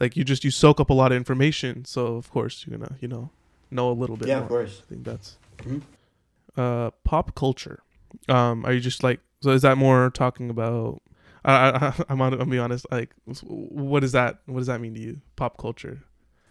like 0.00 0.16
you 0.16 0.24
just 0.24 0.44
you 0.44 0.50
soak 0.50 0.80
up 0.80 0.88
a 0.88 0.94
lot 0.94 1.12
of 1.12 1.16
information. 1.16 1.84
So 1.84 2.16
of 2.16 2.30
course 2.30 2.64
you're 2.66 2.78
gonna 2.78 2.96
you 3.00 3.08
know 3.08 3.30
know 3.70 3.90
a 3.90 3.92
little 3.92 4.16
bit. 4.16 4.28
Yeah, 4.28 4.36
more. 4.36 4.42
of 4.44 4.48
course. 4.48 4.82
I 4.86 4.88
think 4.88 5.04
that's 5.04 5.36
Mhm. 5.58 5.82
uh 6.56 6.90
pop 7.04 7.34
culture. 7.34 7.80
Um, 8.30 8.64
are 8.64 8.72
you 8.72 8.80
just 8.80 9.02
like 9.02 9.20
so? 9.42 9.50
Is 9.50 9.60
that 9.62 9.76
more 9.76 10.08
talking 10.08 10.48
about? 10.48 11.02
I, 11.44 11.52
I 11.88 12.04
I'm 12.08 12.20
on. 12.20 12.38
I'll 12.38 12.46
be 12.46 12.58
honest. 12.58 12.86
Like, 12.90 13.10
what 13.42 14.04
is 14.04 14.12
that? 14.12 14.38
What 14.46 14.58
does 14.58 14.66
that 14.68 14.80
mean 14.80 14.94
to 14.94 15.00
you? 15.00 15.20
Pop 15.36 15.58
culture. 15.58 16.02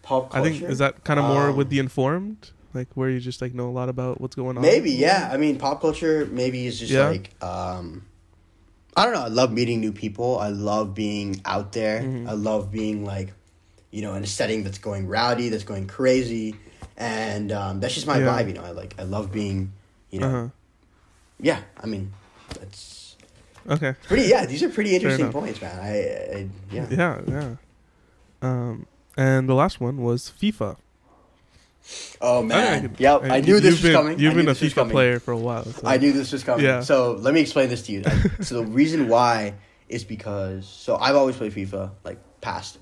Pop 0.01 0.31
culture. 0.31 0.47
I 0.47 0.51
think 0.51 0.63
is 0.69 0.79
that 0.79 1.03
kind 1.03 1.19
of 1.19 1.25
more 1.25 1.49
Um, 1.49 1.55
with 1.55 1.69
the 1.69 1.79
informed, 1.79 2.51
like 2.73 2.89
where 2.95 3.09
you 3.09 3.19
just 3.19 3.41
like 3.41 3.53
know 3.53 3.69
a 3.69 3.71
lot 3.71 3.89
about 3.89 4.19
what's 4.19 4.35
going 4.35 4.57
on. 4.57 4.63
Maybe, 4.63 4.91
yeah. 4.91 5.29
I 5.31 5.37
mean, 5.37 5.57
pop 5.57 5.81
culture 5.81 6.27
maybe 6.31 6.65
is 6.67 6.79
just 6.79 6.91
Yeah. 6.91 7.07
like 7.07 7.29
um, 7.43 8.05
I 8.97 9.05
don't 9.05 9.13
know. 9.13 9.21
I 9.21 9.27
love 9.29 9.51
meeting 9.53 9.79
new 9.79 9.93
people. 9.93 10.37
I 10.37 10.49
love 10.49 10.93
being 10.93 11.39
out 11.45 11.71
there. 11.71 12.01
Mhm. 12.01 12.27
I 12.27 12.33
love 12.33 12.71
being 12.71 13.05
like, 13.05 13.31
you 13.91 14.01
know, 14.01 14.13
in 14.15 14.23
a 14.23 14.27
setting 14.27 14.63
that's 14.63 14.79
going 14.79 15.07
rowdy, 15.07 15.47
that's 15.49 15.63
going 15.63 15.87
crazy, 15.87 16.55
and 16.97 17.51
um, 17.53 17.79
that's 17.79 17.93
just 17.93 18.07
my 18.07 18.17
Yeah. 18.19 18.27
vibe. 18.27 18.47
You 18.47 18.53
know, 18.55 18.63
I 18.63 18.71
like 18.71 18.95
I 18.99 19.03
love 19.03 19.31
being, 19.31 19.71
you 20.09 20.19
know, 20.19 20.27
Uh-huh. 20.27 20.49
yeah. 21.39 21.61
I 21.81 21.85
mean, 21.87 22.11
that's 22.59 22.90
Okay. 23.69 23.95
pretty. 24.03 24.23
Yeah, 24.27 24.45
these 24.45 24.63
are 24.63 24.69
pretty 24.69 24.95
interesting 24.95 25.31
points, 25.31 25.61
man. 25.61 25.79
I, 25.79 25.89
I 26.37 26.49
yeah. 26.71 26.87
Yeah, 26.89 27.21
yeah. 27.27 27.55
Um, 28.41 28.87
and 29.17 29.47
the 29.47 29.53
last 29.53 29.79
one 29.79 29.97
was 30.01 30.31
FIFA. 30.41 30.77
Oh 32.21 32.39
I 32.39 32.45
man, 32.45 32.95
yep. 32.99 33.23
and 33.23 33.31
I 33.33 33.41
knew 33.41 33.59
this 33.59 33.73
was 33.73 33.81
been, 33.81 33.93
coming. 33.93 34.19
You've 34.19 34.35
been 34.35 34.47
a 34.47 34.51
FIFA 34.53 34.91
player 34.91 35.19
for 35.19 35.31
a 35.31 35.37
while. 35.37 35.65
so- 35.65 35.87
I 35.87 35.97
knew 35.97 36.11
this 36.13 36.31
was 36.31 36.43
coming. 36.43 36.63
Yeah. 36.65 36.81
So 36.81 37.13
let 37.13 37.33
me 37.33 37.41
explain 37.41 37.69
this 37.69 37.81
to 37.83 37.91
you. 37.91 38.03
So 38.41 38.55
the 38.61 38.65
reason 38.65 39.07
why 39.07 39.55
is 39.89 40.03
because 40.03 40.67
so 40.67 40.95
I've 40.97 41.15
always 41.15 41.35
played 41.35 41.53
FIFA 41.53 41.91
like 42.03 42.19
past 42.39 42.77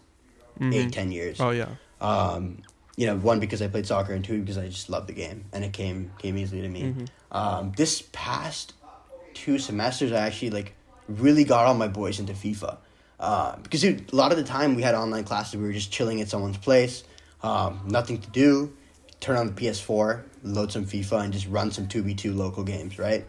Mhm. 0.59 0.75
eight 0.75 0.91
ten 0.93 1.11
years. 1.11 1.39
Oh 1.39 1.51
yeah. 1.51 1.69
Um, 2.01 2.61
you 2.97 3.05
know, 3.05 3.15
one 3.15 3.39
because 3.39 3.61
I 3.61 3.67
played 3.69 3.87
soccer, 3.87 4.13
and 4.13 4.23
two 4.23 4.41
because 4.41 4.57
I 4.57 4.67
just 4.67 4.89
love 4.89 5.07
the 5.07 5.13
game, 5.13 5.45
and 5.53 5.63
it 5.63 5.71
came 5.71 6.11
came 6.19 6.37
easily 6.37 6.61
to 6.61 6.67
me. 6.69 6.81
Mhm. 6.93 7.07
Um, 7.31 7.71
this 7.77 8.03
past 8.11 8.73
two 9.33 9.59
semesters, 9.59 10.11
I 10.11 10.25
actually 10.27 10.51
like 10.51 10.73
really 11.07 11.43
got 11.43 11.65
all 11.65 11.73
my 11.73 11.87
boys 11.87 12.19
into 12.19 12.33
FIFA. 12.33 12.77
Uh, 13.19 13.57
because 13.57 13.81
dude, 13.81 14.11
a 14.13 14.15
lot 14.15 14.31
of 14.31 14.37
the 14.37 14.43
time 14.43 14.75
we 14.75 14.81
had 14.81 14.95
online 14.95 15.25
classes, 15.25 15.55
we 15.55 15.63
were 15.63 15.73
just 15.73 15.91
chilling 15.91 16.21
at 16.21 16.29
someone's 16.29 16.57
place, 16.57 17.03
um, 17.43 17.81
nothing 17.85 18.19
to 18.19 18.29
do. 18.29 18.73
Turn 19.19 19.35
on 19.35 19.47
the 19.47 19.53
PS4, 19.53 20.23
load 20.43 20.71
some 20.71 20.85
FIFA, 20.85 21.25
and 21.25 21.33
just 21.33 21.47
run 21.47 21.71
some 21.71 21.87
two 21.87 22.01
v 22.01 22.13
two 22.13 22.33
local 22.33 22.63
games. 22.63 22.97
Right? 22.97 23.25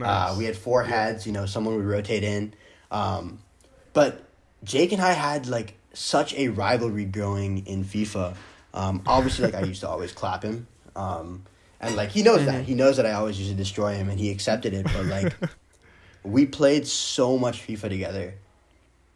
Uh, 0.00 0.34
we 0.38 0.44
had 0.44 0.56
four 0.56 0.84
heads. 0.84 1.26
You 1.26 1.32
know, 1.32 1.46
someone 1.46 1.74
would 1.76 1.84
rotate 1.84 2.22
in. 2.22 2.54
Um, 2.90 3.40
but 3.92 4.22
Jake 4.64 4.92
and 4.92 5.02
I 5.02 5.12
had 5.12 5.48
like 5.48 5.74
such 5.92 6.34
a 6.34 6.48
rivalry 6.48 7.04
growing 7.04 7.66
in 7.66 7.84
FIFA. 7.84 8.36
Um, 8.74 9.02
obviously, 9.06 9.46
like 9.46 9.54
I 9.54 9.62
used 9.66 9.80
to 9.80 9.88
always 9.88 10.12
clap 10.12 10.42
him, 10.42 10.66
um, 10.96 11.44
and 11.82 11.96
like 11.96 12.10
he 12.10 12.22
knows 12.22 12.46
that. 12.46 12.62
Mhm. 12.62 12.64
He 12.64 12.74
knows 12.74 12.96
that 12.96 13.04
I 13.06 13.12
always 13.12 13.38
used 13.38 13.50
to 13.50 13.56
destroy 13.56 13.94
him, 13.94 14.08
and 14.08 14.18
he 14.18 14.30
accepted 14.30 14.72
it. 14.72 14.84
But 14.84 15.06
like, 15.06 15.34
we 16.22 16.46
played 16.46 16.86
so 16.86 17.36
much 17.36 17.66
FIFA 17.66 17.88
together 17.90 18.34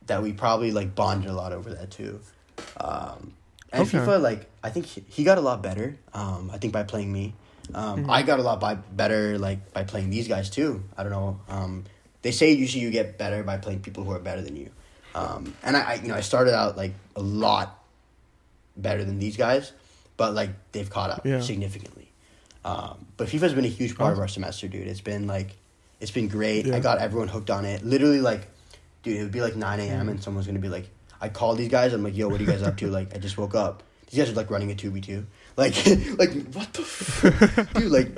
that 0.06 0.22
we 0.22 0.32
probably 0.32 0.70
like 0.72 0.94
bonded 0.94 1.30
a 1.30 1.34
lot 1.34 1.52
over 1.52 1.70
that 1.74 1.90
too. 1.90 2.20
Um, 2.78 3.32
and 3.72 3.86
Okay. 3.86 3.98
FIFA, 3.98 4.20
like 4.20 4.50
I 4.62 4.70
think 4.70 4.86
he, 4.86 5.04
he 5.08 5.24
got 5.24 5.38
a 5.38 5.40
lot 5.40 5.62
better. 5.62 5.96
Um, 6.14 6.50
I 6.52 6.58
think 6.58 6.72
by 6.72 6.82
playing 6.82 7.12
me, 7.12 7.34
um, 7.74 8.04
Mhm. 8.04 8.10
I 8.10 8.22
got 8.22 8.38
a 8.38 8.42
lot 8.42 8.60
by 8.60 8.74
better 8.74 9.38
like 9.38 9.72
by 9.72 9.84
playing 9.84 10.10
these 10.10 10.28
guys 10.28 10.50
too. 10.50 10.82
I 10.96 11.02
don't 11.02 11.12
know. 11.12 11.40
Um, 11.48 11.84
they 12.22 12.30
say 12.32 12.52
usually 12.52 12.82
you 12.82 12.90
get 12.90 13.18
better 13.18 13.42
by 13.42 13.58
playing 13.58 13.80
people 13.80 14.04
who 14.04 14.10
are 14.12 14.18
better 14.18 14.42
than 14.42 14.56
you. 14.56 14.70
Um, 15.14 15.54
and 15.62 15.76
I, 15.76 15.80
I, 15.80 15.94
you 15.94 16.08
know, 16.08 16.14
I 16.14 16.20
started 16.20 16.54
out 16.54 16.76
like 16.76 16.92
a 17.14 17.22
lot 17.22 17.82
better 18.76 19.04
than 19.04 19.18
these 19.18 19.36
guys, 19.36 19.72
but 20.16 20.34
like 20.34 20.50
they've 20.72 20.88
caught 20.90 21.10
up 21.10 21.24
Yeah. 21.24 21.40
significantly. 21.40 22.05
Um, 22.66 23.06
but 23.16 23.28
FIFA's 23.28 23.54
been 23.54 23.64
a 23.64 23.68
huge 23.68 23.96
part 23.96 24.12
of 24.12 24.18
our 24.18 24.26
semester, 24.26 24.66
dude. 24.66 24.88
It's 24.88 25.00
been 25.00 25.28
like, 25.28 25.50
it's 26.00 26.10
been 26.10 26.26
great. 26.26 26.66
Yeah. 26.66 26.74
I 26.74 26.80
got 26.80 26.98
everyone 26.98 27.28
hooked 27.28 27.48
on 27.48 27.64
it. 27.64 27.84
Literally, 27.84 28.20
like, 28.20 28.48
dude, 29.04 29.18
it 29.18 29.22
would 29.22 29.30
be 29.30 29.40
like 29.40 29.54
nine 29.54 29.78
a.m. 29.78 30.08
And 30.08 30.20
someone's 30.20 30.46
gonna 30.48 30.58
be 30.58 30.68
like, 30.68 30.88
I 31.20 31.28
called 31.28 31.58
these 31.58 31.68
guys. 31.68 31.92
I'm 31.92 32.02
like, 32.02 32.16
yo, 32.16 32.28
what 32.28 32.40
are 32.40 32.42
you 32.42 32.50
guys 32.50 32.62
up 32.64 32.76
to? 32.78 32.88
Like, 32.88 33.14
I 33.14 33.18
just 33.18 33.38
woke 33.38 33.54
up. 33.54 33.84
These 34.10 34.18
guys 34.18 34.30
are 34.32 34.34
like 34.36 34.50
running 34.50 34.70
a 34.72 34.74
two 34.74 34.90
v 34.90 35.00
two. 35.00 35.26
Like, 35.56 35.74
like 36.18 36.32
what 36.52 36.72
the, 36.72 36.82
f-? 36.82 37.72
dude? 37.74 37.92
Like, 37.92 38.08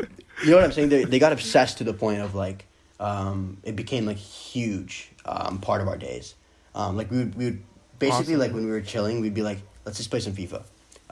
you 0.43 0.51
know 0.51 0.57
what 0.57 0.65
I'm 0.65 0.73
saying? 0.73 0.89
They 0.89 1.05
they 1.05 1.19
got 1.19 1.33
obsessed 1.33 1.79
to 1.79 1.85
the 1.85 1.93
point 1.95 2.23
of 2.23 2.35
like, 2.35 2.65
um, 2.99 3.59
it 3.65 3.77
became 3.77 4.07
like 4.07 4.17
huge 4.17 5.11
um, 5.27 5.59
part 5.59 5.83
of 5.83 5.89
our 5.89 5.99
days. 5.99 6.35
Um, 6.75 6.97
like 6.97 7.11
we 7.11 7.19
would 7.19 7.35
we 7.35 7.45
would 7.45 7.63
basically 7.99 8.35
Awesome. 8.35 8.41
like 8.41 8.53
when 8.55 8.65
we 8.65 8.71
were 8.71 8.81
chilling, 8.81 9.21
we'd 9.21 9.35
be 9.35 9.43
like, 9.43 9.59
let's 9.85 9.99
just 9.99 10.11
play 10.11 10.21
some 10.21 10.33
FIFA. 10.33 10.63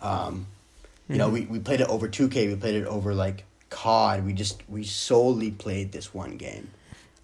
Um, 0.00 0.46
You 1.08 1.18
know, 1.18 1.28
we, 1.28 1.42
we 1.42 1.60
played 1.60 1.80
it 1.80 1.88
over 1.88 2.08
2K, 2.08 2.48
we 2.48 2.56
played 2.56 2.74
it 2.74 2.86
over 2.86 3.14
like 3.14 3.44
COD. 3.70 4.24
We 4.24 4.32
just 4.32 4.62
we 4.68 4.84
solely 4.84 5.50
played 5.50 5.92
this 5.92 6.12
one 6.12 6.36
game. 6.36 6.70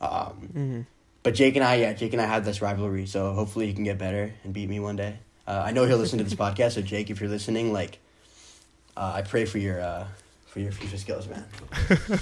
Um, 0.01 0.49
Mm-hmm. 0.55 0.81
But 1.23 1.35
Jake 1.35 1.55
and 1.55 1.65
I, 1.65 1.77
yeah, 1.77 1.93
Jake 1.93 2.13
and 2.13 2.21
I 2.21 2.27
have 2.27 2.45
this 2.45 2.61
rivalry, 2.61 3.07
so 3.07 3.33
hopefully 3.33 3.69
he 3.69 3.73
can 3.73 3.85
get 3.85 3.97
better 3.97 4.35
and 4.43 4.53
beat 4.53 4.69
me 4.69 4.81
one 4.81 4.97
day. 4.97 5.19
Uh, 5.47 5.63
I 5.65 5.71
know 5.71 5.85
he'll 5.85 5.99
listen 5.99 6.19
to 6.19 6.25
this 6.25 6.35
podcast, 6.47 6.73
so 6.73 6.83
Jake, 6.83 7.11
if 7.11 7.21
you're 7.21 7.31
listening, 7.31 7.73
like, 7.73 8.01
uh, 8.97 9.13
I 9.15 9.23
pray 9.23 9.45
for 9.45 9.59
your 9.59 9.81
uh, 9.81 10.07
for 10.47 10.59
your 10.59 10.73
future 10.73 10.99
skills, 10.99 11.29
man. 11.29 11.45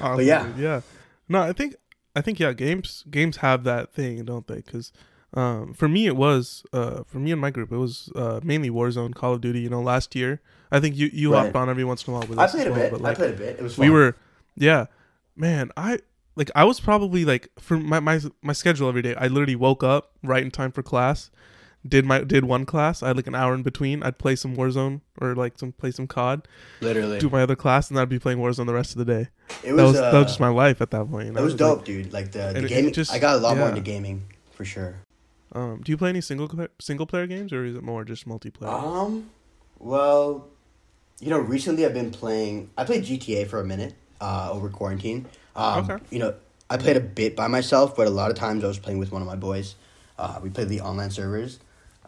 Awesome, 0.00 0.26
yeah. 0.26 0.52
yeah. 0.58 0.80
No, 1.28 1.40
I 1.40 1.52
think 1.52 1.76
I 2.14 2.20
think 2.20 2.38
yeah, 2.38 2.52
games 2.52 3.04
games 3.10 3.38
have 3.38 3.64
that 3.64 3.92
thing, 3.92 4.24
don't 4.24 4.46
they? 4.46 4.56
Because 4.56 4.92
um, 5.34 5.74
for 5.74 5.88
me, 5.88 6.06
it 6.06 6.16
was 6.16 6.64
uh, 6.72 7.02
for 7.06 7.18
me 7.18 7.32
and 7.32 7.40
my 7.40 7.50
group, 7.50 7.72
it 7.72 7.76
was 7.76 8.10
uh, 8.14 8.40
mainly 8.42 8.70
Warzone, 8.70 9.14
Call 9.14 9.34
of 9.34 9.40
Duty. 9.40 9.60
You 9.60 9.68
know, 9.68 9.82
last 9.82 10.14
year, 10.14 10.40
I 10.70 10.80
think 10.80 10.96
you 10.96 11.10
you 11.12 11.32
Right. 11.32 11.44
hopped 11.44 11.56
on 11.56 11.68
every 11.68 11.84
once 11.84 12.06
in 12.06 12.12
a 12.14 12.16
while 12.18 12.26
with 12.28 12.38
I 12.38 12.46
played 12.46 12.66
as 12.68 12.72
a 12.72 12.74
bit. 12.74 12.92
but, 12.92 13.04
I 13.04 13.14
played 13.14 13.34
a 13.34 13.36
bit. 13.36 13.58
It 13.58 13.62
was 13.62 13.74
fun. 13.76 13.86
we 13.86 13.90
were, 13.90 14.16
yeah, 14.56 14.86
man. 15.36 15.70
I 15.76 15.98
like 16.36 16.50
I 16.54 16.64
was 16.64 16.80
probably 16.80 17.24
like 17.24 17.48
for 17.58 17.76
my 17.78 18.00
my 18.00 18.20
my 18.42 18.52
schedule 18.52 18.88
every 18.88 19.02
day. 19.02 19.14
I 19.16 19.26
literally 19.28 19.56
woke 19.56 19.82
up 19.82 20.12
right 20.22 20.42
in 20.42 20.50
time 20.50 20.72
for 20.72 20.82
class. 20.82 21.30
Did 21.86 22.06
my 22.06 22.20
did 22.24 22.46
one 22.46 22.64
class. 22.64 23.02
I 23.02 23.08
had 23.08 23.16
like 23.16 23.26
an 23.26 23.34
hour 23.34 23.52
in 23.54 23.62
between. 23.62 24.02
I'd 24.02 24.16
play 24.16 24.36
some 24.36 24.56
Warzone 24.56 25.02
or 25.20 25.34
like 25.34 25.58
some 25.58 25.72
play 25.72 25.90
some 25.90 26.06
COD. 26.06 26.48
literally. 26.80 27.18
Do 27.18 27.28
my 27.28 27.42
other 27.42 27.56
class, 27.56 27.90
and 27.90 27.98
I'd 28.00 28.08
be 28.08 28.18
playing 28.18 28.38
Warzone 28.38 28.64
the 28.64 28.72
rest 28.72 28.92
of 28.92 28.98
the 28.98 29.04
day 29.04 29.28
it 29.62 29.74
that 29.74 29.82
was 29.82 29.96
uh, 29.96 30.10
that 30.10 30.18
was 30.18 30.26
just 30.28 30.40
my 30.40 30.48
life 30.48 30.80
at 30.80 30.90
that 30.92 31.10
point. 31.10 31.28
It 31.28 31.36
I 31.36 31.42
was 31.42 31.52
like, 31.52 31.58
dope, 31.58 31.84
dude. 31.84 32.10
Like 32.10 32.32
the, 32.32 32.38
the 32.38 32.58
it- 32.58 32.64
it 32.64 32.68
gaming. 32.68 32.92
just- 32.94 33.12
I 33.12 33.18
got 33.18 33.34
a 33.36 33.38
lot 33.38 33.58
more 33.58 33.68
into 33.68 33.82
gaming 33.82 34.24
for 34.52 34.64
sure. 34.64 34.94
Um, 35.54 35.80
do 35.82 35.92
you 35.92 35.96
play 35.96 36.08
any 36.10 36.20
single 36.20 36.50
single 36.80 37.06
player 37.06 37.26
games, 37.26 37.52
or 37.52 37.64
is 37.64 37.76
it 37.76 37.82
more 37.82 38.04
just 38.04 38.26
multiplayer? 38.28 38.68
Um, 38.72 39.30
well, 39.78 40.48
you 41.20 41.30
know, 41.30 41.38
recently 41.38 41.84
I've 41.86 41.94
been 41.94 42.10
playing. 42.10 42.70
I 42.76 42.84
played 42.84 43.04
GTA 43.04 43.46
for 43.46 43.60
a 43.60 43.64
minute 43.64 43.94
uh, 44.20 44.50
over 44.52 44.68
quarantine. 44.68 45.26
Um, 45.56 45.84
Okay. 45.90 46.04
You 46.10 46.18
know, 46.18 46.34
I 46.70 46.76
played 46.76 46.96
a 46.96 47.00
bit 47.00 47.36
by 47.36 47.46
myself, 47.46 47.96
but 47.96 48.06
a 48.06 48.10
lot 48.10 48.30
of 48.30 48.36
times 48.36 48.64
I 48.64 48.66
was 48.66 48.78
playing 48.78 48.98
with 48.98 49.12
one 49.12 49.22
of 49.22 49.28
my 49.28 49.36
boys. 49.36 49.74
Uh, 50.18 50.40
we 50.42 50.50
played 50.50 50.68
the 50.68 50.80
online 50.80 51.10
servers. 51.10 51.58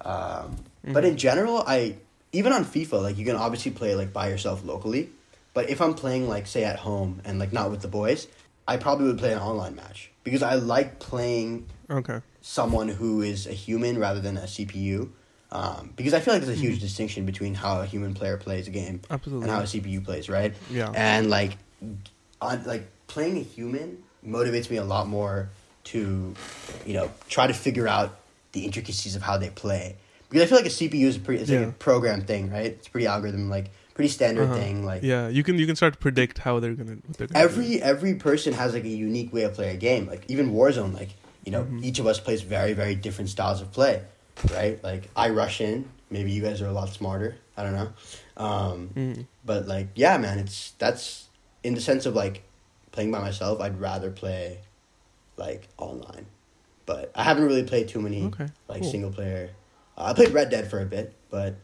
Um, 0.01 0.57
But 0.85 1.03
Mhm. 1.05 1.09
in 1.09 1.17
general, 1.17 1.65
I 1.67 1.97
even 2.33 2.53
on 2.53 2.65
FIFA, 2.65 3.03
like 3.03 3.17
you 3.19 3.25
can 3.25 3.37
obviously 3.37 3.71
play 3.73 3.95
like 3.95 4.13
by 4.13 4.29
yourself 4.29 4.65
locally. 4.65 5.09
But 5.55 5.71
if 5.71 5.81
I'm 5.81 5.95
playing 5.95 6.29
like 6.29 6.47
say 6.47 6.65
at 6.65 6.79
home 6.81 7.21
and 7.25 7.39
like 7.39 7.53
not 7.53 7.71
with 7.71 7.81
the 7.83 7.89
boys, 7.89 8.29
I 8.69 8.77
probably 8.77 9.07
would 9.07 9.19
play 9.19 9.33
an 9.33 9.39
online 9.39 9.75
match 9.75 10.11
because 10.23 10.43
I 10.43 10.55
like 10.55 10.99
playing 10.99 11.67
okay. 11.91 12.21
Someone 12.51 12.87
who 12.89 13.23
is 13.23 13.47
a 13.49 13.53
human 13.53 13.99
rather 13.99 14.21
than 14.21 14.37
a 14.37 14.43
CPU. 14.43 15.11
Um, 15.51 15.93
because 15.97 16.15
I 16.15 16.21
feel 16.21 16.35
like 16.35 16.43
there's 16.45 16.57
a 16.57 16.61
Mm-hmm. 16.61 16.71
huge 16.73 16.81
distinction 16.81 17.25
between 17.27 17.55
how 17.55 17.81
a 17.81 17.87
human 17.87 18.15
player 18.15 18.37
plays 18.37 18.69
a 18.69 18.71
game 18.71 19.01
Absolutely. 19.11 19.43
and 19.45 19.51
how 19.51 19.61
a 19.61 19.65
CPU 19.65 20.05
plays, 20.05 20.29
right? 20.29 20.55
yeah. 20.71 20.93
And 20.95 21.29
like, 21.29 21.57
on, 22.41 22.63
like 22.65 22.87
playing 23.09 23.37
a 23.39 23.43
human 23.43 24.03
motivates 24.25 24.71
me 24.71 24.77
a 24.77 24.85
lot 24.85 25.07
more 25.09 25.49
to, 25.85 26.35
you 26.85 26.95
know, 26.95 27.11
try 27.29 27.47
to 27.49 27.53
figure 27.55 27.89
out 27.89 28.19
the 28.53 28.65
intricacies 28.65 29.17
of 29.17 29.23
how 29.23 29.39
they 29.39 29.51
play. 29.51 29.97
Because 30.29 30.43
I 30.45 30.47
feel 30.47 30.59
like 30.59 30.67
a 30.67 30.71
CPU 30.71 31.07
is 31.07 31.17
a 31.17 31.21
pretty, 31.21 31.43
it's 31.43 31.51
like 31.51 31.69
a 31.69 31.73
program 31.73 32.23
thing, 32.23 32.51
right? 32.51 32.67
It's 32.67 32.89
pretty 32.89 33.07
algorithm, 33.07 33.49
like 33.51 33.71
pretty 33.95 34.09
standard 34.09 34.45
Uh-huh. 34.45 34.55
thing. 34.57 34.85
Like 34.85 35.03
yeah, 35.05 35.29
you 35.29 35.43
can 35.45 35.59
you 35.59 35.67
can 35.67 35.77
start 35.77 35.93
to 35.95 35.99
predict 36.01 36.39
how 36.39 36.59
they're 36.61 36.75
gonna. 36.75 36.97
What 37.07 37.17
they're 37.19 37.27
gonna 37.29 37.39
do. 37.47 37.53
every 37.55 37.83
every 37.83 38.15
person 38.15 38.53
has 38.55 38.75
like 38.75 38.85
a 38.85 38.89
unique 38.89 39.33
way 39.33 39.45
of 39.45 39.55
playing 39.55 39.77
a 39.77 39.79
game. 39.79 40.07
Like 40.07 40.25
even 40.29 40.53
Warzone, 40.53 40.93
like 40.95 41.11
you 41.47 41.53
know, 41.53 41.63
Mhm. 41.65 41.83
each 41.85 41.99
of 41.99 42.07
us 42.07 42.21
plays 42.21 42.43
very 42.43 42.75
very 42.75 42.95
different 42.95 43.31
styles 43.31 43.63
of 43.63 43.73
play, 43.73 44.03
right? 44.53 44.83
Like 44.85 45.09
I 45.17 45.31
rush 45.31 45.61
in. 45.63 45.89
Maybe 46.11 46.31
you 46.33 46.43
guys 46.43 46.61
are 46.61 46.67
a 46.67 46.73
lot 46.73 46.91
smarter. 46.91 47.37
I 47.57 47.63
don't 47.63 47.73
know, 47.73 47.91
um, 48.37 48.91
Mhm. 48.95 49.27
but 49.45 49.67
like 49.67 49.89
yeah, 49.95 50.19
man, 50.19 50.39
it's 50.39 50.73
that's 50.79 51.29
in 51.65 51.75
the 51.75 51.81
sense 51.81 52.05
of 52.05 52.15
like 52.15 52.43
playing 52.93 53.11
by 53.13 53.21
myself. 53.21 53.61
I'd 53.61 53.81
rather 53.81 54.11
play 54.11 54.59
like 55.37 55.69
online, 55.79 56.27
but 56.85 57.11
I 57.15 57.23
haven't 57.23 57.45
really 57.45 57.63
played 57.63 57.89
too 57.89 58.01
many 58.01 58.25
Okay. 58.25 58.49
like 58.69 58.83
cool. 58.83 58.91
single 58.91 59.11
player. 59.13 59.51
Uh, 59.97 60.05
I 60.11 60.13
played 60.15 60.31
Red 60.31 60.51
Dead 60.51 60.69
for 60.71 60.81
a 60.81 60.85
bit, 60.87 61.15
but 61.31 61.55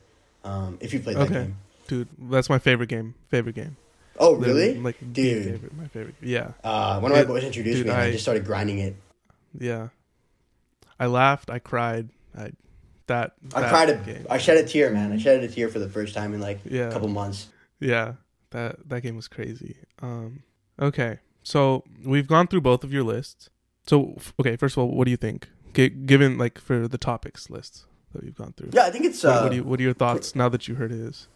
um, 0.44 0.78
if 0.80 0.92
you 0.94 1.00
played 1.00 1.16
that 1.16 1.28
game, 1.28 1.56
Dude, 1.88 2.08
that's 2.30 2.48
my 2.48 2.58
favorite 2.58 2.88
game. 2.88 3.14
Favorite 3.28 3.54
game. 3.54 3.76
oh 4.18 4.32
Literally, 4.32 4.68
really? 4.68 4.80
Like 4.80 4.96
Dude. 5.12 5.44
favorite. 5.44 5.74
My 5.76 5.86
favorite. 5.88 6.14
Yeah. 6.22 6.52
Uh, 6.64 7.00
one 7.00 7.10
of 7.12 7.16
my 7.16 7.22
It- 7.22 7.28
boys 7.28 7.44
introduced 7.44 7.78
dude, 7.78 7.86
me, 7.86 7.92
and 7.92 8.00
I 8.00 8.06
I- 8.06 8.10
just 8.12 8.24
started 8.24 8.44
grinding 8.46 8.78
it. 8.78 8.96
Yeah. 9.58 9.88
I 10.98 11.06
laughed. 11.06 11.50
I 11.50 11.58
cried. 11.58 12.10
I 12.36 12.52
that. 13.06 13.32
I 13.54 13.68
cried. 13.68 13.90
A, 13.90 13.96
game. 13.96 14.26
I 14.30 14.38
shed 14.38 14.56
a 14.58 14.64
tear, 14.66 14.90
man. 14.90 15.12
I 15.12 15.18
shed 15.18 15.42
a 15.42 15.48
tear 15.48 15.68
for 15.68 15.78
the 15.78 15.88
first 15.88 16.14
time 16.14 16.32
in 16.34 16.40
like 16.40 16.60
Yeah. 16.64 16.88
a 16.88 16.92
couple 16.92 17.08
months. 17.08 17.48
Yeah, 17.80 18.14
that 18.50 18.88
that 18.88 19.02
game 19.02 19.16
was 19.16 19.26
crazy. 19.28 19.76
Um, 20.00 20.44
okay, 20.80 21.18
so 21.42 21.82
we've 22.04 22.28
gone 22.28 22.46
through 22.46 22.60
both 22.60 22.84
of 22.84 22.92
your 22.92 23.02
lists. 23.02 23.50
So 23.86 24.16
okay, 24.40 24.56
first 24.56 24.76
of 24.76 24.82
all, 24.82 24.90
what 24.90 25.04
do 25.06 25.10
you 25.10 25.16
think? 25.16 25.48
G- 25.74 25.88
given 25.88 26.38
like 26.38 26.58
for 26.60 26.86
the 26.86 26.98
topics 26.98 27.50
list 27.50 27.86
that 28.12 28.22
we've 28.22 28.34
gone 28.36 28.52
through. 28.56 28.70
Yeah, 28.72 28.84
I 28.84 28.90
think 28.90 29.04
it's. 29.06 29.24
What, 29.24 29.32
Uh, 29.36 29.42
what 29.42 29.52
you, 29.54 29.64
what 29.64 29.80
are 29.80 29.82
your 29.82 29.94
thoughts 29.94 30.36
now 30.36 30.48
that 30.50 30.68
you 30.68 30.76
heard 30.76 30.92
his? 30.92 31.26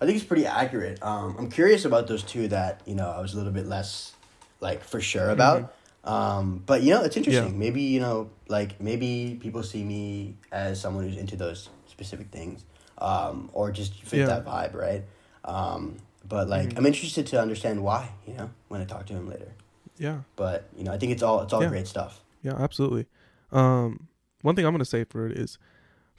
I 0.00 0.06
think 0.06 0.16
it's 0.16 0.26
pretty 0.26 0.46
accurate. 0.46 1.02
Um, 1.02 1.34
I'm 1.38 1.50
curious 1.50 1.84
about 1.84 2.06
those 2.06 2.22
two 2.22 2.46
that 2.48 2.82
you 2.86 2.94
know 2.94 3.08
I 3.10 3.20
was 3.20 3.34
a 3.34 3.36
little 3.36 3.52
bit 3.52 3.66
less 3.66 4.12
like 4.60 4.84
for 4.84 5.00
sure 5.00 5.30
about. 5.30 5.74
Um, 6.04 6.62
but 6.66 6.82
you 6.82 6.90
know, 6.90 7.02
it's 7.02 7.16
interesting. 7.16 7.52
Yeah. 7.52 7.58
Maybe 7.58 7.82
you 7.82 8.00
know, 8.00 8.30
like 8.48 8.80
maybe 8.80 9.38
people 9.40 9.62
see 9.62 9.82
me 9.84 10.36
as 10.52 10.80
someone 10.80 11.04
who's 11.04 11.16
into 11.16 11.36
those 11.36 11.70
specific 11.86 12.28
things, 12.30 12.64
um, 12.98 13.48
or 13.52 13.70
just 13.70 14.02
fit 14.02 14.18
Yeah. 14.20 14.26
that 14.26 14.44
vibe, 14.44 14.74
right? 14.74 15.04
Um, 15.44 15.96
but 16.28 16.48
like, 16.48 16.70
Mhm. 16.70 16.78
I'm 16.78 16.86
interested 16.86 17.26
to 17.28 17.40
understand 17.40 17.82
why. 17.82 18.10
You 18.26 18.34
know, 18.34 18.50
when 18.68 18.80
I 18.80 18.84
talk 18.84 19.06
to 19.06 19.14
him 19.14 19.28
later. 19.28 19.52
Yeah, 19.96 20.22
But 20.36 20.68
you 20.76 20.82
know, 20.84 20.92
I 20.92 20.98
think 20.98 21.12
it's 21.12 21.22
all 21.22 21.40
it's 21.42 21.52
all 21.52 21.62
Yeah. 21.62 21.68
great 21.68 21.86
stuff. 21.86 22.20
yeah, 22.42 22.54
absolutely. 22.58 23.06
Um, 23.52 24.08
one 24.42 24.56
thing 24.56 24.66
I'm 24.66 24.72
gonna 24.74 24.84
say 24.84 25.04
for 25.04 25.26
it 25.26 25.38
is, 25.38 25.56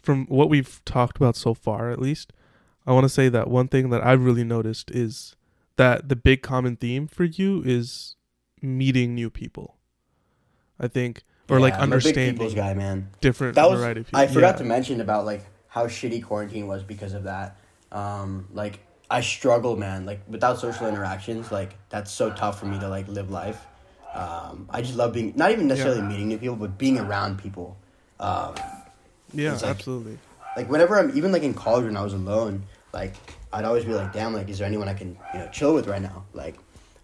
from 0.01 0.25
what 0.27 0.49
we've 0.49 0.81
talked 0.86 1.17
about 1.17 1.36
so 1.36 1.53
far, 1.53 1.91
at 1.91 1.99
least, 1.99 2.31
I 2.88 2.93
want 2.93 3.03
to 3.03 3.09
say 3.09 3.29
that 3.29 3.49
one 3.49 3.67
thing 3.67 3.89
that 3.89 4.03
I've 4.05 4.23
really 4.23 4.43
noticed 4.43 4.89
is 4.91 5.36
that 5.75 6.07
the 6.09 6.15
big 6.15 6.41
common 6.41 6.75
theme 6.77 7.05
for 7.07 7.23
you 7.25 7.61
is 7.65 8.15
meeting 8.62 9.16
new 9.16 9.30
people. 9.30 9.76
I 10.80 10.88
think, 10.89 11.24
or 11.49 11.60
like 11.60 11.74
Yeah, 11.74 11.78
I'm 11.78 11.84
a 11.84 11.86
big 11.97 12.03
understanding 12.06 12.34
people's 12.36 12.53
guy, 12.53 12.74
man. 12.74 13.10
different 13.22 13.56
that 13.56 13.70
was 13.70 13.80
variety 13.80 14.01
of 14.01 14.08
people. 14.08 14.20
I 14.20 14.28
forgot 14.28 14.56
Yeah. 14.56 14.60
to 14.60 14.64
mention 14.66 15.01
about 15.01 15.26
like 15.26 15.45
how 15.68 15.88
shitty 15.88 16.24
quarantine 16.24 16.68
was 16.68 16.84
because 16.84 17.14
of 17.14 17.24
that. 17.24 17.58
Um, 17.91 18.47
like 18.53 18.80
I 19.10 19.22
struggle, 19.22 19.76
man. 19.78 20.06
Like 20.06 20.22
without 20.28 20.60
social 20.60 20.88
interactions, 20.88 21.51
like 21.51 21.76
that's 21.89 22.12
so 22.12 22.32
tough 22.32 22.60
for 22.60 22.66
me 22.66 22.78
to 22.80 22.89
like 22.89 23.08
live 23.08 23.30
life. 23.32 23.66
Um, 24.14 24.68
I 24.70 24.82
just 24.82 24.95
love 24.95 25.14
being 25.14 25.34
not 25.36 25.51
even 25.51 25.68
necessarily 25.68 25.99
Yeah. 26.01 26.08
meeting 26.08 26.28
new 26.28 26.38
people, 26.38 26.56
but 26.56 26.78
being 26.78 26.97
around 26.99 27.38
people. 27.38 27.78
Um, 28.20 28.56
Yeah, 29.34 29.53
like- 29.53 29.64
absolutely. 29.64 30.18
like 30.58 30.70
whenever 30.70 30.97
I'm 30.99 31.16
even 31.18 31.32
like 31.32 31.43
in 31.43 31.53
college 31.53 31.86
when 31.86 31.95
I 31.97 32.01
was 32.01 32.14
alone, 32.14 32.64
like 32.93 33.14
I'd 33.53 33.64
always 33.66 33.86
be 33.86 33.93
like, 33.93 34.12
damn, 34.12 34.34
like 34.34 34.49
is 34.49 34.58
there 34.58 34.68
anyone 34.68 34.89
I 34.89 34.93
can 34.93 35.18
you 35.34 35.39
know 35.39 35.49
chill 35.53 35.74
with 35.74 35.88
right 35.88 36.01
now? 36.01 36.26
Like, 36.34 36.56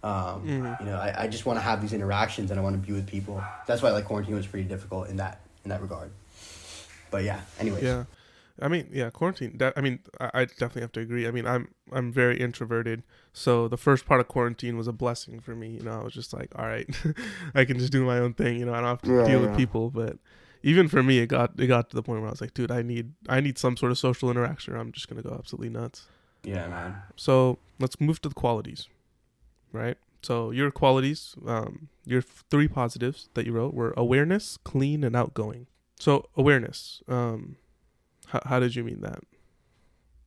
um, 0.02 0.42
Mhm. 0.46 0.80
you 0.80 0.86
know, 0.86 0.96
I, 0.96 1.24
I 1.24 1.28
just 1.28 1.46
want 1.46 1.58
to 1.58 1.62
have 1.62 1.80
these 1.80 1.92
interactions 1.92 2.50
and 2.50 2.58
I 2.58 2.62
want 2.62 2.80
to 2.80 2.86
be 2.86 2.92
with 2.92 3.06
people. 3.06 3.42
That's 3.66 3.82
why 3.82 3.90
like 3.90 4.04
quarantine 4.04 4.34
was 4.34 4.46
pretty 4.46 4.68
difficult 4.68 5.08
in 5.08 5.16
that 5.16 5.40
in 5.64 5.70
that 5.70 5.80
regard. 5.80 6.10
But 7.10 7.24
yeah, 7.24 7.40
anyways. 7.60 7.82
Yeah, 7.82 8.04
I 8.60 8.68
mean, 8.68 8.88
yeah, 8.92 9.10
quarantine. 9.10 9.58
That 9.58 9.74
I 9.76 9.80
mean, 9.80 10.00
I, 10.20 10.30
I 10.34 10.44
definitely 10.46 10.82
have 10.82 10.92
to 10.92 11.00
agree. 11.00 11.26
I 11.26 11.30
mean, 11.30 11.46
I'm 11.46 11.68
I'm 11.92 12.12
very 12.12 12.38
introverted, 12.40 13.02
so 13.32 13.68
the 13.68 13.76
first 13.76 14.06
part 14.06 14.20
of 14.20 14.28
quarantine 14.28 14.76
was 14.76 14.88
a 14.88 14.92
blessing 14.92 15.40
for 15.40 15.54
me. 15.54 15.68
You 15.70 15.82
know, 15.82 16.00
I 16.00 16.02
was 16.02 16.14
just 16.14 16.32
like, 16.32 16.50
all 16.58 16.66
right, 16.66 16.88
I 17.54 17.64
can 17.64 17.78
just 17.78 17.92
do 17.92 18.04
my 18.04 18.18
own 18.18 18.34
thing. 18.34 18.58
You 18.58 18.64
know, 18.66 18.72
I 18.74 18.80
don't 18.80 18.88
have 18.88 19.02
to 19.02 19.10
Yeah, 19.10 19.24
deal 19.24 19.40
yeah. 19.40 19.46
with 19.48 19.56
people. 19.56 19.90
But 19.90 20.16
even 20.62 20.88
for 20.88 21.02
me, 21.02 21.18
it 21.18 21.26
got 21.26 21.52
it 21.60 21.66
got 21.66 21.90
to 21.90 21.96
the 21.96 22.02
point 22.02 22.20
where 22.20 22.28
I 22.28 22.32
was 22.32 22.40
like, 22.40 22.54
dude, 22.54 22.70
I 22.70 22.82
need 22.82 23.12
I 23.28 23.40
need 23.40 23.58
some 23.58 23.76
sort 23.76 23.92
of 23.92 23.98
social 23.98 24.30
interaction. 24.30 24.74
or 24.74 24.78
I'm 24.78 24.90
just 24.92 25.08
gonna 25.08 25.22
go 25.22 25.34
absolutely 25.38 25.68
nuts. 25.70 26.06
Yeah, 26.44 26.66
man. 26.66 27.02
So 27.16 27.58
let's 27.78 28.00
move 28.00 28.20
to 28.22 28.28
the 28.28 28.34
qualities, 28.34 28.88
right? 29.72 29.96
So 30.22 30.50
your 30.52 30.70
qualities, 30.70 31.34
um, 31.46 31.88
your 32.04 32.22
three 32.22 32.68
positives 32.68 33.28
that 33.34 33.44
you 33.46 33.52
wrote 33.52 33.74
were 33.74 33.92
awareness, 33.96 34.56
clean, 34.62 35.02
and 35.04 35.16
outgoing. 35.16 35.66
So 35.98 36.28
awareness, 36.36 37.02
um, 37.08 37.56
how, 38.28 38.40
how 38.46 38.60
did 38.60 38.76
you 38.76 38.84
mean 38.84 39.00
that? 39.00 39.20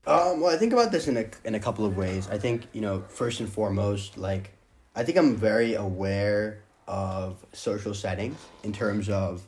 Um, 0.07 0.41
well, 0.41 0.53
I 0.53 0.57
think 0.57 0.73
about 0.73 0.91
this 0.91 1.07
in 1.07 1.17
a 1.17 1.25
in 1.43 1.55
a 1.55 1.59
couple 1.59 1.85
of 1.85 1.97
ways. 1.97 2.27
I 2.29 2.37
think 2.37 2.67
you 2.73 2.81
know, 2.81 3.03
first 3.07 3.39
and 3.39 3.49
foremost, 3.49 4.17
like 4.17 4.51
I 4.95 5.03
think 5.03 5.17
I'm 5.17 5.35
very 5.35 5.73
aware 5.73 6.59
of 6.87 7.43
social 7.53 7.93
settings 7.95 8.37
in 8.63 8.71
terms 8.71 9.09
of, 9.09 9.47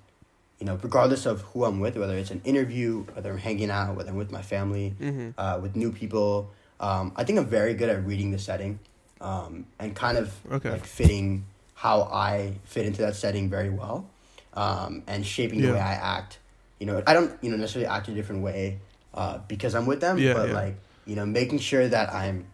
you 0.60 0.66
know, 0.66 0.80
regardless 0.82 1.28
of 1.28 1.42
who 1.42 1.66
I'm 1.66 1.80
with, 1.80 1.96
whether 1.96 2.18
it's 2.18 2.32
an 2.32 2.42
interview, 2.44 3.04
whether 3.14 3.30
I'm 3.32 3.38
hanging 3.38 3.70
out, 3.70 3.96
whether 3.96 4.10
I'm 4.10 4.16
with 4.18 4.32
my 4.32 4.42
family, 4.42 4.96
Mm-hmm. 5.00 5.30
uh, 5.38 5.60
with 5.62 5.76
new 5.76 5.92
people. 5.92 6.50
Um, 6.80 7.12
I 7.16 7.24
think 7.24 7.38
I'm 7.38 7.46
very 7.46 7.76
good 7.76 7.90
at 7.90 8.04
reading 8.06 8.32
the 8.32 8.40
setting, 8.40 8.80
um, 9.22 9.66
and 9.80 9.96
kind 9.96 10.18
of 10.18 10.34
Okay. 10.52 10.72
like 10.72 10.86
fitting 10.86 11.46
how 11.76 12.04
I 12.04 12.54
fit 12.66 12.86
into 12.86 13.02
that 13.04 13.16
setting 13.16 13.50
very 13.50 13.70
well, 13.70 14.10
um, 14.54 15.04
and 15.08 15.26
shaping 15.26 15.62
the 15.62 15.72
way 15.74 15.80
I 15.80 15.94
act. 15.94 16.40
You 16.80 16.86
know, 16.88 17.04
I 17.08 17.14
don't 17.14 17.32
you 17.44 17.50
know 17.52 17.58
necessarily 17.58 17.88
act 17.88 18.08
a 18.08 18.14
different 18.14 18.42
way 18.44 18.80
uh, 19.14 19.40
because 19.48 19.76
I'm 19.76 19.86
with 19.86 20.02
them, 20.02 20.18
Yeah, 20.18 20.34
but 20.34 20.50
yeah. 20.50 20.54
like 20.56 20.76
you 21.06 21.16
know, 21.16 21.26
making 21.26 21.60
sure 21.60 21.88
that 21.88 22.14
I'm, 22.14 22.46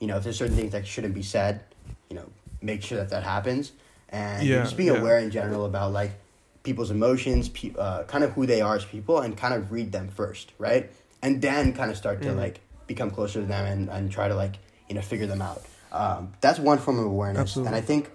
you 0.00 0.06
know, 0.08 0.16
if 0.16 0.24
there's 0.24 0.36
certain 0.36 0.56
things 0.56 0.72
that 0.72 0.84
shouldn't 0.86 1.14
be 1.14 1.22
said, 1.22 1.60
you 2.08 2.16
know, 2.16 2.28
make 2.60 2.82
sure 2.82 2.98
that 2.98 3.10
that 3.10 3.22
happens, 3.22 3.72
and 4.08 4.46
Yeah, 4.46 4.62
just 4.64 4.76
being 4.76 4.88
yeah. 4.92 4.98
aware 4.98 5.18
in 5.18 5.30
general 5.30 5.64
about 5.64 5.92
like 5.92 6.12
people's 6.62 6.90
emotions, 6.90 7.48
pe- 7.48 7.72
uh, 7.78 8.02
kind 8.04 8.22
of 8.24 8.32
who 8.32 8.46
they 8.46 8.60
are 8.60 8.76
as 8.76 8.84
people, 8.84 9.20
and 9.20 9.36
kind 9.36 9.54
of 9.54 9.70
read 9.72 9.92
them 9.92 10.08
first, 10.08 10.52
right, 10.58 10.90
and 11.22 11.40
then 11.40 11.72
kind 11.72 11.90
of 11.90 11.96
start 11.96 12.20
to 12.22 12.30
Mhm. 12.30 12.36
like 12.36 12.60
become 12.86 13.10
closer 13.10 13.40
to 13.40 13.46
them 13.46 13.64
and, 13.66 13.88
and 13.88 14.10
try 14.10 14.26
to 14.28 14.34
like 14.34 14.56
you 14.88 14.94
know 14.94 15.00
figure 15.02 15.26
them 15.26 15.40
out. 15.40 15.62
Um, 15.92 16.32
that's 16.40 16.58
one 16.58 16.78
form 16.78 16.98
of 16.98 17.06
awareness, 17.06 17.40
Absolutely. 17.42 17.68
and 17.68 17.76
I 17.76 17.80
think, 17.80 18.10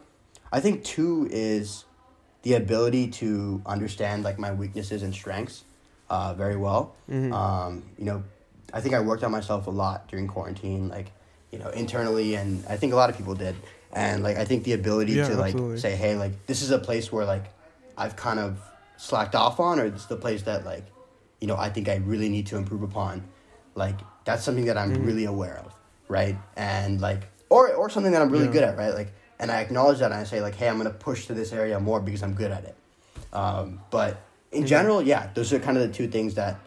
I 0.51 0.59
think 0.59 0.83
two 0.83 1.27
is 1.31 1.85
the 2.43 2.53
ability 2.53 3.07
to 3.09 3.61
understand 3.65 4.23
like 4.23 4.37
my 4.39 4.51
weaknesses 4.53 5.03
and 5.03 5.13
strengths 5.13 5.63
uh, 6.09 6.33
very 6.35 6.55
well. 6.55 6.95
Mhm. 7.09 7.33
Um, 7.33 7.83
you 7.97 8.05
know, 8.05 8.23
I 8.73 8.81
think 8.81 8.93
I 8.95 8.99
worked 8.99 9.23
on 9.23 9.31
myself 9.31 9.67
a 9.67 9.71
lot 9.71 10.07
during 10.07 10.27
quarantine, 10.27 10.87
like 10.89 11.11
you 11.51 11.59
know, 11.59 11.69
internally, 11.69 12.35
and 12.35 12.63
I 12.67 12.75
think 12.77 12.91
a 12.93 12.95
lot 12.95 13.09
of 13.09 13.17
people 13.17 13.33
did. 13.35 13.55
And 13.93 14.23
like, 14.23 14.35
I 14.37 14.43
think 14.45 14.63
the 14.65 14.73
ability 14.73 15.13
Yeah, 15.13 15.27
to 15.29 15.35
like 15.35 15.53
absolutely. 15.53 15.79
say, 15.79 15.95
hey, 15.95 16.15
like 16.15 16.45
this 16.47 16.61
is 16.61 16.71
a 16.71 16.79
place 16.79 17.11
where 17.11 17.25
like 17.25 17.45
I've 17.97 18.15
kind 18.17 18.39
of 18.39 18.59
slacked 18.97 19.35
off 19.35 19.59
on, 19.59 19.79
or 19.79 19.85
it's 19.85 20.05
the 20.05 20.17
place 20.17 20.41
that 20.43 20.65
like, 20.65 20.83
you 21.39 21.47
know, 21.47 21.55
I 21.55 21.69
think 21.69 21.87
I 21.87 21.95
really 21.97 22.27
need 22.29 22.47
to 22.47 22.57
improve 22.57 22.83
upon. 22.83 23.23
Like 23.75 23.95
that's 24.25 24.43
something 24.43 24.65
that 24.65 24.77
I'm 24.77 24.91
Mhm. 24.91 25.05
really 25.05 25.25
aware 25.25 25.57
of, 25.65 25.73
right? 26.09 26.35
And 26.57 26.99
like, 26.99 27.23
or 27.55 27.73
or 27.73 27.89
something 27.89 28.11
that 28.11 28.21
I'm 28.21 28.29
really 28.29 28.45
Yeah. 28.45 28.51
good 28.51 28.63
at, 28.63 28.77
right? 28.77 28.93
Like, 28.93 29.11
and 29.39 29.51
I 29.51 29.61
acknowledge 29.61 29.99
that, 29.99 30.11
and 30.11 30.19
I 30.19 30.23
say 30.23 30.41
like, 30.41 30.55
hey, 30.55 30.67
I'm 30.69 30.77
gonna 30.77 30.89
push 30.91 31.25
to 31.27 31.33
this 31.33 31.51
area 31.53 31.79
more 31.79 31.99
because 31.99 32.21
I'm 32.23 32.33
good 32.33 32.51
at 32.51 32.63
it. 32.65 32.75
Um, 33.33 33.81
but 33.91 34.17
in 34.51 34.63
Mhm. 34.63 34.67
general, 34.67 35.01
yeah, 35.01 35.29
those 35.33 35.51
are 35.53 35.59
kind 35.59 35.77
of 35.77 35.87
the 35.87 35.93
two 35.93 36.07
things 36.07 36.35
that 36.35 36.59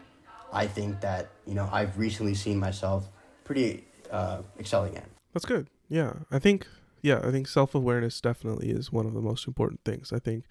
I 0.51 0.67
think 0.67 1.01
that 1.01 1.29
you 1.45 1.53
know 1.53 1.69
I've 1.71 1.97
recently 1.97 2.35
seen 2.35 2.57
myself 2.59 3.07
pretty 3.43 3.85
uh, 4.11 4.41
excelling 4.59 4.97
at. 4.97 5.05
That's 5.33 5.45
good. 5.45 5.67
Yeah. 5.89 6.13
I 6.31 6.39
think 6.39 6.67
yeah, 7.01 7.21
I 7.23 7.31
think 7.31 7.47
self-awareness 7.47 8.19
definitely 8.21 8.69
is 8.71 8.91
one 8.91 9.05
of 9.05 9.13
the 9.13 9.21
most 9.21 9.47
important 9.47 9.81
things. 9.85 10.11
I 10.11 10.19
think 10.19 10.43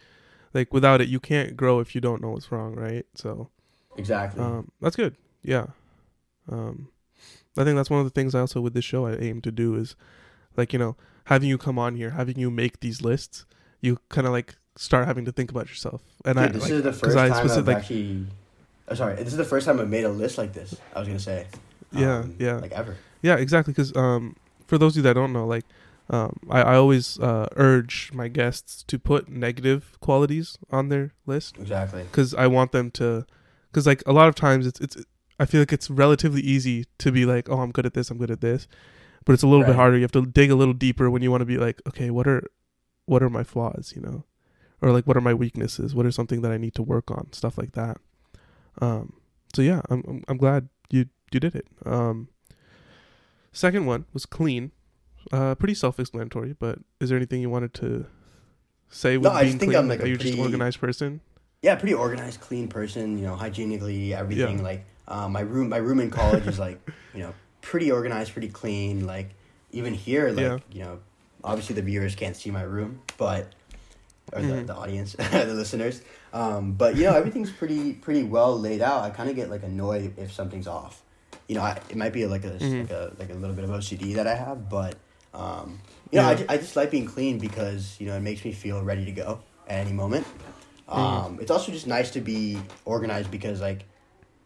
like 0.54 0.72
without 0.72 1.00
it 1.00 1.08
you 1.08 1.20
can't 1.20 1.56
grow 1.56 1.78
if 1.80 1.94
you 1.94 2.00
don't 2.00 2.22
know 2.22 2.30
what's 2.30 2.50
wrong, 2.50 2.74
right? 2.74 3.04
So, 3.14 3.50
Exactly. 3.96 4.40
um 4.42 4.70
that's 4.80 4.96
good. 4.96 5.16
Yeah. 5.42 5.66
Um 6.48 6.88
I 7.56 7.64
think 7.64 7.76
that's 7.76 7.90
one 7.90 8.00
of 8.00 8.06
the 8.06 8.10
things 8.18 8.34
I 8.34 8.40
also 8.40 8.60
with 8.60 8.74
this 8.74 8.84
show 8.84 9.06
I 9.06 9.14
aim 9.16 9.40
to 9.42 9.50
do 9.50 9.74
is 9.74 9.96
like, 10.58 10.72
you 10.72 10.78
know, 10.78 10.96
having 11.24 11.48
you 11.48 11.56
come 11.58 11.78
on 11.78 11.94
here, 11.94 12.10
having 12.10 12.38
you 12.38 12.50
make 12.50 12.80
these 12.80 13.00
lists, 13.02 13.46
you 13.80 13.98
kind 14.10 14.26
of 14.26 14.32
like 14.32 14.56
start 14.76 15.06
having 15.06 15.24
to 15.24 15.32
think 15.32 15.50
about 15.50 15.68
yourself. 15.68 16.02
And 16.24 16.36
Dude, 16.36 16.44
I 16.44 16.48
this 16.52 16.62
like, 16.64 16.72
is 16.72 16.82
the 16.82 16.92
first 16.92 17.16
time 17.16 17.32
specific- 17.34 17.68
I've 17.76 17.80
actually. 17.82 18.26
Oh, 18.90 18.94
sorry, 18.94 19.16
this 19.16 19.28
is 19.28 19.36
the 19.36 19.44
first 19.44 19.66
time 19.66 19.78
I've 19.80 19.88
made 19.88 20.04
a 20.04 20.08
list 20.08 20.38
like 20.38 20.52
this. 20.52 20.74
I 20.94 20.98
was 20.98 21.08
gonna 21.08 21.20
say. 21.20 21.46
Yeah, 21.92 22.18
Um, 22.18 22.36
yeah. 22.38 22.56
Like 22.56 22.72
ever. 22.72 22.96
Yeah, 23.22 23.36
exactly. 23.36 23.72
Because 23.72 23.94
um, 23.96 24.36
for 24.66 24.78
those 24.78 24.92
of 24.92 24.96
you 24.98 25.02
that 25.04 25.14
don't 25.14 25.32
know, 25.32 25.46
like, 25.46 25.64
um, 26.10 26.38
I, 26.50 26.62
I 26.62 26.74
always 26.76 27.18
uh, 27.20 27.48
urge 27.56 28.10
my 28.14 28.28
guests 28.28 28.82
to 28.84 28.98
put 28.98 29.28
negative 29.28 29.98
qualities 30.00 30.56
on 30.70 30.88
their 30.88 31.12
list 31.26 31.58
Exactly. 31.58 32.02
because 32.04 32.34
I 32.34 32.46
want 32.46 32.72
them 32.72 32.90
to, 32.92 33.26
because 33.70 33.86
like 33.86 34.02
a 34.06 34.12
lot 34.12 34.28
of 34.28 34.34
times 34.34 34.66
it's 34.66 34.80
it's 34.80 34.96
I 35.38 35.44
feel 35.44 35.60
like 35.60 35.72
it's 35.72 35.90
relatively 35.90 36.40
easy 36.40 36.86
to 36.98 37.12
be 37.12 37.24
like, 37.26 37.48
oh, 37.50 37.60
I'm 37.60 37.72
good 37.72 37.84
at 37.86 37.92
this, 37.94 38.10
I'm 38.10 38.16
good 38.18 38.30
at 38.30 38.40
this, 38.40 38.66
but 39.24 39.32
it's 39.32 39.42
a 39.42 39.46
little 39.46 39.64
bit 39.64 39.74
harder. 39.76 39.96
You 39.96 40.02
have 40.02 40.12
to 40.12 40.24
dig 40.26 40.50
a 40.50 40.54
little 40.54 40.74
deeper 40.74 41.10
when 41.10 41.22
you 41.22 41.30
want 41.30 41.40
to 41.42 41.46
be 41.46 41.56
like, 41.58 41.80
okay, 41.88 42.10
what 42.10 42.26
are 42.26 42.44
what 43.06 43.22
are 43.22 43.30
my 43.30 43.42
flaws, 43.44 43.92
you 43.96 44.02
know, 44.02 44.24
or 44.82 44.90
like 44.92 45.06
what 45.06 45.16
are 45.16 45.20
my 45.22 45.34
weaknesses? 45.34 45.94
What 45.94 46.06
are 46.06 46.10
something 46.10 46.42
that 46.42 46.52
I 46.52 46.56
need 46.58 46.74
to 46.74 46.82
work 46.82 47.10
on? 47.10 47.32
Stuff 47.32 47.56
like 47.58 47.72
that. 47.72 47.98
Um, 48.80 49.14
so 49.54 49.62
yeah, 49.62 49.82
I'm 49.90 50.02
I'm, 50.08 50.24
I'm 50.28 50.36
glad 50.36 50.68
you 50.90 51.06
you 51.32 51.40
did 51.40 51.54
it. 51.54 51.66
Um, 51.84 52.28
second 53.52 53.86
one 53.86 54.04
was 54.12 54.26
clean. 54.26 54.72
Uh, 55.32 55.54
pretty 55.54 55.74
self-explanatory, 55.74 56.54
but 56.58 56.78
is 57.00 57.10
there 57.10 57.16
anything 57.18 57.42
you 57.42 57.50
wanted 57.50 57.74
to 57.74 58.06
say 58.88 59.18
with 59.18 59.24
No, 59.24 59.30
I 59.32 59.42
being 59.42 59.52
just 59.52 59.60
think 59.60 59.72
clean? 59.72 59.78
I'm, 59.82 59.88
like, 59.88 60.00
are 60.00 60.04
a 60.06 60.08
you 60.08 60.16
just 60.16 60.30
an 60.30 60.36
pretty- 60.36 60.52
organized 60.54 60.80
person? 60.80 61.20
Yeah, 61.60 61.74
pretty 61.74 61.92
organized, 61.92 62.40
clean 62.40 62.68
person. 62.68 63.18
You 63.18 63.24
know, 63.26 63.34
hygienically, 63.36 64.14
everything. 64.14 64.58
Yeah. 64.58 64.64
Like 64.64 64.86
uh, 65.08 65.28
my 65.28 65.40
room, 65.40 65.68
my 65.68 65.76
room 65.78 66.00
in 66.00 66.08
college 66.08 66.46
is 66.46 66.58
like, 66.58 66.80
you 67.12 67.20
know, 67.20 67.34
pretty 67.68 67.90
organized, 67.92 68.32
pretty 68.32 68.48
clean. 68.48 69.06
Like 69.06 69.28
even 69.72 69.92
here, 69.94 70.28
like 70.30 70.44
Yeah. 70.46 70.58
you 70.72 70.82
know, 70.84 70.98
obviously 71.44 71.74
the 71.74 71.82
viewers 71.82 72.14
can't 72.14 72.36
see 72.36 72.50
my 72.50 72.62
room, 72.62 73.00
but 73.16 73.52
or 74.32 74.42
the, 74.42 74.54
Mhm. 74.54 74.66
the 74.66 74.74
audience, 74.74 75.12
the 75.48 75.54
listeners. 75.54 76.02
Um, 76.32 76.72
but 76.72 76.96
you 76.96 77.04
know, 77.04 77.14
everything's 77.14 77.50
pretty 77.50 77.92
pretty 77.94 78.24
well 78.24 78.58
laid 78.58 78.82
out. 78.82 79.02
I 79.04 79.10
kind 79.10 79.28
of 79.30 79.36
get 79.36 79.48
like 79.50 79.62
annoyed 79.62 80.14
if 80.18 80.32
something's 80.32 80.66
off. 80.66 81.02
You 81.48 81.54
know, 81.56 81.62
I, 81.62 81.80
it 81.88 81.96
might 81.96 82.12
be 82.12 82.26
like 82.26 82.44
a 82.44 82.50
Mhm. 82.58 82.80
like 82.82 82.90
a 82.90 83.12
like 83.18 83.30
a 83.30 83.34
little 83.34 83.54
bit 83.56 83.64
of 83.64 83.70
OCD 83.70 84.14
that 84.16 84.26
I 84.26 84.34
have, 84.34 84.68
but 84.68 84.96
um, 85.34 85.78
you 86.10 86.18
know, 86.18 86.26
I, 86.26 86.34
ju- 86.34 86.46
I 86.48 86.56
just 86.56 86.74
like 86.76 86.90
being 86.90 87.06
clean 87.06 87.38
because 87.38 87.96
you 88.00 88.06
know 88.06 88.16
it 88.16 88.20
makes 88.30 88.44
me 88.44 88.52
feel 88.52 88.82
ready 88.82 89.04
to 89.04 89.12
go 89.12 89.40
at 89.68 89.78
any 89.86 89.92
moment. 89.92 90.26
Mm-hmm. 90.88 91.00
Um, 91.00 91.38
it's 91.40 91.50
also 91.50 91.70
just 91.72 91.86
nice 91.86 92.10
to 92.12 92.20
be 92.20 92.58
organized 92.86 93.30
because 93.30 93.60
like 93.60 93.84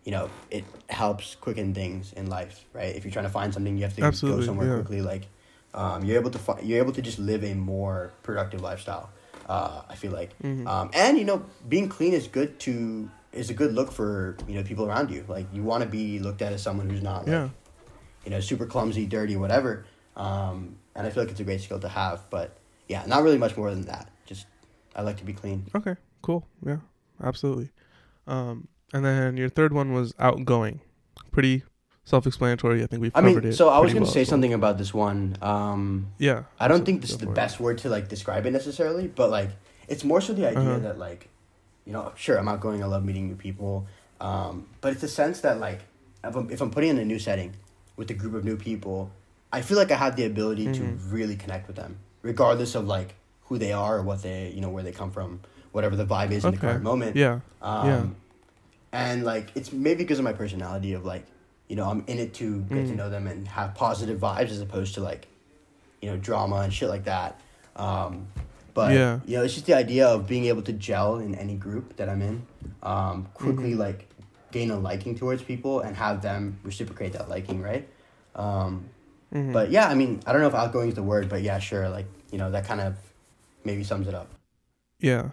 you 0.04 0.10
know 0.12 0.28
it 0.50 0.64
helps 0.88 1.34
quicken 1.36 1.74
things 1.74 2.12
in 2.14 2.28
life, 2.28 2.64
right? 2.72 2.94
If 2.96 3.04
you're 3.04 3.12
trying 3.12 3.26
to 3.26 3.30
find 3.30 3.52
something, 3.54 3.76
you 3.76 3.84
have 3.84 3.94
to 3.96 4.02
Absolutely, 4.02 4.40
go 4.42 4.46
somewhere 4.46 4.68
yeah. 4.68 4.74
quickly. 4.76 5.00
Like 5.02 5.28
um, 5.74 6.04
you're 6.04 6.18
able 6.18 6.30
to 6.30 6.38
fi- 6.38 6.60
you're 6.60 6.78
able 6.78 6.92
to 6.92 7.02
just 7.02 7.18
live 7.18 7.44
a 7.44 7.54
more 7.54 8.12
productive 8.22 8.60
lifestyle. 8.60 9.10
Uh, 9.48 9.82
I 9.88 9.94
feel 9.96 10.12
like, 10.12 10.30
Mhm. 10.42 10.66
um, 10.66 10.90
and 10.94 11.18
you 11.18 11.24
know, 11.24 11.44
being 11.68 11.88
clean 11.88 12.12
is 12.12 12.28
good 12.28 12.58
to 12.60 13.08
is 13.32 13.48
a 13.48 13.54
good 13.54 13.72
look 13.74 13.90
for 13.90 14.36
you 14.48 14.54
know 14.56 14.62
people 14.62 14.86
around 14.86 15.10
you. 15.10 15.24
Like 15.28 15.46
you 15.52 15.62
want 15.62 15.82
to 15.82 15.88
be 15.88 16.18
looked 16.18 16.42
at 16.42 16.52
as 16.52 16.62
someone 16.62 16.88
who's 16.90 17.02
not 17.02 17.20
like, 17.26 17.28
Yeah. 17.28 17.48
you 18.24 18.30
know 18.30 18.40
super 18.40 18.66
clumsy, 18.66 19.06
dirty, 19.06 19.36
whatever. 19.36 19.84
Um, 20.16 20.76
and 20.94 21.06
I 21.06 21.10
feel 21.10 21.22
like 21.22 21.30
it's 21.30 21.40
a 21.40 21.44
great 21.44 21.60
skill 21.62 21.80
to 21.80 21.88
have. 21.88 22.28
But 22.28 22.56
yeah, 22.88 23.04
not 23.06 23.22
really 23.22 23.38
much 23.38 23.56
more 23.56 23.70
than 23.70 23.82
that. 23.82 24.10
Just 24.26 24.46
I 24.94 25.02
like 25.02 25.16
to 25.18 25.24
be 25.24 25.32
clean. 25.32 25.66
Okay, 25.74 25.96
cool. 26.22 26.46
Yeah, 26.64 26.78
absolutely. 27.22 27.70
Um, 28.26 28.68
and 28.92 29.04
then 29.04 29.36
your 29.36 29.48
third 29.48 29.72
one 29.72 29.92
was 29.92 30.14
outgoing. 30.18 30.80
Pretty 31.30 31.62
self-explanatory. 32.04 32.82
I 32.82 32.86
think 32.86 33.00
we've 33.02 33.12
I 33.14 33.20
mean, 33.20 33.44
it. 33.44 33.52
so 33.54 33.68
I 33.68 33.78
was 33.78 33.92
gonna 33.92 34.04
well 34.04 34.12
say 34.12 34.24
something 34.24 34.52
about 34.52 34.76
this 34.78 34.92
one. 34.92 35.36
Um, 35.40 36.08
Yeah. 36.18 36.44
I 36.58 36.68
don't 36.68 36.78
so 36.80 36.84
think 36.84 37.00
this 37.00 37.10
is 37.10 37.18
the 37.18 37.26
best 37.26 37.60
word 37.60 37.78
to 37.78 37.88
like 37.88 38.08
describe 38.08 38.44
it 38.46 38.50
necessarily, 38.52 39.06
but 39.08 39.30
like 39.30 39.50
it's 39.88 40.04
more 40.04 40.20
so 40.20 40.32
the 40.32 40.46
idea 40.46 40.60
Uh-huh. 40.60 40.78
that 40.80 40.98
like, 40.98 41.28
you 41.86 41.92
know, 41.92 42.12
sure 42.16 42.36
I'm 42.38 42.48
outgoing. 42.48 42.82
I 42.82 42.86
love 42.86 43.04
meeting 43.04 43.28
new 43.28 43.36
people, 43.36 43.86
um, 44.20 44.66
but 44.80 44.92
it's 44.92 45.00
the 45.00 45.08
sense 45.08 45.40
that 45.40 45.58
like 45.60 45.80
if 46.24 46.34
I'm, 46.36 46.50
if 46.50 46.60
I'm 46.60 46.70
putting 46.70 46.90
in 46.90 46.98
a 46.98 47.04
new 47.04 47.18
setting 47.18 47.54
with 47.96 48.10
a 48.10 48.14
group 48.14 48.34
of 48.34 48.44
new 48.44 48.56
people, 48.56 49.10
I 49.52 49.60
feel 49.62 49.76
like 49.78 49.90
I 49.90 49.96
have 49.96 50.16
the 50.16 50.24
ability 50.24 50.66
Mhm. 50.66 50.74
to 50.74 50.82
really 51.14 51.36
connect 51.36 51.66
with 51.66 51.76
them, 51.76 51.98
regardless 52.22 52.74
of 52.74 52.86
like 52.86 53.14
who 53.46 53.58
they 53.58 53.72
are 53.72 53.98
or 53.98 54.02
what 54.02 54.22
they 54.22 54.50
you 54.54 54.60
know 54.60 54.70
where 54.70 54.82
they 54.82 54.92
come 54.92 55.10
from, 55.10 55.40
whatever 55.72 55.94
the 55.96 56.06
vibe 56.06 56.30
is 56.32 56.44
in 56.44 56.52
the 56.52 56.56
current 56.58 56.82
moment. 56.82 57.16
Yeah. 57.16 57.40
Um, 57.60 57.86
Yeah. 57.88 58.06
And 58.92 59.24
like 59.24 59.50
it's 59.54 59.72
maybe 59.72 60.04
because 60.04 60.18
of 60.18 60.24
my 60.24 60.32
personality 60.32 60.92
of 60.92 61.04
like, 61.04 61.24
you 61.68 61.76
know, 61.76 61.88
I'm 61.88 62.04
in 62.06 62.18
it 62.18 62.34
to 62.34 62.60
get 62.62 62.86
to 62.88 62.92
Mm. 62.92 62.96
know 62.96 63.10
them 63.10 63.26
and 63.26 63.48
have 63.48 63.74
positive 63.74 64.20
vibes 64.20 64.50
as 64.50 64.60
opposed 64.60 64.94
to 64.94 65.00
like, 65.00 65.28
you 66.02 66.10
know, 66.10 66.16
drama 66.18 66.56
and 66.56 66.72
shit 66.72 66.88
like 66.88 67.04
that. 67.04 67.40
Um, 67.76 68.26
but 68.74 68.92
Yeah. 68.92 69.20
you 69.24 69.36
know, 69.38 69.44
it's 69.44 69.54
just 69.54 69.66
the 69.66 69.74
idea 69.74 70.06
of 70.06 70.26
being 70.26 70.44
able 70.46 70.62
to 70.62 70.72
gel 70.72 71.18
in 71.18 71.34
any 71.34 71.54
group 71.56 71.96
that 71.96 72.08
I'm 72.08 72.20
in, 72.20 72.46
um, 72.82 73.26
quickly 73.34 73.72
Mhm. 73.72 73.78
like 73.78 74.08
gain 74.50 74.70
a 74.70 74.78
liking 74.78 75.16
towards 75.16 75.42
people 75.42 75.80
and 75.80 75.96
have 75.96 76.20
them 76.20 76.58
reciprocate 76.62 77.14
that 77.14 77.28
liking, 77.30 77.62
right? 77.62 77.88
Um, 78.34 78.88
Mhm. 79.34 79.52
But 79.54 79.70
yeah, 79.70 79.88
I 79.88 79.94
mean, 79.94 80.20
I 80.26 80.32
don't 80.32 80.42
know 80.42 80.48
if 80.48 80.54
outgoing 80.54 80.90
is 80.90 80.94
the 80.94 81.02
word, 81.02 81.30
but 81.30 81.40
yeah, 81.40 81.58
sure, 81.58 81.88
like 81.88 82.06
you 82.30 82.36
know, 82.38 82.50
that 82.50 82.66
kind 82.66 82.80
of 82.82 82.96
maybe 83.64 83.82
sums 83.84 84.06
it 84.08 84.14
up. 84.14 84.28
Yeah, 85.00 85.30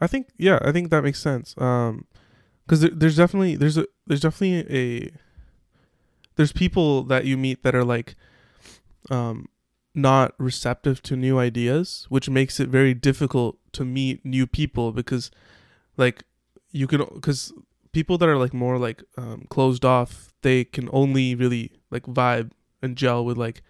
I 0.00 0.06
think 0.06 0.28
yeah, 0.38 0.58
I 0.62 0.72
think 0.72 0.90
that 0.90 1.02
makes 1.02 1.20
sense. 1.20 1.54
Um, 1.58 2.06
because 2.66 2.80
there, 2.80 2.90
there's 2.90 3.16
definitely 3.16 3.56
there's 3.56 3.78
a 3.78 3.86
there's 4.06 4.20
definitely 4.20 4.66
a 4.70 5.12
there's 6.36 6.52
people 6.52 7.02
that 7.04 7.24
you 7.24 7.36
meet 7.36 7.62
that 7.62 7.74
are 7.74 7.84
like, 7.84 8.14
um, 9.10 9.48
not 9.94 10.34
receptive 10.38 11.02
to 11.02 11.16
new 11.16 11.38
ideas, 11.38 12.06
which 12.08 12.30
makes 12.30 12.58
it 12.58 12.68
very 12.68 12.94
difficult 12.94 13.58
to 13.72 13.84
meet 13.84 14.24
new 14.24 14.46
people 14.46 14.92
because, 14.92 15.30
like, 15.96 16.24
you 16.70 16.86
can 16.86 17.04
because 17.12 17.52
people 17.92 18.16
that 18.16 18.28
are 18.28 18.38
like 18.38 18.54
more 18.54 18.78
like 18.78 19.02
um, 19.18 19.46
closed 19.50 19.84
off, 19.84 20.32
they 20.40 20.64
can 20.64 20.88
only 20.92 21.34
really 21.34 21.72
like 21.90 22.04
vibe 22.04 22.52
and 22.80 22.96
gel 22.96 23.24
with 23.24 23.36
like 23.36 23.62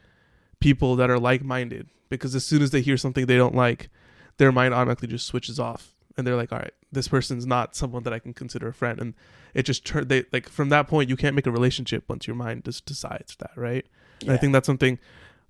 people 0.60 0.94
that 0.96 1.10
are 1.10 1.18
like 1.18 1.42
minded 1.42 1.88
because 2.08 2.34
as 2.34 2.46
soon 2.46 2.62
as 2.62 2.70
they 2.70 2.80
hear 2.80 2.96
something 2.96 3.26
they 3.26 3.36
don't 3.36 3.54
like 3.54 3.90
their 4.36 4.52
mind 4.52 4.72
automatically 4.72 5.08
just 5.08 5.26
switches 5.26 5.58
off 5.58 5.91
and 6.16 6.26
they're 6.26 6.36
like 6.36 6.52
all 6.52 6.58
right 6.58 6.74
this 6.90 7.08
person's 7.08 7.46
not 7.46 7.74
someone 7.74 8.02
that 8.02 8.12
i 8.12 8.18
can 8.18 8.32
consider 8.32 8.68
a 8.68 8.74
friend 8.74 9.00
and 9.00 9.14
it 9.54 9.64
just 9.64 9.84
turned 9.84 10.08
they 10.08 10.24
like 10.32 10.48
from 10.48 10.68
that 10.68 10.88
point 10.88 11.08
you 11.08 11.16
can't 11.16 11.34
make 11.34 11.46
a 11.46 11.50
relationship 11.50 12.04
once 12.08 12.26
your 12.26 12.36
mind 12.36 12.64
just 12.64 12.84
decides 12.86 13.36
that 13.36 13.52
right 13.56 13.86
and 14.22 14.32
i 14.32 14.36
think 14.36 14.52
that's 14.52 14.66
something 14.66 14.98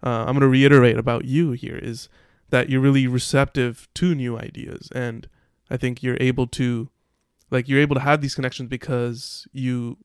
uh, 0.05 0.25
i'm 0.27 0.35
going 0.35 0.41
to 0.41 0.49
reiterate 0.49 0.99
about 0.99 1.25
you 1.25 1.53
here 1.53 1.77
is 1.77 2.09
that 2.51 2.69
you're 2.69 2.81
really 2.81 3.07
receptive 3.07 3.89
to 3.95 4.15
new 4.15 4.39
ideas 4.39 4.89
and 4.95 5.29
i 5.71 5.77
think 5.77 6.03
you're 6.03 6.19
able 6.21 6.47
to 6.47 6.89
like 7.51 7.69
you're 7.69 7.81
able 7.81 7.95
to 7.95 8.01
have 8.01 8.21
these 8.21 8.35
connections 8.35 8.69
because 8.69 9.47
you 9.53 9.99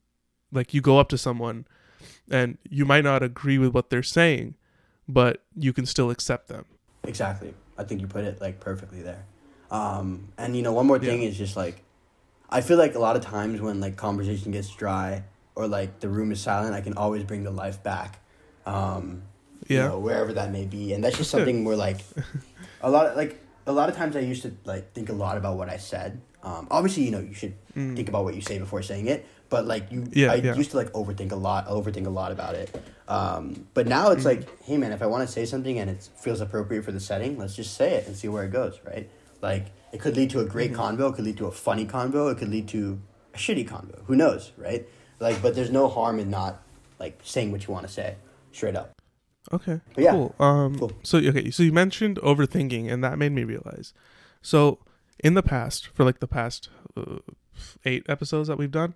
like 0.51 0.73
you 0.73 0.81
go 0.81 0.99
up 0.99 1.09
to 1.09 1.17
someone 1.17 1.65
and 2.29 2.57
you 2.69 2.85
might 2.85 3.03
not 3.03 3.23
agree 3.23 3.57
with 3.57 3.73
what 3.73 3.89
they're 3.89 4.03
saying, 4.03 4.55
but 5.07 5.43
you 5.55 5.73
can 5.73 5.85
still 5.85 6.09
accept 6.09 6.47
them. 6.47 6.65
Exactly. 7.03 7.53
I 7.77 7.83
think 7.83 8.01
you 8.01 8.07
put 8.07 8.25
it 8.25 8.41
like 8.41 8.59
perfectly 8.59 9.01
there. 9.01 9.25
Um, 9.71 10.29
and 10.37 10.55
you 10.55 10.61
know, 10.61 10.73
one 10.73 10.87
more 10.87 10.99
thing 10.99 11.21
yeah. 11.21 11.29
is 11.29 11.37
just 11.37 11.55
like, 11.55 11.83
I 12.49 12.61
feel 12.61 12.77
like 12.77 12.95
a 12.95 12.99
lot 12.99 13.15
of 13.15 13.21
times 13.21 13.61
when 13.61 13.79
like 13.79 13.97
conversation 13.97 14.51
gets 14.51 14.69
dry 14.69 15.23
or 15.55 15.67
like 15.67 15.99
the 15.99 16.09
room 16.09 16.31
is 16.31 16.41
silent, 16.41 16.73
I 16.73 16.81
can 16.81 16.93
always 16.93 17.23
bring 17.23 17.43
the 17.43 17.51
life 17.51 17.83
back. 17.83 18.19
Um, 18.65 19.23
yeah. 19.67 19.83
You 19.83 19.89
know, 19.89 19.99
wherever 19.99 20.33
that 20.33 20.51
may 20.51 20.65
be, 20.65 20.93
and 20.93 21.03
that's 21.03 21.17
just 21.17 21.31
something 21.35 21.65
where 21.65 21.75
like, 21.75 21.99
a 22.81 22.89
lot 22.89 23.07
of 23.07 23.17
like 23.17 23.39
a 23.65 23.71
lot 23.71 23.89
of 23.89 23.95
times 23.95 24.15
I 24.15 24.21
used 24.21 24.43
to 24.43 24.53
like 24.65 24.93
think 24.93 25.09
a 25.09 25.13
lot 25.13 25.37
about 25.37 25.57
what 25.57 25.69
I 25.69 25.77
said. 25.77 26.21
Um, 26.43 26.67
obviously, 26.71 27.03
you 27.03 27.11
know, 27.11 27.19
you 27.19 27.33
should 27.33 27.55
mm. 27.75 27.95
think 27.95 28.07
about 28.07 28.23
what 28.23 28.35
you 28.35 28.41
say 28.41 28.57
before 28.57 28.81
saying 28.81 29.07
it. 29.07 29.25
But 29.49 29.65
like 29.65 29.91
you, 29.91 30.07
yeah, 30.11 30.33
I 30.33 30.35
yeah. 30.35 30.55
used 30.55 30.71
to 30.71 30.77
like 30.77 30.91
overthink 30.93 31.31
a 31.31 31.35
lot, 31.35 31.67
overthink 31.67 32.05
a 32.05 32.09
lot 32.09 32.31
about 32.31 32.55
it. 32.55 32.81
Um, 33.07 33.67
but 33.73 33.87
now 33.87 34.11
it's 34.11 34.23
mm. 34.23 34.27
like, 34.27 34.63
hey 34.63 34.77
man, 34.77 34.91
if 34.91 35.01
I 35.01 35.07
want 35.07 35.27
to 35.27 35.31
say 35.31 35.45
something 35.45 35.79
and 35.79 35.89
it 35.89 36.07
feels 36.17 36.41
appropriate 36.41 36.83
for 36.83 36.91
the 36.91 36.99
setting, 36.99 37.37
let's 37.37 37.55
just 37.55 37.75
say 37.75 37.95
it 37.95 38.07
and 38.07 38.15
see 38.15 38.27
where 38.27 38.43
it 38.43 38.51
goes, 38.51 38.79
right? 38.85 39.09
Like 39.41 39.67
it 39.91 39.99
could 39.99 40.15
lead 40.15 40.29
to 40.31 40.39
a 40.39 40.45
great 40.45 40.73
mm-hmm. 40.73 41.01
convo, 41.01 41.11
it 41.11 41.15
could 41.15 41.25
lead 41.25 41.37
to 41.37 41.47
a 41.47 41.51
funny 41.51 41.85
convo, 41.85 42.31
it 42.31 42.37
could 42.37 42.49
lead 42.49 42.67
to 42.69 42.99
a 43.33 43.37
shitty 43.37 43.67
convo. 43.67 44.03
Who 44.05 44.15
knows, 44.15 44.51
right? 44.57 44.87
Like, 45.19 45.41
but 45.41 45.55
there's 45.55 45.71
no 45.71 45.87
harm 45.87 46.19
in 46.19 46.29
not 46.29 46.61
like 46.99 47.19
saying 47.23 47.51
what 47.51 47.67
you 47.67 47.73
want 47.73 47.87
to 47.87 47.91
say 47.91 48.15
straight 48.51 48.75
up. 48.75 48.93
Okay. 49.51 49.79
But 49.93 50.03
yeah. 50.03 50.11
Cool. 50.11 50.35
Um. 50.39 50.77
Cool. 50.77 50.91
So 51.03 51.17
okay. 51.19 51.51
So 51.51 51.63
you 51.63 51.71
mentioned 51.71 52.19
overthinking, 52.21 52.91
and 52.91 53.03
that 53.03 53.17
made 53.17 53.31
me 53.31 53.43
realize. 53.43 53.93
So 54.41 54.79
in 55.19 55.33
the 55.33 55.43
past, 55.43 55.87
for 55.87 56.03
like 56.03 56.19
the 56.19 56.27
past 56.27 56.69
uh, 56.95 57.19
eight 57.85 58.05
episodes 58.09 58.47
that 58.47 58.57
we've 58.57 58.71
done, 58.71 58.93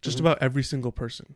just 0.00 0.18
mm-hmm. 0.18 0.26
about 0.26 0.38
every 0.42 0.62
single 0.62 0.92
person, 0.92 1.34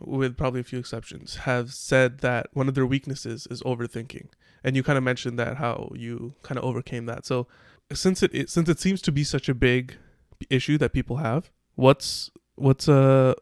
with 0.00 0.36
probably 0.36 0.60
a 0.60 0.64
few 0.64 0.78
exceptions, 0.78 1.36
have 1.36 1.72
said 1.72 2.18
that 2.18 2.48
one 2.52 2.68
of 2.68 2.74
their 2.74 2.86
weaknesses 2.86 3.46
is 3.50 3.62
overthinking. 3.62 4.28
And 4.62 4.76
you 4.76 4.82
kind 4.82 4.98
of 4.98 5.04
mentioned 5.04 5.38
that 5.38 5.56
how 5.56 5.90
you 5.94 6.34
kind 6.42 6.58
of 6.58 6.64
overcame 6.64 7.06
that. 7.06 7.24
So 7.24 7.46
since 7.92 8.22
it, 8.22 8.34
it 8.34 8.50
since 8.50 8.68
it 8.68 8.78
seems 8.78 9.00
to 9.02 9.12
be 9.12 9.24
such 9.24 9.48
a 9.48 9.54
big 9.54 9.96
issue 10.48 10.78
that 10.78 10.92
people 10.92 11.16
have, 11.16 11.50
what's 11.74 12.30
what's 12.56 12.88
a 12.88 13.34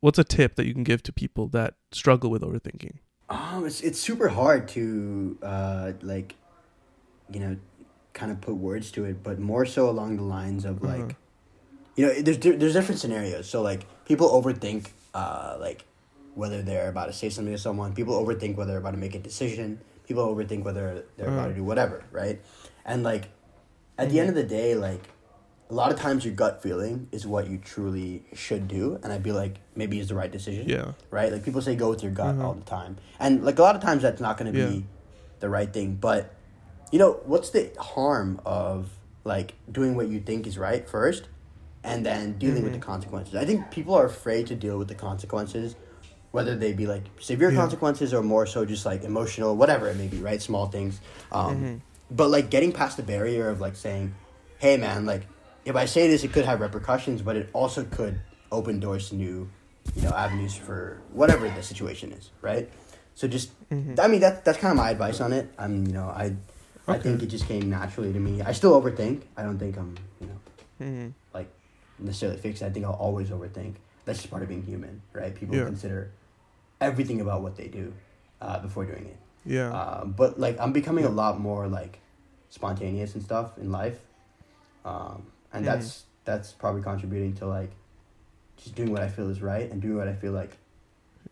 what's 0.00 0.18
a 0.18 0.24
tip 0.24 0.56
that 0.56 0.66
you 0.66 0.74
can 0.74 0.84
give 0.84 1.02
to 1.04 1.12
people 1.12 1.48
that 1.48 1.74
struggle 1.92 2.30
with 2.30 2.42
overthinking? 2.42 2.98
Um, 3.30 3.66
it's 3.66 3.80
it's 3.80 3.98
super 3.98 4.28
hard 4.28 4.68
to 4.68 5.38
uh 5.42 5.92
like, 6.02 6.34
you 7.30 7.40
know, 7.40 7.56
kind 8.12 8.30
of 8.30 8.40
put 8.40 8.54
words 8.54 8.90
to 8.92 9.04
it, 9.04 9.22
but 9.22 9.38
more 9.38 9.66
so 9.66 9.88
along 9.88 10.16
the 10.16 10.22
lines 10.22 10.64
of 10.64 10.82
like, 10.82 11.00
uh-huh. 11.00 11.12
you 11.96 12.06
know, 12.06 12.20
there's 12.20 12.38
there's 12.38 12.72
different 12.72 13.00
scenarios. 13.00 13.48
So 13.48 13.62
like 13.62 13.86
people 14.04 14.28
overthink 14.30 14.88
uh 15.14 15.56
like 15.58 15.84
whether 16.38 16.62
they're 16.62 16.88
about 16.88 17.06
to 17.06 17.12
say 17.12 17.28
something 17.28 17.52
to 17.52 17.58
someone. 17.58 17.92
People 17.92 18.14
overthink 18.14 18.56
whether 18.56 18.70
they're 18.70 18.80
about 18.80 18.92
to 18.92 18.96
make 18.96 19.14
a 19.14 19.18
decision. 19.18 19.80
People 20.06 20.24
overthink 20.32 20.62
whether 20.62 21.04
they're 21.16 21.28
uh-huh. 21.28 21.36
about 21.36 21.48
to 21.48 21.54
do 21.54 21.64
whatever, 21.64 22.04
right? 22.12 22.40
And 22.84 23.02
like, 23.02 23.28
at 23.98 24.10
the 24.10 24.20
end 24.20 24.28
of 24.28 24.36
the 24.36 24.44
day, 24.44 24.76
like 24.76 25.02
a 25.68 25.74
lot 25.74 25.92
of 25.92 25.98
times 25.98 26.24
your 26.24 26.34
gut 26.34 26.62
feeling 26.62 27.08
is 27.12 27.26
what 27.26 27.48
you 27.48 27.58
truly 27.58 28.24
should 28.32 28.68
do 28.68 28.98
and 29.02 29.12
i'd 29.12 29.22
be 29.22 29.32
like 29.32 29.56
maybe 29.74 29.98
it's 30.00 30.08
the 30.08 30.14
right 30.14 30.32
decision 30.32 30.66
yeah 30.66 30.92
right 31.10 31.30
like 31.30 31.44
people 31.44 31.60
say 31.60 31.74
go 31.74 31.90
with 31.90 32.02
your 32.02 32.12
gut 32.12 32.34
mm-hmm. 32.34 32.44
all 32.44 32.54
the 32.54 32.64
time 32.64 32.96
and 33.20 33.44
like 33.44 33.58
a 33.58 33.62
lot 33.62 33.76
of 33.76 33.82
times 33.82 34.02
that's 34.02 34.20
not 34.20 34.38
going 34.38 34.50
to 34.50 34.58
yeah. 34.58 34.66
be 34.66 34.86
the 35.40 35.48
right 35.48 35.72
thing 35.72 35.94
but 35.94 36.34
you 36.90 36.98
know 36.98 37.20
what's 37.24 37.50
the 37.50 37.70
harm 37.78 38.40
of 38.46 38.88
like 39.24 39.54
doing 39.70 39.94
what 39.94 40.08
you 40.08 40.20
think 40.20 40.46
is 40.46 40.56
right 40.56 40.88
first 40.88 41.28
and 41.84 42.04
then 42.04 42.38
dealing 42.38 42.56
mm-hmm. 42.56 42.64
with 42.64 42.72
the 42.72 42.78
mm-hmm. 42.78 42.90
consequences 42.90 43.34
i 43.34 43.44
think 43.44 43.70
people 43.70 43.94
are 43.94 44.06
afraid 44.06 44.46
to 44.46 44.54
deal 44.54 44.78
with 44.78 44.88
the 44.88 44.94
consequences 44.94 45.76
whether 46.30 46.54
they 46.54 46.72
be 46.72 46.86
like 46.86 47.04
severe 47.20 47.50
yeah. 47.50 47.56
consequences 47.56 48.12
or 48.12 48.22
more 48.22 48.46
so 48.46 48.64
just 48.64 48.84
like 48.84 49.04
emotional 49.04 49.56
whatever 49.56 49.88
it 49.88 49.96
may 49.96 50.06
be 50.06 50.18
right 50.18 50.42
small 50.42 50.66
things 50.66 51.00
um, 51.32 51.56
mm-hmm. 51.56 51.76
but 52.10 52.30
like 52.30 52.50
getting 52.50 52.72
past 52.72 52.96
the 52.96 53.02
barrier 53.02 53.48
of 53.48 53.60
like 53.60 53.76
saying 53.76 54.14
hey 54.58 54.76
man 54.76 55.06
like 55.06 55.22
if 55.68 55.76
I 55.76 55.84
say 55.84 56.08
this, 56.08 56.24
it 56.24 56.32
could 56.32 56.46
have 56.46 56.60
repercussions, 56.60 57.20
but 57.20 57.36
it 57.36 57.50
also 57.52 57.84
could 57.84 58.20
open 58.50 58.80
doors 58.80 59.10
to 59.10 59.14
new, 59.14 59.50
you 59.94 60.02
know, 60.02 60.10
avenues 60.10 60.56
for 60.56 61.02
whatever 61.12 61.48
the 61.50 61.62
situation 61.62 62.10
is, 62.12 62.30
right? 62.40 62.70
So 63.14 63.28
just, 63.28 63.50
mm-hmm. 63.68 64.00
I 64.00 64.08
mean, 64.08 64.20
that 64.20 64.46
that's 64.46 64.56
kind 64.56 64.72
of 64.72 64.78
my 64.78 64.90
advice 64.90 65.20
on 65.20 65.34
it. 65.34 65.52
I'm, 65.58 65.86
you 65.86 65.92
know, 65.92 66.08
I, 66.08 66.24
okay. 66.24 66.34
I 66.86 66.98
think 66.98 67.22
it 67.22 67.26
just 67.26 67.46
came 67.46 67.68
naturally 67.68 68.14
to 68.14 68.18
me. 68.18 68.40
I 68.40 68.52
still 68.52 68.80
overthink. 68.80 69.22
I 69.36 69.42
don't 69.42 69.58
think 69.58 69.76
I'm, 69.76 69.94
you 70.20 70.26
know, 70.26 70.40
mm-hmm. 70.80 71.08
like 71.34 71.50
necessarily 71.98 72.38
fixed. 72.38 72.62
I 72.62 72.70
think 72.70 72.86
I'll 72.86 72.92
always 72.92 73.28
overthink. 73.28 73.74
That's 74.06 74.20
just 74.20 74.30
part 74.30 74.42
of 74.42 74.48
being 74.48 74.62
human, 74.62 75.02
right? 75.12 75.34
People 75.34 75.56
yeah. 75.56 75.64
consider 75.64 76.12
everything 76.80 77.20
about 77.20 77.42
what 77.42 77.56
they 77.56 77.68
do 77.68 77.92
uh, 78.40 78.58
before 78.60 78.84
doing 78.84 79.06
it. 79.06 79.18
Yeah. 79.44 79.72
Uh, 79.72 80.04
but 80.04 80.38
like, 80.38 80.58
I'm 80.60 80.72
becoming 80.72 81.04
yeah. 81.04 81.10
a 81.10 81.12
lot 81.12 81.40
more 81.40 81.66
like 81.66 82.00
spontaneous 82.50 83.14
and 83.14 83.22
stuff 83.22 83.56
in 83.58 83.70
life. 83.70 83.98
Um, 84.84 85.26
and 85.52 85.64
mm-hmm. 85.64 85.74
that's 85.74 86.04
that's 86.24 86.52
probably 86.52 86.82
contributing 86.82 87.34
to 87.34 87.46
like 87.46 87.70
just 88.56 88.74
doing 88.74 88.92
what 88.92 89.02
I 89.02 89.08
feel 89.08 89.30
is 89.30 89.40
right 89.40 89.70
and 89.70 89.80
doing 89.80 89.96
what 89.96 90.08
I 90.08 90.14
feel 90.14 90.32
like 90.32 90.56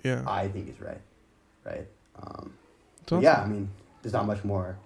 yeah 0.03 0.23
I 0.27 0.49
think 0.49 0.69
is 0.69 0.81
right, 0.81 1.01
right. 1.65 1.87
Um, 2.17 2.55
awesome. 3.07 3.23
Yeah, 3.23 3.43
I 3.43 3.47
mean, 3.47 3.69
there's 4.03 4.13
not 4.13 4.27
much 4.27 4.45
more 4.45 4.79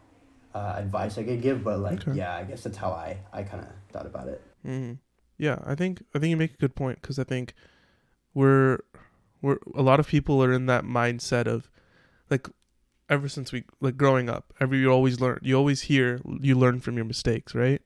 uh, 0.55 0.75
advice 0.77 1.19
I 1.19 1.23
could 1.23 1.43
give, 1.43 1.63
but 1.63 1.79
like, 1.79 2.07
okay. 2.07 2.19
yeah, 2.19 2.35
I 2.35 2.45
guess 2.45 2.63
that's 2.63 2.77
how 2.77 2.91
I 2.91 3.19
I 3.33 3.43
kind 3.43 3.63
of 3.63 3.69
thought 3.93 4.07
about 4.07 4.29
it. 4.29 4.43
Mm-hmm. 4.67 4.95
Yeah, 5.39 5.59
I 5.65 5.75
think 5.75 6.03
I 6.15 6.19
think 6.19 6.31
you 6.31 6.37
make 6.37 6.55
a 6.55 6.59
good 6.59 6.75
point 6.75 7.01
because 7.01 7.19
I 7.19 7.25
think 7.25 7.55
we're 8.35 8.79
we're 9.43 9.59
a 9.75 9.83
lot 9.83 10.01
of 10.01 10.07
people 10.07 10.43
are 10.43 10.53
in 10.53 10.67
that 10.67 10.85
mindset 10.85 11.47
of 11.47 11.71
like 12.29 12.49
ever 13.09 13.29
since 13.29 13.53
we 13.53 13.65
like 13.81 13.97
growing 13.97 14.29
up 14.29 14.53
every 14.61 14.79
you 14.79 14.91
always 14.91 15.21
learn 15.21 15.39
you 15.43 15.57
always 15.57 15.83
hear 15.83 16.21
you 16.41 16.55
learn 16.55 16.81
from 16.81 16.97
your 16.97 17.05
mistakes 17.05 17.55
right 17.55 17.83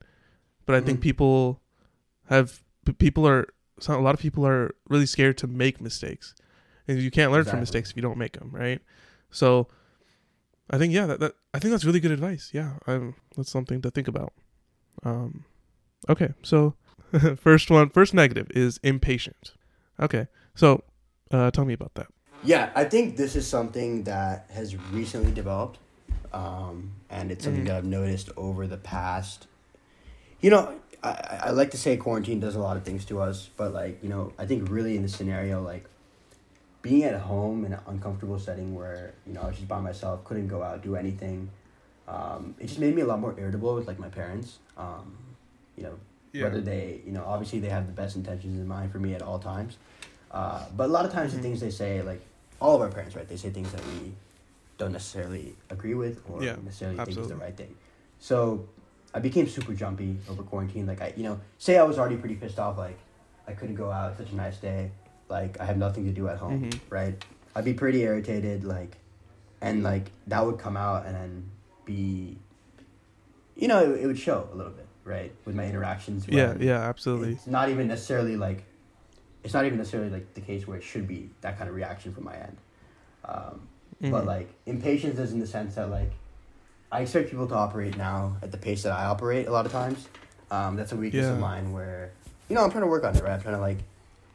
but 0.65 0.75
I 0.75 0.81
think 0.81 0.97
mm-hmm. 0.97 1.03
people 1.03 1.61
have 2.29 2.63
people 2.97 3.27
are 3.27 3.47
a 3.87 3.97
lot 3.97 4.15
of 4.15 4.19
people 4.19 4.45
are 4.45 4.73
really 4.89 5.05
scared 5.05 5.37
to 5.39 5.47
make 5.47 5.79
mistakes, 5.79 6.33
and 6.87 6.99
you 6.99 7.11
can't 7.11 7.31
learn 7.31 7.41
exactly. 7.41 7.57
from 7.57 7.59
mistakes 7.61 7.91
if 7.91 7.95
you 7.95 8.01
don't 8.01 8.17
make 8.17 8.39
them, 8.39 8.49
right? 8.51 8.81
So, 9.29 9.67
I 10.69 10.77
think 10.77 10.93
yeah, 10.93 11.05
that, 11.05 11.19
that 11.19 11.33
I 11.53 11.59
think 11.59 11.71
that's 11.71 11.85
really 11.85 11.99
good 11.99 12.11
advice. 12.11 12.51
Yeah, 12.53 12.73
I'm, 12.87 13.15
that's 13.35 13.51
something 13.51 13.81
to 13.81 13.91
think 13.91 14.07
about. 14.07 14.33
Um, 15.03 15.45
okay, 16.09 16.33
so 16.41 16.75
first 17.37 17.69
one, 17.69 17.89
first 17.89 18.13
negative 18.13 18.47
is 18.51 18.79
impatient. 18.81 19.53
Okay, 19.99 20.27
so 20.55 20.83
uh, 21.35 21.51
tell 21.51 21.65
me 21.65 21.73
about 21.73 21.93
that. 21.95 22.07
Yeah, 22.43 22.71
I 22.75 22.83
think 22.83 23.17
this 23.17 23.35
is 23.35 23.47
something 23.47 24.03
that 24.03 24.49
has 24.53 24.75
recently 24.91 25.31
developed, 25.31 25.79
um, 26.31 26.91
and 27.09 27.31
it's 27.31 27.43
something 27.43 27.61
mm-hmm. 27.61 27.69
that 27.69 27.77
I've 27.77 27.85
noticed 27.85 28.29
over 28.37 28.67
the 28.67 28.77
past 28.77 29.47
you 30.45 30.51
know, 30.51 30.75
I, 31.01 31.39
I 31.45 31.49
like 31.49 31.71
to 31.71 31.77
say 31.77 31.97
quarantine 31.97 32.39
does 32.39 32.55
a 32.55 32.59
lot 32.59 32.77
of 32.77 32.83
things 32.83 33.03
to 33.05 33.19
us, 33.19 33.49
but 33.57 33.73
like, 33.73 34.03
you 34.03 34.09
know, 34.09 34.31
I 34.37 34.45
think 34.45 34.69
really 34.69 34.95
in 34.95 35.01
this 35.01 35.15
scenario, 35.15 35.59
like 35.61 35.85
being 36.83 37.03
at 37.03 37.19
home 37.19 37.65
in 37.65 37.73
an 37.73 37.79
uncomfortable 37.87 38.37
setting 38.37 38.75
where, 38.75 39.15
you 39.25 39.33
know, 39.33 39.41
I 39.41 39.47
was 39.47 39.55
just 39.55 39.67
by 39.67 39.79
myself, 39.79 40.23
couldn't 40.23 40.47
go 40.47 40.61
out, 40.61 40.83
do 40.83 40.95
anything. 40.95 41.49
Um, 42.07 42.53
it 42.59 42.67
just 42.67 42.79
made 42.79 42.95
me 42.95 43.01
a 43.01 43.07
lot 43.07 43.19
more 43.19 43.33
irritable 43.39 43.73
with 43.73 43.87
like 43.87 43.97
my 43.97 44.09
parents. 44.09 44.59
Um, 44.77 45.17
you 45.75 45.81
know, 45.81 45.97
yeah. 46.31 46.43
whether 46.43 46.61
they, 46.61 47.01
you 47.07 47.11
know, 47.11 47.23
obviously 47.25 47.59
they 47.59 47.69
have 47.69 47.87
the 47.87 47.93
best 47.93 48.15
intentions 48.15 48.59
in 48.59 48.67
mind 48.67 48.91
for 48.91 48.99
me 48.99 49.15
at 49.15 49.23
all 49.23 49.39
times. 49.39 49.77
Uh, 50.31 50.65
but 50.75 50.85
a 50.85 50.91
lot 50.91 51.05
of 51.05 51.11
times 51.11 51.33
the 51.33 51.41
things 51.41 51.61
they 51.61 51.71
say, 51.71 52.01
like 52.01 52.21
all 52.59 52.75
of 52.75 52.81
our 52.81 52.89
parents, 52.89 53.15
right? 53.15 53.27
They 53.27 53.37
say 53.37 53.49
things 53.49 53.71
that 53.71 53.81
we 53.85 54.13
don't 54.77 54.91
necessarily 54.91 55.55
agree 55.69 55.93
with 55.93 56.21
or 56.29 56.43
yeah, 56.43 56.55
necessarily 56.63 56.99
absolutely. 56.99 57.13
think 57.13 57.33
is 57.33 57.39
the 57.39 57.45
right 57.45 57.55
thing. 57.55 57.75
So 58.19 58.67
I 59.13 59.19
became 59.19 59.47
super 59.47 59.73
jumpy 59.73 60.17
over 60.29 60.43
quarantine. 60.43 60.85
Like 60.85 61.01
I, 61.01 61.13
you 61.15 61.23
know, 61.23 61.39
say 61.57 61.77
I 61.77 61.83
was 61.83 61.97
already 61.97 62.17
pretty 62.17 62.35
pissed 62.35 62.59
off. 62.59 62.77
Like 62.77 62.97
I 63.47 63.53
couldn't 63.53 63.75
go 63.75 63.91
out. 63.91 64.17
Such 64.17 64.31
a 64.31 64.35
nice 64.35 64.57
day. 64.57 64.91
Like 65.29 65.59
I 65.59 65.65
have 65.65 65.77
nothing 65.77 66.05
to 66.05 66.11
do 66.11 66.27
at 66.27 66.37
home. 66.37 66.63
Mm-hmm. 66.63 66.79
Right. 66.93 67.25
I'd 67.55 67.65
be 67.65 67.73
pretty 67.73 68.01
irritated. 68.01 68.65
Like, 68.65 68.97
and 69.61 69.83
like 69.83 70.11
that 70.27 70.45
would 70.45 70.59
come 70.59 70.75
out 70.75 71.05
and 71.05 71.15
then 71.15 71.49
be, 71.85 72.37
you 73.55 73.67
know, 73.69 73.81
it, 73.81 74.01
it 74.01 74.07
would 74.07 74.19
show 74.19 74.49
a 74.51 74.55
little 74.55 74.73
bit, 74.73 74.87
right, 75.05 75.31
with 75.45 75.55
my 75.55 75.65
interactions. 75.65 76.27
Yeah. 76.27 76.55
Yeah. 76.59 76.81
Absolutely. 76.81 77.33
It's 77.33 77.47
not 77.47 77.69
even 77.69 77.87
necessarily 77.87 78.35
like, 78.35 78.65
it's 79.45 79.53
not 79.53 79.63
even 79.65 79.77
necessarily 79.77 80.09
like 80.09 80.33
the 80.33 80.41
case 80.41 80.67
where 80.67 80.75
it 80.75 80.83
should 80.83 81.07
be 81.07 81.29
that 81.41 81.57
kind 81.57 81.69
of 81.69 81.75
reaction 81.75 82.11
from 82.11 82.23
my 82.23 82.35
end. 82.35 82.57
Um, 83.23 83.67
mm-hmm. 84.01 84.09
But 84.09 84.25
like 84.25 84.49
impatience 84.65 85.19
is 85.19 85.33
in 85.33 85.39
the 85.39 85.45
sense 85.45 85.75
that 85.75 85.91
like 85.91 86.11
I 86.91 87.01
expect 87.01 87.29
people 87.29 87.47
to 87.47 87.55
operate 87.55 87.95
now 87.95 88.37
at 88.41 88.51
the 88.51 88.57
pace 88.57 88.81
that 88.83 88.91
I 88.91 89.05
operate 89.05 89.47
a 89.47 89.51
lot 89.51 89.67
of 89.67 89.71
times. 89.71 90.07
Um, 90.49 90.75
that's 90.75 90.93
a 90.93 90.95
weakness 90.95 91.25
yeah. 91.25 91.33
of 91.33 91.39
mine 91.39 91.73
where, 91.73 92.11
you 92.49 92.55
know, 92.55 92.63
I'm 92.63 92.71
trying 92.71 92.83
to 92.83 92.87
work 92.87 93.03
on 93.03 93.15
it, 93.15 93.23
right? 93.23 93.33
I'm 93.33 93.41
trying 93.41 93.55
to 93.55 93.61
like, 93.61 93.77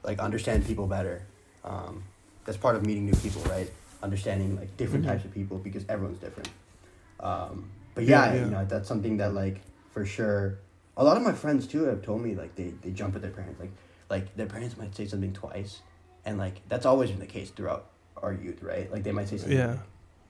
like 0.04 0.20
understand 0.20 0.64
people 0.64 0.86
better. 0.86 1.22
Um, 1.64 2.04
that's 2.44 2.56
part 2.56 2.76
of 2.76 2.86
meeting 2.86 3.04
new 3.04 3.16
people, 3.16 3.42
right? 3.42 3.68
Understanding 4.04 4.56
like 4.56 4.76
different 4.76 5.04
mm-hmm. 5.04 5.14
types 5.14 5.24
of 5.24 5.34
people 5.34 5.58
because 5.58 5.84
everyone's 5.88 6.18
different. 6.18 6.50
Um, 7.18 7.68
but 7.96 8.04
yeah, 8.04 8.26
yeah, 8.26 8.34
yeah, 8.34 8.44
you 8.44 8.50
know, 8.50 8.64
that's 8.64 8.86
something 8.86 9.16
that 9.16 9.34
like 9.34 9.60
for 9.92 10.06
sure. 10.06 10.58
A 10.96 11.02
lot 11.02 11.16
of 11.16 11.24
my 11.24 11.32
friends 11.32 11.66
too 11.66 11.84
have 11.84 12.02
told 12.02 12.22
me 12.22 12.36
like 12.36 12.54
they, 12.54 12.72
they 12.82 12.90
jump 12.92 13.16
at 13.16 13.22
their 13.22 13.32
parents, 13.32 13.58
like 13.58 13.72
like 14.10 14.36
their 14.36 14.46
parents 14.46 14.76
might 14.76 14.94
say 14.94 15.06
something 15.06 15.32
twice, 15.32 15.80
and 16.26 16.36
like 16.36 16.60
that's 16.68 16.84
always 16.84 17.10
been 17.10 17.20
the 17.20 17.26
case 17.26 17.50
throughout 17.50 17.86
our 18.22 18.32
youth, 18.34 18.62
right? 18.62 18.90
Like 18.92 19.04
they 19.04 19.12
might 19.12 19.28
say 19.28 19.38
something. 19.38 19.56
Yeah. 19.56 19.68
Like, 19.68 19.78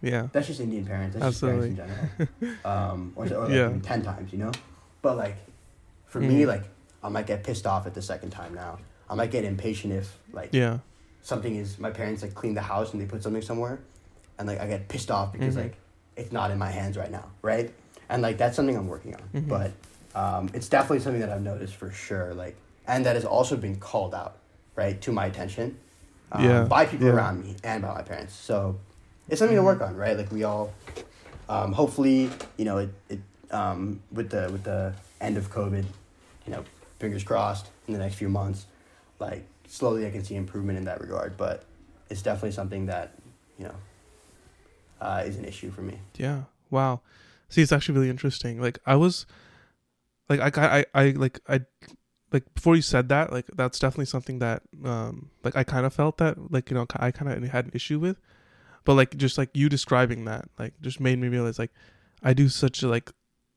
yeah. 0.02 0.28
That's 0.32 0.46
just 0.46 0.60
Indian 0.60 0.86
parents. 0.86 1.14
That's 1.16 1.26
Absolutely. 1.26 1.74
just 1.74 1.88
parents 1.88 2.10
in 2.30 2.36
general. 2.38 2.56
um, 2.92 3.12
or, 3.16 3.26
or 3.26 3.40
like 3.48 3.50
Yeah. 3.50 3.72
ten 3.82 4.02
times, 4.02 4.32
you 4.32 4.38
know. 4.38 4.52
But 5.02 5.16
like, 5.16 5.36
for 6.06 6.20
Mm. 6.20 6.28
me, 6.28 6.46
like 6.46 6.64
I 7.02 7.08
might 7.08 7.26
get 7.26 7.42
pissed 7.42 7.66
off 7.66 7.86
at 7.86 7.94
the 7.94 8.02
second 8.02 8.30
time 8.30 8.54
now. 8.54 8.78
I 9.08 9.14
might 9.14 9.30
get 9.30 9.44
impatient 9.44 9.92
if 9.92 10.16
like 10.32 10.50
Yeah. 10.52 10.78
something 11.22 11.56
is 11.56 11.78
my 11.78 11.90
parents 11.90 12.22
like 12.22 12.34
clean 12.34 12.54
the 12.54 12.62
house 12.62 12.92
and 12.92 13.00
they 13.02 13.06
put 13.06 13.22
something 13.22 13.42
somewhere, 13.42 13.80
and 14.38 14.46
like 14.46 14.60
I 14.60 14.66
get 14.66 14.88
pissed 14.88 15.10
off 15.10 15.32
because 15.32 15.54
Mhm. 15.56 15.62
like 15.64 15.76
it's 16.16 16.32
not 16.32 16.50
in 16.50 16.58
my 16.58 16.70
hands 16.70 16.96
right 16.96 17.10
now, 17.10 17.24
right? 17.42 17.72
And 18.08 18.22
like 18.22 18.36
that's 18.38 18.56
something 18.56 18.76
I'm 18.76 18.88
working 18.88 19.14
on, 19.14 19.22
Mhm. 19.34 19.48
but 19.48 19.72
um, 20.14 20.50
it's 20.54 20.68
definitely 20.68 21.00
something 21.00 21.20
that 21.20 21.30
I've 21.30 21.42
noticed 21.42 21.76
for 21.76 21.90
sure. 21.92 22.34
Like, 22.34 22.56
and 22.86 23.04
that 23.06 23.14
has 23.16 23.24
also 23.24 23.56
been 23.56 23.76
called 23.76 24.14
out, 24.14 24.36
right, 24.76 25.00
to 25.02 25.12
my 25.12 25.26
attention, 25.26 25.78
um, 26.32 26.44
Yeah, 26.44 26.64
by 26.64 26.86
people 26.86 27.06
yeah. 27.06 27.12
around 27.14 27.42
me 27.44 27.56
and 27.64 27.82
by 27.82 27.94
my 27.94 28.02
parents. 28.02 28.34
So 28.34 28.78
it's 29.28 29.38
something 29.38 29.56
Mhm. 29.56 29.60
to 29.60 29.64
work 29.64 29.80
on, 29.82 29.96
right? 29.96 30.16
Like 30.16 30.30
we 30.32 30.44
all, 30.44 30.72
um, 31.48 31.72
hopefully, 31.72 32.30
you 32.56 32.64
know, 32.64 32.78
it, 32.78 32.90
it 33.08 33.20
um, 33.50 34.00
with 34.12 34.30
the 34.30 34.48
with 34.52 34.62
the 34.64 34.94
end 35.20 35.36
of 35.36 35.50
COVID, 35.50 35.84
you 36.46 36.52
know, 36.52 36.64
fingers 36.98 37.24
crossed 37.24 37.66
in 37.86 37.92
the 37.94 37.98
next 37.98 38.14
few 38.16 38.28
months, 38.28 38.66
like 39.18 39.44
slowly 39.66 40.06
I 40.06 40.10
can 40.10 40.24
see 40.24 40.36
improvement 40.36 40.78
in 40.78 40.84
that 40.84 41.00
regard. 41.00 41.36
But 41.36 41.64
it's 42.08 42.22
definitely 42.22 42.52
something 42.52 42.86
that 42.86 43.14
you 43.58 43.64
know 43.64 43.74
uh, 45.00 45.22
is 45.26 45.36
an 45.36 45.44
issue 45.44 45.70
for 45.70 45.82
me. 45.82 45.98
Yeah. 46.16 46.42
Wow. 46.70 47.00
See, 47.48 47.62
it's 47.62 47.72
actually 47.72 47.96
really 47.96 48.10
interesting. 48.10 48.60
Like 48.60 48.78
I 48.86 48.94
was, 48.94 49.26
like 50.28 50.40
I, 50.56 50.78
I, 50.78 50.84
I 50.94 51.10
like 51.10 51.40
I, 51.48 51.60
like 52.32 52.52
before 52.54 52.76
you 52.76 52.82
said 52.82 53.08
that, 53.08 53.32
like 53.32 53.46
that's 53.54 53.78
definitely 53.78 54.06
something 54.06 54.38
that, 54.38 54.62
um, 54.84 55.30
like 55.44 55.56
I 55.56 55.64
kind 55.64 55.86
of 55.86 55.92
felt 55.92 56.18
that, 56.18 56.52
like 56.52 56.70
you 56.70 56.74
know, 56.74 56.86
I 56.96 57.10
kind 57.10 57.32
of 57.32 57.50
had 57.50 57.66
an 57.66 57.72
issue 57.74 57.98
with, 57.98 58.18
but 58.84 58.94
like 58.94 59.16
just 59.16 59.38
like 59.38 59.50
you 59.54 59.68
describing 59.68 60.24
that, 60.26 60.48
like 60.58 60.74
just 60.80 61.00
made 61.00 61.18
me 61.18 61.28
realize 61.28 61.58
like 61.58 61.72
I 62.22 62.32
do 62.32 62.48
such 62.48 62.82
a 62.82 62.88
like 62.88 63.10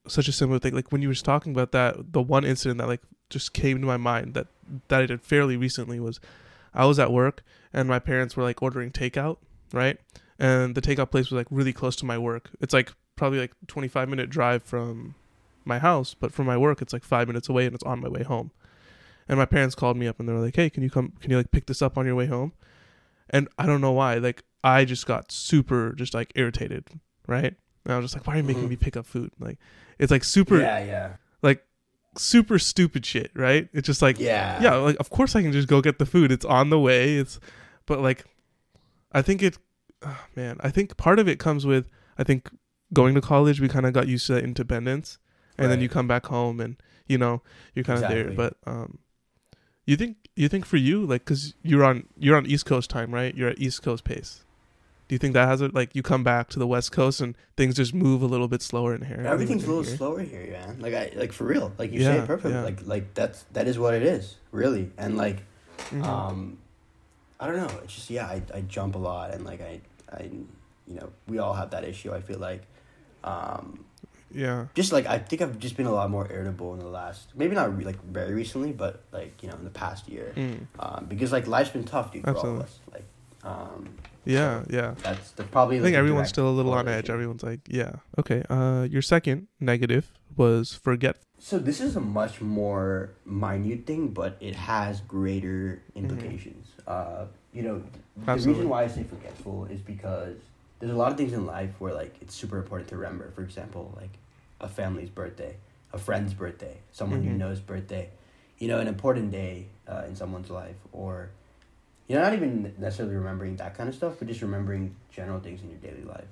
such 0.08 0.28
a 0.28 0.32
similar 0.32 0.60
thing. 0.60 0.74
Like 0.74 0.92
when 0.92 1.02
you 1.02 1.08
were 1.08 1.16
talking 1.16 1.52
about 1.54 1.72
that, 1.72 2.14
the 2.14 2.22
one 2.22 2.46
incident 2.46 2.80
that 2.80 2.88
like 2.88 3.02
just 3.30 3.54
came 3.54 3.80
to 3.80 3.88
my 3.88 3.98
mind 3.98 4.34
that 4.34 4.48
that 4.88 5.04
I 5.04 5.06
did 5.06 5.22
fairly 5.22 5.58
recently 5.58 6.00
was, 6.00 6.20
I 6.74 6.86
was 6.86 7.00
at 7.00 7.12
work 7.12 7.44
and 7.72 7.88
my 7.88 8.00
parents 8.00 8.36
were 8.36 8.44
like 8.44 8.62
ordering 8.62 8.92
takeout, 8.92 9.38
right? 9.72 10.00
and 10.40 10.76
the 10.76 10.82
takeout 10.82 11.12
place 11.12 11.30
was 11.30 11.38
like 11.38 11.48
really 11.50 11.74
close 11.74 11.96
to 11.98 12.06
my 12.06 12.18
work. 12.18 12.50
It's 12.60 12.74
like 12.74 12.94
probably 13.16 13.40
like 13.40 13.54
25 13.68 14.10
minute 14.10 14.30
drive 14.30 14.64
from 14.64 15.16
my 15.66 15.80
house, 15.80 16.14
but 16.14 16.34
from 16.34 16.46
my 16.46 16.58
work 16.58 16.82
it's 16.82 16.94
like 16.94 17.04
5 17.04 17.28
minutes 17.28 17.50
away 17.50 17.66
and 17.66 17.76
it's 17.76 17.84
on 17.84 18.02
my 18.02 18.10
way 18.10 18.24
home. 18.24 18.52
And 19.28 19.38
my 19.38 19.46
parents 19.46 19.76
called 19.76 19.98
me 19.98 20.08
up 20.08 20.20
and 20.20 20.28
they 20.28 20.34
were 20.34 20.40
like, 20.40 20.56
"Hey, 20.56 20.70
can 20.70 20.84
you 20.84 20.90
come 20.90 21.14
can 21.22 21.32
you 21.32 21.38
like 21.38 21.52
pick 21.52 21.66
this 21.68 21.82
up 21.82 21.98
on 21.98 22.06
your 22.06 22.16
way 22.16 22.26
home?" 22.28 22.54
And 23.30 23.48
I 23.58 23.66
don't 23.66 23.82
know 23.82 23.92
why, 23.92 24.16
like 24.16 24.44
I 24.64 24.86
just 24.86 25.06
got 25.06 25.32
super 25.32 25.94
just 25.94 26.14
like 26.14 26.32
irritated, 26.36 26.86
right? 27.28 27.56
And 27.86 27.94
I 27.94 27.98
was 27.98 28.06
just 28.06 28.16
like, 28.16 28.28
"Why 28.28 28.34
are 28.34 28.38
you 28.38 28.44
making 28.44 28.66
Mhm. 28.66 28.70
me 28.70 28.76
pick 28.76 28.96
up 28.98 29.06
food?" 29.06 29.32
Like 29.40 29.58
it's 30.00 30.12
like 30.12 30.24
super 30.24 30.62
Yeah, 30.62 30.80
yeah, 30.84 31.16
like 31.42 31.66
super 32.18 32.60
stupid 32.60 33.06
shit, 33.06 33.32
right? 33.34 33.70
It's 33.74 33.86
just 33.88 34.02
like 34.02 34.20
yeah, 34.20 34.62
yeah 34.62 34.76
like 34.76 34.98
of 35.00 35.10
course 35.10 35.36
i 35.36 35.42
can 35.42 35.52
just 35.52 35.68
go 35.68 35.82
get 35.82 35.98
the 36.00 36.06
food 36.06 36.32
it's 36.32 36.46
on 36.46 36.70
the 36.70 36.80
way 36.80 37.16
it's 37.16 37.40
but 37.88 38.00
like 38.02 38.26
i 39.12 39.22
think 39.22 39.42
it 39.42 39.58
oh, 40.06 40.20
man 40.36 40.58
i 40.62 40.70
think 40.70 40.96
part 40.98 41.18
of 41.20 41.28
it 41.28 41.40
comes 41.40 41.66
with 41.66 41.90
i 42.18 42.24
think 42.24 42.50
going 42.94 43.16
to 43.16 43.22
college 43.22 43.60
we 43.60 43.68
kind 43.68 43.86
of 43.86 43.94
got 43.94 44.08
used 44.08 44.28
to 44.28 44.34
that 44.34 44.44
independence 44.44 45.18
and 45.58 45.72
then 45.72 45.82
you 45.82 45.90
come 45.90 46.08
back 46.08 46.28
home 46.28 46.60
and 46.60 46.76
you 47.08 47.18
know 47.18 47.42
you're 47.74 47.84
kind 47.84 47.98
of 48.00 48.04
Exactly. 48.06 48.36
there 48.36 48.36
but 48.36 48.58
um 48.68 49.00
you 49.86 49.96
think 49.96 50.18
you 50.36 50.48
think 50.50 50.66
for 50.66 50.78
you 50.78 51.06
like 51.06 51.24
because 51.26 51.54
you're 51.64 51.84
on 51.84 52.06
you're 52.18 52.36
on 52.38 52.46
east 52.46 52.66
coast 52.66 52.90
time 52.90 53.14
right 53.14 53.36
you're 53.36 53.50
at 53.50 53.60
east 53.60 53.84
coast 53.84 54.04
pace 54.04 54.44
do 55.08 55.16
you 55.16 55.20
think 55.20 55.34
that 55.34 55.48
has 55.48 55.62
it 55.62 55.74
like 55.74 55.94
you 55.96 56.02
come 56.02 56.24
back 56.24 56.50
to 56.50 56.58
the 56.58 56.66
west 56.66 56.92
coast 56.92 57.20
and 57.22 57.36
things 57.58 57.76
just 57.76 57.94
move 57.94 58.22
a 58.22 58.26
little 58.26 58.48
bit 58.48 58.62
slower 58.62 58.96
in 58.96 59.04
here 59.06 59.22
Everything's 59.28 59.64
a 59.66 59.68
little 59.68 59.84
here? 59.84 59.98
slower 59.98 60.22
here, 60.22 60.48
man. 60.52 60.80
Like 60.80 60.94
I 60.94 61.12
like 61.16 61.34
for 61.34 61.44
real. 61.44 61.74
Like 61.78 61.92
you 61.92 62.02
say 62.02 62.18
it 62.20 62.26
perfectly. 62.26 62.54
yeah. 62.54 62.64
Like 62.64 62.86
like 62.88 63.14
that's 63.14 63.44
that 63.52 63.68
is 63.68 63.78
what 63.78 63.94
it 63.94 64.02
is, 64.04 64.38
really. 64.52 64.92
And 64.98 65.18
like 65.18 65.44
Mhm. 65.92 66.04
um 66.06 66.58
I 67.40 67.48
don't 67.48 67.58
know. 67.58 67.80
It's 67.84 67.94
just 67.96 68.10
yeah, 68.10 68.26
I, 68.26 68.42
I 68.54 68.62
jump 68.62 68.96
a 68.96 68.98
lot 68.98 69.32
and 69.34 69.44
like 69.44 69.62
I 69.62 69.82
I 70.12 70.30
you 70.88 70.96
know, 70.96 71.10
we 71.28 71.38
all 71.40 71.54
have 71.54 71.72
that 71.72 71.84
issue, 71.84 72.14
I 72.14 72.22
feel 72.22 72.40
like. 72.40 72.64
Um 73.26 73.84
yeah 74.34 74.66
just 74.74 74.92
like 74.92 75.06
I 75.06 75.18
think 75.20 75.42
I've 75.42 75.60
just 75.60 75.78
been 75.78 75.86
a 75.86 75.92
lot 75.94 76.10
more 76.10 76.26
irritable 76.32 76.74
in 76.74 76.80
the 76.80 76.88
last 76.88 77.30
maybe 77.36 77.54
not 77.56 77.76
re- 77.78 77.86
like 77.86 78.02
very 78.04 78.34
recently, 78.34 78.72
but 78.72 79.04
like, 79.12 79.42
you 79.44 79.50
know, 79.50 79.56
in 79.56 79.64
the 79.64 79.70
past 79.70 80.08
year. 80.10 80.34
Mm. 80.36 80.66
Um 80.80 81.06
because 81.08 81.32
like 81.32 81.46
life's 81.48 81.70
been 81.70 81.84
tough, 81.84 82.12
dude, 82.12 82.24
for 82.24 82.30
all 82.32 82.36
Absolutely. 82.36 82.60
of 82.62 82.66
us. 82.66 82.80
Like 82.92 83.06
um 83.44 83.90
yeah 84.26 84.64
yeah 84.70 84.96
that's 85.04 85.32
the 85.32 85.44
probably 85.44 85.78
I 85.80 85.82
think 85.82 85.96
everyone's 85.96 86.30
still 86.30 86.50
a 86.50 86.56
little 86.60 86.74
on 86.74 86.88
edge. 86.88 87.10
Everyone's 87.10 87.44
like, 87.44 87.60
yeah, 87.68 87.94
okay. 88.18 88.42
Uh, 88.50 88.88
your 88.90 89.02
second 89.02 89.48
negative 89.60 90.14
was 90.38 90.74
forget. 90.74 91.18
So 91.40 91.60
this 91.60 91.82
is 91.82 91.96
a 91.98 92.00
much 92.00 92.40
more 92.40 93.12
minute 93.26 93.86
thing, 93.86 94.08
but 94.10 94.38
it 94.40 94.56
has 94.56 95.02
greater 95.02 95.84
Mm-hmm. 95.94 96.00
implications. 96.00 96.68
Uh, 96.88 97.26
you 97.54 97.62
know, 97.64 97.84
th- 98.26 98.42
the 98.44 98.50
reason 98.50 98.70
why 98.70 98.84
I 98.84 98.88
say 98.88 99.04
forgetful 99.04 99.66
is 99.66 99.82
because 99.82 100.38
there's 100.80 100.92
a 100.92 100.96
lot 100.96 101.12
of 101.12 101.18
things 101.18 101.34
in 101.34 101.46
life 101.46 101.72
where 101.80 101.94
like 101.94 102.16
it's 102.22 102.34
super 102.34 102.58
important 102.58 102.90
to 102.90 102.96
remember. 102.98 103.30
For 103.36 103.44
example, 103.44 103.94
like 104.02 104.14
a 104.64 104.68
family's 104.70 105.10
birthday, 105.10 105.56
a 105.92 105.98
friend's 105.98 106.34
birthday, 106.34 106.78
someone 106.92 107.24
you 107.24 107.30
Mhm. 107.32 107.38
know's 107.38 107.60
birthday, 107.60 108.10
you 108.58 108.68
know, 108.68 108.80
an 108.80 108.88
important 108.88 109.32
day 109.32 109.68
uh, 109.88 110.04
in 110.08 110.16
someone's 110.16 110.50
life, 110.50 110.78
or 110.92 111.30
you 112.08 112.16
know, 112.16 112.22
not 112.24 112.34
even 112.34 112.74
necessarily 112.80 113.16
remembering 113.16 113.56
that 113.58 113.76
kind 113.78 113.88
of 113.90 113.96
stuff, 113.96 114.16
but 114.20 114.28
just 114.28 114.42
remembering 114.42 114.96
general 115.12 115.40
things 115.40 115.62
in 115.62 115.70
your 115.70 115.80
daily 115.80 116.04
life. 116.04 116.32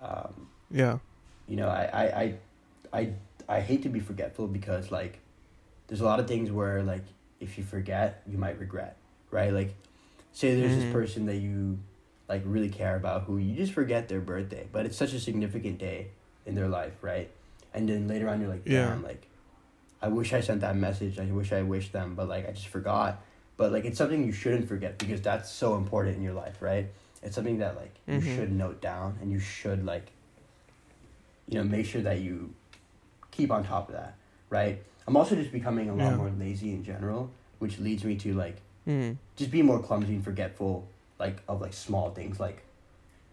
Um, 0.00 0.48
Yeah, 0.70 0.98
you 1.46 1.56
know, 1.56 1.68
I, 1.68 1.82
I, 1.92 2.04
I, 2.22 2.34
I, 3.00 3.12
I 3.48 3.60
hate 3.60 3.82
to 3.82 3.88
be 3.88 4.00
forgetful 4.00 4.46
because 4.48 4.90
like, 4.90 5.18
there's 5.86 6.00
a 6.00 6.04
lot 6.04 6.20
of 6.20 6.26
things 6.28 6.50
where 6.50 6.82
like, 6.82 7.04
if 7.40 7.56
you 7.58 7.64
forget, 7.64 8.22
you 8.26 8.38
might 8.38 8.58
regret, 8.58 8.96
right? 9.30 9.52
Like, 9.52 9.74
say 10.32 10.54
there's 10.54 10.72
Mhm. 10.72 10.80
this 10.82 10.92
person 10.92 11.26
that 11.26 11.36
you 11.36 11.78
like 12.28 12.42
really 12.44 12.68
care 12.68 12.96
about 12.96 13.22
who 13.24 13.38
you 13.38 13.56
just 13.56 13.72
forget 13.72 14.08
their 14.08 14.20
birthday, 14.20 14.68
but 14.72 14.86
it's 14.86 14.96
such 14.96 15.12
a 15.12 15.20
significant 15.20 15.78
day 15.78 16.08
in 16.46 16.54
their 16.54 16.68
life, 16.68 16.94
right? 17.02 17.30
And 17.74 17.88
then 17.88 18.08
later 18.08 18.28
on, 18.28 18.40
you're 18.40 18.50
like, 18.50 18.62
Yeah. 18.66 18.88
damn, 18.88 19.02
like, 19.02 19.26
I 20.02 20.08
wish 20.08 20.32
I 20.32 20.40
sent 20.40 20.60
that 20.62 20.76
message. 20.76 21.18
I 21.18 21.26
wish 21.26 21.52
I 21.52 21.62
wished 21.62 21.92
them, 21.92 22.14
but 22.14 22.28
like, 22.28 22.48
I 22.48 22.52
just 22.52 22.68
forgot. 22.68 23.22
But 23.56 23.72
like, 23.72 23.84
it's 23.84 23.98
something 23.98 24.24
you 24.24 24.32
shouldn't 24.32 24.66
forget 24.68 24.98
because 24.98 25.20
that's 25.20 25.50
so 25.50 25.76
important 25.76 26.16
in 26.16 26.22
your 26.22 26.32
life, 26.32 26.60
right? 26.62 26.86
It's 27.22 27.34
something 27.34 27.58
that 27.58 27.76
like 27.76 27.94
you 28.06 28.14
Mhm. 28.20 28.34
should 28.34 28.50
note 28.52 28.80
down 28.80 29.18
and 29.20 29.30
you 29.30 29.38
should 29.38 29.84
like 29.84 30.10
you 31.48 31.58
know, 31.58 31.64
make 31.64 31.84
sure 31.84 32.00
that 32.00 32.20
you 32.20 32.54
keep 33.32 33.50
on 33.50 33.64
top 33.64 33.88
of 33.88 33.94
that, 33.96 34.14
right? 34.50 34.82
I'm 35.06 35.16
also 35.16 35.34
just 35.34 35.50
becoming 35.50 35.88
a 35.90 35.94
lot 35.94 36.10
Yeah. 36.12 36.16
more 36.16 36.30
lazy 36.30 36.70
in 36.72 36.84
general, 36.84 37.30
which 37.58 37.78
leads 37.80 38.04
me 38.04 38.14
to 38.16 38.34
like 38.34 38.56
mm. 38.86 39.16
just 39.36 39.50
be 39.50 39.60
more 39.62 39.82
clumsy 39.82 40.14
and 40.14 40.24
forgetful, 40.24 40.86
like 41.18 41.42
of 41.48 41.60
like 41.60 41.72
small 41.72 42.10
things. 42.12 42.38
Like 42.38 42.62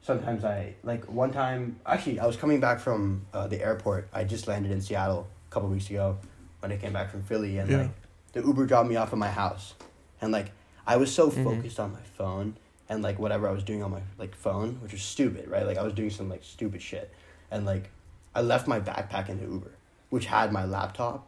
sometimes 0.07 0.45
I 0.45 0.73
like 0.83 1.03
one 1.05 1.31
time 1.31 1.75
actually 1.85 2.19
I 2.19 2.25
was 2.25 2.37
coming 2.37 2.59
back 2.61 2.79
from 2.79 3.25
uh, 3.33 3.47
the 3.47 3.61
airport. 3.61 4.07
I 4.13 4.23
just 4.23 4.47
landed 4.47 4.71
in 4.71 4.81
Seattle 4.81 5.27
a 5.49 5.53
couple 5.53 5.67
weeks 5.69 5.89
ago 5.89 6.17
when 6.61 6.71
I 6.71 6.77
came 6.77 6.93
back 6.93 7.11
from 7.11 7.21
Philly, 7.23 7.57
and 7.59 7.69
Yeah. 7.69 7.77
like 7.83 7.91
the 8.31 8.41
Uber 8.41 8.65
dropped 8.65 8.89
me 8.89 8.95
off 8.95 9.11
at 9.11 9.19
my 9.19 9.29
house, 9.29 9.73
and 10.21 10.31
like 10.31 10.51
I 10.87 10.95
was 10.95 11.13
so 11.13 11.29
Mhm. 11.29 11.43
focused 11.43 11.79
on 11.79 11.91
my 11.91 12.05
phone 12.17 12.55
and 12.89 13.03
like 13.03 13.19
whatever 13.19 13.47
I 13.49 13.51
was 13.51 13.63
doing 13.63 13.83
on 13.83 13.91
my 13.91 14.01
like 14.17 14.33
phone, 14.33 14.77
which 14.81 14.93
was 14.93 15.01
stupid, 15.01 15.49
right? 15.49 15.65
Like 15.67 15.77
I 15.77 15.83
was 15.83 15.93
doing 15.93 16.09
some 16.09 16.29
like 16.29 16.43
stupid 16.43 16.81
shit, 16.81 17.11
and 17.51 17.65
like 17.65 17.89
I 18.33 18.41
left 18.41 18.65
my 18.67 18.79
backpack 18.79 19.27
in 19.27 19.37
the 19.39 19.45
Uber, 19.45 19.71
which 20.09 20.25
had 20.27 20.51
my 20.53 20.63
laptop 20.63 21.27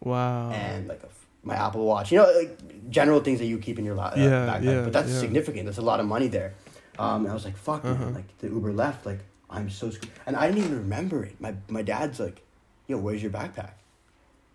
wow. 0.00 0.50
and 0.50 0.88
like 0.88 1.02
a 1.04 1.08
my 1.46 1.54
Apple 1.54 1.84
Watch. 1.84 2.10
You 2.10 2.18
know, 2.18 2.32
like 2.36 2.90
general 2.90 3.20
things 3.20 3.38
that 3.38 3.44
you 3.46 3.58
keep 3.58 3.78
in 3.78 3.84
your 3.84 3.94
la- 3.94 4.06
uh, 4.06 4.14
Yeah, 4.16 4.30
backpack. 4.48 4.64
yeah, 4.64 4.80
but 4.82 4.92
that's 4.94 5.12
yeah. 5.12 5.20
significant. 5.20 5.66
That's 5.66 5.78
a 5.78 5.82
lot 5.92 6.00
of 6.00 6.06
money 6.06 6.26
there. 6.28 6.54
Um, 6.98 7.22
and 7.22 7.30
I 7.30 7.34
was 7.34 7.44
like, 7.44 7.56
fuck, 7.56 7.84
Uh-huh. 7.84 7.94
man. 8.04 8.14
Like 8.14 8.38
the 8.38 8.48
Uber 8.48 8.72
left. 8.72 9.04
Like 9.06 9.20
I'm 9.50 9.70
so 9.70 9.90
screwed. 9.90 10.12
And 10.26 10.36
I 10.36 10.46
didn't 10.48 10.64
even 10.64 10.78
remember 10.78 11.24
it. 11.24 11.40
My 11.40 11.54
my 11.68 11.82
dad's 11.82 12.20
like, 12.20 12.42
yo, 12.86 12.98
where's 12.98 13.22
your 13.22 13.32
backpack? 13.32 13.72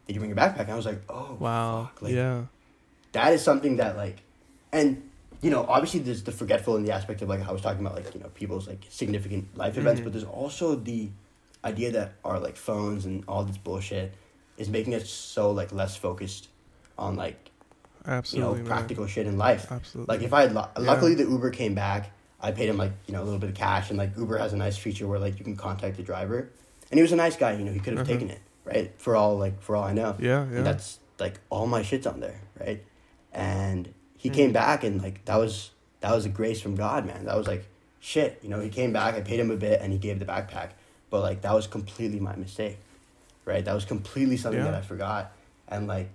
Did 0.07 0.15
you 0.15 0.19
bring 0.19 0.29
your 0.29 0.37
backpack? 0.37 0.61
And 0.61 0.71
I 0.71 0.75
was 0.75 0.85
like, 0.85 1.01
oh, 1.09 1.37
wow. 1.39 1.89
fuck. 1.93 2.01
Like 2.01 2.13
yeah. 2.13 2.43
that 3.11 3.33
is 3.33 3.43
something 3.43 3.77
that 3.77 3.95
like, 3.97 4.21
and 4.71 5.03
you 5.41 5.51
know, 5.51 5.65
obviously 5.67 5.99
there's 6.01 6.23
the 6.23 6.31
forgetful 6.31 6.75
in 6.77 6.83
the 6.83 6.91
aspect 6.91 7.21
of 7.21 7.29
like 7.29 7.47
I 7.47 7.51
was 7.51 7.61
talking 7.61 7.85
about 7.85 7.95
like 7.95 8.13
you 8.13 8.19
know 8.21 8.29
people's 8.29 8.67
like 8.67 8.85
significant 8.89 9.55
life 9.57 9.77
events, 9.77 10.01
Mhm. 10.01 10.05
but 10.05 10.13
there's 10.13 10.25
also 10.25 10.75
the 10.75 11.09
idea 11.63 11.91
that 11.91 12.13
our 12.25 12.39
like 12.39 12.55
phones 12.55 13.05
and 13.05 13.23
all 13.27 13.43
this 13.43 13.57
bullshit 13.57 14.13
is 14.57 14.67
making 14.69 14.95
us 14.95 15.09
so 15.09 15.51
like 15.51 15.71
less 15.71 15.95
focused 15.95 16.47
on 16.97 17.15
like 17.15 17.51
Absolutely. 18.05 18.39
you 18.39 18.45
know 18.45 18.55
man. 18.63 18.65
practical 18.65 19.07
shit 19.07 19.27
in 19.27 19.37
life. 19.37 19.71
Absolutely. 19.71 20.13
Like 20.15 20.25
if 20.25 20.33
I 20.33 20.41
had 20.43 20.53
lu- 20.53 20.61
Yeah. 20.61 20.91
luckily 20.91 21.15
the 21.15 21.23
Uber 21.23 21.51
came 21.51 21.73
back, 21.75 22.11
I 22.41 22.51
paid 22.51 22.69
him 22.69 22.77
like 22.77 22.93
you 23.05 23.13
know 23.13 23.21
a 23.21 23.25
little 23.25 23.39
bit 23.39 23.49
of 23.49 23.55
cash, 23.55 23.89
and 23.89 23.97
like 23.97 24.17
Uber 24.17 24.37
has 24.37 24.53
a 24.53 24.57
nice 24.57 24.77
feature 24.77 25.07
where 25.07 25.19
like 25.19 25.37
you 25.39 25.45
can 25.45 25.55
contact 25.55 25.97
the 25.97 26.03
driver, 26.03 26.49
and 26.89 26.97
he 26.97 27.01
was 27.01 27.11
a 27.11 27.17
nice 27.17 27.35
guy. 27.35 27.53
You 27.53 27.65
know 27.65 27.71
he 27.71 27.79
could 27.79 27.97
have 27.97 28.07
Uh-huh. 28.07 28.13
taken 28.17 28.29
it 28.29 28.41
right 28.65 28.91
for 28.97 29.15
all 29.15 29.37
like 29.37 29.61
for 29.61 29.75
all 29.75 29.83
I 29.83 29.93
know. 29.93 30.15
yeah. 30.19 30.41
And 30.41 30.53
Yeah. 30.53 30.61
that's 30.61 30.99
like 31.19 31.39
all 31.49 31.67
my 31.67 31.81
shit's 31.81 32.07
on 32.07 32.19
there, 32.19 32.41
right? 32.59 32.83
And 33.33 33.93
he 34.17 34.29
mm. 34.29 34.33
came 34.33 34.51
back 34.51 34.83
and 34.83 35.01
like 35.01 35.25
that 35.25 35.37
was 35.37 35.71
that 36.01 36.13
was 36.13 36.25
a 36.25 36.29
grace 36.29 36.61
from 36.61 36.75
God, 36.75 37.05
man. 37.05 37.25
That 37.25 37.37
was 37.37 37.47
like 37.47 37.65
shit. 37.99 38.39
You 38.41 38.49
know, 38.49 38.59
he 38.59 38.69
came 38.69 38.93
back. 38.93 39.15
I 39.15 39.21
paid 39.21 39.39
him 39.39 39.51
a 39.51 39.57
bit, 39.57 39.81
and 39.81 39.91
he 39.91 39.99
gave 39.99 40.19
the 40.19 40.25
backpack. 40.25 40.69
But 41.09 41.21
like 41.21 41.41
that 41.41 41.53
was 41.53 41.67
completely 41.67 42.19
my 42.19 42.35
mistake, 42.35 42.77
right? 43.45 43.63
That 43.65 43.73
was 43.73 43.85
completely 43.85 44.37
something 44.37 44.59
yeah. 44.63 44.71
that 44.71 44.75
I 44.75 44.81
forgot, 44.81 45.31
and 45.67 45.87
like, 45.87 46.09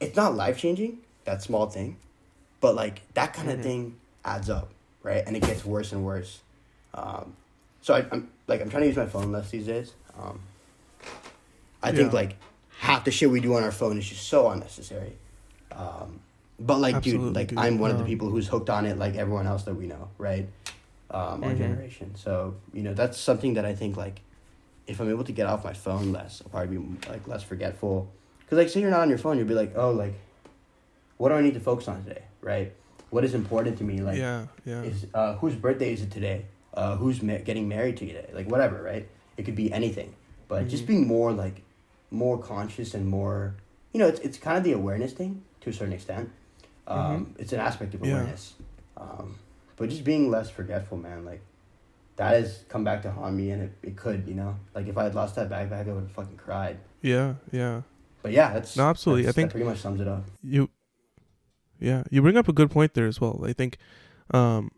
it's 0.00 0.16
not 0.16 0.34
life 0.34 0.58
changing. 0.58 0.98
That 1.24 1.42
small 1.42 1.66
thing, 1.66 1.96
but 2.60 2.74
like 2.76 3.02
that 3.14 3.34
kind 3.34 3.50
of 3.50 3.56
mm-hmm. 3.56 3.62
thing 3.64 3.96
adds 4.24 4.48
up, 4.48 4.70
right? 5.06 5.22
And 5.24 5.36
it 5.36 5.42
gets 5.42 5.64
worse 5.64 5.92
and 5.92 6.04
worse. 6.04 6.40
Um, 6.92 7.36
so 7.80 7.94
I, 7.94 8.00
am 8.10 8.28
like 8.48 8.60
I'm 8.60 8.68
trying 8.68 8.82
to 8.82 8.88
use 8.88 8.96
my 8.96 9.06
phone 9.06 9.30
less 9.30 9.50
these 9.50 9.66
days. 9.66 9.92
Um, 10.18 10.40
I 11.82 11.90
yeah. 11.90 11.96
think 11.96 12.12
like 12.12 12.36
half 12.78 13.04
the 13.04 13.12
shit 13.12 13.30
we 13.30 13.40
do 13.40 13.54
on 13.54 13.62
our 13.62 13.70
phone 13.70 13.96
is 13.96 14.06
just 14.06 14.28
so 14.28 14.50
unnecessary. 14.50 15.12
Um, 15.70 16.20
but 16.58 16.78
like, 16.78 16.96
Absolutely, 16.96 17.26
dude, 17.26 17.36
like 17.36 17.48
dude. 17.48 17.58
I'm 17.58 17.78
one 17.78 17.92
of 17.92 17.98
the 17.98 18.04
people 18.04 18.28
who's 18.28 18.48
hooked 18.48 18.68
on 18.68 18.84
it, 18.86 18.98
like 18.98 19.14
everyone 19.14 19.46
else 19.46 19.62
that 19.64 19.74
we 19.74 19.86
know, 19.86 20.08
right? 20.18 20.48
Um, 21.10 21.44
our 21.44 21.50
mm-hmm. 21.50 21.58
generation. 21.58 22.14
So 22.16 22.56
you 22.72 22.82
know 22.82 22.92
that's 22.92 23.18
something 23.18 23.54
that 23.54 23.64
I 23.64 23.74
think 23.74 23.96
like, 23.96 24.20
if 24.88 25.00
I'm 25.00 25.08
able 25.08 25.24
to 25.24 25.32
get 25.32 25.46
off 25.46 25.62
my 25.62 25.72
phone 25.72 26.12
less, 26.12 26.42
I'll 26.44 26.50
probably 26.50 26.78
be 26.78 27.08
like 27.08 27.28
less 27.28 27.44
forgetful. 27.44 28.10
Cause 28.48 28.56
like, 28.56 28.68
say 28.68 28.80
you're 28.80 28.90
not 28.90 29.00
on 29.00 29.08
your 29.08 29.18
phone, 29.18 29.38
you'll 29.38 29.46
be 29.46 29.54
like, 29.54 29.72
oh, 29.76 29.90
like, 29.90 30.14
what 31.16 31.28
do 31.28 31.34
I 31.36 31.42
need 31.42 31.54
to 31.54 31.60
focus 31.60 31.88
on 31.88 32.02
today, 32.04 32.22
right? 32.40 32.72
What 33.10 33.24
is 33.24 33.34
important 33.34 33.78
to 33.78 33.84
me? 33.84 34.00
Like, 34.00 34.18
yeah, 34.18 34.46
yeah. 34.64 34.82
Is 34.82 35.06
uh, 35.14 35.34
whose 35.36 35.54
birthday 35.54 35.92
is 35.92 36.02
it 36.02 36.10
today? 36.10 36.46
Uh, 36.74 36.96
who's 36.96 37.22
ma- 37.22 37.38
getting 37.38 37.68
married 37.68 37.96
today? 37.96 38.28
Like, 38.32 38.50
whatever, 38.50 38.82
right? 38.82 39.08
It 39.36 39.44
could 39.44 39.56
be 39.56 39.72
anything, 39.72 40.14
but 40.48 40.60
mm-hmm. 40.60 40.68
just 40.68 40.86
being 40.86 41.06
more 41.06 41.32
like, 41.32 41.62
more 42.10 42.38
conscious 42.38 42.94
and 42.94 43.06
more, 43.06 43.54
you 43.92 44.00
know, 44.00 44.06
it's 44.06 44.20
it's 44.20 44.38
kind 44.38 44.58
of 44.58 44.64
the 44.64 44.72
awareness 44.72 45.12
thing 45.12 45.42
to 45.60 45.70
a 45.70 45.72
certain 45.72 45.92
extent 45.92 46.30
um, 46.86 47.26
mm-hmm. 47.26 47.42
It's 47.42 47.52
an 47.52 47.60
aspect 47.60 47.94
of 47.94 48.02
awareness. 48.02 48.54
Yeah. 48.96 49.02
Um, 49.02 49.38
but 49.76 49.90
just 49.90 50.04
being 50.04 50.30
less 50.30 50.48
forgetful, 50.48 50.98
man, 50.98 51.24
like 51.24 51.42
that 52.16 52.34
has 52.34 52.64
come 52.68 52.84
back 52.84 53.02
to 53.02 53.10
haunt 53.10 53.34
me, 53.34 53.50
and 53.50 53.64
it, 53.64 53.72
it 53.82 53.96
could, 53.96 54.26
you 54.26 54.34
know, 54.34 54.56
like 54.74 54.86
if 54.86 54.96
I 54.96 55.04
had 55.04 55.14
lost 55.14 55.36
that 55.36 55.50
backpack, 55.50 55.88
I 55.88 55.92
would 55.92 56.04
have 56.04 56.12
fucking 56.12 56.36
cried. 56.36 56.78
Yeah, 57.02 57.34
yeah. 57.52 57.82
But 58.22 58.32
yeah, 58.32 58.54
that's 58.54 58.76
no, 58.76 58.84
absolutely. 58.84 59.24
That's, 59.24 59.36
I 59.36 59.40
think 59.40 59.50
pretty 59.50 59.66
much 59.66 59.78
sums 59.78 60.00
it 60.00 60.08
up. 60.08 60.24
You, 60.42 60.70
yeah, 61.78 62.02
you 62.10 62.22
bring 62.22 62.36
up 62.36 62.48
a 62.48 62.52
good 62.52 62.70
point 62.70 62.94
there 62.94 63.06
as 63.06 63.20
well. 63.20 63.44
I 63.44 63.52
think, 63.52 63.78
um, 64.32 64.70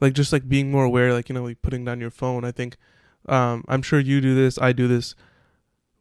like 0.00 0.14
just 0.14 0.32
like 0.32 0.48
being 0.48 0.70
more 0.70 0.84
aware, 0.84 1.12
like 1.12 1.28
you 1.28 1.34
know, 1.34 1.44
like 1.44 1.62
putting 1.62 1.84
down 1.84 2.00
your 2.00 2.10
phone. 2.10 2.44
I 2.44 2.52
think, 2.52 2.76
um, 3.28 3.64
I'm 3.68 3.82
sure 3.82 4.00
you 4.00 4.20
do 4.20 4.34
this. 4.34 4.58
I 4.58 4.72
do 4.72 4.88
this. 4.88 5.14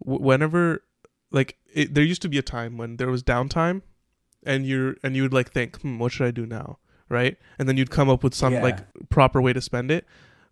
W- 0.03 0.21
whenever, 0.23 0.83
like, 1.31 1.57
it, 1.73 1.93
there 1.93 2.03
used 2.03 2.21
to 2.21 2.29
be 2.29 2.37
a 2.37 2.41
time 2.41 2.77
when 2.77 2.97
there 2.97 3.09
was 3.09 3.23
downtime 3.23 3.81
and 4.45 4.65
you're 4.65 4.95
and 5.03 5.15
you 5.15 5.23
would 5.23 5.33
like 5.33 5.51
think, 5.51 5.79
hmm, 5.81 5.99
what 5.99 6.11
should 6.11 6.27
I 6.27 6.31
do 6.31 6.45
now, 6.45 6.79
right? 7.09 7.37
And 7.57 7.67
then 7.67 7.77
you'd 7.77 7.91
come 7.91 8.09
up 8.09 8.23
with 8.23 8.33
some 8.33 8.53
yeah. 8.53 8.63
like 8.63 9.09
proper 9.09 9.41
way 9.41 9.53
to 9.53 9.61
spend 9.61 9.91
it. 9.91 10.05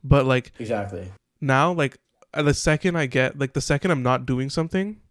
But 0.04 0.26
like 0.26 0.52
exactly 0.60 1.12
now, 1.42 1.72
like 1.72 1.98
the 2.34 2.54
second 2.54 2.96
I 2.98 3.06
get 3.06 3.38
like 3.38 3.54
the 3.54 3.62
second 3.62 3.92
I'm 3.92 4.04
not 4.04 4.26
doing 4.26 4.50
something, 4.50 5.02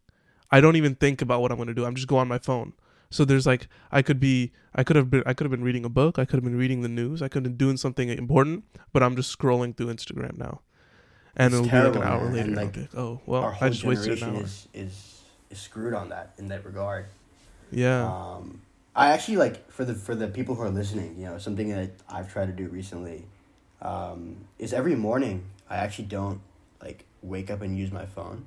I 0.50 0.60
don't 0.60 0.76
even 0.76 0.94
think 0.94 1.22
about 1.22 1.40
what 1.40 1.50
I'm 1.50 1.58
gonna 1.58 1.74
do. 1.74 1.84
I'm 1.84 1.94
just 1.94 2.08
go 2.08 2.18
on 2.18 2.28
my 2.28 2.38
phone. 2.38 2.74
So 3.10 3.24
there's 3.24 3.46
like 3.46 3.68
I 3.92 4.02
could 4.02 4.20
be 4.20 4.52
I 4.74 4.84
could 4.84 4.96
have 4.96 5.10
been 5.10 5.22
I 5.26 5.34
could 5.34 5.44
have 5.44 5.50
been 5.50 5.64
reading 5.64 5.84
a 5.84 5.88
book, 5.88 6.18
I 6.18 6.24
could 6.24 6.36
have 6.36 6.44
been 6.44 6.58
reading 6.58 6.82
the 6.82 6.88
news, 6.88 7.22
I 7.22 7.28
could 7.28 7.44
have 7.44 7.44
been 7.44 7.56
doing 7.56 7.76
something 7.76 8.08
important, 8.08 8.64
but 8.92 9.02
I'm 9.02 9.16
just 9.16 9.36
scrolling 9.36 9.76
through 9.76 9.86
Instagram 9.86 10.36
now. 10.38 10.60
And 11.36 11.52
it's 11.52 11.60
it'll 11.60 11.70
terrible, 11.70 11.92
be 11.92 11.98
like 11.98 12.06
an 12.06 12.12
hour 12.12 12.32
later. 12.32 12.50
Like, 12.50 12.76
like, 12.76 12.94
oh 12.94 13.20
well, 13.26 13.56
I 13.60 13.68
just 13.68 13.84
wasted 13.84 14.22
an 14.22 14.36
hour. 14.36 14.42
Is, 14.42 14.68
is 14.72 15.22
is 15.50 15.60
screwed 15.60 15.94
on 15.94 16.08
that 16.08 16.32
in 16.38 16.48
that 16.48 16.64
regard. 16.64 17.06
Yeah. 17.70 18.06
Um, 18.06 18.62
I 18.94 19.08
actually 19.08 19.36
like 19.36 19.70
for 19.70 19.84
the 19.84 19.94
for 19.94 20.14
the 20.14 20.28
people 20.28 20.54
who 20.54 20.62
are 20.62 20.70
listening, 20.70 21.16
you 21.18 21.26
know, 21.26 21.38
something 21.38 21.68
that 21.68 21.90
I've 22.08 22.32
tried 22.32 22.46
to 22.46 22.52
do 22.52 22.68
recently 22.68 23.26
um, 23.82 24.36
is 24.58 24.72
every 24.72 24.96
morning 24.96 25.44
I 25.68 25.76
actually 25.76 26.06
don't 26.06 26.40
like 26.82 27.04
wake 27.22 27.50
up 27.50 27.60
and 27.60 27.76
use 27.76 27.92
my 27.92 28.06
phone. 28.06 28.46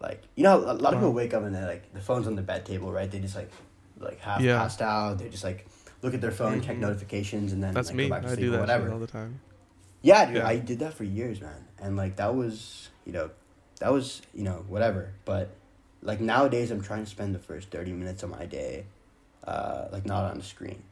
Like 0.00 0.22
you 0.34 0.44
know, 0.44 0.58
a 0.58 0.74
lot 0.74 0.92
of 0.92 1.00
people 1.00 1.12
wake 1.12 1.34
up 1.34 1.42
and 1.44 1.54
they're 1.54 1.66
like 1.66 1.92
the 1.92 2.00
phone's 2.00 2.26
on 2.26 2.36
the 2.36 2.42
bed 2.42 2.66
table, 2.66 2.92
right? 2.92 3.10
They 3.10 3.20
just 3.20 3.36
like 3.36 3.50
like 3.98 4.20
half 4.20 4.40
yeah. 4.40 4.58
passed 4.58 4.82
out. 4.82 5.18
They 5.18 5.28
just 5.28 5.44
like 5.44 5.66
look 6.02 6.14
at 6.14 6.20
their 6.20 6.30
phone, 6.30 6.58
mm-hmm. 6.58 6.66
check 6.66 6.78
notifications, 6.78 7.52
and 7.52 7.62
then 7.62 7.72
that's 7.72 7.88
like, 7.88 7.96
me. 7.96 8.04
Go 8.08 8.10
back 8.10 8.22
to 8.22 8.28
I 8.28 8.34
sleep 8.34 8.44
do 8.44 8.50
that 8.52 8.60
whatever. 8.60 8.92
all 8.92 8.98
the 8.98 9.06
time. 9.06 9.40
Yeah, 10.02 10.26
dude, 10.26 10.36
yeah. 10.36 10.46
I 10.46 10.58
did 10.58 10.80
that 10.80 10.94
for 10.94 11.04
years, 11.04 11.40
man, 11.40 11.64
and 11.78 11.96
like 11.96 12.16
that 12.16 12.34
was 12.34 12.90
you 13.06 13.12
know 13.12 13.30
that 13.80 13.92
was 13.92 14.20
you 14.34 14.42
know 14.42 14.64
whatever, 14.68 15.12
but 15.24 15.50
like 16.02 16.20
nowadays 16.20 16.70
I'm 16.70 16.82
trying 16.82 17.04
to 17.04 17.10
spend 17.10 17.34
the 17.34 17.38
first 17.38 17.70
thirty 17.70 17.92
minutes 17.92 18.22
of 18.22 18.30
my 18.30 18.44
day 18.44 18.84
uh, 19.46 19.88
like 19.92 20.06
not 20.06 20.30
on 20.30 20.38
the 20.38 20.44
screen. 20.44 20.82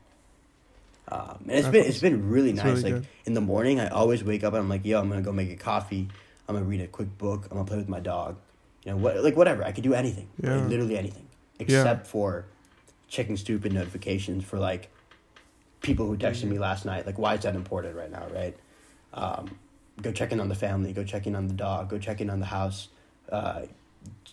Um, 1.08 1.44
and 1.48 1.58
it's 1.58 1.68
been 1.68 1.84
it's 1.84 2.00
been 2.00 2.30
really 2.30 2.52
nice. 2.52 2.64
Really 2.64 2.82
like 2.82 2.92
good. 2.94 3.06
in 3.26 3.34
the 3.34 3.40
morning, 3.40 3.80
I 3.80 3.88
always 3.88 4.22
wake 4.22 4.44
up 4.44 4.54
and 4.54 4.62
I'm 4.62 4.68
like, 4.68 4.84
yo, 4.84 5.00
I'm 5.00 5.08
gonna 5.08 5.22
go 5.22 5.32
make 5.32 5.50
a 5.50 5.56
coffee. 5.56 6.08
I'm 6.48 6.54
gonna 6.54 6.66
read 6.66 6.80
a 6.80 6.86
quick 6.86 7.18
book. 7.18 7.46
I'm 7.50 7.56
gonna 7.56 7.68
play 7.68 7.78
with 7.78 7.88
my 7.88 8.00
dog. 8.00 8.36
You 8.84 8.92
know 8.92 8.96
what? 8.98 9.22
Like 9.22 9.36
whatever. 9.36 9.64
I 9.64 9.72
could 9.72 9.84
do 9.84 9.94
anything. 9.94 10.28
Yeah. 10.42 10.56
Like, 10.56 10.68
literally 10.68 10.98
anything, 10.98 11.26
except 11.58 12.06
yeah. 12.06 12.10
for 12.10 12.46
checking 13.08 13.36
stupid 13.36 13.72
notifications 13.72 14.44
for 14.44 14.58
like 14.58 14.90
people 15.82 16.06
who 16.06 16.16
texted 16.16 16.44
me 16.44 16.58
last 16.58 16.84
night. 16.84 17.06
Like, 17.06 17.18
why 17.18 17.34
is 17.34 17.42
that 17.42 17.54
important 17.54 17.96
right 17.96 18.10
now? 18.10 18.26
Right? 18.32 18.56
Um, 19.14 19.58
go 20.00 20.10
checking 20.12 20.40
on 20.40 20.48
the 20.48 20.54
family. 20.54 20.92
Go 20.92 21.04
checking 21.04 21.36
on 21.36 21.46
the 21.46 21.54
dog. 21.54 21.90
Go 21.90 21.98
checking 21.98 22.30
on 22.30 22.40
the 22.40 22.46
house. 22.46 22.88
Uh, 23.30 23.62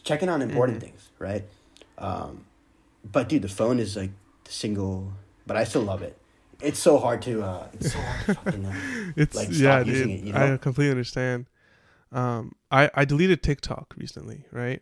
checking 0.03 0.29
on 0.29 0.41
important 0.41 0.79
mm-hmm. 0.79 0.87
things. 0.87 1.09
Right? 1.19 1.43
Um, 1.97 2.45
but 3.11 3.29
dude, 3.29 3.43
the 3.43 3.49
phone 3.49 3.79
is 3.79 3.95
like 3.95 4.11
the 4.45 4.51
single. 4.51 5.13
But 5.45 5.57
I 5.57 5.63
still 5.63 5.83
love 5.83 6.01
it. 6.01 6.17
It's 6.61 6.79
so 6.79 6.97
hard 6.97 7.21
to. 7.23 7.43
Uh, 7.43 7.67
it's 7.73 7.93
so 7.93 7.99
hard 7.99 8.25
to 8.25 8.33
fucking. 8.33 8.65
Uh, 8.65 8.73
it's 9.15 9.35
like, 9.35 9.49
yeah, 9.51 9.83
dude. 9.83 10.09
It, 10.09 10.23
you 10.23 10.33
know? 10.33 10.53
I 10.53 10.57
completely 10.57 10.91
understand. 10.91 11.45
Um, 12.11 12.55
I 12.71 12.89
I 12.93 13.05
deleted 13.05 13.43
TikTok 13.43 13.93
recently, 13.97 14.45
right? 14.51 14.81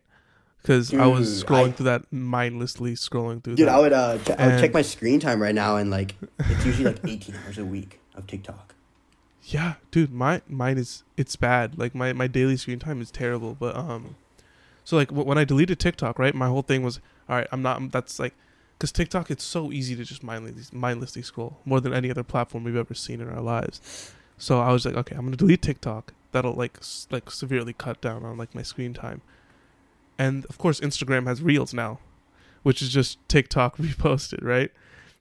Because 0.62 0.94
I 0.94 1.06
was 1.06 1.44
scrolling 1.44 1.70
I, 1.70 1.72
through 1.72 1.86
that 1.86 2.12
mindlessly 2.12 2.94
scrolling 2.94 3.44
through. 3.44 3.56
Dude, 3.56 3.68
that. 3.68 3.76
I 3.76 3.80
would 3.80 3.94
uh, 3.94 4.18
ch- 4.18 4.32
I 4.32 4.48
would 4.48 4.60
check 4.60 4.74
my 4.74 4.82
screen 4.82 5.20
time 5.20 5.42
right 5.42 5.56
now, 5.56 5.78
and 5.78 5.90
like 5.90 6.16
it's 6.40 6.66
usually 6.66 6.86
like 6.86 7.00
eighteen 7.08 7.36
hours 7.46 7.58
a 7.58 7.66
week 7.66 8.00
of 8.16 8.28
TikTok. 8.28 8.76
Yeah, 9.44 9.76
dude, 9.92 10.12
my 10.12 10.42
mine 10.48 10.78
is 10.78 11.04
it's 11.16 11.36
bad. 11.36 11.78
Like 11.78 11.96
my 11.96 12.12
my 12.12 12.28
daily 12.28 12.58
screen 12.58 12.80
time 12.80 13.02
is 13.02 13.12
terrible. 13.12 13.56
But 13.58 13.76
um, 13.78 14.16
so 14.84 14.98
like 14.98 15.10
w- 15.10 15.26
when 15.28 15.38
I 15.38 15.46
deleted 15.46 15.80
TikTok, 15.80 16.20
right, 16.20 16.36
my 16.36 16.48
whole 16.48 16.64
thing 16.64 16.84
was 16.84 17.00
all 17.30 17.36
right, 17.36 17.48
I'm 17.52 17.62
not. 17.62 17.92
That's 17.92 18.20
like, 18.20 18.34
because 18.78 18.92
TikTok, 18.92 19.32
it's 19.32 19.44
so 19.44 19.72
easy 19.72 19.96
to 19.96 20.04
just 20.04 20.24
mindlessly, 20.24 20.78
mindlessly 20.78 21.22
scroll 21.22 21.60
more 21.66 21.80
than 21.80 21.94
any 21.94 22.10
other 22.10 22.24
platform 22.24 22.64
we've 22.64 22.76
ever 22.76 22.94
seen 22.94 23.22
in 23.22 23.30
our 23.30 23.42
lives. 23.42 24.12
So 24.38 24.60
I 24.60 24.72
was 24.72 24.86
like, 24.86 24.96
okay, 24.96 25.16
I'm 25.16 25.26
gonna 25.26 25.38
delete 25.38 25.62
TikTok. 25.62 26.14
That'll 26.32 26.54
like 26.54 26.78
s- 26.80 27.08
like 27.10 27.32
severely 27.32 27.74
cut 27.74 28.02
down 28.02 28.24
on 28.24 28.38
like 28.38 28.54
my 28.54 28.62
screen 28.62 28.94
time. 28.94 29.22
And 30.18 30.46
of 30.46 30.58
course, 30.58 30.80
Instagram 30.80 31.28
has 31.28 31.42
Reels 31.42 31.74
now, 31.74 32.00
which 32.64 32.82
is 32.82 32.90
just 32.90 33.18
TikTok 33.28 33.78
reposted, 33.78 34.44
right? 34.44 34.72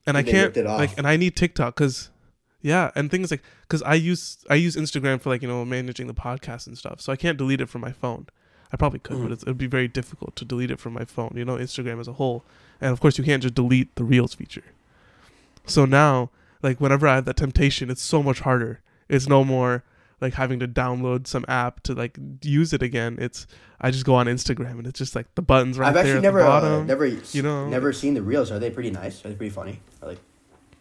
And, 0.06 0.16
and 0.16 0.28
I 0.28 0.30
can't 0.30 0.56
like, 0.56 0.96
and 0.96 1.06
I 1.06 1.16
need 1.16 1.34
TikTok 1.34 1.74
because, 1.74 2.10
yeah, 2.62 2.92
and 2.94 3.10
things 3.10 3.30
like 3.30 3.42
because 3.62 3.82
I 3.82 3.94
use 3.94 4.44
I 4.48 4.54
use 4.54 4.76
Instagram 4.76 5.20
for 5.20 5.30
like 5.30 5.42
you 5.42 5.48
know 5.48 5.64
managing 5.64 6.06
the 6.06 6.14
podcast 6.14 6.66
and 6.66 6.78
stuff, 6.78 7.00
so 7.00 7.12
I 7.12 7.16
can't 7.16 7.36
delete 7.36 7.60
it 7.60 7.68
from 7.68 7.80
my 7.80 7.92
phone. 7.92 8.26
I 8.72 8.76
probably 8.76 8.98
could, 8.98 9.16
mm. 9.18 9.28
but 9.28 9.32
it'd 9.32 9.58
be 9.58 9.66
very 9.66 9.88
difficult 9.88 10.34
to 10.36 10.44
delete 10.44 10.70
it 10.70 10.80
from 10.80 10.92
my 10.92 11.04
phone. 11.04 11.32
You 11.36 11.44
know, 11.44 11.56
Instagram 11.56 12.00
as 12.00 12.08
a 12.08 12.14
whole, 12.14 12.44
and 12.80 12.92
of 12.92 13.00
course 13.00 13.18
you 13.18 13.24
can't 13.24 13.42
just 13.42 13.54
delete 13.54 13.94
the 13.96 14.04
Reels 14.04 14.34
feature. 14.34 14.64
So 15.66 15.84
now, 15.84 16.30
like 16.62 16.80
whenever 16.80 17.06
I 17.08 17.16
have 17.16 17.24
that 17.26 17.36
temptation, 17.36 17.90
it's 17.90 18.02
so 18.02 18.22
much 18.22 18.40
harder. 18.40 18.80
It's 19.08 19.28
no 19.28 19.44
more 19.44 19.84
like 20.20 20.34
having 20.34 20.60
to 20.60 20.68
download 20.68 21.26
some 21.26 21.44
app 21.48 21.82
to 21.84 21.94
like 21.94 22.18
use 22.42 22.72
it 22.72 22.82
again. 22.82 23.18
It's 23.20 23.46
I 23.80 23.90
just 23.90 24.04
go 24.04 24.14
on 24.14 24.26
Instagram 24.26 24.78
and 24.78 24.86
it's 24.86 24.98
just 24.98 25.14
like 25.14 25.34
the 25.34 25.42
buttons 25.42 25.78
right 25.78 25.88
I've 25.88 25.94
there 25.94 26.04
actually 26.04 26.20
never, 26.20 26.38
the 26.40 26.44
bottom. 26.44 26.72
Uh, 26.72 26.84
never, 26.84 27.06
you 27.06 27.42
know, 27.42 27.68
never 27.68 27.92
seen 27.92 28.14
the 28.14 28.22
Reels. 28.22 28.50
Are 28.50 28.58
they 28.58 28.70
pretty 28.70 28.90
nice? 28.90 29.24
Are 29.24 29.28
they 29.28 29.34
pretty 29.34 29.50
funny? 29.54 29.80
Are 30.02 30.08
like 30.08 30.20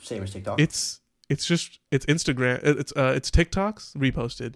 same 0.02 0.24
as 0.24 0.32
TikTok? 0.32 0.60
It's 0.60 1.02
it's 1.30 1.46
just 1.46 1.80
it's 1.92 2.06
Instagram. 2.06 2.60
It's 2.64 2.94
uh 2.96 3.14
it's 3.16 3.32
TikToks 3.32 3.96
reposted. 3.98 4.56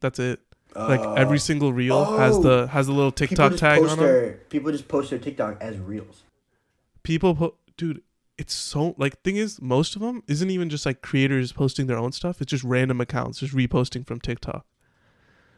That's 0.00 0.18
it 0.18 0.40
like 0.74 1.00
every 1.18 1.36
uh, 1.36 1.40
single 1.40 1.72
reel 1.72 1.96
oh, 1.96 2.18
has 2.18 2.40
the 2.40 2.66
has 2.68 2.88
a 2.88 2.92
little 2.92 3.12
TikTok 3.12 3.56
tag 3.56 3.82
on 3.82 3.98
their, 3.98 4.24
it. 4.24 4.50
People 4.50 4.72
just 4.72 4.88
post 4.88 5.10
their 5.10 5.18
TikTok 5.18 5.58
as 5.60 5.78
reels. 5.78 6.22
People, 7.02 7.34
po- 7.34 7.56
dude, 7.76 8.02
it's 8.42 8.54
so 8.54 8.92
like 8.98 9.22
thing 9.22 9.36
is 9.36 9.62
most 9.62 9.94
of 9.94 10.02
them 10.02 10.24
isn't 10.26 10.50
even 10.50 10.68
just 10.68 10.84
like 10.84 11.00
creators 11.00 11.52
posting 11.52 11.86
their 11.86 11.96
own 11.96 12.10
stuff. 12.10 12.42
It's 12.42 12.50
just 12.50 12.64
random 12.64 13.00
accounts 13.00 13.38
just 13.38 13.54
reposting 13.54 14.04
from 14.04 14.18
TikTok. 14.18 14.66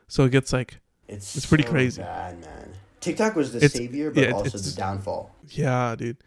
So 0.07 0.25
it 0.25 0.33
gets 0.33 0.53
like 0.53 0.81
it's 1.09 1.35
it's 1.35 1.47
pretty 1.47 1.65
so 1.65 1.71
crazy. 1.71 2.03
Bad 2.03 2.39
man. 2.43 2.73
TikTok 3.01 3.37
was 3.37 3.55
the 3.55 3.65
it's, 3.65 3.73
savior, 3.73 4.11
but 4.11 4.25
yeah, 4.25 4.33
also 4.33 4.59
the 4.59 4.77
downfall. 4.77 5.35
Yeah, 5.49 5.95
dude. 5.97 6.19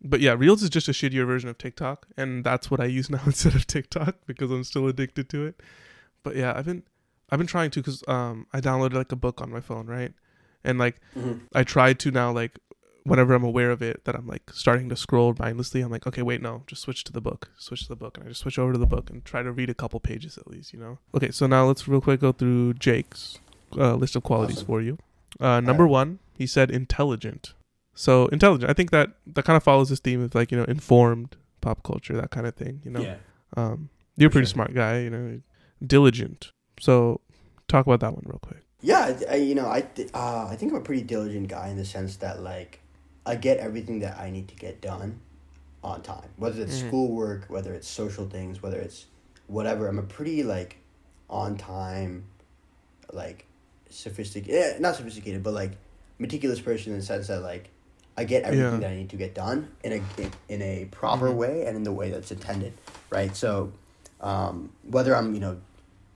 But 0.00 0.20
yeah, 0.20 0.36
Reels 0.38 0.62
is 0.62 0.70
just 0.70 0.86
a 0.86 0.92
shittier 0.92 1.26
version 1.26 1.48
of 1.50 1.58
TikTok, 1.58 2.06
and 2.16 2.44
that's 2.44 2.70
what 2.70 2.78
I 2.78 2.84
use 2.84 3.10
now 3.16 3.22
instead 3.26 3.56
of 3.56 3.66
TikTok 3.66 4.14
because 4.24 4.52
I'm 4.52 4.62
still 4.62 4.86
addicted 4.86 5.28
to 5.30 5.46
it. 5.46 5.60
But 6.22 6.36
yeah, 6.36 6.52
I've 6.56 6.66
been 6.66 6.84
I've 7.28 7.38
been 7.38 7.48
trying 7.48 7.72
to 7.72 7.80
because 7.80 8.04
um 8.06 8.46
I 8.52 8.60
downloaded 8.60 8.94
like 8.94 9.10
a 9.10 9.16
book 9.16 9.40
on 9.40 9.50
my 9.50 9.60
phone, 9.60 9.88
right? 9.88 10.12
And 10.62 10.78
like 10.78 11.00
mm-hmm. 11.18 11.44
I 11.52 11.64
tried 11.64 11.98
to 12.00 12.12
now 12.12 12.30
like 12.30 12.56
whenever 13.04 13.34
I'm 13.34 13.44
aware 13.44 13.70
of 13.70 13.82
it 13.82 14.04
that 14.04 14.14
I'm 14.14 14.26
like 14.26 14.50
starting 14.52 14.88
to 14.88 14.96
scroll 14.96 15.34
mindlessly, 15.38 15.80
I'm 15.80 15.90
like, 15.90 16.06
okay, 16.06 16.22
wait, 16.22 16.40
no, 16.40 16.62
just 16.66 16.82
switch 16.82 17.04
to 17.04 17.12
the 17.12 17.20
book, 17.20 17.50
switch 17.56 17.82
to 17.82 17.88
the 17.88 17.96
book, 17.96 18.16
and 18.16 18.26
I 18.26 18.28
just 18.28 18.40
switch 18.40 18.58
over 18.58 18.72
to 18.72 18.78
the 18.78 18.86
book 18.86 19.10
and 19.10 19.24
try 19.24 19.42
to 19.42 19.52
read 19.52 19.70
a 19.70 19.74
couple 19.74 20.00
pages 20.00 20.38
at 20.38 20.46
least, 20.46 20.72
you 20.72 20.78
know. 20.78 20.98
Okay, 21.14 21.30
so 21.30 21.46
now 21.46 21.66
let's 21.66 21.88
real 21.88 22.00
quick 22.00 22.20
go 22.20 22.32
through 22.32 22.74
Jake's 22.74 23.38
uh, 23.76 23.94
list 23.94 24.16
of 24.16 24.22
qualities 24.22 24.58
awesome. 24.58 24.66
for 24.66 24.80
you. 24.80 24.98
Uh, 25.40 25.60
number 25.60 25.84
right. 25.84 25.90
one, 25.90 26.18
he 26.36 26.46
said 26.46 26.70
intelligent. 26.70 27.54
So 27.94 28.26
intelligent, 28.28 28.70
I 28.70 28.74
think 28.74 28.90
that 28.90 29.10
that 29.26 29.44
kind 29.44 29.56
of 29.56 29.62
follows 29.62 29.88
this 29.88 30.00
theme 30.00 30.22
of 30.22 30.34
like 30.34 30.50
you 30.50 30.58
know 30.58 30.64
informed 30.64 31.36
pop 31.60 31.82
culture, 31.82 32.14
that 32.14 32.30
kind 32.30 32.46
of 32.46 32.54
thing. 32.54 32.80
You 32.84 32.90
know, 32.90 33.00
yeah. 33.00 33.16
Um, 33.56 33.90
you're 34.16 34.28
a 34.28 34.30
pretty 34.30 34.46
sure. 34.46 34.54
smart 34.54 34.74
guy, 34.74 35.00
you 35.00 35.10
know, 35.10 35.40
diligent. 35.84 36.52
So 36.80 37.20
talk 37.68 37.86
about 37.86 38.00
that 38.00 38.12
one 38.12 38.24
real 38.26 38.40
quick. 38.40 38.62
Yeah, 38.80 39.16
I, 39.30 39.36
you 39.36 39.54
know, 39.54 39.70
I 39.70 39.82
th- 39.82 40.10
uh, 40.12 40.46
I 40.50 40.56
think 40.56 40.72
I'm 40.72 40.78
a 40.78 40.82
pretty 40.82 41.02
diligent 41.02 41.48
guy 41.48 41.68
in 41.68 41.76
the 41.76 41.84
sense 41.84 42.16
that 42.16 42.42
like 42.42 42.81
I 43.24 43.36
get 43.36 43.58
everything 43.58 44.00
that 44.00 44.18
I 44.18 44.30
need 44.30 44.48
to 44.48 44.54
get 44.54 44.80
done 44.80 45.20
on 45.84 46.02
time, 46.02 46.28
whether 46.36 46.62
it's 46.62 46.78
mm-hmm. 46.78 46.88
schoolwork, 46.88 47.46
whether 47.48 47.72
it's 47.74 47.88
social 47.88 48.28
things, 48.28 48.62
whether 48.62 48.78
it's 48.78 49.06
whatever. 49.46 49.88
I'm 49.88 49.98
a 49.98 50.02
pretty 50.02 50.42
like 50.42 50.76
on 51.28 51.56
time, 51.56 52.24
like 53.12 53.46
sophisticated, 53.90 54.54
eh, 54.54 54.78
not 54.78 54.96
sophisticated, 54.96 55.42
but 55.42 55.54
like 55.54 55.72
meticulous 56.18 56.60
person 56.60 56.92
in 56.92 56.98
the 56.98 57.04
sense 57.04 57.28
that 57.28 57.42
like 57.42 57.70
I 58.16 58.24
get 58.24 58.44
everything 58.44 58.74
yeah. 58.74 58.78
that 58.78 58.90
I 58.90 58.96
need 58.96 59.10
to 59.10 59.16
get 59.16 59.34
done 59.34 59.68
in 59.82 59.92
a 59.92 60.20
in, 60.20 60.30
in 60.48 60.62
a 60.62 60.84
proper 60.90 61.28
mm-hmm. 61.28 61.38
way 61.38 61.66
and 61.66 61.76
in 61.76 61.82
the 61.82 61.92
way 61.92 62.10
that's 62.10 62.30
intended, 62.30 62.72
right? 63.10 63.34
So, 63.34 63.72
um, 64.20 64.72
whether 64.82 65.16
I'm 65.16 65.34
you 65.34 65.40
know 65.40 65.60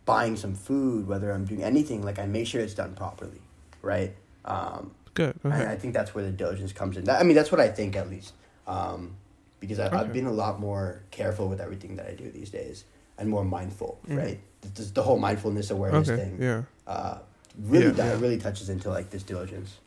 buying 0.04 0.36
some 0.36 0.54
food, 0.54 1.06
whether 1.08 1.32
I'm 1.32 1.44
doing 1.44 1.62
anything, 1.62 2.02
like 2.02 2.18
I 2.18 2.26
make 2.26 2.46
sure 2.46 2.60
it's 2.60 2.74
done 2.74 2.94
properly, 2.94 3.40
right? 3.82 4.14
Um, 4.44 4.92
Good. 5.16 5.40
Okay. 5.44 5.66
I 5.66 5.76
think 5.76 5.94
that's 5.94 6.14
where 6.14 6.22
the 6.22 6.30
diligence 6.30 6.72
comes 6.72 6.98
in. 6.98 7.05
That, 7.05 7.18
I 7.20 7.24
mean, 7.24 7.34
that's 7.34 7.51
what 7.51 7.59
I 7.59 7.68
think 7.68 7.97
at 7.97 8.10
least, 8.10 8.34
um, 8.66 9.16
because 9.60 9.78
I, 9.80 9.86
okay. 9.86 9.97
I've 9.97 10.12
been 10.12 10.26
a 10.26 10.32
lot 10.32 10.60
more 10.60 11.02
careful 11.10 11.48
with 11.48 11.59
everything 11.59 11.97
that 11.97 12.06
I 12.06 12.12
do 12.12 12.30
these 12.30 12.51
days 12.51 12.84
and 13.16 13.30
more 13.30 13.43
mindful, 13.43 13.98
mm-hmm. 14.05 14.18
right? 14.18 14.40
The, 14.60 14.82
the, 14.82 15.02
whole 15.02 15.18
mindfulness 15.18 15.70
awareness 15.70 16.10
okay. 16.10 16.22
thing. 16.22 16.36
Yeah. 16.38 16.62
Uh, 16.86 17.18
really, 17.59 17.97
yeah, 17.97 18.12
yeah. 18.12 18.20
really 18.20 18.36
touches 18.36 18.68
into 18.68 18.90
like 18.90 19.09
this 19.09 19.22
diligence. 19.22 19.78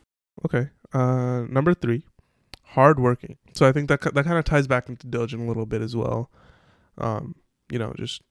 Okay. 0.44 0.68
Uh, 0.92 1.42
number 1.48 1.74
three, 1.74 2.02
hardworking. 2.64 3.36
So 3.52 3.68
I 3.68 3.72
think 3.72 3.88
that 3.88 4.00
that 4.02 4.24
kind 4.24 4.36
of 4.36 4.44
ties 4.44 4.66
back 4.66 4.88
into 4.88 5.06
diligent 5.06 5.42
a 5.42 5.46
little 5.46 5.66
bit 5.66 5.80
as 5.80 5.94
well. 5.94 6.28
Um, 6.98 7.36
you 7.70 7.78
know, 7.78 7.94
just 7.96 8.22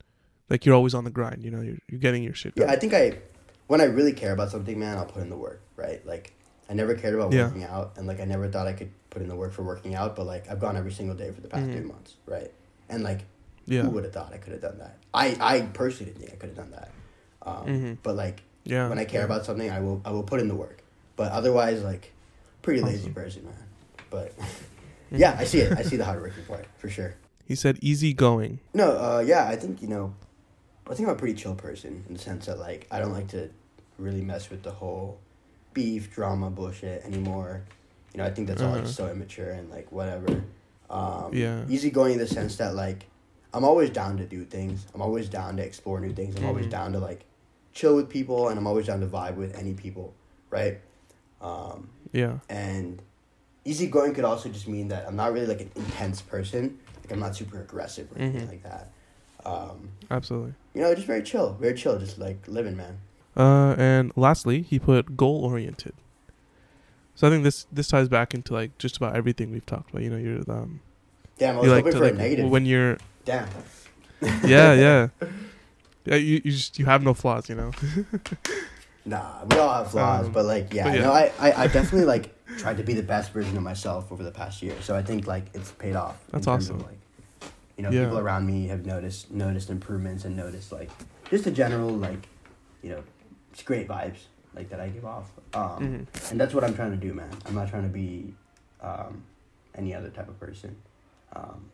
like 0.50 0.66
you're 0.66 0.76
always 0.76 0.94
on 0.94 1.06
the 1.06 1.12
grind. 1.12 1.44
You 1.44 1.52
know, 1.52 1.62
you're 1.62 1.78
you're 1.88 2.02
getting 2.02 2.24
your 2.24 2.34
shit. 2.34 2.56
Done. 2.56 2.68
Yeah, 2.68 2.74
I 2.74 2.76
think 2.76 2.94
I 2.94 3.20
when 3.68 3.80
I 3.80 3.86
really 3.86 4.12
care 4.12 4.34
about 4.34 4.52
something, 4.52 4.78
man, 4.78 4.98
I'll 4.98 5.06
put 5.06 5.22
in 5.22 5.30
the 5.30 5.38
work. 5.38 5.62
Right, 5.78 6.06
like 6.06 6.34
I 6.70 6.74
never 6.74 6.94
cared 6.94 7.16
about 7.16 7.34
yeah. 7.34 7.46
working 7.46 7.64
out, 7.64 7.94
and 7.98 8.06
like 8.06 8.20
I 8.20 8.26
never 8.26 8.48
thought 8.48 8.68
I 8.68 8.74
could 8.74 8.92
put 9.10 9.24
in 9.24 9.28
the 9.28 9.36
work 9.36 9.54
for 9.54 9.64
working 9.64 9.96
out, 9.96 10.16
but 10.16 10.28
like 10.28 10.50
I've 10.50 10.60
gone 10.60 10.78
every 10.78 10.92
single 10.92 11.16
day 11.16 11.32
for 11.32 11.42
the 11.42 11.48
past 11.48 11.64
mm-hmm. 11.64 11.74
three 11.74 11.86
months, 11.86 12.14
right? 12.28 12.52
And 12.90 13.04
like, 13.04 13.26
yeah. 13.66 13.82
who 13.82 13.90
would 13.90 14.04
have 14.04 14.14
thought 14.14 14.34
I 14.34 14.38
could 14.38 14.54
have 14.54 14.62
done 14.62 14.78
that? 14.78 14.98
I 15.14 15.36
I 15.40 15.62
personally 15.62 16.12
didn't 16.12 16.26
think 16.26 16.34
I 16.34 16.36
could 16.38 16.50
have 16.50 16.58
done 16.58 16.72
that. 16.72 16.92
Um, 17.42 17.66
mm-hmm. 17.66 17.94
But 18.04 18.16
like, 18.16 18.44
yeah, 18.66 18.88
when 18.88 19.00
I 19.00 19.06
care 19.06 19.22
yeah. 19.22 19.26
about 19.26 19.46
something, 19.46 19.70
I 19.70 19.80
will 19.80 20.02
I 20.06 20.12
will 20.12 20.24
put 20.24 20.40
in 20.40 20.48
the 20.48 20.56
work. 20.56 20.84
But 21.16 21.32
otherwise, 21.32 21.82
like, 21.82 22.14
pretty 22.62 22.82
lazy 22.82 23.02
awesome. 23.02 23.14
person, 23.14 23.44
man. 23.46 23.54
But 24.12 24.34
yeah, 25.12 25.36
I 25.40 25.46
see 25.46 25.60
it. 25.60 25.78
I 25.78 25.82
see 25.82 25.98
the 25.98 26.06
hard 26.06 26.22
working 26.22 26.46
part 26.46 26.68
for 26.78 26.90
sure. 26.90 27.16
He 27.46 27.56
said 27.56 27.80
easygoing. 27.82 28.60
No, 28.76 28.92
uh, 28.92 29.24
yeah, 29.26 29.48
I 29.48 29.56
think 29.56 29.82
you 29.82 29.88
know, 29.88 30.14
I 30.88 30.94
think 30.94 31.10
I'm 31.10 31.16
a 31.16 31.18
pretty 31.18 31.34
chill 31.34 31.56
person 31.56 32.06
in 32.08 32.14
the 32.14 32.20
sense 32.20 32.46
that 32.46 32.60
like 32.60 32.88
I 32.92 33.00
don't 33.00 33.12
like 33.12 33.30
to 33.30 33.50
really 33.98 34.22
mess 34.22 34.52
with 34.52 34.62
the 34.62 34.72
whole 34.72 35.20
beef 35.74 36.14
drama 36.14 36.50
bullshit 36.50 37.04
anymore. 37.04 37.64
You 38.14 38.20
know, 38.20 38.26
I 38.26 38.32
think 38.32 38.48
that's 38.48 38.62
uh-huh. 38.62 38.78
all 38.78 38.82
just 38.82 38.96
so 38.96 39.10
immature 39.10 39.52
and 39.52 39.70
like 39.70 39.92
whatever. 39.92 40.44
Um, 40.90 41.32
yeah. 41.34 41.64
Easygoing 41.70 42.14
in 42.14 42.20
the 42.20 42.28
sense 42.28 42.56
that 42.58 42.76
like 42.76 43.06
I'm 43.54 43.64
always 43.64 43.90
down 43.90 44.18
to 44.18 44.26
do 44.26 44.46
things. 44.46 44.86
I'm 44.94 45.02
always 45.02 45.30
down 45.30 45.58
to 45.58 45.64
explore 45.64 46.00
new 46.00 46.14
things. 46.14 46.36
I'm 46.36 46.42
mm-hmm. 46.42 46.50
always 46.50 46.68
down 46.68 46.94
to 46.94 47.00
like 47.00 47.26
chill 47.74 47.96
with 47.96 48.10
people, 48.10 48.50
and 48.50 48.58
I'm 48.58 48.68
always 48.68 48.88
down 48.88 49.00
to 49.02 49.08
vibe 49.08 49.36
with 49.36 49.58
any 49.58 49.74
people, 49.74 50.14
right? 50.50 50.80
Um, 51.42 51.90
yeah. 52.12 52.40
And 52.50 53.02
easygoing 53.66 54.14
could 54.14 54.26
also 54.26 54.50
just 54.50 54.68
mean 54.68 54.88
that 54.90 55.08
I'm 55.08 55.16
not 55.16 55.34
really 55.34 55.48
like 55.48 55.62
an 55.62 55.72
intense 55.76 56.22
person. 56.22 56.80
Like 57.04 57.12
I'm 57.12 57.20
not 57.20 57.36
super 57.36 57.62
aggressive 57.62 58.12
or 58.12 58.20
anything 58.20 58.42
mm-hmm. 58.42 58.50
like 58.50 58.64
that. 58.64 58.92
Um, 59.46 59.90
Absolutely. 60.12 60.54
You 60.74 60.82
know, 60.82 60.94
just 60.94 61.08
very 61.08 61.24
chill, 61.24 61.54
very 61.54 61.74
chill, 61.74 61.98
just 61.98 62.20
like 62.20 62.48
living, 62.48 62.76
man. 62.76 62.98
Uh, 63.40 63.74
and 63.78 64.12
lastly, 64.18 64.62
he 64.62 64.78
put 64.78 65.16
goal 65.16 65.46
oriented. 65.46 65.94
So 67.16 67.28
I 67.28 67.30
think 67.30 67.44
this 67.44 67.66
this 67.72 67.88
ties 67.88 68.10
back 68.10 68.34
into 68.34 68.54
like 68.54 68.78
just 68.78 68.98
about 68.98 69.16
everything 69.16 69.52
we've 69.52 69.66
talked 69.66 69.90
about. 69.92 70.04
You 70.04 70.10
know, 70.10 70.18
you're 70.18 70.52
um. 70.52 70.82
Damn, 71.38 71.56
I 71.56 71.60
was 71.62 71.70
hoping 71.70 71.86
like 71.86 71.94
for 71.94 72.04
like, 72.04 72.14
a 72.14 72.18
negative. 72.18 72.50
When 72.50 72.66
you're. 72.66 72.98
Damn. 73.24 73.48
yeah, 74.44 74.74
yeah. 74.74 75.08
Yeah, 76.06 76.16
you, 76.16 76.42
you 76.44 76.52
just 76.52 76.80
you 76.80 76.86
have 76.86 77.04
no 77.04 77.14
flaws, 77.14 77.50
you 77.50 77.56
know. 77.56 77.72
nah, 79.06 79.46
we 79.46 79.60
all 79.60 79.76
have 79.76 79.92
flaws, 79.92 80.26
um, 80.26 80.32
but 80.32 80.46
like, 80.46 80.74
yeah, 80.74 80.86
but 80.86 80.96
yeah. 80.96 81.02
no, 81.02 81.12
I, 81.12 81.32
I, 81.38 81.52
I 81.52 81.68
definitely 81.68 82.06
like 82.06 82.34
tried 82.58 82.78
to 82.78 82.84
be 82.84 82.94
the 82.94 83.04
best 83.04 83.32
version 83.32 83.56
of 83.58 83.62
myself 83.62 84.12
over 84.12 84.24
the 84.24 84.32
past 84.32 84.64
year. 84.64 84.74
So 84.82 84.96
I 84.96 85.04
think 85.04 85.28
like 85.28 85.46
it's 85.54 85.72
paid 85.74 85.96
off. 85.96 86.18
That's 86.32 86.48
awesome. 86.48 86.78
Of, 86.78 86.88
like, 86.88 86.98
you 87.78 87.84
know, 87.84 87.92
yeah. 87.92 88.06
people 88.06 88.18
around 88.18 88.48
me 88.48 88.68
have 88.68 88.88
noticed 88.88 89.30
noticed 89.30 89.70
improvements 89.70 90.26
and 90.26 90.36
noticed 90.36 90.72
like 90.72 90.90
just 91.30 91.46
a 91.46 91.52
general 91.52 91.90
like, 91.90 92.28
you 92.82 92.90
know, 92.90 93.04
it's 93.52 93.64
great 93.64 93.88
vibes 93.88 94.28
like 94.56 94.70
that 94.70 94.80
I 94.80 94.90
give 94.90 95.06
off. 95.06 95.32
Um, 95.54 95.62
mm-hmm. 95.64 96.32
and 96.32 96.40
that's 96.40 96.54
what 96.54 96.64
I'm 96.64 96.76
trying 96.76 96.92
to 96.92 96.98
do, 96.98 97.14
man. 97.14 97.30
I'm 97.46 97.56
not 97.56 97.70
trying 97.70 97.84
to 97.84 97.90
be 97.90 98.34
um, 98.82 99.24
any 99.76 99.94
other 99.94 100.10
type 100.10 100.28
of 100.28 100.40
person. 100.40 100.76
Um, 101.34 101.70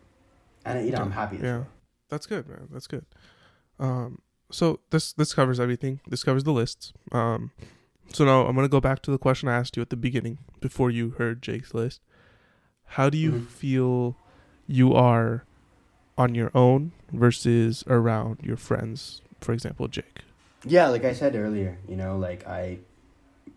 and 0.65 0.85
you 0.85 0.91
know, 0.91 0.99
I'm 0.99 1.11
happy. 1.11 1.37
Yeah, 1.41 1.63
that's 2.09 2.25
good, 2.25 2.47
man. 2.47 2.67
That's 2.71 2.87
good. 2.87 3.05
Um, 3.79 4.21
so 4.51 4.79
this 4.89 5.13
this 5.13 5.33
covers 5.33 5.59
everything. 5.59 6.01
This 6.07 6.23
covers 6.23 6.43
the 6.43 6.51
lists. 6.51 6.93
Um, 7.11 7.51
so 8.13 8.25
now 8.25 8.45
I'm 8.45 8.55
gonna 8.55 8.67
go 8.67 8.81
back 8.81 9.01
to 9.03 9.11
the 9.11 9.17
question 9.17 9.49
I 9.49 9.55
asked 9.55 9.75
you 9.75 9.81
at 9.81 9.89
the 9.89 9.97
beginning 9.97 10.39
before 10.59 10.89
you 10.89 11.11
heard 11.11 11.41
Jake's 11.41 11.73
list. 11.73 12.01
How 12.89 13.09
do 13.09 13.17
you 13.17 13.31
mm-hmm. 13.31 13.45
feel 13.45 14.17
you 14.67 14.93
are 14.93 15.45
on 16.17 16.35
your 16.35 16.51
own 16.53 16.91
versus 17.11 17.83
around 17.87 18.39
your 18.43 18.57
friends? 18.57 19.21
For 19.41 19.53
example, 19.53 19.87
Jake. 19.87 20.21
Yeah, 20.65 20.87
like 20.87 21.05
I 21.05 21.13
said 21.13 21.35
earlier, 21.35 21.77
you 21.87 21.95
know, 21.95 22.17
like 22.17 22.47
I, 22.47 22.79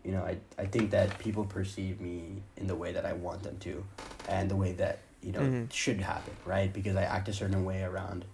you 0.03 0.11
know, 0.11 0.21
I 0.21 0.37
I 0.57 0.65
think 0.65 0.91
that 0.91 1.17
people 1.19 1.45
perceive 1.45 1.99
me 1.99 2.43
in 2.57 2.67
the 2.67 2.75
way 2.75 2.93
that 2.93 3.05
I 3.05 3.13
want 3.13 3.43
them 3.43 3.57
to, 3.59 3.83
and 4.27 4.49
the 4.49 4.55
way 4.55 4.73
that 4.73 4.99
you 5.21 5.31
know 5.31 5.41
mm-hmm. 5.41 5.65
should 5.71 6.01
happen, 6.01 6.33
right? 6.45 6.71
Because 6.71 6.95
I 6.95 7.03
act 7.03 7.27
a 7.29 7.33
certain 7.33 7.65
way 7.65 7.83
around 7.83 8.25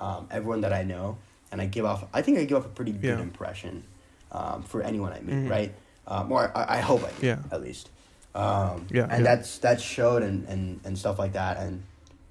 um, 0.00 0.28
everyone 0.30 0.62
that 0.62 0.72
I 0.72 0.82
know, 0.82 1.18
and 1.52 1.60
I 1.60 1.66
give 1.66 1.84
off. 1.84 2.04
I 2.12 2.22
think 2.22 2.38
I 2.38 2.44
give 2.44 2.58
off 2.58 2.66
a 2.66 2.70
pretty 2.70 2.92
good 2.92 3.18
yeah. 3.18 3.22
impression 3.22 3.84
um, 4.32 4.62
for 4.62 4.82
anyone 4.82 5.12
I 5.12 5.20
meet, 5.20 5.34
mm-hmm. 5.34 5.48
right? 5.48 5.74
Um, 6.06 6.30
or 6.30 6.52
I, 6.56 6.78
I 6.78 6.80
hope 6.80 7.04
I 7.04 7.10
do, 7.20 7.26
yeah. 7.26 7.38
at 7.50 7.62
least. 7.62 7.90
Um, 8.34 8.86
yeah, 8.90 9.04
and 9.04 9.24
yeah. 9.24 9.36
that's 9.36 9.58
that's 9.58 9.82
showed 9.82 10.22
and, 10.22 10.46
and 10.48 10.80
and 10.84 10.98
stuff 10.98 11.18
like 11.18 11.34
that. 11.34 11.56
And 11.58 11.84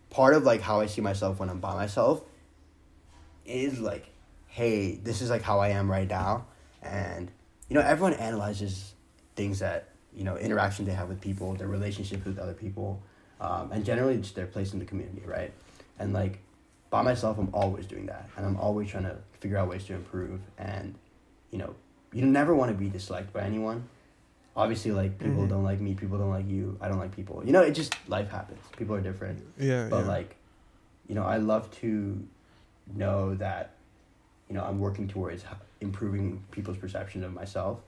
part 0.10 0.34
of 0.34 0.44
like 0.44 0.62
how 0.62 0.82
I 0.82 0.86
see 0.86 1.02
myself 1.02 1.40
when 1.40 1.50
I'm 1.50 1.60
by 1.60 1.74
myself 1.76 2.22
is 3.46 3.80
like, 3.80 4.08
hey, 4.54 4.98
this 4.98 5.24
is 5.24 5.32
like 5.32 5.42
how 5.42 5.60
I 5.60 5.70
am 5.70 5.90
right 5.90 6.08
now, 6.08 6.46
and 6.84 7.32
you 7.70 7.74
know 7.74 7.82
everyone 7.82 8.14
analyzes 8.14 8.94
things 9.36 9.58
that 9.60 9.90
you 10.16 10.24
know 10.24 10.38
interaction 10.38 10.86
they 10.86 10.94
have 10.94 11.10
with 11.10 11.20
people, 11.20 11.56
their 11.56 11.68
relationships 11.68 12.24
with 12.24 12.38
other 12.38 12.54
people, 12.54 13.02
um, 13.42 13.72
and 13.72 13.84
generally 13.84 14.18
just 14.18 14.36
their 14.36 14.46
place 14.46 14.72
in 14.72 14.78
the 14.78 14.86
community, 14.86 15.24
right? 15.26 15.52
And 15.98 16.14
like 16.14 16.40
by 16.92 17.02
myself, 17.02 17.40
I'm 17.40 17.50
always 17.52 17.88
doing 17.88 18.06
that, 18.06 18.30
and 18.38 18.46
I'm 18.46 18.58
always 18.58 18.90
trying 18.90 19.06
to 19.06 19.18
figure 19.40 19.58
out 19.58 19.70
ways 19.70 19.86
to 19.86 19.96
improve. 19.96 20.40
And 20.60 20.94
you 21.50 21.58
know, 21.58 21.74
you 22.14 22.24
never 22.24 22.54
want 22.54 22.70
to 22.72 22.78
be 22.78 22.90
disliked 22.90 23.34
by 23.34 23.42
anyone. 23.42 23.90
Obviously, 24.56 24.92
like 24.92 25.18
people 25.18 25.38
mm-hmm. 25.38 25.48
don't 25.48 25.64
like 25.64 25.82
me, 25.82 25.96
people 25.96 26.20
don't 26.20 26.30
like 26.30 26.48
you. 26.48 26.78
I 26.80 26.90
don't 26.90 27.00
like 27.00 27.16
people. 27.16 27.42
You 27.44 27.54
know, 27.54 27.62
it 27.62 27.72
just 27.72 27.96
life 28.08 28.30
happens. 28.30 28.60
People 28.78 28.94
are 28.94 29.02
different. 29.02 29.44
Yeah. 29.58 29.88
But 29.90 30.02
yeah. 30.02 30.12
like, 30.12 30.36
you 31.08 31.16
know, 31.16 31.24
I 31.24 31.38
love 31.38 31.72
to 31.82 32.24
know 32.94 33.34
that, 33.36 33.72
you 34.50 34.56
know, 34.56 34.64
I'm 34.64 34.80
working 34.80 35.08
towards 35.08 35.44
improving 35.82 36.44
people's 36.52 36.78
perception 36.78 37.24
of 37.24 37.34
myself. 37.34 37.80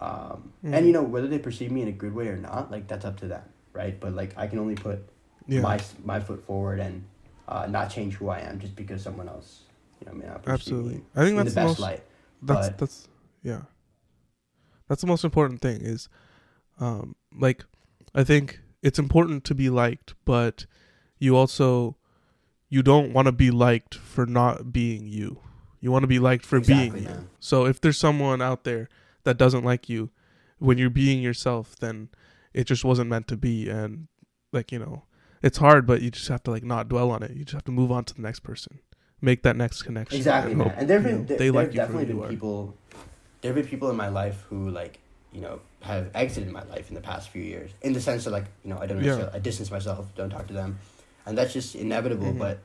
Um, 0.00 0.52
mm-hmm. 0.64 0.74
and 0.74 0.86
you 0.86 0.92
know 0.92 1.02
whether 1.02 1.26
they 1.26 1.38
perceive 1.38 1.72
me 1.72 1.82
in 1.82 1.88
a 1.88 1.92
good 1.92 2.14
way 2.14 2.28
or 2.28 2.36
not, 2.36 2.70
like 2.70 2.86
that's 2.86 3.04
up 3.04 3.18
to 3.20 3.26
them, 3.26 3.42
right? 3.72 3.98
But 3.98 4.12
like 4.14 4.32
I 4.36 4.46
can 4.46 4.58
only 4.58 4.76
put 4.76 5.00
yeah. 5.48 5.60
my 5.60 5.80
my 6.04 6.20
foot 6.20 6.44
forward 6.46 6.78
and 6.78 7.04
uh, 7.48 7.66
not 7.66 7.90
change 7.90 8.14
who 8.14 8.28
I 8.28 8.40
am 8.40 8.60
just 8.60 8.76
because 8.76 9.02
someone 9.02 9.28
else, 9.28 9.62
you 10.00 10.06
know, 10.06 10.16
may 10.16 10.26
not 10.26 10.46
Absolutely. 10.46 11.02
I 11.16 11.24
think 11.24 11.36
that's 11.36 11.50
the, 11.50 11.54
best 11.54 11.68
most, 11.68 11.78
light. 11.80 12.02
That's 12.42 12.68
but, 12.68 12.78
that's 12.78 13.08
yeah. 13.42 13.62
That's 14.88 15.00
the 15.00 15.06
most 15.06 15.24
important 15.24 15.60
thing 15.60 15.82
is, 15.82 16.08
um, 16.80 17.14
like, 17.36 17.64
I 18.14 18.24
think 18.24 18.60
it's 18.82 18.98
important 18.98 19.44
to 19.44 19.54
be 19.54 19.68
liked, 19.68 20.14
but 20.24 20.64
you 21.18 21.36
also 21.36 21.96
you 22.70 22.82
don't 22.82 23.12
want 23.12 23.26
to 23.26 23.32
be 23.32 23.50
liked 23.50 23.94
for 23.94 24.26
not 24.26 24.72
being 24.72 25.06
you. 25.06 25.40
You 25.80 25.92
want 25.92 26.02
to 26.02 26.08
be 26.08 26.18
liked 26.18 26.44
for 26.44 26.56
exactly, 26.56 27.00
being 27.00 27.04
you. 27.04 27.28
So 27.40 27.66
if 27.66 27.80
there's 27.80 27.98
someone 27.98 28.42
out 28.42 28.64
there 28.64 28.88
that 29.24 29.36
doesn't 29.36 29.64
like 29.64 29.88
you 29.88 30.10
when 30.58 30.78
you're 30.78 30.90
being 30.90 31.22
yourself, 31.22 31.76
then 31.76 32.08
it 32.52 32.64
just 32.64 32.84
wasn't 32.84 33.08
meant 33.08 33.28
to 33.28 33.36
be. 33.36 33.68
And 33.68 34.08
like 34.52 34.72
you 34.72 34.78
know 34.78 35.04
it's 35.42 35.58
hard 35.58 35.86
but 35.86 36.02
you 36.02 36.10
just 36.10 36.28
have 36.28 36.42
to 36.42 36.50
like 36.50 36.64
not 36.64 36.88
dwell 36.88 37.10
on 37.10 37.22
it. 37.22 37.32
You 37.32 37.44
just 37.44 37.54
have 37.54 37.64
to 37.64 37.72
move 37.72 37.92
on 37.92 38.04
to 38.04 38.14
the 38.14 38.22
next 38.22 38.40
person. 38.40 38.80
Make 39.20 39.42
that 39.42 39.56
next 39.56 39.82
connection. 39.82 40.16
Exactly 40.16 40.52
and, 40.52 40.62
and 40.62 40.88
there 40.88 41.00
have 41.00 41.26
been 41.26 41.26
there, 41.26 41.52
like 41.52 41.68
you 41.68 41.74
definitely 41.74 42.06
been 42.06 42.28
people 42.28 42.74
there 43.40 43.50
have 43.50 43.56
been 43.56 43.68
people 43.68 43.90
in 43.90 43.96
my 43.96 44.08
life 44.08 44.44
who 44.48 44.70
like 44.70 45.00
you 45.32 45.40
know 45.40 45.60
have 45.82 46.10
exited 46.14 46.50
my 46.50 46.62
life 46.64 46.88
in 46.88 46.94
the 46.94 47.00
past 47.00 47.28
few 47.28 47.42
years. 47.42 47.70
In 47.82 47.92
the 47.92 48.00
sense 48.00 48.24
that 48.24 48.30
like 48.30 48.46
you 48.64 48.70
know 48.70 48.78
i 48.78 48.86
don't 48.86 49.02
yeah. 49.02 49.28
i 49.32 49.38
distance 49.38 49.70
myself 49.70 50.06
don't 50.16 50.30
talk 50.30 50.46
to 50.48 50.54
them. 50.54 50.78
And 51.26 51.36
that's 51.36 51.52
just 51.52 51.74
inevitable 51.74 52.28
mm-hmm. 52.28 52.38
but 52.38 52.60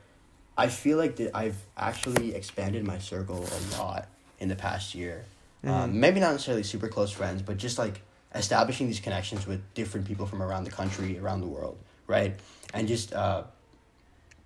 i 0.57 0.67
feel 0.67 0.97
like 0.97 1.15
that 1.15 1.35
i've 1.35 1.57
actually 1.77 2.35
expanded 2.35 2.83
my 2.83 2.97
circle 2.99 3.45
a 3.45 3.77
lot 3.77 4.07
in 4.39 4.49
the 4.49 4.55
past 4.55 4.95
year 4.95 5.25
mm-hmm. 5.63 5.73
um, 5.73 5.99
maybe 5.99 6.19
not 6.19 6.31
necessarily 6.31 6.63
super 6.63 6.87
close 6.87 7.11
friends 7.11 7.41
but 7.41 7.57
just 7.57 7.77
like 7.77 8.01
establishing 8.35 8.87
these 8.87 8.99
connections 8.99 9.45
with 9.45 9.61
different 9.73 10.07
people 10.07 10.25
from 10.25 10.41
around 10.41 10.63
the 10.63 10.71
country, 10.71 11.19
around 11.19 11.41
the 11.41 11.47
world, 11.47 11.77
right? 12.07 12.35
And 12.73 12.87
just 12.87 13.13
uh, 13.13 13.43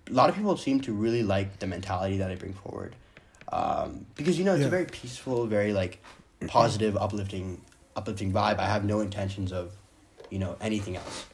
a 0.08 0.12
lot 0.12 0.28
of 0.28 0.36
people 0.36 0.56
seem 0.56 0.80
to 0.82 0.92
really 0.92 1.22
like 1.22 1.58
the 1.58 1.66
mentality 1.66 2.18
that 2.18 2.30
I 2.30 2.34
bring 2.34 2.52
forward, 2.52 2.94
um, 3.52 4.06
because 4.14 4.38
you 4.38 4.44
know 4.44 4.52
it's 4.52 4.60
yeah. 4.60 4.66
a 4.66 4.70
very 4.70 4.84
peaceful, 4.84 5.46
very 5.46 5.72
like 5.72 6.02
positive, 6.46 6.96
uplifting, 6.96 7.60
uplifting 7.96 8.32
vibe. 8.32 8.58
I 8.58 8.66
have 8.66 8.84
no 8.84 9.00
intentions 9.00 9.52
of, 9.52 9.72
you 10.30 10.38
know, 10.38 10.56
anything 10.60 10.96
else. 10.96 11.26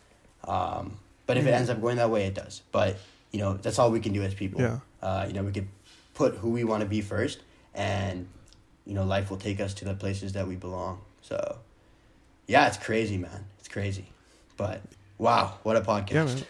Um, 0.47 0.99
but 1.27 1.37
if 1.37 1.45
mm-hmm. 1.45 1.53
it 1.53 1.57
ends 1.57 1.71
up 1.71 1.81
going 1.81 1.97
that 1.97 2.11
way, 2.11 2.27
it 2.27 2.35
does. 2.35 2.63
But 2.71 2.99
you 3.35 3.41
know, 3.41 3.55
that's 3.55 3.81
all 3.81 3.91
we 3.91 3.99
can 3.99 4.13
do 4.13 4.23
as 4.23 4.33
people. 4.33 4.61
Yeah. 4.61 4.79
Uh, 5.03 5.25
you 5.27 5.33
know, 5.33 5.43
we 5.43 5.51
could 5.51 5.67
put 6.15 6.37
who 6.37 6.51
we 6.51 6.63
want 6.63 6.83
to 6.83 6.89
be 6.89 7.01
first, 7.01 7.41
and 7.75 8.29
you 8.87 8.95
know, 8.95 9.05
life 9.05 9.29
will 9.29 9.39
take 9.39 9.59
us 9.59 9.75
to 9.75 9.85
the 9.85 9.95
places 9.95 10.35
that 10.35 10.47
we 10.47 10.55
belong. 10.55 11.01
So 11.21 11.59
yeah, 12.47 12.69
it's 12.69 12.77
crazy, 12.77 13.19
man. 13.19 13.45
It's 13.59 13.67
crazy. 13.67 14.07
But 14.57 14.83
wow, 15.19 15.59
what 15.65 15.75
a 15.75 15.81
podcast. 15.81 16.13
Yeah, 16.13 16.25
man. 16.25 16.45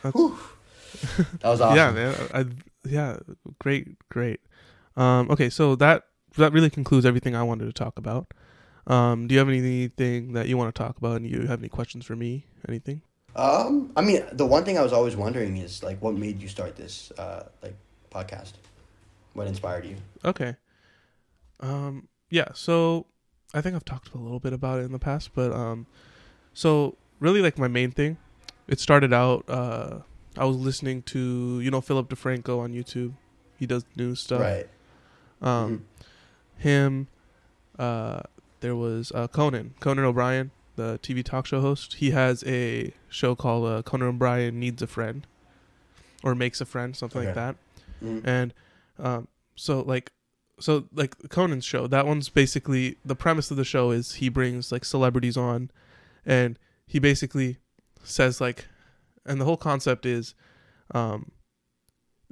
that 1.41 1.49
was 1.49 1.61
awesome. 1.63 1.77
yeah, 1.77 1.91
man. 1.91 2.15
I, 2.35 2.47
yeah, 2.87 3.17
great, 3.59 3.97
great. 4.11 4.41
Um, 4.95 5.31
okay, 5.31 5.49
so 5.49 5.77
that 5.77 6.03
that 6.37 6.53
really 6.53 6.69
concludes 6.69 7.07
everything 7.07 7.35
I 7.35 7.45
wanted 7.45 7.65
to 7.65 7.73
talk 7.73 7.99
about. 7.99 8.35
Um, 8.87 9.27
do 9.27 9.33
you 9.33 9.39
have 9.39 9.49
anything 9.49 10.35
that 10.35 10.49
you 10.49 10.59
want 10.59 10.75
to 10.75 10.79
talk 10.79 10.99
about? 10.99 11.17
And 11.17 11.27
you 11.27 11.47
have 11.47 11.61
any 11.61 11.71
questions 11.71 12.05
for 12.05 12.15
me? 12.15 12.45
Anything? 12.69 13.01
Um, 13.37 13.93
I 13.97 14.03
mean, 14.03 14.25
the 14.33 14.47
one 14.47 14.65
thing 14.65 14.79
I 14.79 14.83
was 14.83 14.93
always 14.93 15.17
wondering 15.17 15.57
is 15.57 15.83
like, 15.83 16.01
what 16.01 16.15
made 16.15 16.41
you 16.41 16.49
start 16.49 16.77
this 16.77 17.11
uh 17.19 17.45
like 17.63 17.77
podcast? 18.11 18.53
What 19.33 19.47
inspired 19.47 19.85
you? 19.85 19.97
Okay. 20.25 20.57
Um. 21.61 22.09
Yeah. 22.31 22.49
So 22.55 23.07
I 23.55 23.61
think 23.61 23.77
I've 23.77 23.85
talked 23.85 24.13
a 24.15 24.19
little 24.19 24.41
bit 24.41 24.53
about 24.53 24.81
it 24.81 24.83
in 24.83 24.93
the 24.93 24.99
past, 24.99 25.31
but 25.35 25.53
um, 25.53 25.87
so 26.53 26.97
really 27.21 27.41
like 27.41 27.57
my 27.57 27.69
main 27.69 27.93
thing, 27.93 28.17
it 28.67 28.81
started 28.81 29.13
out. 29.13 29.45
Uh, 29.49 29.99
I 30.37 30.45
was 30.45 30.57
listening 30.57 31.03
to 31.03 31.61
you 31.61 31.71
know 31.71 31.81
Philip 31.81 32.09
DeFranco 32.09 32.59
on 32.59 32.73
YouTube. 32.73 33.13
He 33.59 33.67
does 33.67 33.85
new 33.95 34.17
stuff. 34.17 34.41
Right. 34.41 34.69
Um, 35.41 35.85
mm-hmm. 36.59 36.69
him. 36.69 37.09
Uh, 37.79 38.21
there 38.61 38.75
was 38.75 39.13
uh, 39.15 39.29
Conan 39.29 39.75
Conan 39.79 40.05
O'Brien, 40.05 40.51
the 40.77 40.99
TV 41.03 41.25
talk 41.25 41.47
show 41.47 41.61
host. 41.61 41.95
He 41.95 42.11
has 42.11 42.45
a 42.47 42.93
show 43.09 43.35
called 43.35 43.67
uh, 43.67 43.83
Conan 43.83 44.09
O'Brien 44.09 44.59
Needs 44.59 44.83
a 44.83 44.87
Friend, 44.87 45.27
or 46.23 46.35
Makes 46.35 46.61
a 46.61 46.65
Friend, 46.65 46.97
something 46.97 47.21
okay. 47.21 47.29
like 47.29 47.35
that. 47.35 47.57
Mm-hmm. 48.03 48.29
And 48.29 48.55
um, 48.99 49.29
so 49.57 49.81
like 49.81 50.13
so 50.61 50.87
like 50.93 51.17
Conan's 51.31 51.65
show, 51.65 51.87
that 51.87 52.07
one's 52.07 52.29
basically 52.29 52.97
the 53.05 53.17
premise 53.17 53.51
of 53.51 53.57
the 53.57 53.65
show 53.65 53.91
is 53.91 54.15
he 54.15 54.29
brings 54.29 54.71
like 54.71 54.85
celebrities 54.85 55.37
on 55.37 55.71
and 56.25 56.59
he 56.87 56.99
basically 56.99 57.59
says 58.03 58.41
like 58.41 58.67
and 59.27 59.41
the 59.41 59.45
whole 59.45 59.57
concept 59.57 60.07
is 60.07 60.35
um 60.95 61.31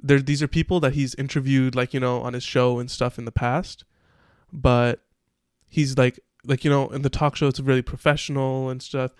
there 0.03 0.19
these 0.19 0.43
are 0.43 0.47
people 0.47 0.79
that 0.81 0.93
he's 0.93 1.15
interviewed 1.15 1.75
like, 1.75 1.93
you 1.93 1.99
know, 1.99 2.21
on 2.21 2.33
his 2.33 2.43
show 2.43 2.77
and 2.79 2.91
stuff 2.91 3.17
in 3.17 3.25
the 3.25 3.31
past, 3.31 3.85
but 4.51 4.99
he's 5.69 5.97
like 5.97 6.19
like, 6.45 6.63
you 6.63 6.69
know, 6.69 6.89
in 6.89 7.01
the 7.01 7.09
talk 7.09 7.35
show 7.35 7.47
it's 7.47 7.59
really 7.59 7.81
professional 7.81 8.69
and 8.69 8.81
stuff. 8.81 9.11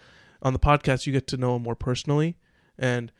On 0.41 0.51
the 0.53 0.59
podcast 0.59 1.05
you 1.05 1.13
get 1.13 1.27
to 1.27 1.37
know 1.37 1.55
him 1.55 1.63
more 1.63 1.75
personally 1.75 2.35
and 2.77 3.11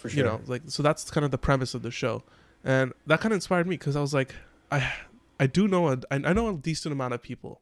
sure. 0.00 0.10
you 0.10 0.22
know, 0.22 0.40
like 0.46 0.62
so 0.66 0.82
that's 0.82 1.10
kind 1.10 1.24
of 1.24 1.30
the 1.30 1.38
premise 1.38 1.74
of 1.74 1.82
the 1.82 1.90
show. 1.90 2.22
And 2.64 2.92
that 3.06 3.20
kind 3.20 3.32
of 3.32 3.36
inspired 3.36 3.66
me 3.66 3.76
because 3.76 3.96
I 3.96 4.00
was 4.00 4.14
like 4.14 4.34
I 4.70 4.92
I 5.38 5.46
do 5.46 5.68
know 5.68 5.88
a, 5.88 5.98
I 6.10 6.32
know 6.32 6.48
a 6.48 6.54
decent 6.54 6.92
amount 6.92 7.14
of 7.14 7.22
people, 7.22 7.60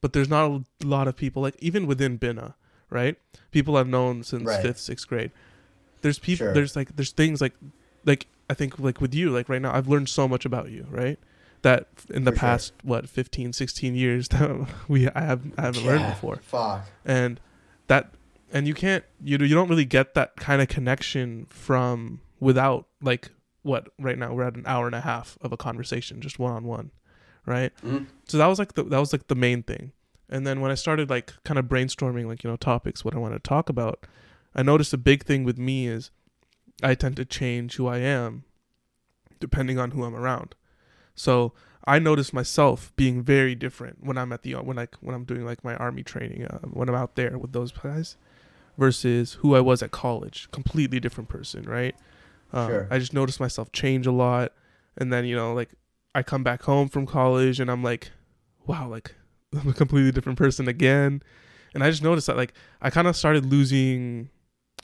but 0.00 0.12
there's 0.12 0.28
not 0.28 0.50
a 0.50 0.86
lot 0.86 1.08
of 1.08 1.16
people 1.16 1.42
like 1.42 1.56
even 1.60 1.86
within 1.86 2.16
Bina, 2.16 2.56
right? 2.90 3.16
People 3.50 3.76
I've 3.76 3.88
known 3.88 4.22
since 4.22 4.44
right. 4.44 4.62
fifth, 4.62 4.78
sixth 4.78 5.08
grade. 5.08 5.30
There's 6.02 6.18
people. 6.18 6.46
Sure. 6.46 6.54
There's 6.54 6.76
like 6.76 6.96
there's 6.96 7.12
things 7.12 7.40
like 7.40 7.54
like 8.04 8.26
I 8.50 8.54
think 8.54 8.78
like 8.78 9.00
with 9.00 9.14
you 9.14 9.30
like 9.30 9.48
right 9.48 9.62
now 9.62 9.74
I've 9.74 9.88
learned 9.88 10.08
so 10.08 10.28
much 10.28 10.44
about 10.44 10.70
you, 10.70 10.86
right? 10.90 11.18
That 11.62 11.86
in 12.10 12.24
the 12.24 12.32
For 12.32 12.38
past 12.38 12.68
sure. 12.68 12.76
what 12.82 13.08
15, 13.08 13.52
16 13.52 13.94
years 13.94 14.28
that 14.30 14.68
we 14.88 15.08
I 15.08 15.20
have 15.20 15.42
I 15.56 15.62
haven't 15.62 15.84
yeah, 15.84 15.90
learned 15.90 16.06
before. 16.14 16.36
Fuck. 16.36 16.86
And 17.04 17.40
that 17.86 18.12
and 18.52 18.66
you 18.66 18.74
can't 18.74 19.04
you 19.22 19.38
you 19.38 19.54
don't 19.54 19.68
really 19.68 19.84
get 19.84 20.14
that 20.14 20.36
kind 20.36 20.60
of 20.60 20.68
connection 20.68 21.46
from 21.50 22.20
without 22.40 22.86
like 23.00 23.30
what 23.62 23.88
right 23.98 24.18
now 24.18 24.34
we're 24.34 24.42
at 24.42 24.56
an 24.56 24.64
hour 24.66 24.86
and 24.86 24.94
a 24.94 25.00
half 25.00 25.38
of 25.40 25.52
a 25.52 25.56
conversation 25.56 26.20
just 26.20 26.38
one 26.38 26.52
on 26.52 26.64
one 26.64 26.90
right? 27.46 27.72
Mm-hmm. 27.84 28.04
So 28.26 28.38
that 28.38 28.46
was 28.46 28.58
like 28.58 28.74
the 28.74 28.84
that 28.84 28.98
was 28.98 29.12
like 29.12 29.28
the 29.28 29.34
main 29.34 29.62
thing. 29.62 29.92
And 30.28 30.46
then 30.46 30.60
when 30.60 30.70
I 30.70 30.74
started 30.74 31.10
like 31.10 31.32
kind 31.44 31.58
of 31.58 31.66
brainstorming 31.66 32.26
like 32.26 32.44
you 32.44 32.50
know 32.50 32.56
topics 32.56 33.04
what 33.04 33.14
I 33.14 33.18
want 33.18 33.34
to 33.34 33.40
talk 33.40 33.68
about, 33.68 34.06
I 34.54 34.62
noticed 34.62 34.92
a 34.92 34.98
big 34.98 35.24
thing 35.24 35.44
with 35.44 35.58
me 35.58 35.86
is 35.86 36.10
I 36.82 36.94
tend 36.94 37.16
to 37.16 37.24
change 37.24 37.76
who 37.76 37.86
I 37.86 37.98
am 37.98 38.44
depending 39.40 39.78
on 39.78 39.90
who 39.90 40.04
I'm 40.04 40.14
around. 40.14 40.54
So 41.14 41.52
I 41.84 41.98
notice 41.98 42.32
myself 42.32 42.92
being 42.96 43.22
very 43.22 43.54
different 43.54 44.04
when 44.04 44.16
I'm 44.16 44.32
at 44.32 44.42
the 44.42 44.54
when 44.54 44.76
like 44.76 44.96
when 45.00 45.14
I'm 45.14 45.24
doing 45.24 45.44
like 45.44 45.64
my 45.64 45.74
army 45.76 46.02
training 46.02 46.46
uh, 46.46 46.58
when 46.58 46.88
I'm 46.88 46.94
out 46.94 47.16
there 47.16 47.38
with 47.38 47.52
those 47.52 47.72
guys 47.72 48.16
versus 48.78 49.34
who 49.34 49.54
I 49.54 49.60
was 49.60 49.82
at 49.82 49.90
college. 49.90 50.48
Completely 50.52 51.00
different 51.00 51.28
person, 51.28 51.64
right? 51.64 51.94
Uh, 52.52 52.66
sure. 52.66 52.88
I 52.90 52.98
just 52.98 53.12
noticed 53.12 53.40
myself 53.40 53.72
change 53.72 54.06
a 54.06 54.12
lot, 54.12 54.52
and 54.96 55.12
then 55.12 55.24
you 55.24 55.34
know 55.34 55.54
like 55.54 55.70
I 56.14 56.22
come 56.22 56.42
back 56.42 56.62
home 56.62 56.88
from 56.88 57.06
college 57.06 57.58
and 57.60 57.70
I'm 57.70 57.82
like, 57.82 58.12
wow, 58.66 58.88
like 58.88 59.14
I'm 59.58 59.68
a 59.68 59.74
completely 59.74 60.12
different 60.12 60.38
person 60.38 60.68
again. 60.68 61.22
And 61.74 61.82
I 61.82 61.90
just 61.90 62.02
noticed 62.02 62.26
that 62.26 62.36
like 62.36 62.52
I 62.80 62.90
kind 62.90 63.08
of 63.08 63.16
started 63.16 63.46
losing 63.46 64.28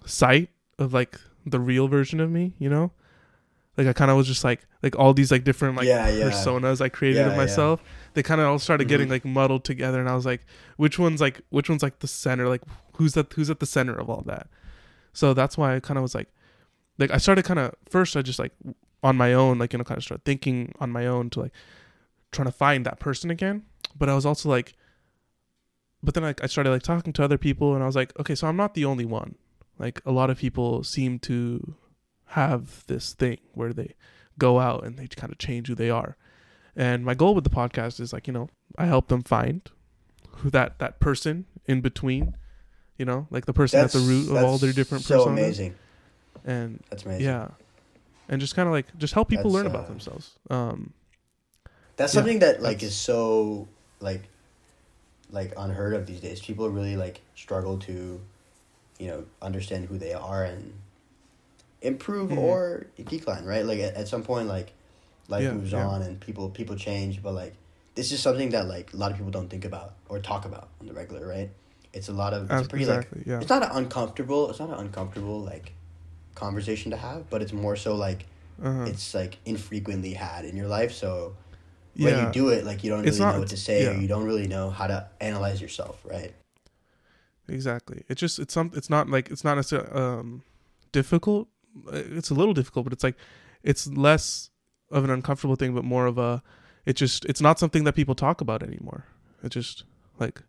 sight 0.06 0.48
of 0.78 0.94
like 0.94 1.20
the 1.44 1.60
real 1.60 1.88
version 1.88 2.20
of 2.20 2.30
me, 2.30 2.54
you 2.58 2.68
know? 2.68 2.92
Like 3.78 3.86
I 3.86 3.92
kind 3.94 4.10
of 4.10 4.16
was 4.16 4.26
just 4.26 4.44
like 4.44 4.66
like 4.82 4.98
all 4.98 5.14
these 5.14 5.30
like 5.30 5.44
different 5.44 5.76
like 5.76 5.86
yeah, 5.86 6.08
yeah. 6.08 6.24
personas 6.24 6.80
I 6.80 6.90
created 6.90 7.20
yeah, 7.20 7.30
of 7.30 7.36
myself. 7.36 7.82
They 8.12 8.22
kind 8.22 8.40
of 8.40 8.48
all 8.48 8.58
started 8.58 8.84
mm-hmm. 8.84 8.88
getting 8.88 9.08
like 9.08 9.24
muddled 9.24 9.64
together 9.64 10.00
and 10.00 10.08
I 10.10 10.14
was 10.14 10.26
like 10.26 10.44
which 10.76 10.98
one's 10.98 11.20
like 11.20 11.40
which 11.48 11.70
one's 11.70 11.82
like 11.82 12.00
the 12.00 12.08
center 12.08 12.48
like 12.48 12.62
who's 12.94 13.16
at 13.16 13.32
who's 13.32 13.48
at 13.48 13.60
the 13.60 13.66
center 13.66 13.94
of 13.94 14.10
all 14.10 14.22
that. 14.26 14.48
So 15.12 15.32
that's 15.32 15.56
why 15.56 15.76
I 15.76 15.80
kind 15.80 15.96
of 15.96 16.02
was 16.02 16.14
like 16.14 16.28
like 16.98 17.12
I 17.12 17.18
started 17.18 17.44
kind 17.44 17.60
of 17.60 17.74
first 17.88 18.16
I 18.16 18.22
just 18.22 18.40
like 18.40 18.52
on 19.02 19.16
my 19.16 19.32
own, 19.32 19.58
like, 19.58 19.72
you 19.72 19.78
know, 19.78 19.84
kind 19.84 19.98
of 19.98 20.04
start 20.04 20.22
thinking 20.24 20.74
on 20.80 20.90
my 20.90 21.06
own 21.06 21.30
to 21.30 21.40
like 21.40 21.52
trying 22.32 22.46
to 22.46 22.52
find 22.52 22.84
that 22.86 22.98
person 22.98 23.30
again. 23.30 23.64
But 23.96 24.08
I 24.08 24.14
was 24.14 24.26
also 24.26 24.48
like, 24.48 24.74
but 26.02 26.14
then 26.14 26.22
like 26.22 26.42
I 26.42 26.46
started 26.46 26.70
like 26.70 26.82
talking 26.82 27.12
to 27.12 27.24
other 27.24 27.38
people 27.38 27.74
and 27.74 27.82
I 27.82 27.86
was 27.86 27.96
like, 27.96 28.18
okay, 28.18 28.34
so 28.34 28.46
I'm 28.46 28.56
not 28.56 28.74
the 28.74 28.84
only 28.84 29.04
one. 29.04 29.36
Like 29.78 30.00
a 30.04 30.12
lot 30.12 30.30
of 30.30 30.38
people 30.38 30.82
seem 30.82 31.18
to 31.20 31.74
have 32.28 32.86
this 32.86 33.12
thing 33.12 33.38
where 33.52 33.72
they 33.72 33.94
go 34.38 34.60
out 34.60 34.84
and 34.84 34.98
they 34.98 35.06
kind 35.06 35.32
of 35.32 35.38
change 35.38 35.68
who 35.68 35.74
they 35.74 35.90
are. 35.90 36.16
And 36.76 37.04
my 37.04 37.14
goal 37.14 37.34
with 37.34 37.44
the 37.44 37.50
podcast 37.50 38.00
is 38.00 38.12
like, 38.12 38.26
you 38.26 38.32
know, 38.32 38.48
I 38.76 38.86
help 38.86 39.08
them 39.08 39.22
find 39.22 39.62
who 40.36 40.50
that 40.50 40.78
that 40.78 41.00
person 41.00 41.46
in 41.66 41.80
between, 41.80 42.36
you 42.96 43.04
know, 43.04 43.26
like 43.30 43.46
the 43.46 43.52
person 43.52 43.80
that's, 43.80 43.94
at 43.94 44.00
the 44.00 44.06
root 44.06 44.30
of 44.30 44.44
all 44.44 44.58
their 44.58 44.72
different 44.72 45.04
so 45.04 45.26
personas. 45.26 45.32
amazing. 45.32 45.74
And 46.44 46.82
that's 46.88 47.04
amazing. 47.04 47.24
Yeah 47.24 47.48
and 48.28 48.40
just 48.40 48.54
kind 48.54 48.68
of 48.68 48.72
like 48.72 48.86
just 48.98 49.14
help 49.14 49.28
people 49.28 49.50
that's, 49.50 49.54
learn 49.54 49.66
uh, 49.66 49.70
about 49.70 49.88
themselves. 49.88 50.38
Um, 50.50 50.92
that's 51.96 52.14
yeah, 52.14 52.20
something 52.20 52.38
that 52.40 52.62
like 52.62 52.82
is 52.82 52.94
so 52.94 53.66
like 54.00 54.22
like 55.30 55.52
unheard 55.56 55.94
of 55.94 56.06
these 56.06 56.20
days. 56.20 56.40
People 56.40 56.68
really 56.68 56.96
like 56.96 57.20
struggle 57.34 57.78
to, 57.78 58.20
you 58.98 59.06
know, 59.06 59.24
understand 59.40 59.86
who 59.88 59.98
they 59.98 60.12
are 60.12 60.44
and 60.44 60.72
improve 61.82 62.30
mm-hmm. 62.30 62.38
or 62.38 62.86
decline. 63.06 63.44
Right, 63.44 63.64
like 63.64 63.78
at, 63.80 63.94
at 63.94 64.08
some 64.08 64.22
point, 64.22 64.48
like 64.48 64.72
life 65.28 65.42
yeah, 65.42 65.52
moves 65.52 65.72
yeah. 65.72 65.86
on 65.86 66.02
and 66.02 66.20
people 66.20 66.48
people 66.50 66.76
change, 66.76 67.22
but 67.22 67.32
like 67.32 67.54
this 67.94 68.12
is 68.12 68.20
something 68.20 68.50
that 68.50 68.66
like 68.66 68.92
a 68.92 68.96
lot 68.96 69.10
of 69.10 69.16
people 69.16 69.30
don't 69.30 69.48
think 69.48 69.64
about 69.64 69.94
or 70.08 70.18
talk 70.18 70.44
about 70.44 70.68
on 70.80 70.86
the 70.86 70.92
regular. 70.92 71.26
Right, 71.26 71.50
it's 71.92 72.08
a 72.08 72.12
lot 72.12 72.34
of 72.34 72.50
it's 72.50 72.68
pretty 72.68 72.84
exactly, 72.84 73.18
like 73.20 73.26
yeah. 73.26 73.40
it's 73.40 73.50
not 73.50 73.62
an 73.62 73.70
uncomfortable. 73.72 74.50
It's 74.50 74.60
not 74.60 74.70
an 74.70 74.78
uncomfortable 74.78 75.40
like 75.40 75.72
conversation 76.34 76.90
to 76.92 76.96
have, 76.96 77.28
but 77.30 77.42
it's 77.42 77.52
more 77.52 77.76
so 77.76 77.94
like 77.94 78.26
uh-huh. 78.62 78.84
it's 78.84 79.14
like 79.14 79.38
infrequently 79.44 80.14
had 80.14 80.44
in 80.44 80.56
your 80.56 80.68
life. 80.68 80.92
So 80.92 81.34
when 81.96 82.26
you 82.26 82.32
do 82.32 82.48
it, 82.50 82.64
like 82.64 82.84
you 82.84 82.90
don't 82.90 83.02
really 83.02 83.18
not, 83.18 83.34
know 83.34 83.40
what 83.40 83.48
to 83.48 83.56
say, 83.56 83.86
or 83.88 83.94
you 83.94 84.06
don't 84.06 84.24
really 84.24 84.46
know 84.46 84.70
how 84.70 84.86
to 84.86 85.08
analyze 85.20 85.60
yourself, 85.60 86.00
right? 86.04 86.32
exactly. 87.48 88.04
It's 88.08 88.20
just 88.20 88.38
it's 88.38 88.54
some 88.54 88.70
it's 88.74 88.90
not 88.90 89.08
like 89.08 89.30
it's 89.30 89.44
not 89.44 89.56
necessarily 89.56 89.90
um 89.90 90.42
difficult. 90.92 91.48
It's 91.92 92.30
a 92.30 92.34
little 92.34 92.54
difficult, 92.54 92.84
but 92.84 92.92
it's 92.92 93.04
like 93.04 93.16
it's 93.62 93.86
less 93.86 94.50
of 94.90 95.04
an 95.04 95.10
uncomfortable 95.10 95.56
thing, 95.56 95.74
but 95.74 95.84
more 95.84 96.06
of 96.06 96.18
a 96.18 96.42
it 96.86 96.94
just 96.94 97.24
it's 97.26 97.40
not 97.40 97.58
something 97.58 97.84
that 97.84 97.94
people 97.94 98.14
talk 98.14 98.40
about 98.40 98.62
anymore. 98.62 99.04
It 99.42 99.50
just 99.50 99.84
like 100.18 100.42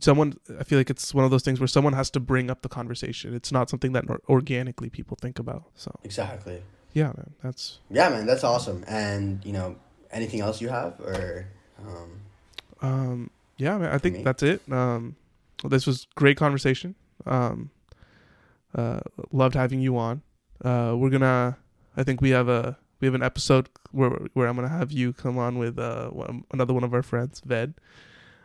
someone 0.00 0.38
I 0.58 0.64
feel 0.64 0.78
like 0.78 0.90
it's 0.90 1.14
one 1.14 1.24
of 1.24 1.30
those 1.30 1.42
things 1.42 1.60
where 1.60 1.66
someone 1.66 1.92
has 1.92 2.10
to 2.10 2.20
bring 2.20 2.50
up 2.50 2.62
the 2.62 2.68
conversation. 2.68 3.34
It's 3.34 3.52
not 3.52 3.68
something 3.68 3.92
that 3.92 4.04
organically 4.28 4.90
people 4.90 5.16
think 5.20 5.38
about. 5.38 5.64
So 5.74 5.94
exactly. 6.02 6.62
Yeah, 6.92 7.12
man. 7.16 7.34
That's 7.42 7.78
yeah, 7.90 8.08
man. 8.08 8.26
That's 8.26 8.44
awesome. 8.44 8.84
And 8.86 9.44
you 9.44 9.52
know, 9.52 9.76
anything 10.10 10.40
else 10.40 10.60
you 10.60 10.68
have 10.68 10.98
or 11.00 11.46
um, 11.86 12.20
um 12.80 13.30
yeah, 13.56 13.78
man. 13.78 13.92
I 13.92 13.98
think 13.98 14.16
me? 14.16 14.22
that's 14.22 14.42
it. 14.42 14.60
Um, 14.70 15.16
this 15.64 15.86
was 15.86 16.06
great 16.14 16.36
conversation. 16.36 16.94
Um, 17.26 17.70
uh, 18.74 19.00
loved 19.30 19.54
having 19.54 19.80
you 19.80 19.96
on. 19.96 20.22
Uh, 20.62 20.94
we're 20.96 21.10
gonna. 21.10 21.56
I 21.96 22.02
think 22.04 22.20
we 22.20 22.30
have 22.30 22.48
a 22.48 22.78
we 23.00 23.06
have 23.06 23.14
an 23.14 23.22
episode 23.22 23.68
where 23.90 24.10
where 24.34 24.46
I'm 24.48 24.56
gonna 24.56 24.68
have 24.68 24.92
you 24.92 25.12
come 25.12 25.38
on 25.38 25.58
with 25.58 25.78
uh 25.78 26.08
one, 26.08 26.44
another 26.52 26.72
one 26.72 26.84
of 26.84 26.94
our 26.94 27.02
friends, 27.02 27.40
Ved. 27.44 27.74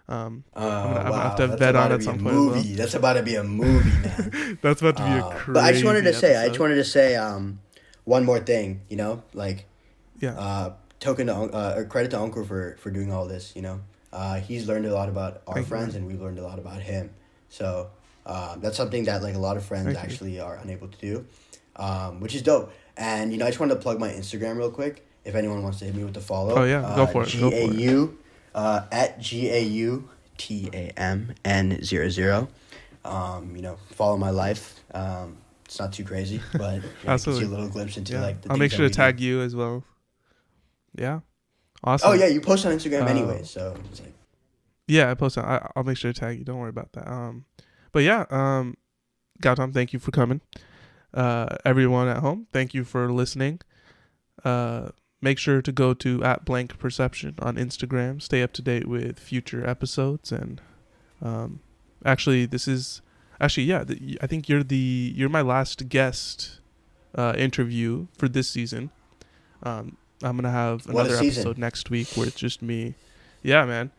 Um, 0.09 0.45
uh, 0.55 0.59
I'm, 0.59 0.65
gonna, 0.65 0.99
I'm 0.99 1.11
gonna 1.11 1.21
have 1.21 1.35
to 1.35 1.47
have 1.47 1.59
Ved 1.59 1.75
on 1.75 1.91
at 1.91 2.03
some 2.03 2.19
point. 2.19 2.33
Movie. 2.33 2.75
That's 2.75 2.93
about 2.93 3.13
to 3.13 3.23
be 3.23 3.35
a 3.35 3.43
movie, 3.43 3.89
man. 3.89 4.57
That's 4.61 4.81
about 4.81 4.97
to 4.97 5.03
be 5.03 5.09
uh, 5.09 5.29
a 5.29 5.35
crazy. 5.35 5.53
But 5.53 5.63
I 5.63 5.71
just 5.73 5.83
wanted 5.85 6.03
to 6.03 6.09
episode. 6.09 6.27
say, 6.27 6.37
I 6.37 6.47
just 6.47 6.59
wanted 6.59 6.75
to 6.75 6.83
say, 6.85 7.15
um, 7.15 7.59
one 8.05 8.23
more 8.23 8.39
thing. 8.39 8.81
You 8.89 8.95
know, 8.97 9.23
like, 9.33 9.65
yeah. 10.19 10.39
Uh, 10.39 10.73
token 10.99 11.27
to 11.27 11.33
uh, 11.33 11.73
or 11.75 11.85
credit 11.85 12.11
to 12.11 12.17
Ankur 12.17 12.47
for 12.47 12.77
for 12.79 12.89
doing 12.89 13.11
all 13.11 13.27
this. 13.27 13.53
You 13.55 13.61
know, 13.63 13.81
uh, 14.13 14.39
he's 14.39 14.67
learned 14.67 14.85
a 14.85 14.93
lot 14.93 15.09
about 15.09 15.41
our 15.45 15.55
Thank 15.55 15.67
friends, 15.67 15.93
you. 15.93 15.99
and 15.99 16.07
we've 16.07 16.21
learned 16.21 16.39
a 16.39 16.43
lot 16.43 16.57
about 16.57 16.81
him. 16.81 17.09
So 17.49 17.89
uh, 18.25 18.55
that's 18.57 18.77
something 18.77 19.03
that 19.05 19.21
like 19.21 19.35
a 19.35 19.39
lot 19.39 19.57
of 19.57 19.65
friends 19.65 19.87
Thank 19.87 19.97
actually 19.97 20.35
you. 20.35 20.41
are 20.41 20.55
unable 20.55 20.87
to 20.87 20.97
do, 20.97 21.25
um, 21.77 22.19
which 22.19 22.35
is 22.35 22.41
dope. 22.41 22.71
And 22.95 23.31
you 23.31 23.37
know, 23.37 23.45
I 23.45 23.49
just 23.49 23.59
wanted 23.59 23.75
to 23.75 23.79
plug 23.79 23.99
my 23.99 24.09
Instagram 24.09 24.57
real 24.57 24.71
quick. 24.71 25.05
If 25.23 25.35
anyone 25.35 25.61
wants 25.61 25.79
to 25.79 25.85
hit 25.85 25.95
me 25.95 26.03
with 26.03 26.13
the 26.13 26.21
follow, 26.21 26.55
oh 26.55 26.63
yeah, 26.63 26.81
go 26.95 27.05
for 27.05 27.23
it. 27.23 27.29
G 27.29 27.53
A 27.53 27.67
U 27.67 28.17
uh, 28.55 28.85
at 28.91 29.19
G 29.19 29.49
A 29.49 29.61
U 29.61 30.09
T 30.37 30.69
A 30.73 30.91
M 30.97 31.35
N 31.43 31.83
zero 31.83 32.09
zero. 32.09 32.47
Um, 33.03 33.55
you 33.55 33.61
know, 33.61 33.77
follow 33.91 34.17
my 34.17 34.29
life. 34.29 34.81
Um, 34.93 35.37
it's 35.65 35.79
not 35.79 35.93
too 35.93 36.03
crazy, 36.03 36.41
but 36.57 36.81
Absolutely. 37.05 37.45
a 37.45 37.49
little 37.49 37.69
glimpse 37.69 37.97
into 37.97 38.13
yeah. 38.13 38.21
like. 38.21 38.37
I'll 38.49 38.57
make 38.57 38.71
sure 38.71 38.87
to 38.87 38.93
tag 38.93 39.17
do. 39.17 39.23
you 39.25 39.41
as 39.41 39.55
well. 39.55 39.83
Yeah, 40.95 41.19
awesome. 41.83 42.11
Oh 42.11 42.13
yeah, 42.13 42.27
you 42.27 42.41
post 42.41 42.65
on 42.65 42.71
Instagram 42.71 43.03
uh, 43.03 43.07
anyway, 43.07 43.43
so 43.43 43.75
it's 43.91 44.01
like. 44.01 44.13
Yeah, 44.87 45.11
I 45.11 45.15
post 45.15 45.37
on. 45.37 45.43
I, 45.43 45.69
will 45.75 45.83
make 45.83 45.97
sure 45.97 46.13
to 46.13 46.19
tag 46.19 46.39
you. 46.39 46.45
Don't 46.45 46.59
worry 46.59 46.69
about 46.69 46.93
that. 46.93 47.11
Um, 47.11 47.45
but 47.91 48.03
yeah, 48.03 48.25
um, 48.29 48.75
Gautam, 49.41 49.73
thank 49.73 49.91
you 49.91 49.99
for 49.99 50.11
coming. 50.11 50.39
Uh, 51.13 51.55
everyone 51.65 52.07
at 52.07 52.17
home, 52.17 52.47
thank 52.51 52.73
you 52.73 52.83
for 52.83 53.11
listening. 53.11 53.59
Uh, 54.43 54.89
make 55.21 55.39
sure 55.39 55.61
to 55.61 55.71
go 55.71 55.93
to 55.93 56.23
at 56.23 56.45
blank 56.45 56.77
perception 56.77 57.35
on 57.39 57.55
Instagram. 57.55 58.21
Stay 58.21 58.43
up 58.43 58.53
to 58.53 58.61
date 58.61 58.87
with 58.87 59.19
future 59.19 59.67
episodes 59.67 60.31
and 60.31 60.61
um, 61.21 61.59
actually 62.05 62.45
this 62.45 62.67
is 62.67 63.01
actually 63.39 63.63
yeah 63.63 63.83
the, 63.83 64.17
I 64.21 64.27
think 64.27 64.47
you're 64.47 64.63
the 64.63 65.13
you're 65.15 65.29
my 65.29 65.41
last 65.41 65.89
guest 65.89 66.59
uh, 67.15 67.33
interview 67.37 68.07
for 68.17 68.27
this 68.27 68.49
season. 68.49 68.91
Um, 69.63 69.97
I'm 70.23 70.35
gonna 70.35 70.51
have 70.51 70.87
another 70.87 71.15
episode 71.15 71.57
next 71.57 71.89
week 71.89 72.07
where 72.15 72.27
it's 72.27 72.37
just 72.39 72.61
me. 72.61 72.95
Yeah, 73.43 73.65
man. 73.65 73.91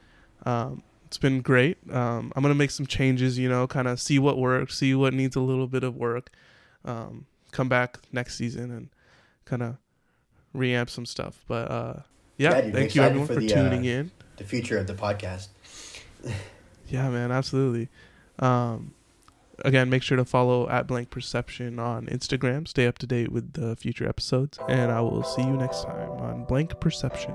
Um, 0.46 0.82
it's 1.06 1.18
been 1.18 1.40
great. 1.40 1.78
Um, 1.90 2.32
I'm 2.34 2.42
gonna 2.42 2.54
make 2.54 2.70
some 2.70 2.86
changes. 2.86 3.38
You 3.38 3.48
know, 3.48 3.66
kind 3.66 3.88
of 3.88 4.00
see 4.00 4.18
what 4.18 4.38
works, 4.38 4.78
see 4.78 4.94
what 4.94 5.14
needs 5.14 5.36
a 5.36 5.40
little 5.40 5.66
bit 5.66 5.82
of 5.82 5.96
work. 5.96 6.30
Um, 6.84 7.26
come 7.50 7.68
back 7.68 7.98
next 8.12 8.36
season 8.36 8.70
and 8.70 8.88
kind 9.44 9.62
of 9.62 9.76
reamp 10.54 10.90
some 10.90 11.06
stuff. 11.06 11.44
But 11.46 11.70
uh, 11.70 11.94
yeah, 12.36 12.58
yeah 12.58 12.72
thank 12.72 12.94
you 12.94 13.02
everyone 13.02 13.26
for, 13.26 13.34
for 13.34 13.40
the, 13.40 13.48
tuning 13.48 13.86
uh, 13.86 14.00
in. 14.00 14.10
The 14.36 14.44
future 14.44 14.78
of 14.78 14.86
the 14.86 14.94
podcast. 14.94 15.48
yeah, 16.88 17.08
man, 17.08 17.32
absolutely. 17.32 17.88
Um, 18.38 18.94
again, 19.64 19.90
make 19.90 20.02
sure 20.02 20.16
to 20.16 20.24
follow 20.24 20.68
at 20.68 20.86
Blank 20.86 21.10
Perception 21.10 21.78
on 21.78 22.06
Instagram. 22.06 22.68
Stay 22.68 22.86
up 22.86 22.98
to 22.98 23.06
date 23.06 23.32
with 23.32 23.54
the 23.54 23.76
future 23.76 24.08
episodes, 24.08 24.58
and 24.68 24.92
I 24.92 25.00
will 25.00 25.24
see 25.24 25.42
you 25.42 25.56
next 25.56 25.84
time 25.84 26.10
on 26.10 26.44
Blank 26.44 26.80
Perception. 26.80 27.34